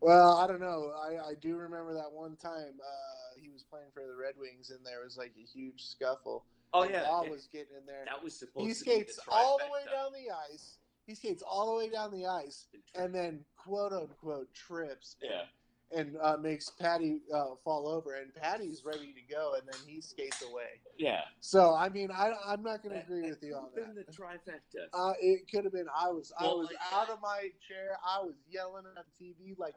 Well, 0.00 0.38
I 0.38 0.46
don't 0.46 0.60
know. 0.60 0.92
I, 0.96 1.30
I 1.30 1.34
do 1.34 1.56
remember 1.56 1.92
that 1.94 2.10
one 2.10 2.36
time 2.36 2.80
uh, 2.80 3.38
he 3.38 3.50
was 3.50 3.62
playing 3.62 3.90
for 3.92 4.02
the 4.06 4.16
Red 4.16 4.34
Wings 4.38 4.70
and 4.70 4.80
there 4.84 5.02
was 5.04 5.18
like 5.18 5.34
a 5.36 5.44
huge 5.44 5.82
scuffle. 5.82 6.46
Oh 6.72 6.84
yeah, 6.84 7.02
Law 7.02 7.24
was 7.24 7.46
getting 7.52 7.76
in 7.78 7.84
there. 7.84 8.04
that 8.06 8.22
was 8.22 8.38
supposed 8.38 8.66
He 8.68 8.72
to 8.72 8.84
be 8.84 8.90
the 9.04 9.12
skates 9.12 9.20
all 9.28 9.58
the 9.58 9.70
way 9.70 9.84
down 9.84 10.12
the 10.12 10.30
ice. 10.50 10.78
He 11.06 11.14
skates 11.14 11.42
all 11.42 11.72
the 11.72 11.76
way 11.76 11.90
down 11.90 12.10
the 12.12 12.24
ice 12.26 12.68
and 12.94 13.14
then 13.14 13.44
quote 13.64 13.92
unquote 13.92 14.52
trips 14.54 15.16
and, 15.22 15.30
Yeah, 15.30 15.98
and 16.00 16.16
uh, 16.22 16.36
makes 16.40 16.70
Patty 16.70 17.20
uh, 17.34 17.54
fall 17.64 17.88
over 17.88 18.14
and 18.14 18.34
Patty's 18.34 18.82
ready 18.84 19.12
to 19.12 19.34
go 19.34 19.54
and 19.54 19.62
then 19.66 19.80
he 19.86 20.00
skates 20.00 20.42
away. 20.42 20.80
yeah. 20.98 21.20
So 21.40 21.74
I 21.74 21.88
mean 21.88 22.10
I 22.12 22.32
I'm 22.46 22.62
not 22.62 22.82
going 22.82 22.94
to 22.94 23.00
agree 23.02 23.28
with 23.28 23.42
you 23.42 23.54
on 23.54 23.70
could've 23.74 23.86
been 23.86 23.94
that. 23.96 24.06
the 24.06 24.12
trifecta. 24.12 24.86
Uh, 24.92 25.12
it 25.20 25.50
could 25.50 25.64
have 25.64 25.72
been. 25.72 25.86
I 25.96 26.08
was. 26.08 26.32
I 26.38 26.44
was 26.44 26.68
like 26.68 26.76
out 26.92 27.10
of 27.10 27.18
my 27.22 27.48
chair. 27.66 27.96
I 28.06 28.20
was 28.22 28.34
yelling 28.48 28.84
at 28.96 29.04
the 29.18 29.24
TV 29.24 29.58
like, 29.58 29.74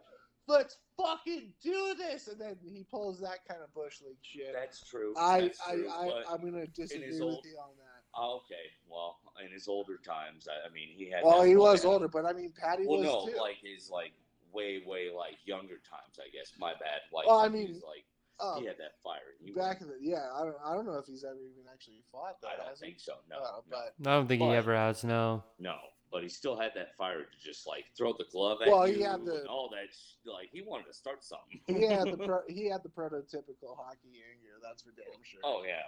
"Let's 0.47 0.77
fucking 0.97 1.53
do 1.63 1.95
this!" 1.97 2.27
And 2.27 2.39
then 2.39 2.57
he 2.63 2.85
pulls 2.89 3.19
that 3.21 3.39
kind 3.47 3.61
of 3.63 3.73
bush 3.73 4.01
league 4.05 4.17
shit. 4.21 4.53
That's 4.53 4.87
true. 4.87 5.13
I, 5.17 5.41
That's 5.41 5.59
I, 5.67 5.73
true, 5.75 5.89
I, 5.89 6.05
but- 6.07 6.25
I'm 6.31 6.41
gonna 6.51 6.67
disagree 6.67 7.11
with 7.11 7.21
old- 7.21 7.45
you 7.45 7.57
on 7.57 7.71
that. 7.77 8.03
Oh, 8.15 8.41
okay, 8.45 8.69
well, 8.87 9.17
in 9.43 9.51
his 9.51 9.67
older 9.67 9.97
times, 10.05 10.47
I, 10.47 10.67
I 10.67 10.71
mean, 10.71 10.89
he 10.95 11.09
had. 11.09 11.23
Well, 11.23 11.41
he 11.43 11.55
was 11.55 11.85
older, 11.85 12.07
but 12.07 12.25
I 12.25 12.33
mean, 12.33 12.51
Patty 12.59 12.85
Well, 12.85 12.99
was 12.99 13.05
no, 13.07 13.25
too. 13.33 13.39
like 13.39 13.57
his 13.63 13.89
like 13.89 14.11
way, 14.51 14.81
way 14.85 15.09
like 15.15 15.37
younger 15.45 15.79
times. 15.89 16.19
I 16.19 16.29
guess 16.35 16.51
my 16.59 16.73
bad. 16.73 17.01
Like, 17.11 17.25
Well, 17.27 17.39
I 17.39 17.47
mean, 17.49 17.69
was, 17.73 17.83
like 17.83 18.05
Um, 18.39 18.61
he 18.61 18.67
had 18.67 18.77
that 18.77 19.01
fire. 19.03 19.33
He 19.43 19.51
back 19.51 19.79
was- 19.79 19.89
in 19.89 19.95
the 19.95 19.97
yeah, 20.01 20.29
I 20.35 20.43
don't, 20.43 20.55
I 20.63 20.73
don't 20.75 20.85
know 20.85 20.97
if 20.97 21.05
he's 21.07 21.23
ever 21.23 21.35
even 21.41 21.63
actually 21.71 22.03
fought 22.11 22.39
that. 22.41 22.47
I 22.53 22.57
don't 22.57 22.67
has 22.67 22.79
he? 22.79 22.85
think 22.87 22.99
so. 22.99 23.13
No, 23.29 23.37
Uh, 23.37 23.39
no, 23.41 23.63
but 23.69 24.09
I 24.09 24.15
don't 24.15 24.27
think 24.27 24.41
he 24.41 24.49
ever 24.49 24.75
has. 24.75 25.03
No. 25.03 25.43
no. 25.59 25.77
But 26.11 26.21
he 26.21 26.29
still 26.29 26.55
had 26.55 26.73
that 26.75 26.95
fire 26.95 27.21
to 27.23 27.37
just 27.43 27.65
like 27.65 27.85
throw 27.97 28.13
the 28.13 28.25
glove 28.31 28.59
at 28.61 28.67
Well, 28.67 28.87
you 28.87 28.97
he 28.97 29.01
had 29.01 29.25
the- 29.25 29.39
and 29.39 29.47
all 29.47 29.67
that. 29.69 29.91
sh- 29.91 30.13
Like 30.25 30.49
he 30.51 30.61
wanted 30.61 30.85
to 30.85 30.93
start 30.93 31.23
something. 31.23 31.59
he 31.65 31.87
had 31.87 32.05
the 32.11 32.17
pro, 32.27 32.41
he 32.47 32.69
had 32.69 32.83
the 32.83 32.89
prototypical 32.89 33.75
hockey 33.75 34.21
anger. 34.29 34.61
That's 34.61 34.83
for 34.83 34.91
damn 34.91 35.23
sure. 35.23 35.39
oh 35.43 35.63
yeah. 35.65 35.81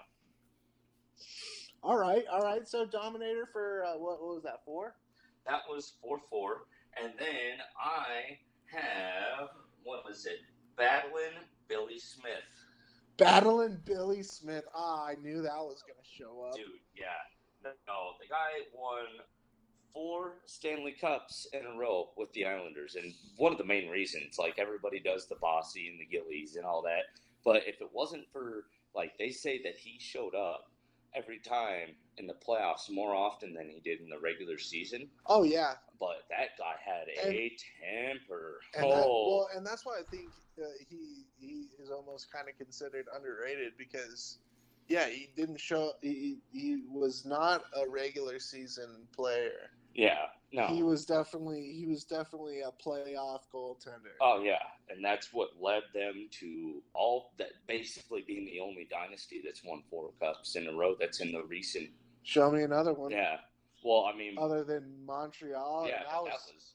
All 1.85 1.99
right, 1.99 2.23
all 2.31 2.41
right. 2.41 2.67
So 2.67 2.83
Dominator 2.83 3.45
for 3.45 3.85
uh, 3.85 3.99
what, 3.99 4.19
what 4.19 4.33
was 4.33 4.43
that 4.43 4.65
for? 4.65 4.95
That 5.45 5.61
was 5.69 5.93
four 6.01 6.19
four, 6.31 6.65
and 6.99 7.13
then 7.19 7.59
I 7.79 8.39
have 8.75 9.49
what 9.83 10.03
was 10.03 10.25
it? 10.25 10.39
Battling 10.77 11.37
Billy 11.67 11.99
Smith. 11.99 12.41
Battling 13.17 13.77
Billy 13.85 14.23
Smith. 14.23 14.63
Ah, 14.73 15.05
I 15.05 15.15
knew 15.21 15.43
that 15.43 15.57
was 15.57 15.83
gonna 15.83 16.01
show 16.01 16.47
up. 16.49 16.55
Dude, 16.55 16.65
yeah. 16.97 17.05
No, 17.63 18.13
the 18.19 18.29
guy 18.29 18.65
won 18.73 19.05
four 19.93 20.37
Stanley 20.45 20.95
Cups 20.99 21.47
in 21.53 21.67
a 21.67 21.77
row 21.77 22.09
with 22.17 22.33
the 22.33 22.45
Islanders, 22.45 22.95
and 22.95 23.13
one 23.37 23.51
of 23.51 23.59
the 23.59 23.63
main 23.63 23.91
reasons, 23.91 24.39
like 24.39 24.57
everybody 24.57 24.99
does 24.99 25.27
the 25.27 25.35
Bossy 25.35 25.87
and 25.87 25.99
the 25.99 26.05
Gillies 26.05 26.55
and 26.55 26.65
all 26.65 26.81
that, 26.81 27.03
but 27.43 27.67
if 27.67 27.79
it 27.79 27.89
wasn't 27.93 28.25
for, 28.31 28.65
like, 28.95 29.13
they 29.17 29.29
say 29.29 29.61
that 29.63 29.77
he 29.77 29.99
showed 29.99 30.35
up 30.35 30.65
every 31.15 31.39
time 31.39 31.89
in 32.17 32.27
the 32.27 32.33
playoffs 32.33 32.89
more 32.89 33.15
often 33.15 33.53
than 33.53 33.69
he 33.69 33.79
did 33.79 34.01
in 34.01 34.09
the 34.09 34.19
regular 34.19 34.57
season, 34.57 35.07
Oh 35.27 35.43
yeah, 35.43 35.73
but 35.99 36.23
that 36.29 36.57
guy 36.57 36.75
had 36.83 37.07
a 37.31 37.51
temper. 37.81 38.59
and 38.75 38.83
that, 38.91 39.03
oh, 39.05 39.37
well, 39.37 39.49
and 39.55 39.65
that's 39.65 39.85
why 39.85 39.99
I 39.99 40.03
think 40.09 40.31
uh, 40.61 40.67
he 40.89 41.25
he 41.39 41.67
is 41.81 41.89
almost 41.89 42.31
kind 42.31 42.47
of 42.49 42.57
considered 42.57 43.05
underrated 43.15 43.73
because, 43.77 44.39
yeah, 44.87 45.07
he 45.07 45.29
didn't 45.35 45.59
show. 45.59 45.93
He 46.01 46.37
he 46.51 46.83
was 46.89 47.25
not 47.25 47.63
a 47.75 47.89
regular 47.89 48.39
season 48.39 49.07
player. 49.15 49.69
Yeah, 49.95 50.27
no. 50.53 50.67
He 50.67 50.83
was 50.83 51.05
definitely 51.05 51.73
he 51.75 51.85
was 51.87 52.03
definitely 52.03 52.61
a 52.61 52.71
playoff 52.71 53.41
goaltender. 53.53 54.13
Oh 54.21 54.41
yeah, 54.43 54.59
and 54.89 55.03
that's 55.03 55.33
what 55.33 55.49
led 55.59 55.83
them 55.93 56.27
to 56.39 56.81
all 56.93 57.31
that 57.37 57.51
basically 57.67 58.23
being 58.27 58.45
the 58.45 58.59
only 58.59 58.87
dynasty 58.89 59.41
that's 59.43 59.63
won 59.63 59.83
four 59.89 60.11
cups 60.19 60.55
in 60.55 60.67
a 60.67 60.73
row. 60.73 60.95
That's 60.99 61.19
in 61.21 61.31
the 61.31 61.43
recent. 61.43 61.89
Show 62.23 62.51
me 62.51 62.63
another 62.63 62.93
one. 62.93 63.11
Yeah. 63.11 63.37
Well, 63.83 64.09
I 64.11 64.17
mean, 64.17 64.35
Other 64.39 64.63
than 64.63 65.05
Montreal, 65.05 65.87
yeah, 65.87 66.03
that 66.09 66.21
was, 66.21 66.31
that 66.31 66.55
was 66.55 66.73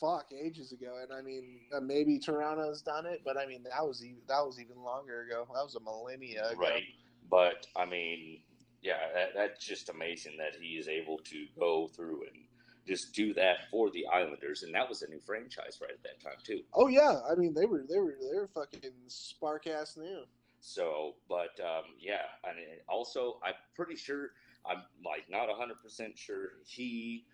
fuck 0.00 0.26
ages 0.32 0.72
ago, 0.72 0.98
and 1.02 1.12
I 1.12 1.22
mean 1.22 1.60
uh, 1.74 1.80
maybe 1.80 2.18
Toronto's 2.18 2.82
done 2.82 3.06
it, 3.06 3.20
but 3.24 3.36
I 3.36 3.46
mean 3.46 3.62
that 3.64 3.86
was 3.86 4.04
even 4.04 4.22
that 4.28 4.44
was 4.44 4.60
even 4.60 4.82
longer 4.82 5.22
ago. 5.22 5.46
That 5.54 5.64
was 5.64 5.76
a 5.76 5.80
millennia 5.80 6.48
ago. 6.50 6.60
right. 6.60 6.84
But 7.30 7.66
I 7.76 7.84
mean, 7.84 8.40
yeah, 8.82 8.98
that, 9.14 9.28
that's 9.36 9.64
just 9.64 9.88
amazing 9.88 10.36
that 10.38 10.60
he 10.60 10.70
is 10.70 10.88
able 10.88 11.18
to 11.18 11.46
go 11.58 11.86
through 11.86 12.22
and 12.22 12.42
just 12.86 13.12
do 13.12 13.34
that 13.34 13.68
for 13.70 13.90
the 13.90 14.06
Islanders, 14.06 14.62
and 14.62 14.74
that 14.74 14.88
was 14.88 15.02
a 15.02 15.08
new 15.08 15.20
franchise 15.20 15.78
right 15.80 15.90
at 15.90 16.02
that 16.02 16.20
time 16.22 16.38
too. 16.44 16.60
Oh 16.74 16.88
yeah, 16.88 17.20
I 17.30 17.34
mean 17.34 17.54
they 17.54 17.66
were 17.66 17.84
they 17.88 17.98
were 17.98 18.16
they 18.20 18.36
were 18.36 18.48
fucking 18.54 18.92
spark 19.06 19.66
ass 19.66 19.96
new. 19.96 20.24
So, 20.60 21.14
but 21.28 21.58
um, 21.64 21.84
yeah, 21.98 22.26
and 22.44 22.56
also 22.88 23.38
I'm 23.44 23.54
pretty 23.74 23.96
sure 23.96 24.30
I'm 24.66 24.82
like 25.04 25.24
not 25.30 25.48
hundred 25.56 25.82
percent 25.82 26.18
sure 26.18 26.50
he, 26.66 27.24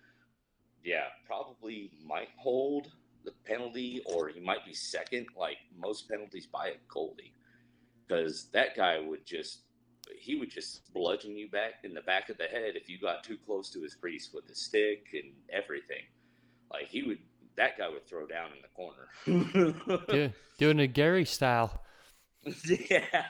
yeah, 0.83 1.05
probably 1.25 1.91
might 2.05 2.29
hold 2.37 2.91
the 3.25 3.33
penalty, 3.45 4.01
or 4.05 4.29
he 4.29 4.39
might 4.39 4.65
be 4.65 4.73
second, 4.73 5.27
like 5.37 5.57
most 5.77 6.09
penalties 6.09 6.47
by 6.47 6.69
a 6.69 6.93
goalie, 6.93 7.33
because 8.07 8.47
that 8.53 8.75
guy 8.77 8.99
would 8.99 9.25
just 9.25 9.63
he 10.19 10.35
would 10.35 10.49
just 10.49 10.93
bludgeon 10.93 11.37
you 11.37 11.49
back 11.49 11.83
in 11.83 11.93
the 11.93 12.01
back 12.01 12.29
of 12.29 12.37
the 12.37 12.45
head 12.45 12.75
if 12.75 12.89
you 12.89 12.99
got 12.99 13.23
too 13.23 13.37
close 13.45 13.69
to 13.71 13.81
his 13.81 13.95
crease 13.95 14.29
with 14.33 14.47
his 14.47 14.59
stick 14.59 15.07
and 15.13 15.31
everything. 15.51 16.03
Like 16.71 16.87
he 16.87 17.03
would, 17.03 17.19
that 17.55 17.77
guy 17.77 17.89
would 17.89 18.07
throw 18.07 18.27
down 18.27 18.49
in 18.51 18.61
the 18.61 18.67
corner. 18.75 20.05
Do, 20.09 20.31
doing 20.57 20.79
a 20.79 20.87
Gary 20.87 21.25
style. 21.25 21.83
yeah. 22.89 23.25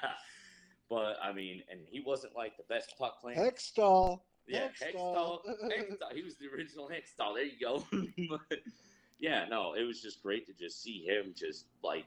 But 0.90 1.18
I 1.22 1.34
mean, 1.34 1.64
and 1.70 1.82
he 1.90 2.02
wasn't 2.06 2.36
like 2.36 2.58
the 2.58 2.64
best 2.70 2.94
puck 2.98 3.22
player. 3.22 3.36
Hextall. 3.36 4.22
yeah, 4.48 4.70
Hextall. 4.82 4.96
Hextall. 4.96 5.40
Hextall. 5.66 6.14
He 6.14 6.24
was 6.24 6.38
the 6.38 6.48
original 6.48 6.90
Hextall. 6.90 7.36
There 7.36 7.44
you 7.44 7.60
go. 7.62 7.84
but, 8.50 8.60
yeah, 9.20 9.46
no, 9.50 9.74
it 9.74 9.84
was 9.84 10.02
just 10.02 10.24
great 10.24 10.46
to 10.48 10.54
just 10.54 10.82
see 10.82 11.04
him 11.06 11.34
just 11.36 11.66
like 11.84 12.06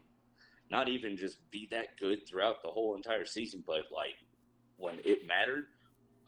not 0.71 0.89
even 0.89 1.17
just 1.17 1.39
be 1.51 1.69
that 1.71 1.99
good 1.99 2.27
throughout 2.29 2.63
the 2.63 2.69
whole 2.69 2.95
entire 2.95 3.27
season, 3.27 3.63
but 3.67 3.85
like 3.93 4.15
when 4.81 4.97
it 5.05 5.27
mattered, 5.27 5.67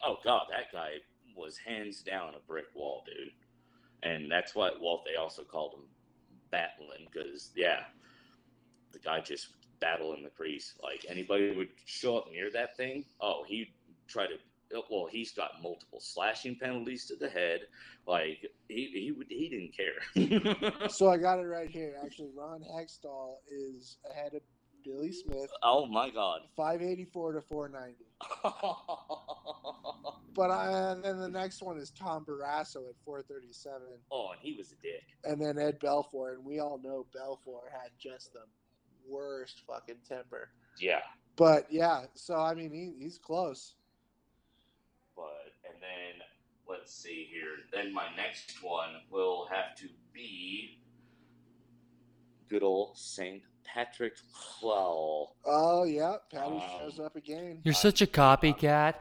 oh 0.04 0.16
god, 0.24 0.46
that 0.50 0.70
guy 0.72 0.90
was 1.36 1.56
hands 1.56 2.02
down 2.02 2.34
a 2.34 2.46
brick 2.46 2.66
wall, 2.74 3.02
dude. 3.06 3.32
And 4.02 4.30
that's 4.30 4.54
what 4.54 4.80
Walt 4.80 5.04
they 5.04 5.20
also 5.20 5.42
called 5.42 5.74
him 5.74 5.84
battling 6.50 7.08
because 7.10 7.50
yeah, 7.56 7.80
the 8.92 8.98
guy 8.98 9.20
just 9.20 9.48
battle 9.80 10.14
in 10.14 10.22
the 10.22 10.30
crease. 10.30 10.74
Like 10.82 11.04
anybody 11.08 11.54
would 11.56 11.68
show 11.86 12.18
up 12.18 12.30
near 12.30 12.50
that 12.52 12.76
thing, 12.76 13.04
oh, 13.20 13.44
he'd 13.46 13.72
try 14.08 14.26
to. 14.26 14.34
Well, 14.90 15.06
he's 15.10 15.32
got 15.32 15.62
multiple 15.62 16.00
slashing 16.00 16.56
penalties 16.56 17.04
to 17.06 17.16
the 17.16 17.28
head. 17.28 17.60
Like 18.06 18.46
he 18.68 18.86
he 18.86 19.12
he 19.28 19.48
didn't 19.48 19.76
care. 19.76 20.88
So 20.88 21.10
I 21.10 21.18
got 21.18 21.38
it 21.38 21.46
right 21.46 21.70
here. 21.70 21.94
Actually, 22.02 22.30
Ron 22.34 22.62
Hextall 22.62 23.36
is 23.50 23.98
ahead 24.10 24.34
of 24.34 24.40
Billy 24.84 25.12
Smith, 25.12 25.50
oh 25.62 25.86
my 25.86 26.10
god. 26.10 26.40
584 26.56 27.32
to 27.34 27.40
490. 27.42 28.04
But 30.34 30.50
I, 30.50 30.92
and 30.92 31.04
then 31.04 31.18
the 31.18 31.28
next 31.28 31.62
one 31.62 31.76
is 31.76 31.90
Tom 31.90 32.24
Barrasso 32.24 32.88
at 32.88 32.94
437, 33.04 33.82
oh, 34.10 34.30
and 34.32 34.40
he 34.40 34.54
was 34.56 34.72
a 34.72 34.76
dick. 34.82 35.02
and 35.24 35.38
then 35.38 35.58
Ed 35.58 35.78
Belfour, 35.78 36.32
and 36.36 36.42
we 36.42 36.58
all 36.58 36.80
know 36.82 37.04
Belfour 37.14 37.70
had 37.70 37.90
just 37.98 38.32
the 38.32 38.40
worst 39.06 39.60
fucking 39.66 39.98
temper. 40.08 40.48
Yeah, 40.80 41.00
But 41.36 41.66
yeah, 41.70 42.04
so 42.14 42.36
I 42.36 42.54
mean 42.54 42.72
he, 42.72 42.94
he's 42.98 43.18
close. 43.18 43.74
but 45.14 45.52
and 45.70 45.74
then 45.82 46.22
let's 46.66 46.94
see 46.94 47.28
here. 47.30 47.58
Then 47.70 47.92
my 47.92 48.06
next 48.16 48.62
one 48.62 49.02
will 49.10 49.46
have 49.50 49.76
to 49.80 49.88
be 50.14 50.78
good 52.48 52.62
old 52.62 52.96
Saint 52.96 53.42
Patrick 53.64 54.14
Clow. 54.34 55.30
Oh 55.44 55.84
yeah, 55.84 56.16
Patty 56.30 56.56
Um, 56.56 56.62
shows 56.78 57.00
up 57.00 57.16
again. 57.16 57.60
You're 57.64 57.74
I- 57.74 57.76
such 57.76 58.02
a 58.02 58.06
copycat. 58.06 58.94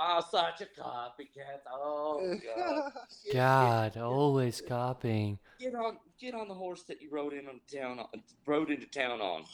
Oh, 0.00 0.22
such 0.30 0.60
a 0.60 0.80
copycat. 0.80 1.60
Oh 1.72 2.36
god. 2.56 2.92
God, 3.32 3.96
always 3.96 4.60
copying. 4.60 5.38
Get 5.58 5.74
on 5.74 5.98
get 6.20 6.34
on 6.34 6.46
the 6.48 6.54
horse 6.54 6.82
that 6.84 7.00
you 7.02 7.08
rode 7.10 7.32
in 7.32 7.48
on 7.48 7.60
town 7.72 7.98
on, 7.98 8.06
rode 8.46 8.70
into 8.70 8.86
town 8.86 9.20
on. 9.20 9.44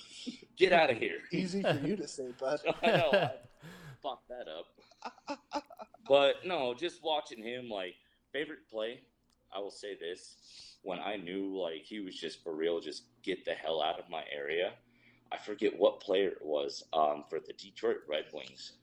Get 0.57 0.73
out 0.73 0.91
of 0.91 0.99
here. 0.99 1.19
Easy 1.33 1.63
for 1.63 1.81
you 1.83 1.97
to 1.97 2.07
say, 2.09 2.29
bud. 2.39 2.61
I 2.83 2.87
know 2.89 3.11
I 3.13 3.31
fucked 4.03 4.29
that 4.29 4.47
up. 4.49 5.39
But 6.09 6.45
no, 6.45 6.75
just 6.75 7.03
watching 7.03 7.43
him 7.43 7.69
like 7.71 7.95
favorite 8.33 8.69
play, 8.71 9.01
I 9.55 9.61
will 9.61 9.71
say 9.71 9.97
this. 9.99 10.74
When 10.85 11.01
I 11.01 11.17
knew 11.17 11.59
like 11.59 11.83
he 11.83 12.01
was 12.01 12.15
just 12.15 12.45
for 12.45 12.55
real, 12.55 12.79
just 12.79 13.05
get 13.23 13.45
the 13.47 13.53
hell 13.53 13.83
out 13.83 13.99
of 13.99 14.09
my 14.11 14.23
area. 14.31 14.73
I 15.33 15.39
forget 15.39 15.73
what 15.77 15.99
player 15.99 16.29
it 16.29 16.45
was 16.45 16.85
um, 16.93 17.25
for 17.29 17.41
the 17.41 17.55
Detroit 17.55 17.97
Red 18.07 18.27
Wings, 18.35 18.75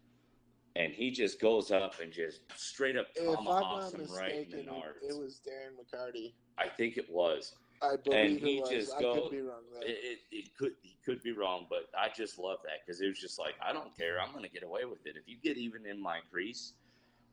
and 0.75 0.91
he 0.91 1.11
just 1.11 1.39
goes 1.39 1.71
up 1.71 1.93
and 2.01 2.11
just 2.11 2.41
straight 2.55 2.97
up 2.97 3.13
tomahawks 3.15 3.93
him 3.93 4.07
right 4.13 4.33
in 4.33 4.49
the 4.49 4.63
nards. 4.63 5.07
it, 5.07 5.17
was 5.17 5.41
Darren 5.47 5.77
McCarty. 5.77 6.33
I 6.57 6.67
think 6.67 6.97
it 6.97 7.07
was. 7.07 7.53
I 7.83 7.95
believe 8.03 8.41
he 8.41 8.57
it 8.57 8.61
was. 8.61 8.69
just 8.69 8.93
I 8.97 9.01
go- 9.01 9.21
could 9.21 9.31
be 9.31 9.41
wrong. 9.41 9.61
It, 9.81 9.97
it, 10.03 10.19
it 10.31 10.57
could 10.57 10.73
he 10.81 10.97
could 11.05 11.21
be 11.21 11.33
wrong, 11.33 11.67
but 11.69 11.89
I 11.95 12.09
just 12.09 12.39
love 12.39 12.57
that 12.63 12.85
because 12.85 12.99
it 12.99 13.07
was 13.07 13.19
just 13.19 13.37
like 13.37 13.53
I 13.63 13.71
don't 13.73 13.95
care. 13.95 14.19
I'm 14.19 14.33
gonna 14.33 14.49
get 14.49 14.63
away 14.63 14.85
with 14.85 15.05
it. 15.05 15.17
If 15.17 15.27
you 15.27 15.37
get 15.41 15.57
even 15.57 15.85
in 15.85 16.01
my 16.01 16.19
crease, 16.31 16.73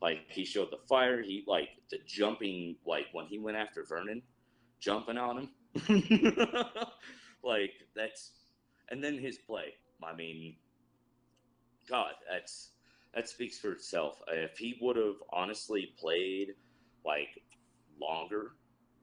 like 0.01 0.19
he 0.29 0.45
showed 0.45 0.71
the 0.71 0.79
fire. 0.87 1.21
He 1.21 1.43
like 1.47 1.69
the 1.89 1.97
jumping, 2.05 2.75
like 2.85 3.07
when 3.13 3.25
he 3.25 3.39
went 3.39 3.57
after 3.57 3.83
Vernon, 3.83 4.21
jumping 4.79 5.17
on 5.17 5.37
him, 5.37 5.49
like 7.43 7.71
that's, 7.95 8.31
and 8.89 9.03
then 9.03 9.17
his 9.17 9.37
play. 9.37 9.73
I 10.03 10.15
mean, 10.15 10.55
God, 11.89 12.13
that's 12.29 12.71
that 13.13 13.27
speaks 13.27 13.57
for 13.57 13.71
itself. 13.71 14.21
If 14.27 14.57
he 14.57 14.77
would 14.81 14.95
have 14.95 15.15
honestly 15.31 15.93
played 15.99 16.49
like 17.05 17.41
longer 17.99 18.51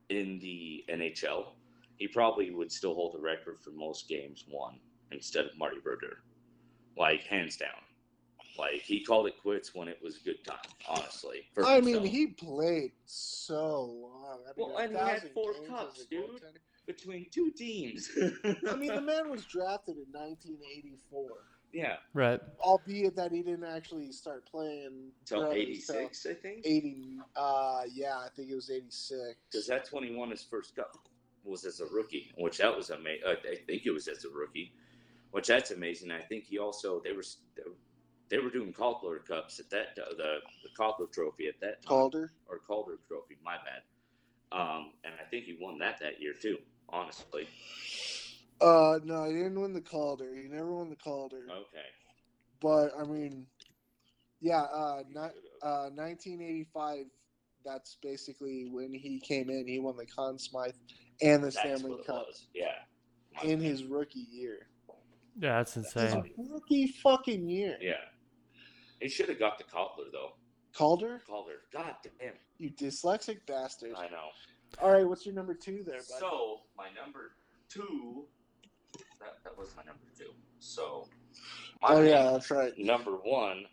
in 0.09 0.39
the 0.39 0.85
NHL, 0.89 1.47
he 1.97 2.07
probably 2.07 2.51
would 2.51 2.71
still 2.71 2.93
hold 2.93 3.13
the 3.15 3.21
record 3.21 3.59
for 3.61 3.71
most 3.71 4.07
games 4.07 4.45
won 4.49 4.79
instead 5.11 5.45
of 5.45 5.57
Marty 5.57 5.77
Brodeur. 5.83 6.19
Like 6.97 7.23
hands 7.23 7.57
down. 7.57 7.86
Like 8.57 8.81
he 8.81 9.03
called 9.03 9.27
it 9.27 9.35
quits 9.41 9.73
when 9.75 9.87
it 9.87 9.99
was 10.01 10.17
a 10.17 10.23
good 10.23 10.43
time, 10.45 10.57
honestly. 10.87 11.47
for 11.53 11.65
I 11.65 11.79
mean, 11.81 12.03
he 12.05 12.27
played 12.27 12.91
so 13.05 13.83
long. 14.01 14.39
I 14.45 14.51
mean, 14.57 14.69
Well, 14.69 14.77
and 14.77 14.91
he 14.91 14.97
had 14.97 15.07
thousand 15.17 15.29
four 15.33 15.53
games 15.53 15.67
cups, 15.67 16.05
dude. 16.05 16.23
goaltender. 16.25 16.57
between 16.85 17.27
two 17.31 17.51
teams. 17.51 18.09
I 18.69 18.75
mean, 18.75 18.93
the 18.95 19.01
man 19.01 19.29
was 19.29 19.45
drafted 19.53 19.97
in 19.97 20.05
1984, 20.11 21.29
yeah, 21.73 21.97
Right. 22.13 22.39
albeit 22.61 23.15
that 23.17 23.31
he 23.31 23.41
didn't 23.43 23.65
actually 23.65 24.11
start 24.11 24.45
playing 24.49 25.11
till 25.25 25.43
early, 25.43 25.59
eighty 25.61 25.79
six, 25.79 26.25
I 26.25 26.33
think. 26.33 26.61
80. 26.65 27.17
Uh, 27.35 27.81
yeah, 27.93 28.17
I 28.17 28.29
think 28.35 28.49
it 28.49 28.55
was 28.55 28.71
86. 28.71 29.35
Because 29.51 29.67
that's 29.67 29.91
when 29.91 30.03
he 30.03 30.15
won 30.15 30.29
his 30.31 30.43
first 30.43 30.75
cup. 30.75 30.95
Was 31.43 31.63
as 31.63 31.79
a 31.79 31.85
rookie, 31.85 32.29
which 32.37 32.57
that 32.57 32.75
was 32.75 32.89
amazing. 32.89 33.23
I 33.25 33.35
think 33.65 33.85
it 33.85 33.91
was 33.91 34.09
as 34.09 34.25
a 34.25 34.29
rookie, 34.29 34.73
which 35.31 35.47
that's 35.47 35.71
amazing. 35.71 36.11
I 36.11 36.19
think 36.19 36.43
he 36.43 36.57
also 36.59 36.99
they 37.05 37.13
were 37.13 37.23
they 38.29 38.39
were 38.39 38.49
doing 38.49 38.73
Calder 38.73 39.19
cups 39.19 39.59
at 39.59 39.69
that 39.69 39.95
the 39.95 40.03
the 40.63 40.69
Calder 40.75 41.05
Trophy 41.11 41.47
at 41.47 41.59
that 41.61 41.81
time. 41.81 41.87
Calder. 41.87 42.31
or 42.49 42.59
Calder 42.59 42.97
Trophy. 43.07 43.37
My 43.43 43.55
bad. 43.57 43.81
Um, 44.51 44.93
and 45.03 45.13
I 45.19 45.29
think 45.29 45.45
he 45.45 45.57
won 45.59 45.77
that 45.79 45.99
that 45.99 46.21
year 46.21 46.33
too. 46.39 46.57
Honestly. 46.89 47.47
Uh, 48.61 48.99
no, 49.03 49.25
he 49.25 49.33
didn't 49.33 49.59
win 49.59 49.73
the 49.73 49.81
Calder. 49.81 50.33
He 50.35 50.47
never 50.47 50.73
won 50.73 50.89
the 50.89 50.95
Calder. 50.95 51.45
Okay. 51.49 51.85
But 52.61 52.91
I 52.99 53.03
mean, 53.03 53.45
yeah, 54.41 54.61
uh, 54.61 55.03
not, 55.11 55.31
uh, 55.61 55.89
1985. 55.93 57.05
That's 57.65 57.97
basically 58.01 58.69
when 58.71 58.93
he 58.93 59.19
came 59.19 59.49
in. 59.49 59.67
He 59.67 59.79
won 59.79 59.97
the 59.97 60.05
Conn 60.05 60.39
Smythe 60.39 60.71
and 61.21 61.43
the 61.43 61.47
That's 61.47 61.59
Stanley 61.59 61.97
Cup. 62.05 62.27
Yeah. 62.53 62.67
My 63.35 63.49
in 63.49 63.59
bad. 63.59 63.67
his 63.67 63.83
rookie 63.83 64.25
year. 64.31 64.67
Yeah, 65.39 65.57
that's 65.57 65.73
His 65.75 65.85
insane. 65.93 66.31
rookie 66.37 66.87
fucking 67.03 67.47
year. 67.47 67.77
Yeah. 67.81 67.93
He 68.99 69.09
should 69.09 69.29
have 69.29 69.39
got 69.39 69.57
the 69.57 69.63
Calder 69.63 70.09
though. 70.11 70.33
Calder, 70.73 71.21
Calder. 71.27 71.61
God 71.73 71.95
damn. 72.19 72.33
you 72.57 72.71
dyslexic 72.71 73.39
bastard. 73.47 73.93
I 73.97 74.07
know. 74.09 74.29
All 74.81 74.91
right, 74.91 75.07
what's 75.07 75.25
your 75.25 75.33
number 75.35 75.53
two 75.53 75.83
there, 75.85 75.97
bud? 75.97 76.19
So 76.19 76.61
my 76.77 76.87
number 77.01 77.31
two. 77.69 78.25
That, 79.19 79.37
that 79.43 79.57
was 79.57 79.69
my 79.75 79.83
number 79.83 80.05
two. 80.17 80.31
So. 80.59 81.07
my 81.81 81.89
oh 81.89 82.01
yeah, 82.01 82.31
that's 82.31 82.51
right. 82.51 82.77
number 82.77 83.11
one. 83.11 83.65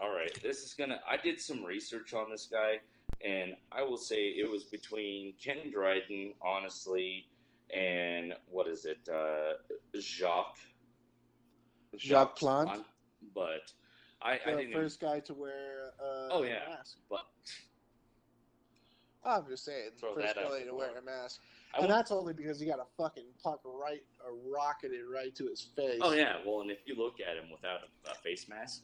All 0.00 0.14
right, 0.14 0.36
this 0.42 0.62
is 0.64 0.74
gonna. 0.74 1.00
I 1.08 1.16
did 1.16 1.40
some 1.40 1.64
research 1.64 2.12
on 2.12 2.30
this 2.30 2.48
guy, 2.50 2.80
and 3.24 3.54
I 3.70 3.82
will 3.82 3.96
say 3.96 4.28
it 4.28 4.50
was 4.50 4.64
between 4.64 5.34
Ken 5.42 5.70
Dryden, 5.72 6.34
honestly, 6.42 7.26
and 7.72 8.34
what 8.50 8.66
is 8.66 8.84
it, 8.84 9.08
uh, 9.08 9.54
Jacques. 9.98 10.58
Jacques 11.96 12.36
Plante. 12.36 12.84
But 13.34 13.72
I, 14.24 14.32
I 14.46 14.50
The 14.52 14.56
didn't. 14.58 14.72
first 14.72 15.00
guy 15.00 15.20
to 15.20 15.34
wear 15.34 15.92
uh, 16.00 16.28
Oh, 16.30 16.42
a 16.42 16.48
yeah. 16.48 16.60
mask. 16.68 16.98
but 17.10 17.26
I'm 19.24 19.46
just 19.48 19.64
saying, 19.64 19.90
Throw 19.98 20.14
first 20.14 20.34
guy 20.34 20.62
to 20.64 20.74
wear 20.74 20.96
a 20.98 21.02
mask, 21.02 21.40
I 21.74 21.80
and 21.82 21.90
that's 21.90 22.10
only 22.10 22.32
because 22.32 22.58
he 22.58 22.66
got 22.66 22.80
a 22.80 22.86
fucking 22.96 23.26
puck 23.42 23.60
right, 23.64 24.02
a 24.26 24.32
rocketed 24.52 25.02
right 25.12 25.34
to 25.36 25.46
his 25.46 25.60
face. 25.76 26.00
oh 26.02 26.12
yeah, 26.12 26.36
well, 26.44 26.60
and 26.60 26.70
if 26.70 26.78
you 26.86 26.96
look 26.96 27.16
at 27.20 27.36
him 27.36 27.50
without 27.50 27.80
a, 28.06 28.10
a 28.10 28.14
face 28.14 28.48
mask, 28.48 28.82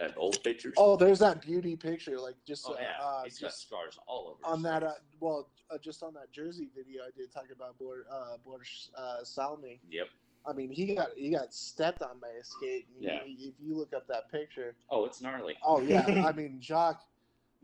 at 0.00 0.14
old 0.16 0.42
pictures. 0.42 0.74
Oh, 0.76 0.96
there's 0.96 1.18
that 1.20 1.40
beauty 1.42 1.74
picture, 1.76 2.18
like 2.18 2.36
just 2.46 2.66
Oh, 2.68 2.76
yeah, 2.80 3.02
uh, 3.02 3.24
he's 3.24 3.38
got 3.38 3.52
scars 3.54 3.98
all 4.06 4.28
over. 4.34 4.40
on 4.44 4.58
his 4.58 4.62
that. 4.64 4.82
Uh, 4.82 4.92
well, 5.20 5.48
uh, 5.70 5.78
just 5.78 6.02
on 6.02 6.12
that 6.14 6.30
Jersey 6.32 6.68
video 6.76 7.02
I 7.02 7.10
did 7.16 7.32
talking 7.32 7.52
about 7.54 7.78
Bor 7.78 8.04
uh, 8.10 8.36
Boris 8.44 8.90
uh, 8.96 9.22
Salmi. 9.24 9.80
Yep. 9.90 10.08
I 10.46 10.52
mean, 10.52 10.70
he 10.70 10.94
got 10.94 11.08
he 11.16 11.30
got 11.30 11.52
stepped 11.54 12.02
on 12.02 12.18
by 12.20 12.28
a 12.40 12.44
skate. 12.44 12.86
and 12.94 13.04
Yeah. 13.04 13.20
if 13.24 13.54
you 13.60 13.76
look 13.76 13.92
up 13.94 14.06
that 14.08 14.30
picture, 14.30 14.74
Oh, 14.90 15.04
it's 15.04 15.20
gnarly. 15.20 15.56
oh 15.64 15.80
yeah, 15.80 16.04
I 16.26 16.32
mean 16.32 16.58
Jacques. 16.60 17.02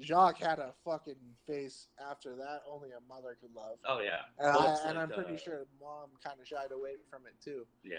Jacques 0.00 0.38
had 0.38 0.60
a 0.60 0.72
fucking 0.84 1.16
face 1.44 1.88
after 2.08 2.36
that 2.36 2.60
only 2.70 2.90
a 2.90 3.00
mother 3.12 3.36
could 3.40 3.52
love, 3.52 3.78
Oh 3.84 3.98
yeah. 4.00 4.20
and, 4.38 4.54
Well, 4.54 4.68
I, 4.68 4.70
it's 4.72 4.80
and 4.84 4.94
like, 4.94 5.02
I'm 5.02 5.08
pretty 5.10 5.34
uh, 5.34 5.38
sure 5.38 5.66
mom 5.80 6.10
kind 6.22 6.36
of 6.40 6.46
shied 6.46 6.70
away 6.70 6.92
from 7.10 7.22
it 7.26 7.34
too. 7.44 7.66
Yeah, 7.82 7.96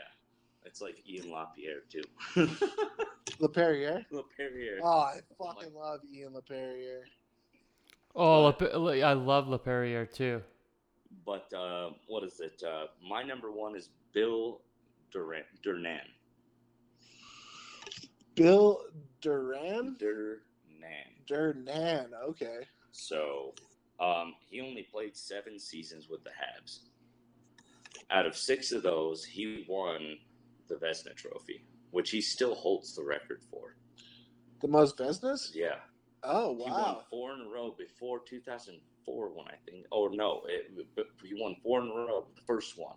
it's 0.64 0.82
like 0.82 1.04
Ian 1.10 1.30
Lapierre 1.30 1.82
too. 1.90 2.04
Laperriere. 3.42 4.06
Lapierre. 4.12 4.80
Oh, 4.82 5.00
I 5.00 5.20
fucking 5.38 5.74
love 5.74 6.00
Ian 6.14 6.34
Laperriere. 6.34 7.02
Oh, 8.16 8.46
Lep- 8.46 8.62
I 8.74 9.14
love 9.14 9.48
Laperriere 9.48 10.12
too. 10.12 10.42
But 11.26 11.52
uh, 11.54 11.92
what 12.08 12.24
is 12.24 12.40
it? 12.40 12.64
Uh, 12.66 12.86
my 13.08 13.24
number 13.24 13.52
one 13.52 13.76
is 13.76 13.90
Bill 14.14 14.62
Duran- 15.12 15.44
Durnan. 15.64 16.08
Bill 18.36 18.84
Duran. 19.22 19.98
Durnan. 20.00 20.40
Durnan. 21.28 22.10
Okay. 22.30 22.60
So 22.92 23.54
um, 24.00 24.34
he 24.50 24.62
only 24.62 24.84
played 24.84 25.16
seven 25.16 25.60
seasons 25.60 26.08
with 26.10 26.24
the 26.24 26.30
Habs. 26.32 26.80
Out 28.12 28.26
of 28.26 28.36
six 28.36 28.72
of 28.72 28.82
those, 28.84 29.24
he 29.24 29.66
won 29.68 30.18
the 30.68 30.76
Vezina 30.76 31.16
Trophy, 31.16 31.64
which 31.92 32.10
he 32.12 32.22
still 32.22 32.56
holds 32.56 32.96
the 32.96 33.04
record 33.04 33.42
for. 33.52 33.76
The 34.62 34.68
most 34.68 34.98
Vezinas? 34.98 35.52
Yeah, 35.54 35.76
Oh 36.24 36.56
he 36.56 36.62
won 36.64 36.72
wow. 36.72 37.02
four 37.10 37.34
in 37.34 37.42
a 37.42 37.50
row 37.50 37.74
before 37.78 38.20
2004 38.28 39.30
when 39.30 39.48
I 39.48 39.56
think. 39.66 39.86
Oh 39.92 40.08
no, 40.08 40.42
it, 40.48 40.72
he 41.24 41.34
won 41.42 41.56
four 41.64 41.82
in 41.82 41.88
a 41.90 41.94
row. 41.94 42.26
The 42.36 42.42
first 42.42 42.78
one 42.78 42.96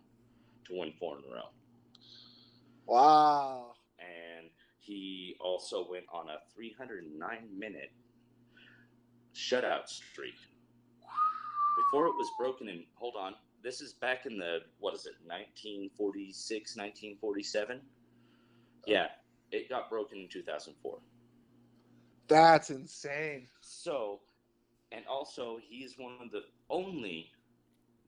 to 0.66 0.78
win 0.78 0.92
four 0.98 1.18
in 1.18 1.24
a 1.30 1.34
row, 1.34 1.48
Wow. 2.86 3.74
and 3.98 4.50
he 4.78 5.36
also 5.40 5.86
went 5.88 6.04
on 6.12 6.28
a 6.28 6.38
309 6.54 7.48
minute 7.56 7.92
shutout 9.34 9.88
streak. 9.88 10.34
Before 11.76 12.06
it 12.06 12.14
was 12.16 12.28
broken 12.38 12.68
in. 12.68 12.84
Hold 12.94 13.14
on, 13.18 13.34
this 13.62 13.80
is 13.80 13.94
back 13.94 14.26
in 14.26 14.38
the 14.38 14.58
what 14.80 14.94
is 14.94 15.06
it? 15.06 15.14
1946, 15.24 16.76
1947. 16.76 17.80
Yeah, 18.86 19.06
it 19.52 19.68
got 19.68 19.88
broken 19.88 20.18
in 20.18 20.28
2004. 20.28 20.98
That's 22.28 22.70
insane. 22.70 23.46
So, 23.60 24.20
and 24.90 25.04
also, 25.06 25.58
he 25.62 25.78
is 25.78 25.94
one 25.96 26.16
of 26.22 26.30
the 26.30 26.42
only 26.70 27.30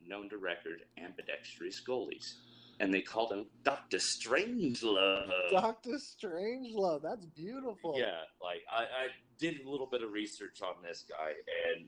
known 0.06 0.28
to 0.30 0.38
record 0.38 0.82
ambidextrous 1.02 1.80
goalies. 1.86 2.34
And 2.80 2.92
they 2.92 3.00
called 3.00 3.32
him 3.32 3.46
Dr. 3.62 3.98
Strangelove. 3.98 5.30
Doctor 5.50 5.92
Strangelove. 5.92 7.02
That's 7.02 7.24
beautiful. 7.26 7.94
Yeah, 7.96 8.22
like 8.42 8.62
I, 8.70 8.82
I 8.82 9.06
did 9.38 9.60
a 9.64 9.70
little 9.70 9.86
bit 9.86 10.02
of 10.02 10.10
research 10.10 10.60
on 10.62 10.82
this 10.82 11.04
guy, 11.08 11.30
and 11.74 11.86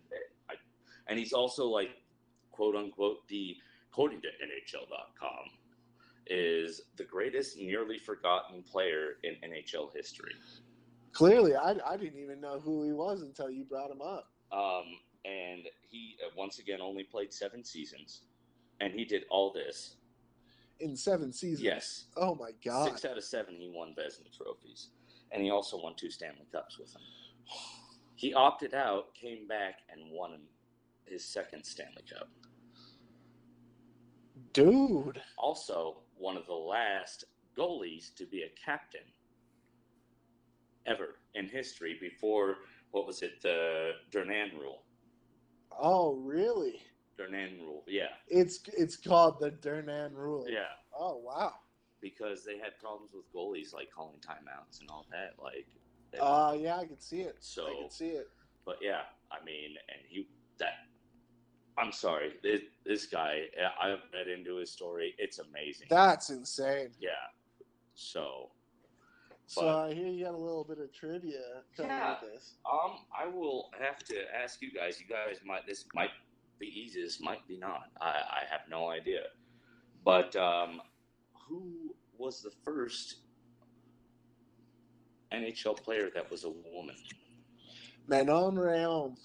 I, 0.48 0.54
and 1.08 1.18
he's 1.18 1.32
also 1.32 1.66
like, 1.66 1.90
quote 2.52 2.76
unquote, 2.76 3.26
the 3.28 3.56
according 3.90 4.20
to 4.20 4.28
NHL.com, 4.28 5.50
is 6.26 6.82
the 6.96 7.04
greatest 7.04 7.56
nearly 7.56 7.98
forgotten 7.98 8.62
player 8.62 9.16
in 9.24 9.34
NHL 9.48 9.94
history. 9.94 10.34
Clearly, 11.12 11.56
I, 11.56 11.76
I 11.86 11.96
didn't 11.96 12.20
even 12.20 12.40
know 12.40 12.60
who 12.60 12.84
he 12.84 12.92
was 12.92 13.22
until 13.22 13.50
you 13.50 13.64
brought 13.64 13.90
him 13.90 14.02
up. 14.02 14.28
Um, 14.52 14.84
and 15.24 15.62
he 15.88 16.16
uh, 16.24 16.30
once 16.36 16.58
again 16.58 16.80
only 16.80 17.04
played 17.04 17.32
seven 17.32 17.64
seasons, 17.64 18.22
and 18.80 18.92
he 18.92 19.04
did 19.04 19.24
all 19.30 19.52
this. 19.52 19.95
In 20.80 20.96
seven 20.96 21.32
seasons. 21.32 21.62
Yes, 21.62 22.04
Oh 22.16 22.34
my 22.34 22.50
God. 22.64 22.84
six 22.88 23.04
out 23.04 23.16
of 23.16 23.24
seven 23.24 23.54
he 23.56 23.70
won 23.74 23.94
Vezina 23.98 24.30
trophies, 24.36 24.88
and 25.32 25.42
he 25.42 25.50
also 25.50 25.80
won 25.80 25.94
two 25.96 26.10
Stanley 26.10 26.46
Cups 26.52 26.78
with 26.78 26.92
them. 26.92 27.02
He 28.18 28.32
opted 28.32 28.72
out, 28.72 29.14
came 29.14 29.46
back, 29.46 29.80
and 29.90 30.10
won 30.10 30.40
his 31.04 31.22
second 31.22 31.64
Stanley 31.64 32.02
Cup. 32.10 32.28
Dude. 34.54 35.20
Also, 35.36 35.98
one 36.16 36.36
of 36.38 36.46
the 36.46 36.54
last 36.54 37.24
goalies 37.58 38.14
to 38.14 38.24
be 38.24 38.42
a 38.44 38.50
captain 38.64 39.02
ever 40.86 41.16
in 41.34 41.46
history 41.46 41.98
before 42.00 42.56
what 42.92 43.06
was 43.06 43.20
it 43.22 43.42
the 43.42 43.90
Durnan 44.10 44.52
rule? 44.58 44.82
Oh, 45.78 46.14
really? 46.14 46.80
Durnan 47.18 47.58
rule, 47.60 47.84
yeah, 47.86 48.08
It's 48.28 48.60
it's 48.76 48.96
called 48.96 49.40
the 49.40 49.50
Durnan 49.50 50.12
rule. 50.14 50.46
yeah. 50.48 50.64
Oh 50.98 51.16
wow. 51.18 51.52
because 52.00 52.44
they 52.44 52.58
had 52.58 52.78
problems 52.80 53.10
with 53.14 53.24
goalies 53.34 53.72
like 53.74 53.88
calling 53.90 54.18
timeouts 54.20 54.80
and 54.80 54.88
all 54.90 55.06
that. 55.10 55.34
Like, 55.42 55.66
they- 56.12 56.18
Uh 56.18 56.52
yeah, 56.52 56.76
I 56.76 56.86
can 56.86 57.00
see 57.00 57.22
it. 57.22 57.36
So 57.40 57.66
I 57.66 57.74
can 57.80 57.90
see 57.90 58.10
it. 58.10 58.28
but 58.64 58.76
yeah, 58.82 59.02
I 59.32 59.42
mean, 59.44 59.76
and 59.88 60.00
he 60.08 60.28
that. 60.58 60.74
I'm 61.78 61.92
sorry, 61.92 62.32
this, 62.42 62.62
this 62.86 63.04
guy. 63.06 63.42
I've 63.80 64.00
read 64.14 64.28
into 64.28 64.56
his 64.56 64.70
story. 64.72 65.14
It's 65.18 65.38
amazing. 65.38 65.88
That's 65.90 66.30
insane. 66.30 66.88
yeah. 67.00 67.10
So, 67.94 68.50
So 69.46 69.68
I 69.68 69.92
hear 69.92 70.06
you 70.06 70.24
got 70.24 70.32
a 70.34 70.38
little 70.38 70.64
bit 70.64 70.78
of 70.78 70.90
trivia 70.94 71.62
coming 71.76 71.90
Yeah. 71.90 72.16
with 72.22 72.32
this. 72.32 72.54
um, 72.70 72.92
I 73.14 73.26
will 73.26 73.70
have 73.78 73.98
to 74.04 74.16
ask 74.34 74.62
you 74.62 74.70
guys. 74.72 74.98
You 75.00 75.06
guys 75.06 75.40
might. 75.44 75.66
This 75.66 75.84
might 75.94 76.10
be 76.58 76.66
easiest, 76.66 77.22
might 77.22 77.46
be 77.46 77.56
not. 77.56 77.90
I, 78.00 78.06
I 78.06 78.42
have 78.50 78.62
no 78.70 78.88
idea. 78.90 79.22
But 80.04 80.34
um, 80.36 80.80
who 81.32 81.94
was 82.18 82.42
the 82.42 82.52
first 82.64 83.16
NHL 85.32 85.82
player 85.82 86.10
that 86.14 86.30
was 86.30 86.44
a 86.44 86.50
woman? 86.50 86.96
Manon 88.08 88.54
Rheaume. 88.54 89.16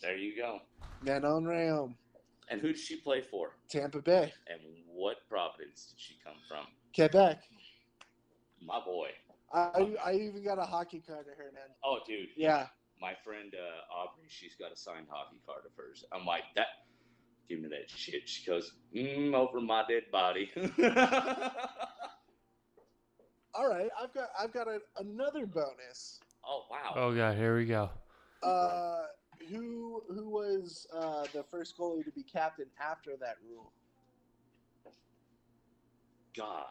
There 0.00 0.16
you 0.16 0.36
go. 0.36 0.60
Manon 1.02 1.44
Rheaume. 1.44 1.94
And 2.50 2.60
who 2.60 2.68
did 2.68 2.78
she 2.78 2.96
play 2.96 3.20
for? 3.20 3.56
Tampa 3.68 4.00
Bay. 4.00 4.32
And 4.48 4.60
what 4.86 5.16
province 5.28 5.92
did 5.92 6.00
she 6.00 6.16
come 6.24 6.36
from? 6.48 6.66
Quebec. 6.94 7.42
My 8.64 8.80
boy. 8.80 9.10
I 9.52 9.96
I 10.04 10.12
even 10.14 10.44
got 10.44 10.58
a 10.58 10.64
hockey 10.64 11.02
card 11.06 11.26
of 11.26 11.36
her, 11.36 11.50
man. 11.54 11.70
Oh, 11.84 11.98
dude. 12.06 12.28
Yeah. 12.36 12.66
My 13.00 13.14
friend 13.24 13.54
uh, 13.54 13.94
Aubrey, 13.94 14.26
she's 14.28 14.54
got 14.56 14.72
a 14.72 14.76
signed 14.76 15.06
hockey 15.08 15.40
card 15.46 15.62
of 15.64 15.72
hers. 15.76 16.04
I'm 16.12 16.26
like, 16.26 16.42
that. 16.56 16.66
Give 17.48 17.60
me 17.60 17.68
that 17.68 17.88
shit. 17.88 18.28
She 18.28 18.44
goes, 18.44 18.72
mm, 18.94 19.34
over 19.34 19.60
my 19.60 19.84
dead 19.88 20.04
body. 20.12 20.50
All 23.54 23.68
right, 23.68 23.88
I've 24.00 24.12
got 24.14 24.28
I've 24.38 24.52
got 24.52 24.68
a, 24.68 24.78
another 24.98 25.46
bonus. 25.46 26.20
oh 26.46 26.66
wow. 26.70 26.92
Oh 26.94 27.14
god, 27.14 27.36
here 27.36 27.56
we 27.56 27.64
go. 27.64 27.90
Uh, 28.42 29.06
who 29.50 30.02
who 30.08 30.28
was 30.28 30.86
uh, 30.94 31.24
the 31.32 31.42
first 31.42 31.76
goalie 31.76 32.04
to 32.04 32.12
be 32.12 32.22
captain 32.22 32.66
after 32.80 33.16
that 33.20 33.36
rule? 33.48 33.72
God. 36.36 36.66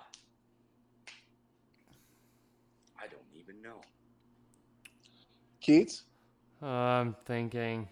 I 2.97 3.07
don't 3.07 3.21
even 3.35 3.61
know. 3.61 3.81
Keats. 5.59 6.03
I'm 6.61 7.15
thinking. 7.25 7.87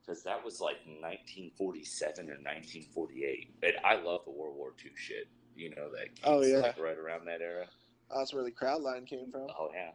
Because 0.00 0.22
that 0.24 0.44
was 0.44 0.60
like 0.60 0.78
1947 0.86 2.26
or 2.26 2.34
1948. 2.34 3.54
And 3.62 3.72
I 3.84 3.96
love 3.96 4.24
the 4.24 4.30
World 4.30 4.56
War 4.56 4.72
II 4.84 4.90
shit. 4.96 5.28
You 5.54 5.70
know 5.70 5.90
that. 5.90 6.14
Keats, 6.14 6.20
Oh, 6.24 6.42
yeah. 6.42 6.58
Like 6.58 6.78
right 6.78 6.96
around 6.98 7.26
that 7.26 7.40
era. 7.40 7.66
That's 8.14 8.32
where 8.32 8.44
the 8.44 8.50
Kraut 8.50 8.80
Line 8.82 9.04
came 9.04 9.30
from. 9.30 9.48
Oh, 9.58 9.70
yeah. 9.72 9.90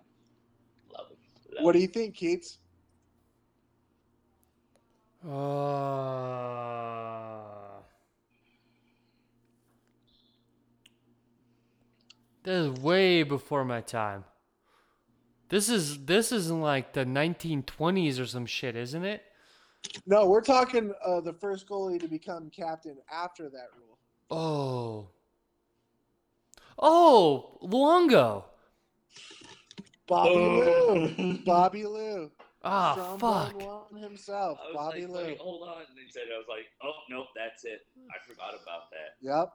Love 0.93 1.07
it. 1.11 1.17
Love 1.55 1.63
What 1.65 1.73
do 1.73 1.79
you 1.79 1.87
think, 1.87 2.15
Keats? 2.15 2.59
Uh, 5.27 5.31
this 12.43 12.67
is 12.67 12.79
way 12.79 13.23
before 13.23 13.65
my 13.65 13.81
time. 13.81 14.23
This 15.49 15.69
is 15.69 16.05
this 16.05 16.31
isn't 16.31 16.61
like 16.61 16.93
the 16.93 17.05
1920s 17.05 18.19
or 18.19 18.25
some 18.25 18.45
shit, 18.45 18.75
isn't 18.75 19.05
it? 19.05 19.23
No, 20.07 20.25
we're 20.25 20.41
talking 20.41 20.91
uh, 21.05 21.21
the 21.21 21.33
first 21.33 21.67
goalie 21.67 21.99
to 21.99 22.07
become 22.07 22.49
captain 22.49 22.97
after 23.11 23.49
that 23.49 23.67
rule. 23.77 23.97
Oh. 24.31 25.09
Oh, 26.79 27.59
Luongo. 27.61 28.43
Bobby 30.07 30.35
Lou. 30.35 31.37
Bobby 31.45 31.85
Lou. 31.85 32.31
Ah, 32.63 32.95
Trombone 32.95 33.59
fuck. 33.59 34.01
himself. 34.01 34.57
Bobby 34.73 35.05
like, 35.05 35.09
Lou. 35.09 35.23
wait, 35.23 35.37
hold 35.37 35.69
on. 35.69 35.81
And 35.81 35.99
he 36.03 36.11
said, 36.11 36.23
I 36.33 36.37
was 36.37 36.47
like, 36.49 36.65
oh, 36.83 36.93
nope, 37.09 37.27
that's 37.35 37.63
it. 37.63 37.81
I 38.09 38.17
forgot 38.27 38.55
about 38.55 38.89
that. 38.89 39.21
Yep. 39.21 39.53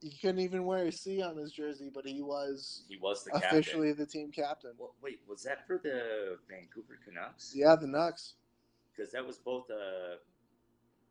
He 0.00 0.16
couldn't 0.20 0.40
even 0.40 0.64
wear 0.64 0.86
a 0.86 0.92
C 0.92 1.22
on 1.22 1.36
his 1.36 1.52
jersey, 1.52 1.90
but 1.92 2.06
he 2.06 2.22
was 2.22 2.84
He 2.88 2.96
was 2.98 3.24
the 3.24 3.32
captain. 3.32 3.50
officially 3.58 3.92
the 3.92 4.06
team 4.06 4.30
captain. 4.30 4.72
Well, 4.78 4.94
wait, 5.02 5.20
was 5.28 5.42
that 5.42 5.66
for 5.66 5.78
the 5.82 6.38
Vancouver 6.48 6.98
Canucks? 7.04 7.52
Yeah, 7.54 7.74
the 7.74 7.86
Nucks. 7.88 8.34
Because 8.96 9.12
that 9.12 9.26
was 9.26 9.38
both 9.38 9.68
uh, 9.70 10.16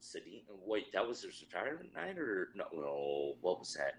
Sedin. 0.01 0.43
Wait, 0.65 0.91
that 0.93 1.05
was 1.05 1.21
their 1.21 1.31
retirement 1.41 1.93
night, 1.93 2.17
or 2.17 2.49
no? 2.55 2.65
No, 2.73 3.33
what 3.41 3.59
was 3.59 3.73
that? 3.73 3.95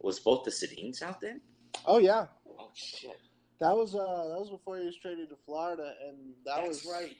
Was 0.00 0.18
both 0.20 0.44
the 0.44 0.50
Sedins 0.50 1.02
out 1.02 1.20
then? 1.20 1.40
Oh 1.86 1.98
yeah, 1.98 2.26
Oh 2.58 2.70
shit! 2.74 3.18
that 3.60 3.74
was 3.76 3.94
uh 3.94 3.98
that 3.98 4.38
was 4.38 4.50
before 4.50 4.78
he 4.78 4.86
was 4.86 4.96
traded 4.96 5.28
to 5.30 5.36
Florida, 5.44 5.94
and 6.06 6.34
that 6.44 6.56
That's 6.56 6.68
was 6.68 6.86
right. 6.90 7.16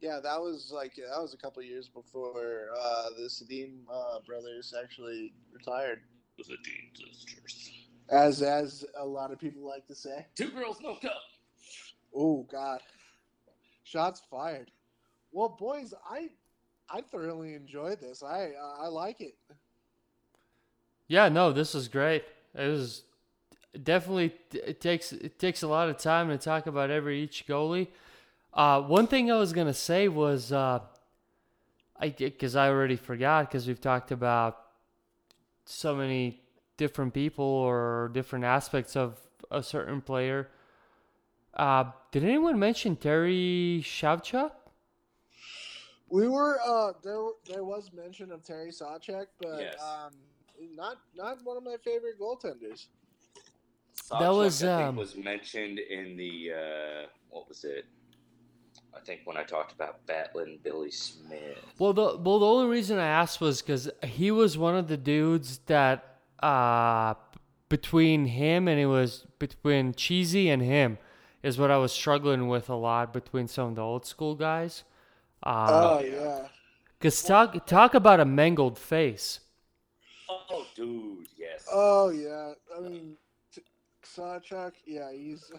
Yeah, 0.00 0.20
that 0.22 0.40
was 0.40 0.70
like 0.74 0.94
that 0.96 1.20
was 1.20 1.34
a 1.34 1.38
couple 1.38 1.62
years 1.62 1.88
before 1.88 2.68
uh, 2.78 3.10
the 3.16 3.24
Sedin 3.28 3.78
uh, 3.90 4.20
brothers 4.26 4.74
actually 4.80 5.32
retired, 5.52 6.02
The 6.38 6.44
Sedin 6.44 6.96
sisters. 6.96 7.70
as 8.10 8.42
as 8.42 8.84
a 8.98 9.04
lot 9.06 9.30
of 9.32 9.38
people 9.38 9.66
like 9.66 9.86
to 9.86 9.94
say. 9.94 10.26
Two 10.34 10.50
girls, 10.50 10.78
no 10.82 10.96
cup. 10.96 11.12
Oh 12.14 12.46
God, 12.50 12.80
shots 13.84 14.22
fired. 14.30 14.70
Well, 15.32 15.56
boys, 15.58 15.94
I 16.08 16.30
I 16.90 17.00
thoroughly 17.02 17.54
enjoyed 17.54 18.00
this. 18.00 18.22
I 18.22 18.52
I 18.80 18.86
like 18.88 19.20
it. 19.20 19.34
Yeah, 21.08 21.28
no, 21.28 21.52
this 21.52 21.74
is 21.74 21.88
great. 21.88 22.24
It 22.54 22.68
was 22.68 23.04
definitely 23.82 24.34
it 24.52 24.80
takes 24.80 25.12
it 25.12 25.38
takes 25.38 25.62
a 25.62 25.68
lot 25.68 25.88
of 25.88 25.98
time 25.98 26.28
to 26.28 26.38
talk 26.38 26.66
about 26.66 26.90
every 26.90 27.22
each 27.22 27.46
goalie. 27.46 27.88
Uh, 28.52 28.80
one 28.80 29.06
thing 29.06 29.30
I 29.30 29.36
was 29.36 29.52
gonna 29.52 29.74
say 29.74 30.08
was 30.08 30.52
uh, 30.52 30.80
I 31.98 32.08
because 32.08 32.56
I 32.56 32.68
already 32.68 32.96
forgot 32.96 33.48
because 33.48 33.66
we've 33.66 33.80
talked 33.80 34.12
about 34.12 34.63
so 35.64 35.94
many 35.94 36.40
different 36.76 37.14
people 37.14 37.44
or 37.44 38.10
different 38.12 38.44
aspects 38.44 38.96
of 38.96 39.18
a 39.50 39.62
certain 39.62 40.00
player. 40.00 40.48
Uh, 41.54 41.84
did 42.10 42.24
anyone 42.24 42.58
mention 42.58 42.96
Terry 42.96 43.82
Sawchuk? 43.84 44.50
We 46.08 46.28
were 46.28 46.60
uh 46.64 46.92
there 47.02 47.18
there 47.46 47.64
was 47.64 47.92
mention 47.92 48.30
of 48.30 48.44
Terry 48.44 48.70
Sawchuk, 48.70 49.26
but 49.40 49.60
Yes. 49.60 49.74
um 49.82 50.12
not 50.74 50.98
not 51.14 51.38
one 51.44 51.56
of 51.56 51.64
my 51.64 51.76
favorite 51.84 52.18
goaltenders. 52.20 52.86
That 54.10 54.28
was, 54.28 54.62
I 54.62 54.76
think 54.76 54.88
um, 54.90 54.96
was 54.96 55.16
mentioned 55.16 55.78
in 55.78 56.16
the 56.16 56.52
uh, 56.52 57.06
what 57.30 57.48
was 57.48 57.64
it? 57.64 57.86
I 58.96 59.00
think 59.00 59.22
when 59.24 59.36
I 59.36 59.42
talked 59.42 59.72
about 59.72 60.06
Batlin 60.06 60.62
Billy 60.62 60.90
Smith. 60.90 61.58
Well, 61.78 61.92
the 61.92 62.16
well 62.16 62.38
the 62.38 62.46
only 62.46 62.68
reason 62.68 62.98
I 62.98 63.06
asked 63.06 63.40
was 63.40 63.60
because 63.60 63.90
he 64.02 64.30
was 64.30 64.56
one 64.56 64.76
of 64.76 64.88
the 64.88 64.96
dudes 64.96 65.58
that 65.66 66.18
uh 66.42 67.14
between 67.68 68.26
him 68.26 68.68
and 68.68 68.78
it 68.78 68.86
was 68.86 69.26
between 69.38 69.94
Cheesy 69.94 70.48
and 70.48 70.62
him 70.62 70.98
is 71.42 71.58
what 71.58 71.70
I 71.70 71.76
was 71.76 71.92
struggling 71.92 72.48
with 72.48 72.68
a 72.70 72.74
lot 72.74 73.12
between 73.12 73.48
some 73.48 73.70
of 73.70 73.74
the 73.74 73.82
old 73.82 74.06
school 74.06 74.34
guys. 74.34 74.84
Uh, 75.42 75.66
oh 75.70 76.00
yeah. 76.00 76.12
yeah. 76.12 76.46
Cause 77.00 77.22
talk 77.22 77.66
talk 77.66 77.94
about 77.94 78.20
a 78.20 78.24
mangled 78.24 78.78
face. 78.78 79.40
Oh, 80.28 80.64
dude, 80.74 81.28
yes. 81.36 81.66
Oh 81.70 82.08
yeah. 82.08 82.52
I 82.76 82.80
mean, 82.80 83.16
t- 83.54 83.62
Sawchuk, 84.02 84.72
yeah, 84.86 85.12
he's 85.12 85.52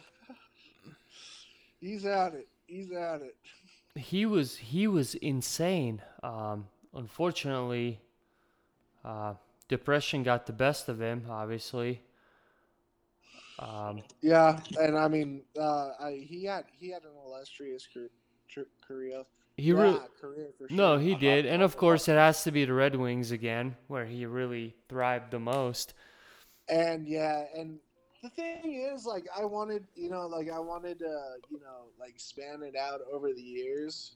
he's 1.80 2.06
at 2.06 2.34
it. 2.34 2.48
He's 2.68 2.92
at 2.92 3.22
it. 3.22 3.36
He 3.96 4.26
was 4.26 4.58
he 4.58 4.88
was 4.88 5.16
insane. 5.16 6.02
Um, 6.24 6.68
unfortunately, 6.94 8.02
uh, 9.04 9.36
depression 9.68 10.24
got 10.24 10.46
the 10.46 10.54
best 10.54 10.90
of 10.90 11.00
him. 11.02 11.26
Obviously, 11.30 12.02
Um, 13.60 14.04
Yeah, 14.22 14.60
and 14.80 14.98
I 14.98 15.08
mean, 15.08 15.44
uh, 15.60 15.92
I, 16.00 16.26
he 16.28 16.44
had 16.46 16.66
he 16.78 16.90
had 16.90 17.04
an 17.04 17.12
illustrious 17.26 17.88
career. 17.88 18.10
career. 18.86 19.24
he 19.58 19.72
really 19.72 20.00
career 20.20 20.50
for 20.58 20.68
sure. 20.68 20.78
no, 20.78 20.98
he 20.98 21.12
Uh-huh. 21.12 21.20
did, 21.22 21.46
and 21.46 21.62
of 21.62 21.78
course 21.78 22.08
it 22.08 22.16
has 22.16 22.44
to 22.44 22.52
be 22.52 22.66
the 22.66 22.74
Red 22.74 22.96
Wings 22.96 23.32
again, 23.32 23.78
where 23.88 24.06
he 24.06 24.26
really 24.26 24.76
thrived 24.90 25.32
the 25.32 25.40
most. 25.40 25.94
And 26.68 27.08
yeah, 27.08 27.46
and 27.56 27.80
the 28.26 28.30
thing 28.32 28.74
is, 28.92 29.06
like, 29.06 29.26
I 29.38 29.46
wanted, 29.46 29.86
you 29.96 30.10
know, 30.10 30.26
like 30.28 30.50
I 30.50 30.60
wanted 30.60 31.00
to, 31.00 31.36
you 31.50 31.60
know, 31.60 31.86
like 32.00 32.16
span 32.18 32.64
it 32.64 32.76
out 32.76 33.02
over 33.12 33.34
the 33.34 33.42
years, 33.42 34.16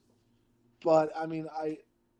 but 0.83 1.11
I 1.17 1.25
mean, 1.25 1.47
I, 1.55 1.77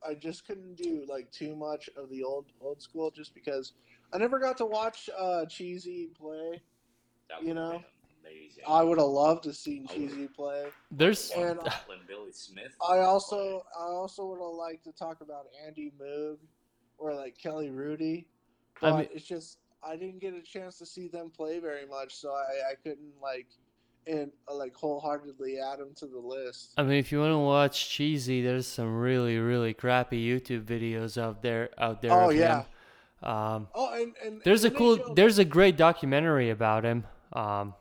I 0.08 0.14
just 0.14 0.46
couldn't 0.46 0.76
do 0.76 1.06
like 1.10 1.32
too 1.32 1.56
much 1.56 1.90
of 1.98 2.10
the 2.10 2.24
old 2.24 2.46
old 2.62 2.82
school 2.82 3.12
just 3.12 3.34
because 3.34 3.74
I 4.14 4.18
never 4.18 4.40
got 4.40 4.58
to 4.58 4.66
watch 4.66 5.10
uh 5.18 5.46
Cheesy 5.46 6.10
play. 6.20 6.62
That 7.30 7.44
You 7.44 7.54
know, 7.54 7.84
amazing. 8.24 8.64
I 8.68 8.84
would 8.84 8.98
have 8.98 9.08
loved 9.08 9.44
to 9.44 9.54
see 9.54 9.86
Cheesy 9.94 10.28
play. 10.28 10.68
There's 10.92 11.32
And 11.32 11.60
Buckland 11.60 12.02
Billy 12.08 12.32
Smith. 12.32 12.76
I 12.88 13.00
also, 13.00 13.66
I 13.78 13.84
also 13.84 14.26
would 14.28 14.40
have 14.40 14.54
liked 14.56 14.84
to 14.86 14.92
talk 14.92 15.22
about 15.22 15.48
Andy 15.66 15.92
Moog 16.02 16.38
or 16.98 17.14
like 17.16 17.38
Kelly 17.38 17.70
Hrudey, 17.70 18.26
I 18.82 18.90
but 18.92 18.98
mean- 19.00 19.10
it's 19.14 19.26
just 19.26 19.58
I 19.84 19.96
didn't 19.96 20.20
get 20.20 20.34
a 20.34 20.42
chance 20.42 20.78
to 20.80 20.86
see 20.86 21.08
them 21.08 21.30
play 21.30 21.60
very 21.60 21.86
much, 21.86 22.16
so 22.16 22.32
I, 22.32 22.72
I 22.72 22.76
couldn't 22.84 23.14
like, 23.22 23.48
and 24.08 24.32
uh, 24.50 24.56
like 24.56 24.76
wholeheartedly 24.76 25.58
add 25.60 25.80
them 25.80 25.94
to 25.96 26.06
the 26.08 26.18
list. 26.20 26.74
I 26.78 26.84
mean, 26.84 26.98
if 26.98 27.12
you 27.12 27.20
want 27.20 27.32
to 27.34 27.38
watch 27.40 27.90
cheesy, 27.90 28.42
there's 28.42 28.68
some 28.68 28.98
really, 29.00 29.38
really 29.38 29.74
crappy 29.74 30.22
YouTube 30.28 30.66
videos 30.66 31.22
out 31.22 31.42
there. 31.42 31.70
Out 31.78 32.02
there. 32.02 32.12
Oh 32.12 32.30
yeah. 32.30 32.64
Um, 33.22 33.68
Oh, 33.76 33.94
and, 33.94 34.14
and 34.26 34.42
there's 34.46 34.64
a 34.64 34.68
and 34.68 34.76
they 34.76 34.78
cool. 34.80 34.98
showed- 34.98 35.16
There's 35.16 35.40
a 35.40 35.46
great 35.46 35.76
documentary 35.78 36.50
about 36.52 36.84
him. 36.86 37.06
Um, 37.34 37.74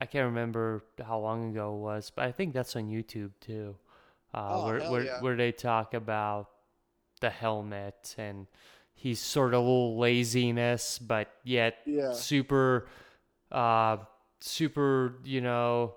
I 0.00 0.06
can't 0.06 0.26
remember 0.26 0.84
how 1.04 1.18
long 1.20 1.50
ago 1.50 1.74
it 1.74 1.78
was, 1.78 2.10
but 2.14 2.24
I 2.26 2.32
think 2.32 2.52
that's 2.52 2.74
on 2.76 2.88
YouTube 2.88 3.30
too. 3.40 3.76
Uh, 4.34 4.48
Oh, 4.50 4.66
where 4.66 4.80
where 4.90 5.04
yeah. 5.04 5.20
where 5.20 5.36
they 5.36 5.52
talk 5.52 5.94
about 5.94 6.50
the 7.20 7.30
helmet 7.30 8.14
and 8.18 8.46
he's 9.04 9.20
sort 9.20 9.52
of 9.52 9.60
a 9.60 9.62
little 9.62 9.98
laziness, 9.98 10.98
but 10.98 11.28
yet 11.44 11.76
yeah. 11.84 12.12
super 12.14 12.88
uh 13.52 13.98
super 14.40 15.18
you 15.24 15.42
know 15.42 15.94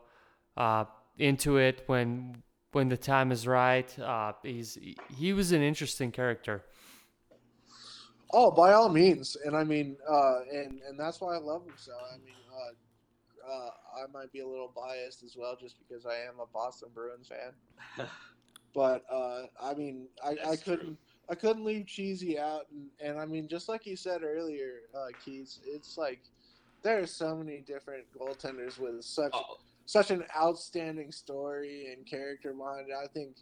uh 0.58 0.84
into 1.18 1.58
it 1.58 1.84
when 1.88 2.44
when 2.74 2.90
the 2.90 2.98
time 2.98 3.32
is 3.32 3.48
right 3.48 3.98
uh 3.98 4.34
he's 4.44 4.78
he 5.18 5.34
was 5.34 5.52
an 5.54 5.62
interesting 5.62 6.12
character 6.12 6.64
Oh, 8.34 8.52
by 8.52 8.74
all 8.74 8.90
means, 8.90 9.38
and 9.46 9.56
I 9.56 9.64
mean, 9.64 9.96
uh, 10.08 10.40
and 10.52 10.82
and 10.86 11.00
that's 11.00 11.22
why 11.22 11.36
I 11.36 11.38
love 11.38 11.64
him 11.64 11.74
so. 11.78 11.94
I 12.14 12.18
mean, 12.18 12.36
uh, 12.54 13.50
uh, 13.50 13.70
I 14.04 14.12
might 14.12 14.34
be 14.34 14.42
a 14.42 14.48
little 14.48 14.70
biased 14.76 15.24
as 15.24 15.38
well, 15.38 15.56
just 15.56 15.78
because 15.80 16.06
I 16.06 16.16
am 16.28 16.42
a 16.42 16.46
Boston 16.46 16.90
Bruins 16.94 17.30
fan. 17.30 18.06
but 18.76 19.06
uh, 19.10 19.44
I 19.64 19.74
mean, 19.76 20.10
I, 20.22 20.36
I 20.46 20.56
couldn't 20.58 20.98
I 21.30 21.36
couldn't 21.36 21.66
leave 21.66 21.88
Cheesy 21.88 22.40
out, 22.40 22.68
and, 22.72 22.88
and 23.02 23.20
I 23.20 23.26
mean, 23.26 23.48
just 23.48 23.68
like 23.68 23.86
you 23.86 23.96
said 23.96 24.24
earlier, 24.24 24.82
uh, 24.96 25.08
Keith, 25.24 25.58
it's 25.66 25.98
like 25.98 26.22
there 26.84 27.00
are 27.00 27.08
so 27.08 27.36
many 27.36 27.60
different 27.68 28.06
goaltenders 28.18 28.80
with 28.80 29.04
such 29.04 29.32
Oh, 29.34 29.58
such 29.86 30.12
an 30.12 30.24
outstanding 30.38 31.12
story 31.12 31.94
and 31.94 32.06
character 32.06 32.54
behind 32.54 32.90
it. 32.90 32.96
I 33.02 33.08
think 33.08 33.36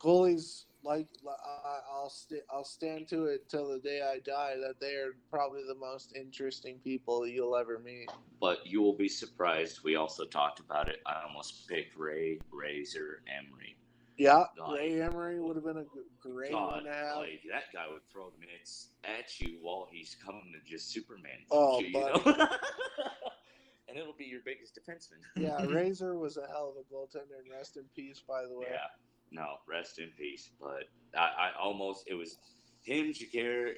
goalies 0.00 0.64
like 0.84 1.06
I, 1.26 1.78
I'll 1.92 2.10
st- 2.10 2.42
I'll 2.52 2.64
stand 2.64 3.08
to 3.08 3.24
it 3.24 3.48
till 3.48 3.68
the 3.68 3.78
day 3.78 4.02
I 4.02 4.18
die 4.20 4.54
that 4.60 4.78
they 4.80 4.94
are 4.96 5.14
probably 5.30 5.62
the 5.66 5.74
most 5.74 6.14
interesting 6.14 6.78
people 6.84 7.26
you'll 7.26 7.56
ever 7.56 7.78
meet. 7.78 8.10
but 8.40 8.66
you 8.66 8.82
will 8.82 8.96
be 8.96 9.08
surprised. 9.08 9.80
We 9.82 9.96
also 9.96 10.24
talked 10.26 10.60
about 10.60 10.88
it. 10.88 11.00
I 11.06 11.22
almost 11.26 11.66
picked 11.68 11.96
Ray 11.96 12.38
Razor 12.52 13.22
Emery. 13.26 13.76
Yeah. 14.16 14.44
Ray 14.72 15.00
Emery 15.00 15.40
would 15.40 15.56
have 15.56 15.64
been 15.64 15.78
a 15.78 15.84
great 16.20 16.52
God, 16.52 16.72
one 16.72 16.84
to 16.84 16.92
have. 16.92 17.16
like 17.16 17.40
that 17.50 17.64
guy 17.72 17.86
would 17.90 18.08
throw 18.12 18.30
the 18.30 18.46
mitts 18.46 18.88
at 19.04 19.40
you 19.40 19.58
while 19.60 19.88
he's 19.90 20.16
coming 20.24 20.52
to 20.52 20.70
just 20.70 20.92
Superman. 20.92 21.32
Oh, 21.50 21.80
you, 21.80 21.86
you 21.86 21.92
buddy. 21.92 22.22
know? 22.24 22.48
and 23.88 23.98
it'll 23.98 24.14
be 24.14 24.24
your 24.24 24.40
biggest 24.44 24.78
defenseman. 24.78 25.18
Yeah, 25.36 25.64
Razor 25.68 26.16
was 26.16 26.36
a 26.36 26.46
hell 26.46 26.74
of 26.74 26.76
a 26.76 26.94
goaltender, 26.94 27.40
and 27.42 27.52
rest 27.52 27.76
in 27.76 27.84
peace, 27.94 28.22
by 28.26 28.42
the 28.42 28.56
way. 28.56 28.66
Yeah. 28.70 28.86
No, 29.30 29.56
rest 29.68 29.98
in 29.98 30.10
peace. 30.16 30.50
But 30.60 30.84
I, 31.16 31.50
I 31.50 31.50
almost 31.60 32.04
it 32.06 32.14
was 32.14 32.38
him, 32.82 33.12
Shakir, 33.12 33.72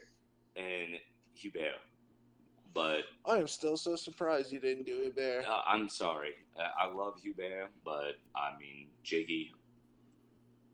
and 0.56 0.98
Hebert. 1.42 1.80
But 2.74 3.04
I 3.24 3.38
am 3.38 3.48
still 3.48 3.78
so 3.78 3.96
surprised 3.96 4.52
you 4.52 4.60
didn't 4.60 4.84
do 4.84 5.02
it 5.04 5.16
there. 5.16 5.44
uh, 5.48 5.62
I'm 5.66 5.88
sorry. 5.88 6.34
Uh, 6.58 6.68
I 6.78 6.92
love 6.92 7.14
Hebert, 7.24 7.70
but 7.84 8.16
I 8.34 8.50
mean 8.60 8.88
Jiggy. 9.02 9.54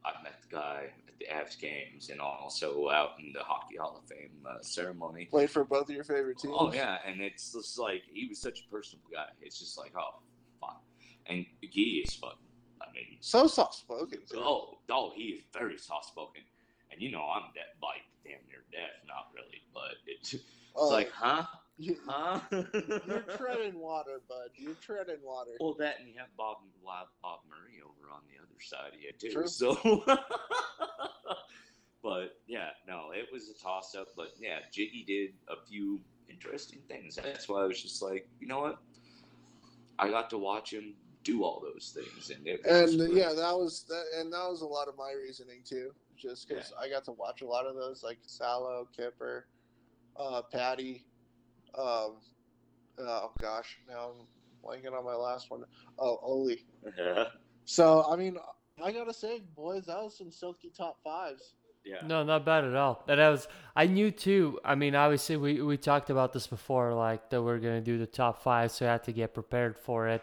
I 0.04 0.22
met 0.22 0.40
the 0.42 0.56
guy 0.56 0.84
at 1.08 1.18
the 1.18 1.26
Avs 1.26 1.58
games 1.60 2.10
and 2.10 2.20
also 2.20 2.88
out 2.90 3.10
in 3.20 3.32
the 3.32 3.42
Hockey 3.42 3.76
Hall 3.76 4.00
of 4.02 4.08
Fame 4.08 4.30
uh, 4.48 4.56
ceremony. 4.62 5.28
Wait 5.32 5.50
for 5.50 5.64
both 5.64 5.88
of 5.88 5.94
your 5.94 6.04
favorite 6.04 6.38
teams. 6.38 6.54
Oh 6.56 6.72
yeah, 6.72 6.98
and 7.06 7.20
it's 7.20 7.52
just 7.52 7.78
like 7.78 8.02
he 8.12 8.26
was 8.28 8.38
such 8.40 8.60
a 8.66 8.70
personable 8.70 9.08
guy. 9.12 9.26
It's 9.40 9.58
just 9.58 9.78
like 9.78 9.92
oh, 9.96 10.20
fun, 10.60 10.74
and 11.26 11.46
he 11.60 12.02
is 12.06 12.14
fun. 12.14 12.32
I 12.80 12.86
mean, 12.92 13.18
So 13.20 13.46
soft 13.46 13.74
spoken. 13.76 14.18
oh, 14.36 14.78
oh, 14.90 15.12
he 15.14 15.22
is 15.24 15.42
very 15.52 15.78
soft 15.78 16.06
spoken, 16.06 16.42
and 16.90 17.00
you 17.00 17.10
know 17.12 17.22
I'm 17.22 17.42
deaf, 17.54 17.64
like 17.80 18.02
damn 18.24 18.44
near 18.48 18.64
deaf, 18.72 18.90
not 19.06 19.28
really, 19.34 19.62
but 19.72 19.94
it's, 20.06 20.34
it's 20.34 20.42
Oh, 20.74 20.88
like 20.88 21.10
huh, 21.10 21.44
you, 21.82 21.96
huh. 22.06 22.40
you're 22.50 23.24
treading 23.36 23.78
water, 23.78 24.20
bud. 24.28 24.50
You're 24.54 24.74
treading 24.74 25.22
water. 25.24 25.50
well, 25.58 25.74
that 25.78 25.98
and 25.98 26.08
you 26.08 26.14
have 26.18 26.28
Bob 26.36 26.58
Bob 26.84 27.08
Bob 27.22 27.40
Murray 27.48 27.80
over 27.82 28.12
on 28.12 28.20
the 28.30 28.38
other 28.38 28.60
side 28.60 28.94
of 28.94 29.00
you 29.00 29.12
too. 29.18 29.32
True. 29.32 29.48
So, 29.48 30.04
but 32.02 32.36
yeah, 32.46 32.70
no, 32.86 33.10
it 33.12 33.26
was 33.32 33.48
a 33.50 33.62
toss 33.62 33.94
up. 33.96 34.08
But 34.16 34.28
yeah, 34.40 34.60
Jiggy 34.72 35.04
did 35.06 35.32
a 35.48 35.60
few 35.66 36.00
interesting 36.28 36.78
things. 36.88 37.16
That's 37.16 37.48
why 37.48 37.62
I 37.62 37.66
was 37.66 37.82
just 37.82 38.00
like, 38.00 38.28
you 38.40 38.46
know 38.46 38.60
what? 38.60 38.78
I 39.98 40.08
got 40.08 40.30
to 40.30 40.38
watch 40.38 40.72
him 40.72 40.94
do 41.24 41.42
all 41.44 41.60
those 41.60 41.94
things, 41.94 42.30
and 42.30 42.46
and 42.46 43.12
yeah, 43.12 43.32
that 43.32 43.56
was 43.56 43.84
that, 43.88 44.04
and 44.20 44.32
that 44.32 44.48
was 44.48 44.62
a 44.62 44.66
lot 44.66 44.88
of 44.88 44.96
my 44.96 45.12
reasoning 45.12 45.62
too. 45.64 45.92
Just 46.16 46.48
because 46.48 46.72
I 46.80 46.88
got 46.88 47.04
to 47.06 47.12
watch 47.12 47.42
a 47.42 47.46
lot 47.46 47.66
of 47.66 47.74
those, 47.74 48.04
like 48.04 48.18
Salo, 48.26 48.86
Kipper, 48.96 49.46
uh, 50.16 50.42
Patty. 50.42 51.04
Um, 51.78 52.16
oh 52.98 53.30
gosh, 53.40 53.78
now 53.88 54.10
I'm 54.10 54.26
blanking 54.64 54.96
on 54.96 55.04
my 55.04 55.14
last 55.14 55.50
one. 55.50 55.64
Oh, 55.98 56.18
Olie. 56.22 56.64
yeah, 56.98 57.24
So 57.64 58.04
I 58.10 58.16
mean, 58.16 58.36
I 58.82 58.92
gotta 58.92 59.14
say, 59.14 59.42
boys, 59.56 59.86
that 59.86 60.02
was 60.02 60.16
some 60.16 60.30
silky 60.30 60.70
top 60.76 60.98
fives. 61.02 61.54
yeah. 61.84 61.96
no 62.06 62.22
not 62.22 62.44
bad 62.44 62.62
at 62.64 62.76
all 62.76 63.02
and 63.08 63.20
i 63.20 63.28
was 63.28 63.48
i 63.74 63.86
knew 63.88 64.12
too 64.12 64.56
i 64.64 64.72
mean 64.76 64.94
obviously 64.94 65.36
we 65.36 65.60
we 65.62 65.76
talked 65.76 66.10
about 66.10 66.32
this 66.32 66.46
before 66.46 66.94
like 66.94 67.28
that 67.30 67.42
we're 67.42 67.58
gonna 67.58 67.80
do 67.80 67.98
the 67.98 68.06
top 68.06 68.40
five 68.40 68.70
so 68.70 68.86
i 68.86 68.92
had 68.92 69.02
to 69.02 69.10
get 69.12 69.34
prepared 69.34 69.76
for 69.76 70.06
it 70.06 70.22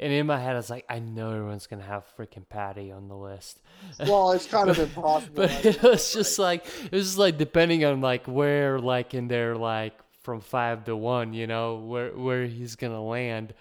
and 0.00 0.12
in 0.12 0.26
my 0.26 0.36
head 0.36 0.54
i 0.54 0.58
was 0.58 0.68
like 0.68 0.84
i 0.88 0.98
know 0.98 1.30
everyone's 1.30 1.68
gonna 1.68 1.80
have 1.94 2.04
freaking 2.18 2.42
patty 2.48 2.90
on 2.90 3.06
the 3.06 3.14
list 3.14 3.62
Well, 4.00 4.32
it's 4.32 4.46
kind 4.46 4.68
of 4.68 4.78
impossible. 4.88 5.34
but 5.46 5.64
it 5.64 5.80
was 5.80 6.12
just 6.12 6.40
like 6.40 6.66
it 6.86 6.90
was 6.92 7.04
just 7.06 7.18
like 7.18 7.38
depending 7.38 7.84
on 7.84 8.00
like 8.00 8.26
where 8.26 8.80
like 8.80 9.14
in 9.14 9.28
their 9.28 9.54
like 9.54 9.94
from 10.26 10.40
five 10.40 10.84
to 10.84 10.96
one 10.96 11.32
you 11.32 11.46
know 11.46 11.76
where 11.76 12.10
where 12.10 12.46
he's 12.46 12.74
gonna 12.74 13.02
land 13.02 13.54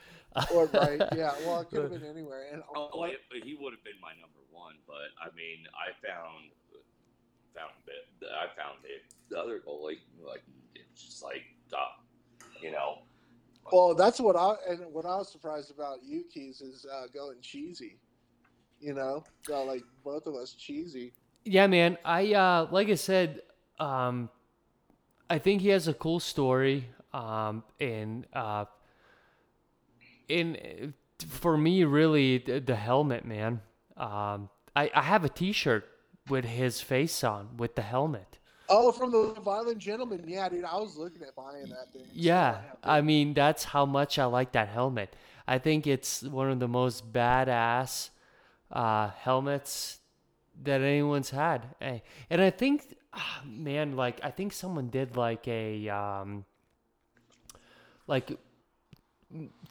or 0.51 0.65
right, 0.73 1.01
yeah. 1.15 1.31
Well, 1.45 1.61
it 1.61 1.69
could 1.69 1.83
have 1.83 1.91
been 1.91 2.09
anywhere. 2.09 2.47
And 2.51 2.61
Oh, 2.75 3.05
it, 3.05 3.19
he 3.43 3.55
would 3.59 3.71
have 3.71 3.83
been 3.83 3.99
my 4.01 4.11
number 4.19 4.43
one, 4.51 4.73
but 4.85 5.15
I 5.21 5.33
mean, 5.35 5.63
I 5.71 5.95
found 6.05 6.51
found 7.55 7.71
it. 7.87 8.27
I 8.27 8.47
found 8.59 8.79
it. 8.83 9.03
The 9.29 9.39
other 9.39 9.61
goalie, 9.65 9.99
like, 10.25 10.43
it's 10.75 11.01
just 11.01 11.23
like, 11.23 11.41
stop, 11.67 12.03
you 12.61 12.71
know. 12.71 12.99
Well, 13.71 13.95
that's 13.95 14.19
what 14.19 14.35
I 14.35 14.55
and 14.69 14.93
what 14.93 15.05
I 15.05 15.15
was 15.15 15.31
surprised 15.31 15.71
about 15.71 15.99
Yuki's 16.03 16.61
is 16.61 16.85
uh, 16.91 17.07
going 17.13 17.37
cheesy. 17.41 17.97
You 18.81 18.93
know, 18.93 19.23
so, 19.43 19.63
like 19.63 19.83
both 20.03 20.27
of 20.27 20.35
us 20.35 20.51
cheesy. 20.51 21.13
Yeah, 21.45 21.65
man. 21.67 21.97
I 22.03 22.33
uh 22.33 22.67
like 22.69 22.89
I 22.89 22.95
said, 22.95 23.41
um 23.79 24.29
I 25.29 25.39
think 25.39 25.61
he 25.61 25.69
has 25.69 25.87
a 25.87 25.93
cool 25.93 26.19
story. 26.19 26.89
Um 27.13 27.63
and 27.79 28.25
uh 28.33 28.65
in 30.27 30.93
for 31.27 31.57
me 31.57 31.83
really 31.83 32.39
the, 32.39 32.59
the 32.59 32.75
helmet, 32.75 33.25
man. 33.25 33.61
Um 33.97 34.49
I, 34.75 34.91
I 34.93 35.01
have 35.03 35.23
a 35.23 35.29
t 35.29 35.51
shirt 35.51 35.87
with 36.29 36.45
his 36.45 36.81
face 36.81 37.23
on 37.23 37.57
with 37.57 37.75
the 37.75 37.81
helmet. 37.81 38.39
Oh, 38.67 38.91
from 38.91 39.11
the 39.11 39.39
Violent 39.41 39.77
Gentlemen. 39.77 40.23
Yeah, 40.27 40.49
dude, 40.49 40.65
I 40.65 40.75
was 40.77 40.97
looking 40.97 41.21
at 41.21 41.35
buying 41.35 41.69
that 41.69 41.93
thing. 41.93 42.07
Yeah, 42.11 42.61
So 42.61 42.77
I 42.83 43.01
mean 43.01 43.33
that's 43.33 43.63
how 43.63 43.85
much 43.85 44.17
I 44.19 44.25
like 44.25 44.51
that 44.53 44.69
helmet. 44.69 45.15
I 45.47 45.59
think 45.59 45.85
it's 45.85 46.23
one 46.23 46.49
of 46.49 46.59
the 46.59 46.67
most 46.67 47.11
badass 47.13 48.09
uh, 48.71 49.09
helmets 49.09 49.99
that 50.63 50.81
anyone's 50.81 51.29
had, 51.29 51.75
Eh, 51.81 51.99
and 52.29 52.41
I 52.41 52.49
think, 52.49 52.95
ah, 53.13 53.41
man, 53.45 53.95
like 53.95 54.19
I 54.23 54.31
think 54.31 54.53
someone 54.53 54.89
did 54.89 55.15
like 55.17 55.47
a 55.47 55.89
um, 55.89 56.45
like 58.07 58.31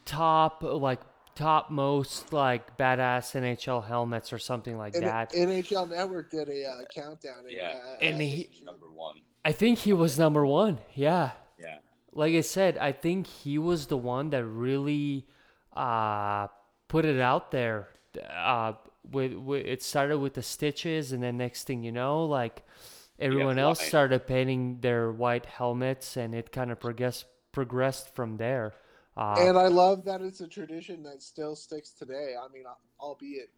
top 0.05 0.63
like 0.63 1.01
top 1.35 1.71
most 1.71 2.33
like 2.33 2.77
badass 2.79 3.35
NHL 3.35 3.85
helmets 3.87 4.33
or 4.33 4.39
something 4.39 4.77
like 4.79 4.95
And 4.95 5.05
that. 5.05 5.33
NHL 5.33 5.91
Network 5.91 6.31
did 6.31 6.49
a 6.49 6.65
uh, 6.65 6.85
countdown. 6.95 7.41
And, 7.41 7.51
Yeah. 7.53 7.81
uh, 7.85 7.97
And 8.01 8.17
uh, 8.17 8.19
he- 8.21 8.51
Number 8.65 8.87
one. 8.91 9.17
I 9.45 9.53
think 9.53 9.79
he 9.81 9.93
was 9.93 10.19
number 10.19 10.47
one. 10.47 10.79
Yeah. 10.95 11.33
Yeah. 11.59 11.79
Like 12.13 12.35
I 12.35 12.41
said, 12.43 12.79
I 12.79 12.93
think 12.93 13.27
he 13.27 13.59
was 13.59 13.89
the 13.89 13.97
one 13.97 14.31
that 14.31 14.45
really 14.45 15.27
uh, 15.75 16.47
put 16.89 17.05
it 17.05 17.21
out 17.21 17.51
there. 17.51 17.89
Uh, 18.33 18.75
with, 19.11 19.35
with 19.35 19.67
it 19.67 19.83
started 19.83 20.19
with 20.19 20.35
the 20.35 20.43
stitches, 20.43 21.13
and 21.13 21.23
then 21.23 21.37
next 21.37 21.65
thing 21.65 21.83
you 21.83 21.93
know, 21.93 22.25
like 22.25 22.63
everyone 23.19 23.59
else 23.59 23.81
white. 23.81 23.89
started 23.89 24.27
painting 24.27 24.81
their 24.81 25.11
white 25.11 25.47
helmets, 25.47 26.17
and 26.17 26.35
it 26.35 26.53
kind 26.53 26.71
of 26.71 26.81
progressed 26.81 27.27
progressed 27.53 28.15
from 28.15 28.37
there. 28.37 28.75
Uh, 29.17 29.37
and 29.39 29.57
I 29.57 29.69
love 29.69 30.05
that 30.07 30.21
it's 30.21 30.41
a 30.41 30.49
tradition 30.49 31.03
that 31.05 31.23
still 31.23 31.55
sticks 31.55 31.91
today. 31.91 32.35
I 32.41 32.53
mean, 32.53 32.65
albeit 33.01 33.51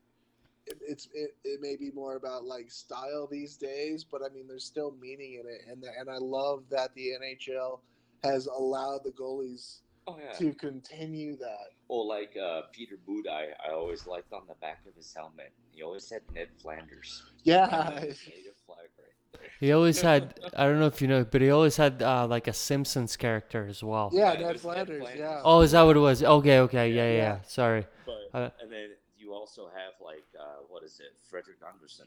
it, 0.66 0.78
it's 0.80 1.08
it, 1.14 1.34
it 1.44 1.60
may 1.60 1.76
be 1.76 1.90
more 1.92 2.16
about 2.16 2.44
like 2.44 2.70
style 2.70 3.26
these 3.30 3.56
days, 3.56 4.04
but 4.04 4.22
I 4.22 4.28
mean, 4.34 4.46
there's 4.46 4.64
still 4.64 4.94
meaning 5.00 5.40
in 5.40 5.48
it, 5.48 5.62
and 5.70 5.82
and 5.98 6.10
I 6.10 6.18
love 6.18 6.64
that 6.70 6.94
the 6.94 7.12
NHL 7.20 7.80
has 8.22 8.46
allowed 8.46 9.04
the 9.04 9.12
goalies 9.12 9.80
Oh 10.08 10.16
yeah. 10.22 10.32
to 10.38 10.52
continue 10.54 11.36
that. 11.38 11.66
Well, 11.88 12.06
like 12.06 12.36
uh, 12.36 12.62
Peter 12.72 12.96
Budaj, 13.08 13.48
I 13.66 13.72
always 13.72 14.06
liked 14.06 14.32
on 14.32 14.42
the 14.48 14.54
back 14.60 14.80
of 14.88 14.94
his 14.94 15.12
helmet. 15.14 15.52
He 15.72 15.82
always 15.82 16.04
said 16.06 16.22
Ned 16.34 16.48
Flanders. 16.60 17.22
Yeah, 17.44 17.66
Native 17.94 18.56
flag 18.66 18.88
right 18.98 19.14
there. 19.32 19.40
he 19.60 19.72
always 19.72 20.00
had 20.00 20.38
I 20.56 20.64
don't 20.66 20.78
know 20.80 20.86
if 20.86 21.00
you 21.02 21.08
know, 21.08 21.24
but 21.24 21.40
he 21.40 21.50
always 21.50 21.76
had 21.76 22.02
uh, 22.02 22.26
like 22.26 22.46
a 22.48 22.52
Simpsons 22.52 23.16
character 23.16 23.66
as 23.68 23.82
well. 23.82 24.10
yeah, 24.12 24.32
Yeah, 24.32 24.40
Ned 24.40 24.52
was 24.54 24.64
Ned 24.64 24.74
Flanders. 24.74 24.98
Flanders. 25.02 25.18
Yeah. 25.20 25.40
Oh, 25.44 25.60
is 25.60 25.72
that 25.72 25.82
what 25.82 25.96
it 25.96 26.00
was? 26.00 26.22
Okay, 26.22 26.58
okay, 26.60 26.90
yeah, 26.90 27.02
yeah. 27.04 27.10
Yeah. 27.12 27.18
yeah. 27.18 27.38
Sorry. 27.46 27.86
But 28.04 28.30
Uh, 28.34 28.50
and 28.60 28.70
then 28.70 28.88
you 29.18 29.32
also 29.32 29.66
have 29.74 29.94
like 30.00 30.26
uh, 30.38 30.62
what 30.68 30.82
is 30.84 31.00
it, 31.00 31.12
Frederik 31.30 31.58
Andersen, 31.66 32.06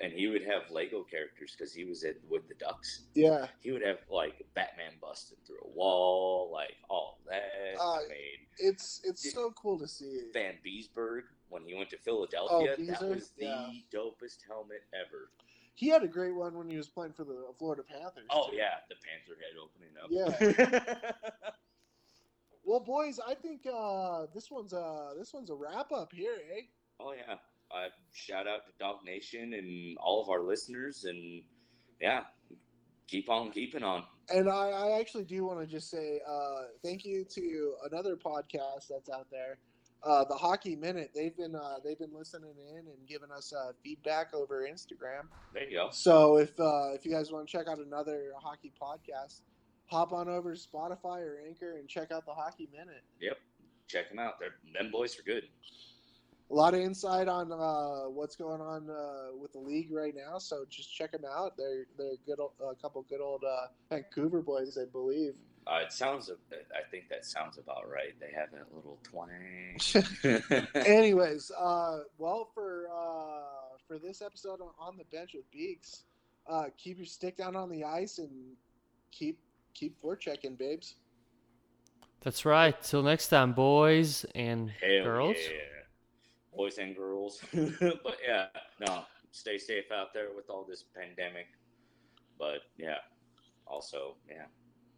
and 0.00 0.12
he 0.12 0.26
would 0.26 0.42
have 0.42 0.70
Lego 0.70 1.02
characters 1.02 1.54
because 1.56 1.72
he 1.72 1.84
was 1.84 2.04
in 2.04 2.14
with 2.28 2.46
the 2.48 2.54
Ducks. 2.54 3.02
yeah. 3.14 3.46
He 3.60 3.72
would 3.72 3.82
have 3.82 3.98
like 4.10 4.44
Batman 4.54 4.92
busting 5.00 5.38
through 5.46 5.60
a 5.64 5.68
wall, 5.68 6.50
like 6.52 6.74
all 6.90 7.18
that. 7.28 7.50
Uh, 7.80 7.94
I 7.94 8.00
mean, 8.08 8.46
It's 8.58 9.00
it's 9.04 9.32
so 9.32 9.52
cool 9.60 9.78
to 9.78 9.88
see. 9.88 10.22
Van 10.32 10.54
Beesburg 10.64 11.24
when 11.48 11.62
he 11.64 11.74
went 11.74 11.90
to 11.90 11.98
Philadelphia, 11.98 12.76
that 12.76 13.02
was 13.08 13.30
the 13.38 13.44
Yeah. 13.46 13.68
dopest 13.92 14.38
helmet 14.46 14.82
ever. 14.92 15.30
He 15.74 15.88
had 15.88 16.02
a 16.02 16.08
great 16.08 16.34
one 16.34 16.56
when 16.56 16.68
he 16.70 16.76
was 16.76 16.88
playing 16.88 17.12
for 17.12 17.24
the 17.24 17.46
Florida 17.58 17.82
Panthers. 17.82 18.24
Oh 18.30 18.50
too. 18.50 18.56
yeah, 18.56 18.76
the 18.88 18.96
Panther 18.96 19.36
head 19.40 19.56
opening 19.60 19.94
up. 20.02 20.08
Yeah. 20.10 21.10
Well, 22.64 22.80
boys, 22.80 23.20
I 23.24 23.34
think 23.34 23.60
uh, 23.72 24.26
this 24.34 24.50
one's 24.50 24.72
a 24.72 25.12
this 25.16 25.32
one's 25.32 25.50
a 25.50 25.54
wrap 25.54 25.92
up 25.92 26.12
here, 26.12 26.34
eh? 26.56 26.62
oh 26.98 27.12
yeah. 27.12 27.36
Uh, 27.70 27.88
shout 28.12 28.46
out 28.46 28.64
to 28.66 28.72
Dog 28.78 28.98
Nation 29.04 29.54
and 29.54 29.96
all 29.98 30.22
of 30.22 30.28
our 30.28 30.42
listeners, 30.42 31.04
and 31.04 31.42
yeah, 32.00 32.22
keep 33.08 33.28
on 33.28 33.50
keeping 33.50 33.82
on. 33.82 34.04
And 34.28 34.48
I, 34.48 34.70
I 34.70 35.00
actually 35.00 35.24
do 35.24 35.44
want 35.44 35.60
to 35.60 35.66
just 35.66 35.90
say 35.90 36.20
uh, 36.28 36.62
thank 36.82 37.04
you 37.04 37.24
to 37.24 37.74
another 37.90 38.16
podcast 38.16 38.88
that's 38.88 39.10
out 39.10 39.26
there, 39.30 39.58
uh, 40.02 40.24
the 40.24 40.34
Hockey 40.34 40.76
Minute. 40.76 41.10
They've 41.14 41.36
been 41.36 41.54
uh, 41.54 41.76
they've 41.84 41.98
been 41.98 42.14
listening 42.14 42.54
in 42.70 42.78
and 42.78 43.08
giving 43.08 43.30
us 43.30 43.52
uh, 43.52 43.72
feedback 43.82 44.32
over 44.34 44.66
Instagram. 44.70 45.28
There 45.52 45.68
you 45.68 45.76
go. 45.76 45.88
So 45.90 46.36
if 46.38 46.58
uh, 46.58 46.92
if 46.94 47.04
you 47.04 47.12
guys 47.12 47.32
want 47.32 47.48
to 47.48 47.52
check 47.52 47.66
out 47.68 47.78
another 47.78 48.32
hockey 48.40 48.72
podcast, 48.80 49.40
hop 49.86 50.12
on 50.12 50.28
over 50.28 50.54
to 50.54 50.60
Spotify 50.60 51.20
or 51.20 51.40
Anchor 51.46 51.78
and 51.78 51.88
check 51.88 52.12
out 52.12 52.26
the 52.26 52.34
Hockey 52.34 52.68
Minute. 52.72 53.02
Yep, 53.20 53.38
check 53.88 54.08
them 54.08 54.18
out. 54.18 54.38
They're, 54.38 54.54
them 54.72 54.90
boys 54.90 55.18
are 55.18 55.22
good. 55.22 55.44
A 56.48 56.54
lot 56.54 56.74
of 56.74 56.80
insight 56.80 57.26
on 57.26 57.50
uh, 57.50 58.08
what's 58.08 58.36
going 58.36 58.60
on 58.60 58.88
uh, 58.88 59.36
with 59.36 59.52
the 59.52 59.58
league 59.58 59.90
right 59.90 60.14
now. 60.14 60.38
So 60.38 60.64
just 60.70 60.94
check 60.94 61.10
them 61.12 61.24
out. 61.28 61.56
They're 61.56 61.86
they're 61.98 62.12
good 62.24 62.38
ol- 62.38 62.54
a 62.70 62.74
couple 62.80 63.02
good 63.08 63.20
old 63.20 63.42
uh, 63.42 63.66
Vancouver 63.90 64.42
boys, 64.42 64.78
I 64.80 64.84
believe. 64.84 65.34
Uh, 65.66 65.80
it 65.84 65.92
sounds. 65.92 66.30
I 66.52 66.88
think 66.90 67.08
that 67.08 67.24
sounds 67.24 67.58
about 67.58 67.90
right. 67.90 68.14
They 68.20 68.30
have 68.32 68.50
that 68.52 68.66
little 68.72 68.98
twang. 69.02 69.76
Anyways, 70.86 71.50
uh, 71.58 72.00
well 72.18 72.48
for 72.54 72.88
uh, 72.94 73.76
for 73.88 73.98
this 73.98 74.22
episode 74.22 74.60
on, 74.60 74.70
on 74.78 74.96
the 74.96 75.04
bench 75.04 75.32
with 75.34 75.50
Beaks, 75.50 76.04
uh, 76.48 76.66
keep 76.78 76.98
your 76.98 77.06
stick 77.06 77.36
down 77.36 77.56
on 77.56 77.68
the 77.68 77.82
ice 77.82 78.18
and 78.18 78.30
keep 79.10 79.40
keep 79.74 80.00
forechecking, 80.00 80.56
babes. 80.56 80.94
That's 82.20 82.44
right. 82.44 82.80
Till 82.82 83.02
next 83.02 83.28
time, 83.28 83.52
boys 83.52 84.24
and 84.36 84.70
Hell 84.80 85.02
girls. 85.04 85.36
yeah. 85.36 85.75
Boys 86.56 86.78
and 86.78 86.96
girls. 86.96 87.40
but 87.52 88.16
yeah, 88.26 88.46
no, 88.86 89.04
stay 89.30 89.58
safe 89.58 89.90
out 89.92 90.14
there 90.14 90.28
with 90.34 90.48
all 90.48 90.64
this 90.68 90.84
pandemic. 90.96 91.46
But 92.38 92.60
yeah, 92.78 92.96
also, 93.66 94.16
yeah, 94.28 94.46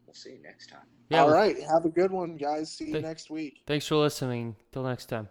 we'll 0.06 0.14
see 0.14 0.30
you 0.30 0.42
next 0.42 0.68
time. 0.68 0.86
Yeah. 1.08 1.22
All 1.22 1.30
right, 1.30 1.56
have 1.60 1.84
a 1.84 1.88
good 1.90 2.10
one, 2.10 2.36
guys. 2.36 2.70
See 2.72 2.86
you 2.86 2.92
Thank- 2.94 3.06
next 3.06 3.30
week. 3.30 3.62
Thanks 3.66 3.86
for 3.86 3.96
listening. 3.96 4.56
Till 4.72 4.82
next 4.82 5.06
time. 5.06 5.28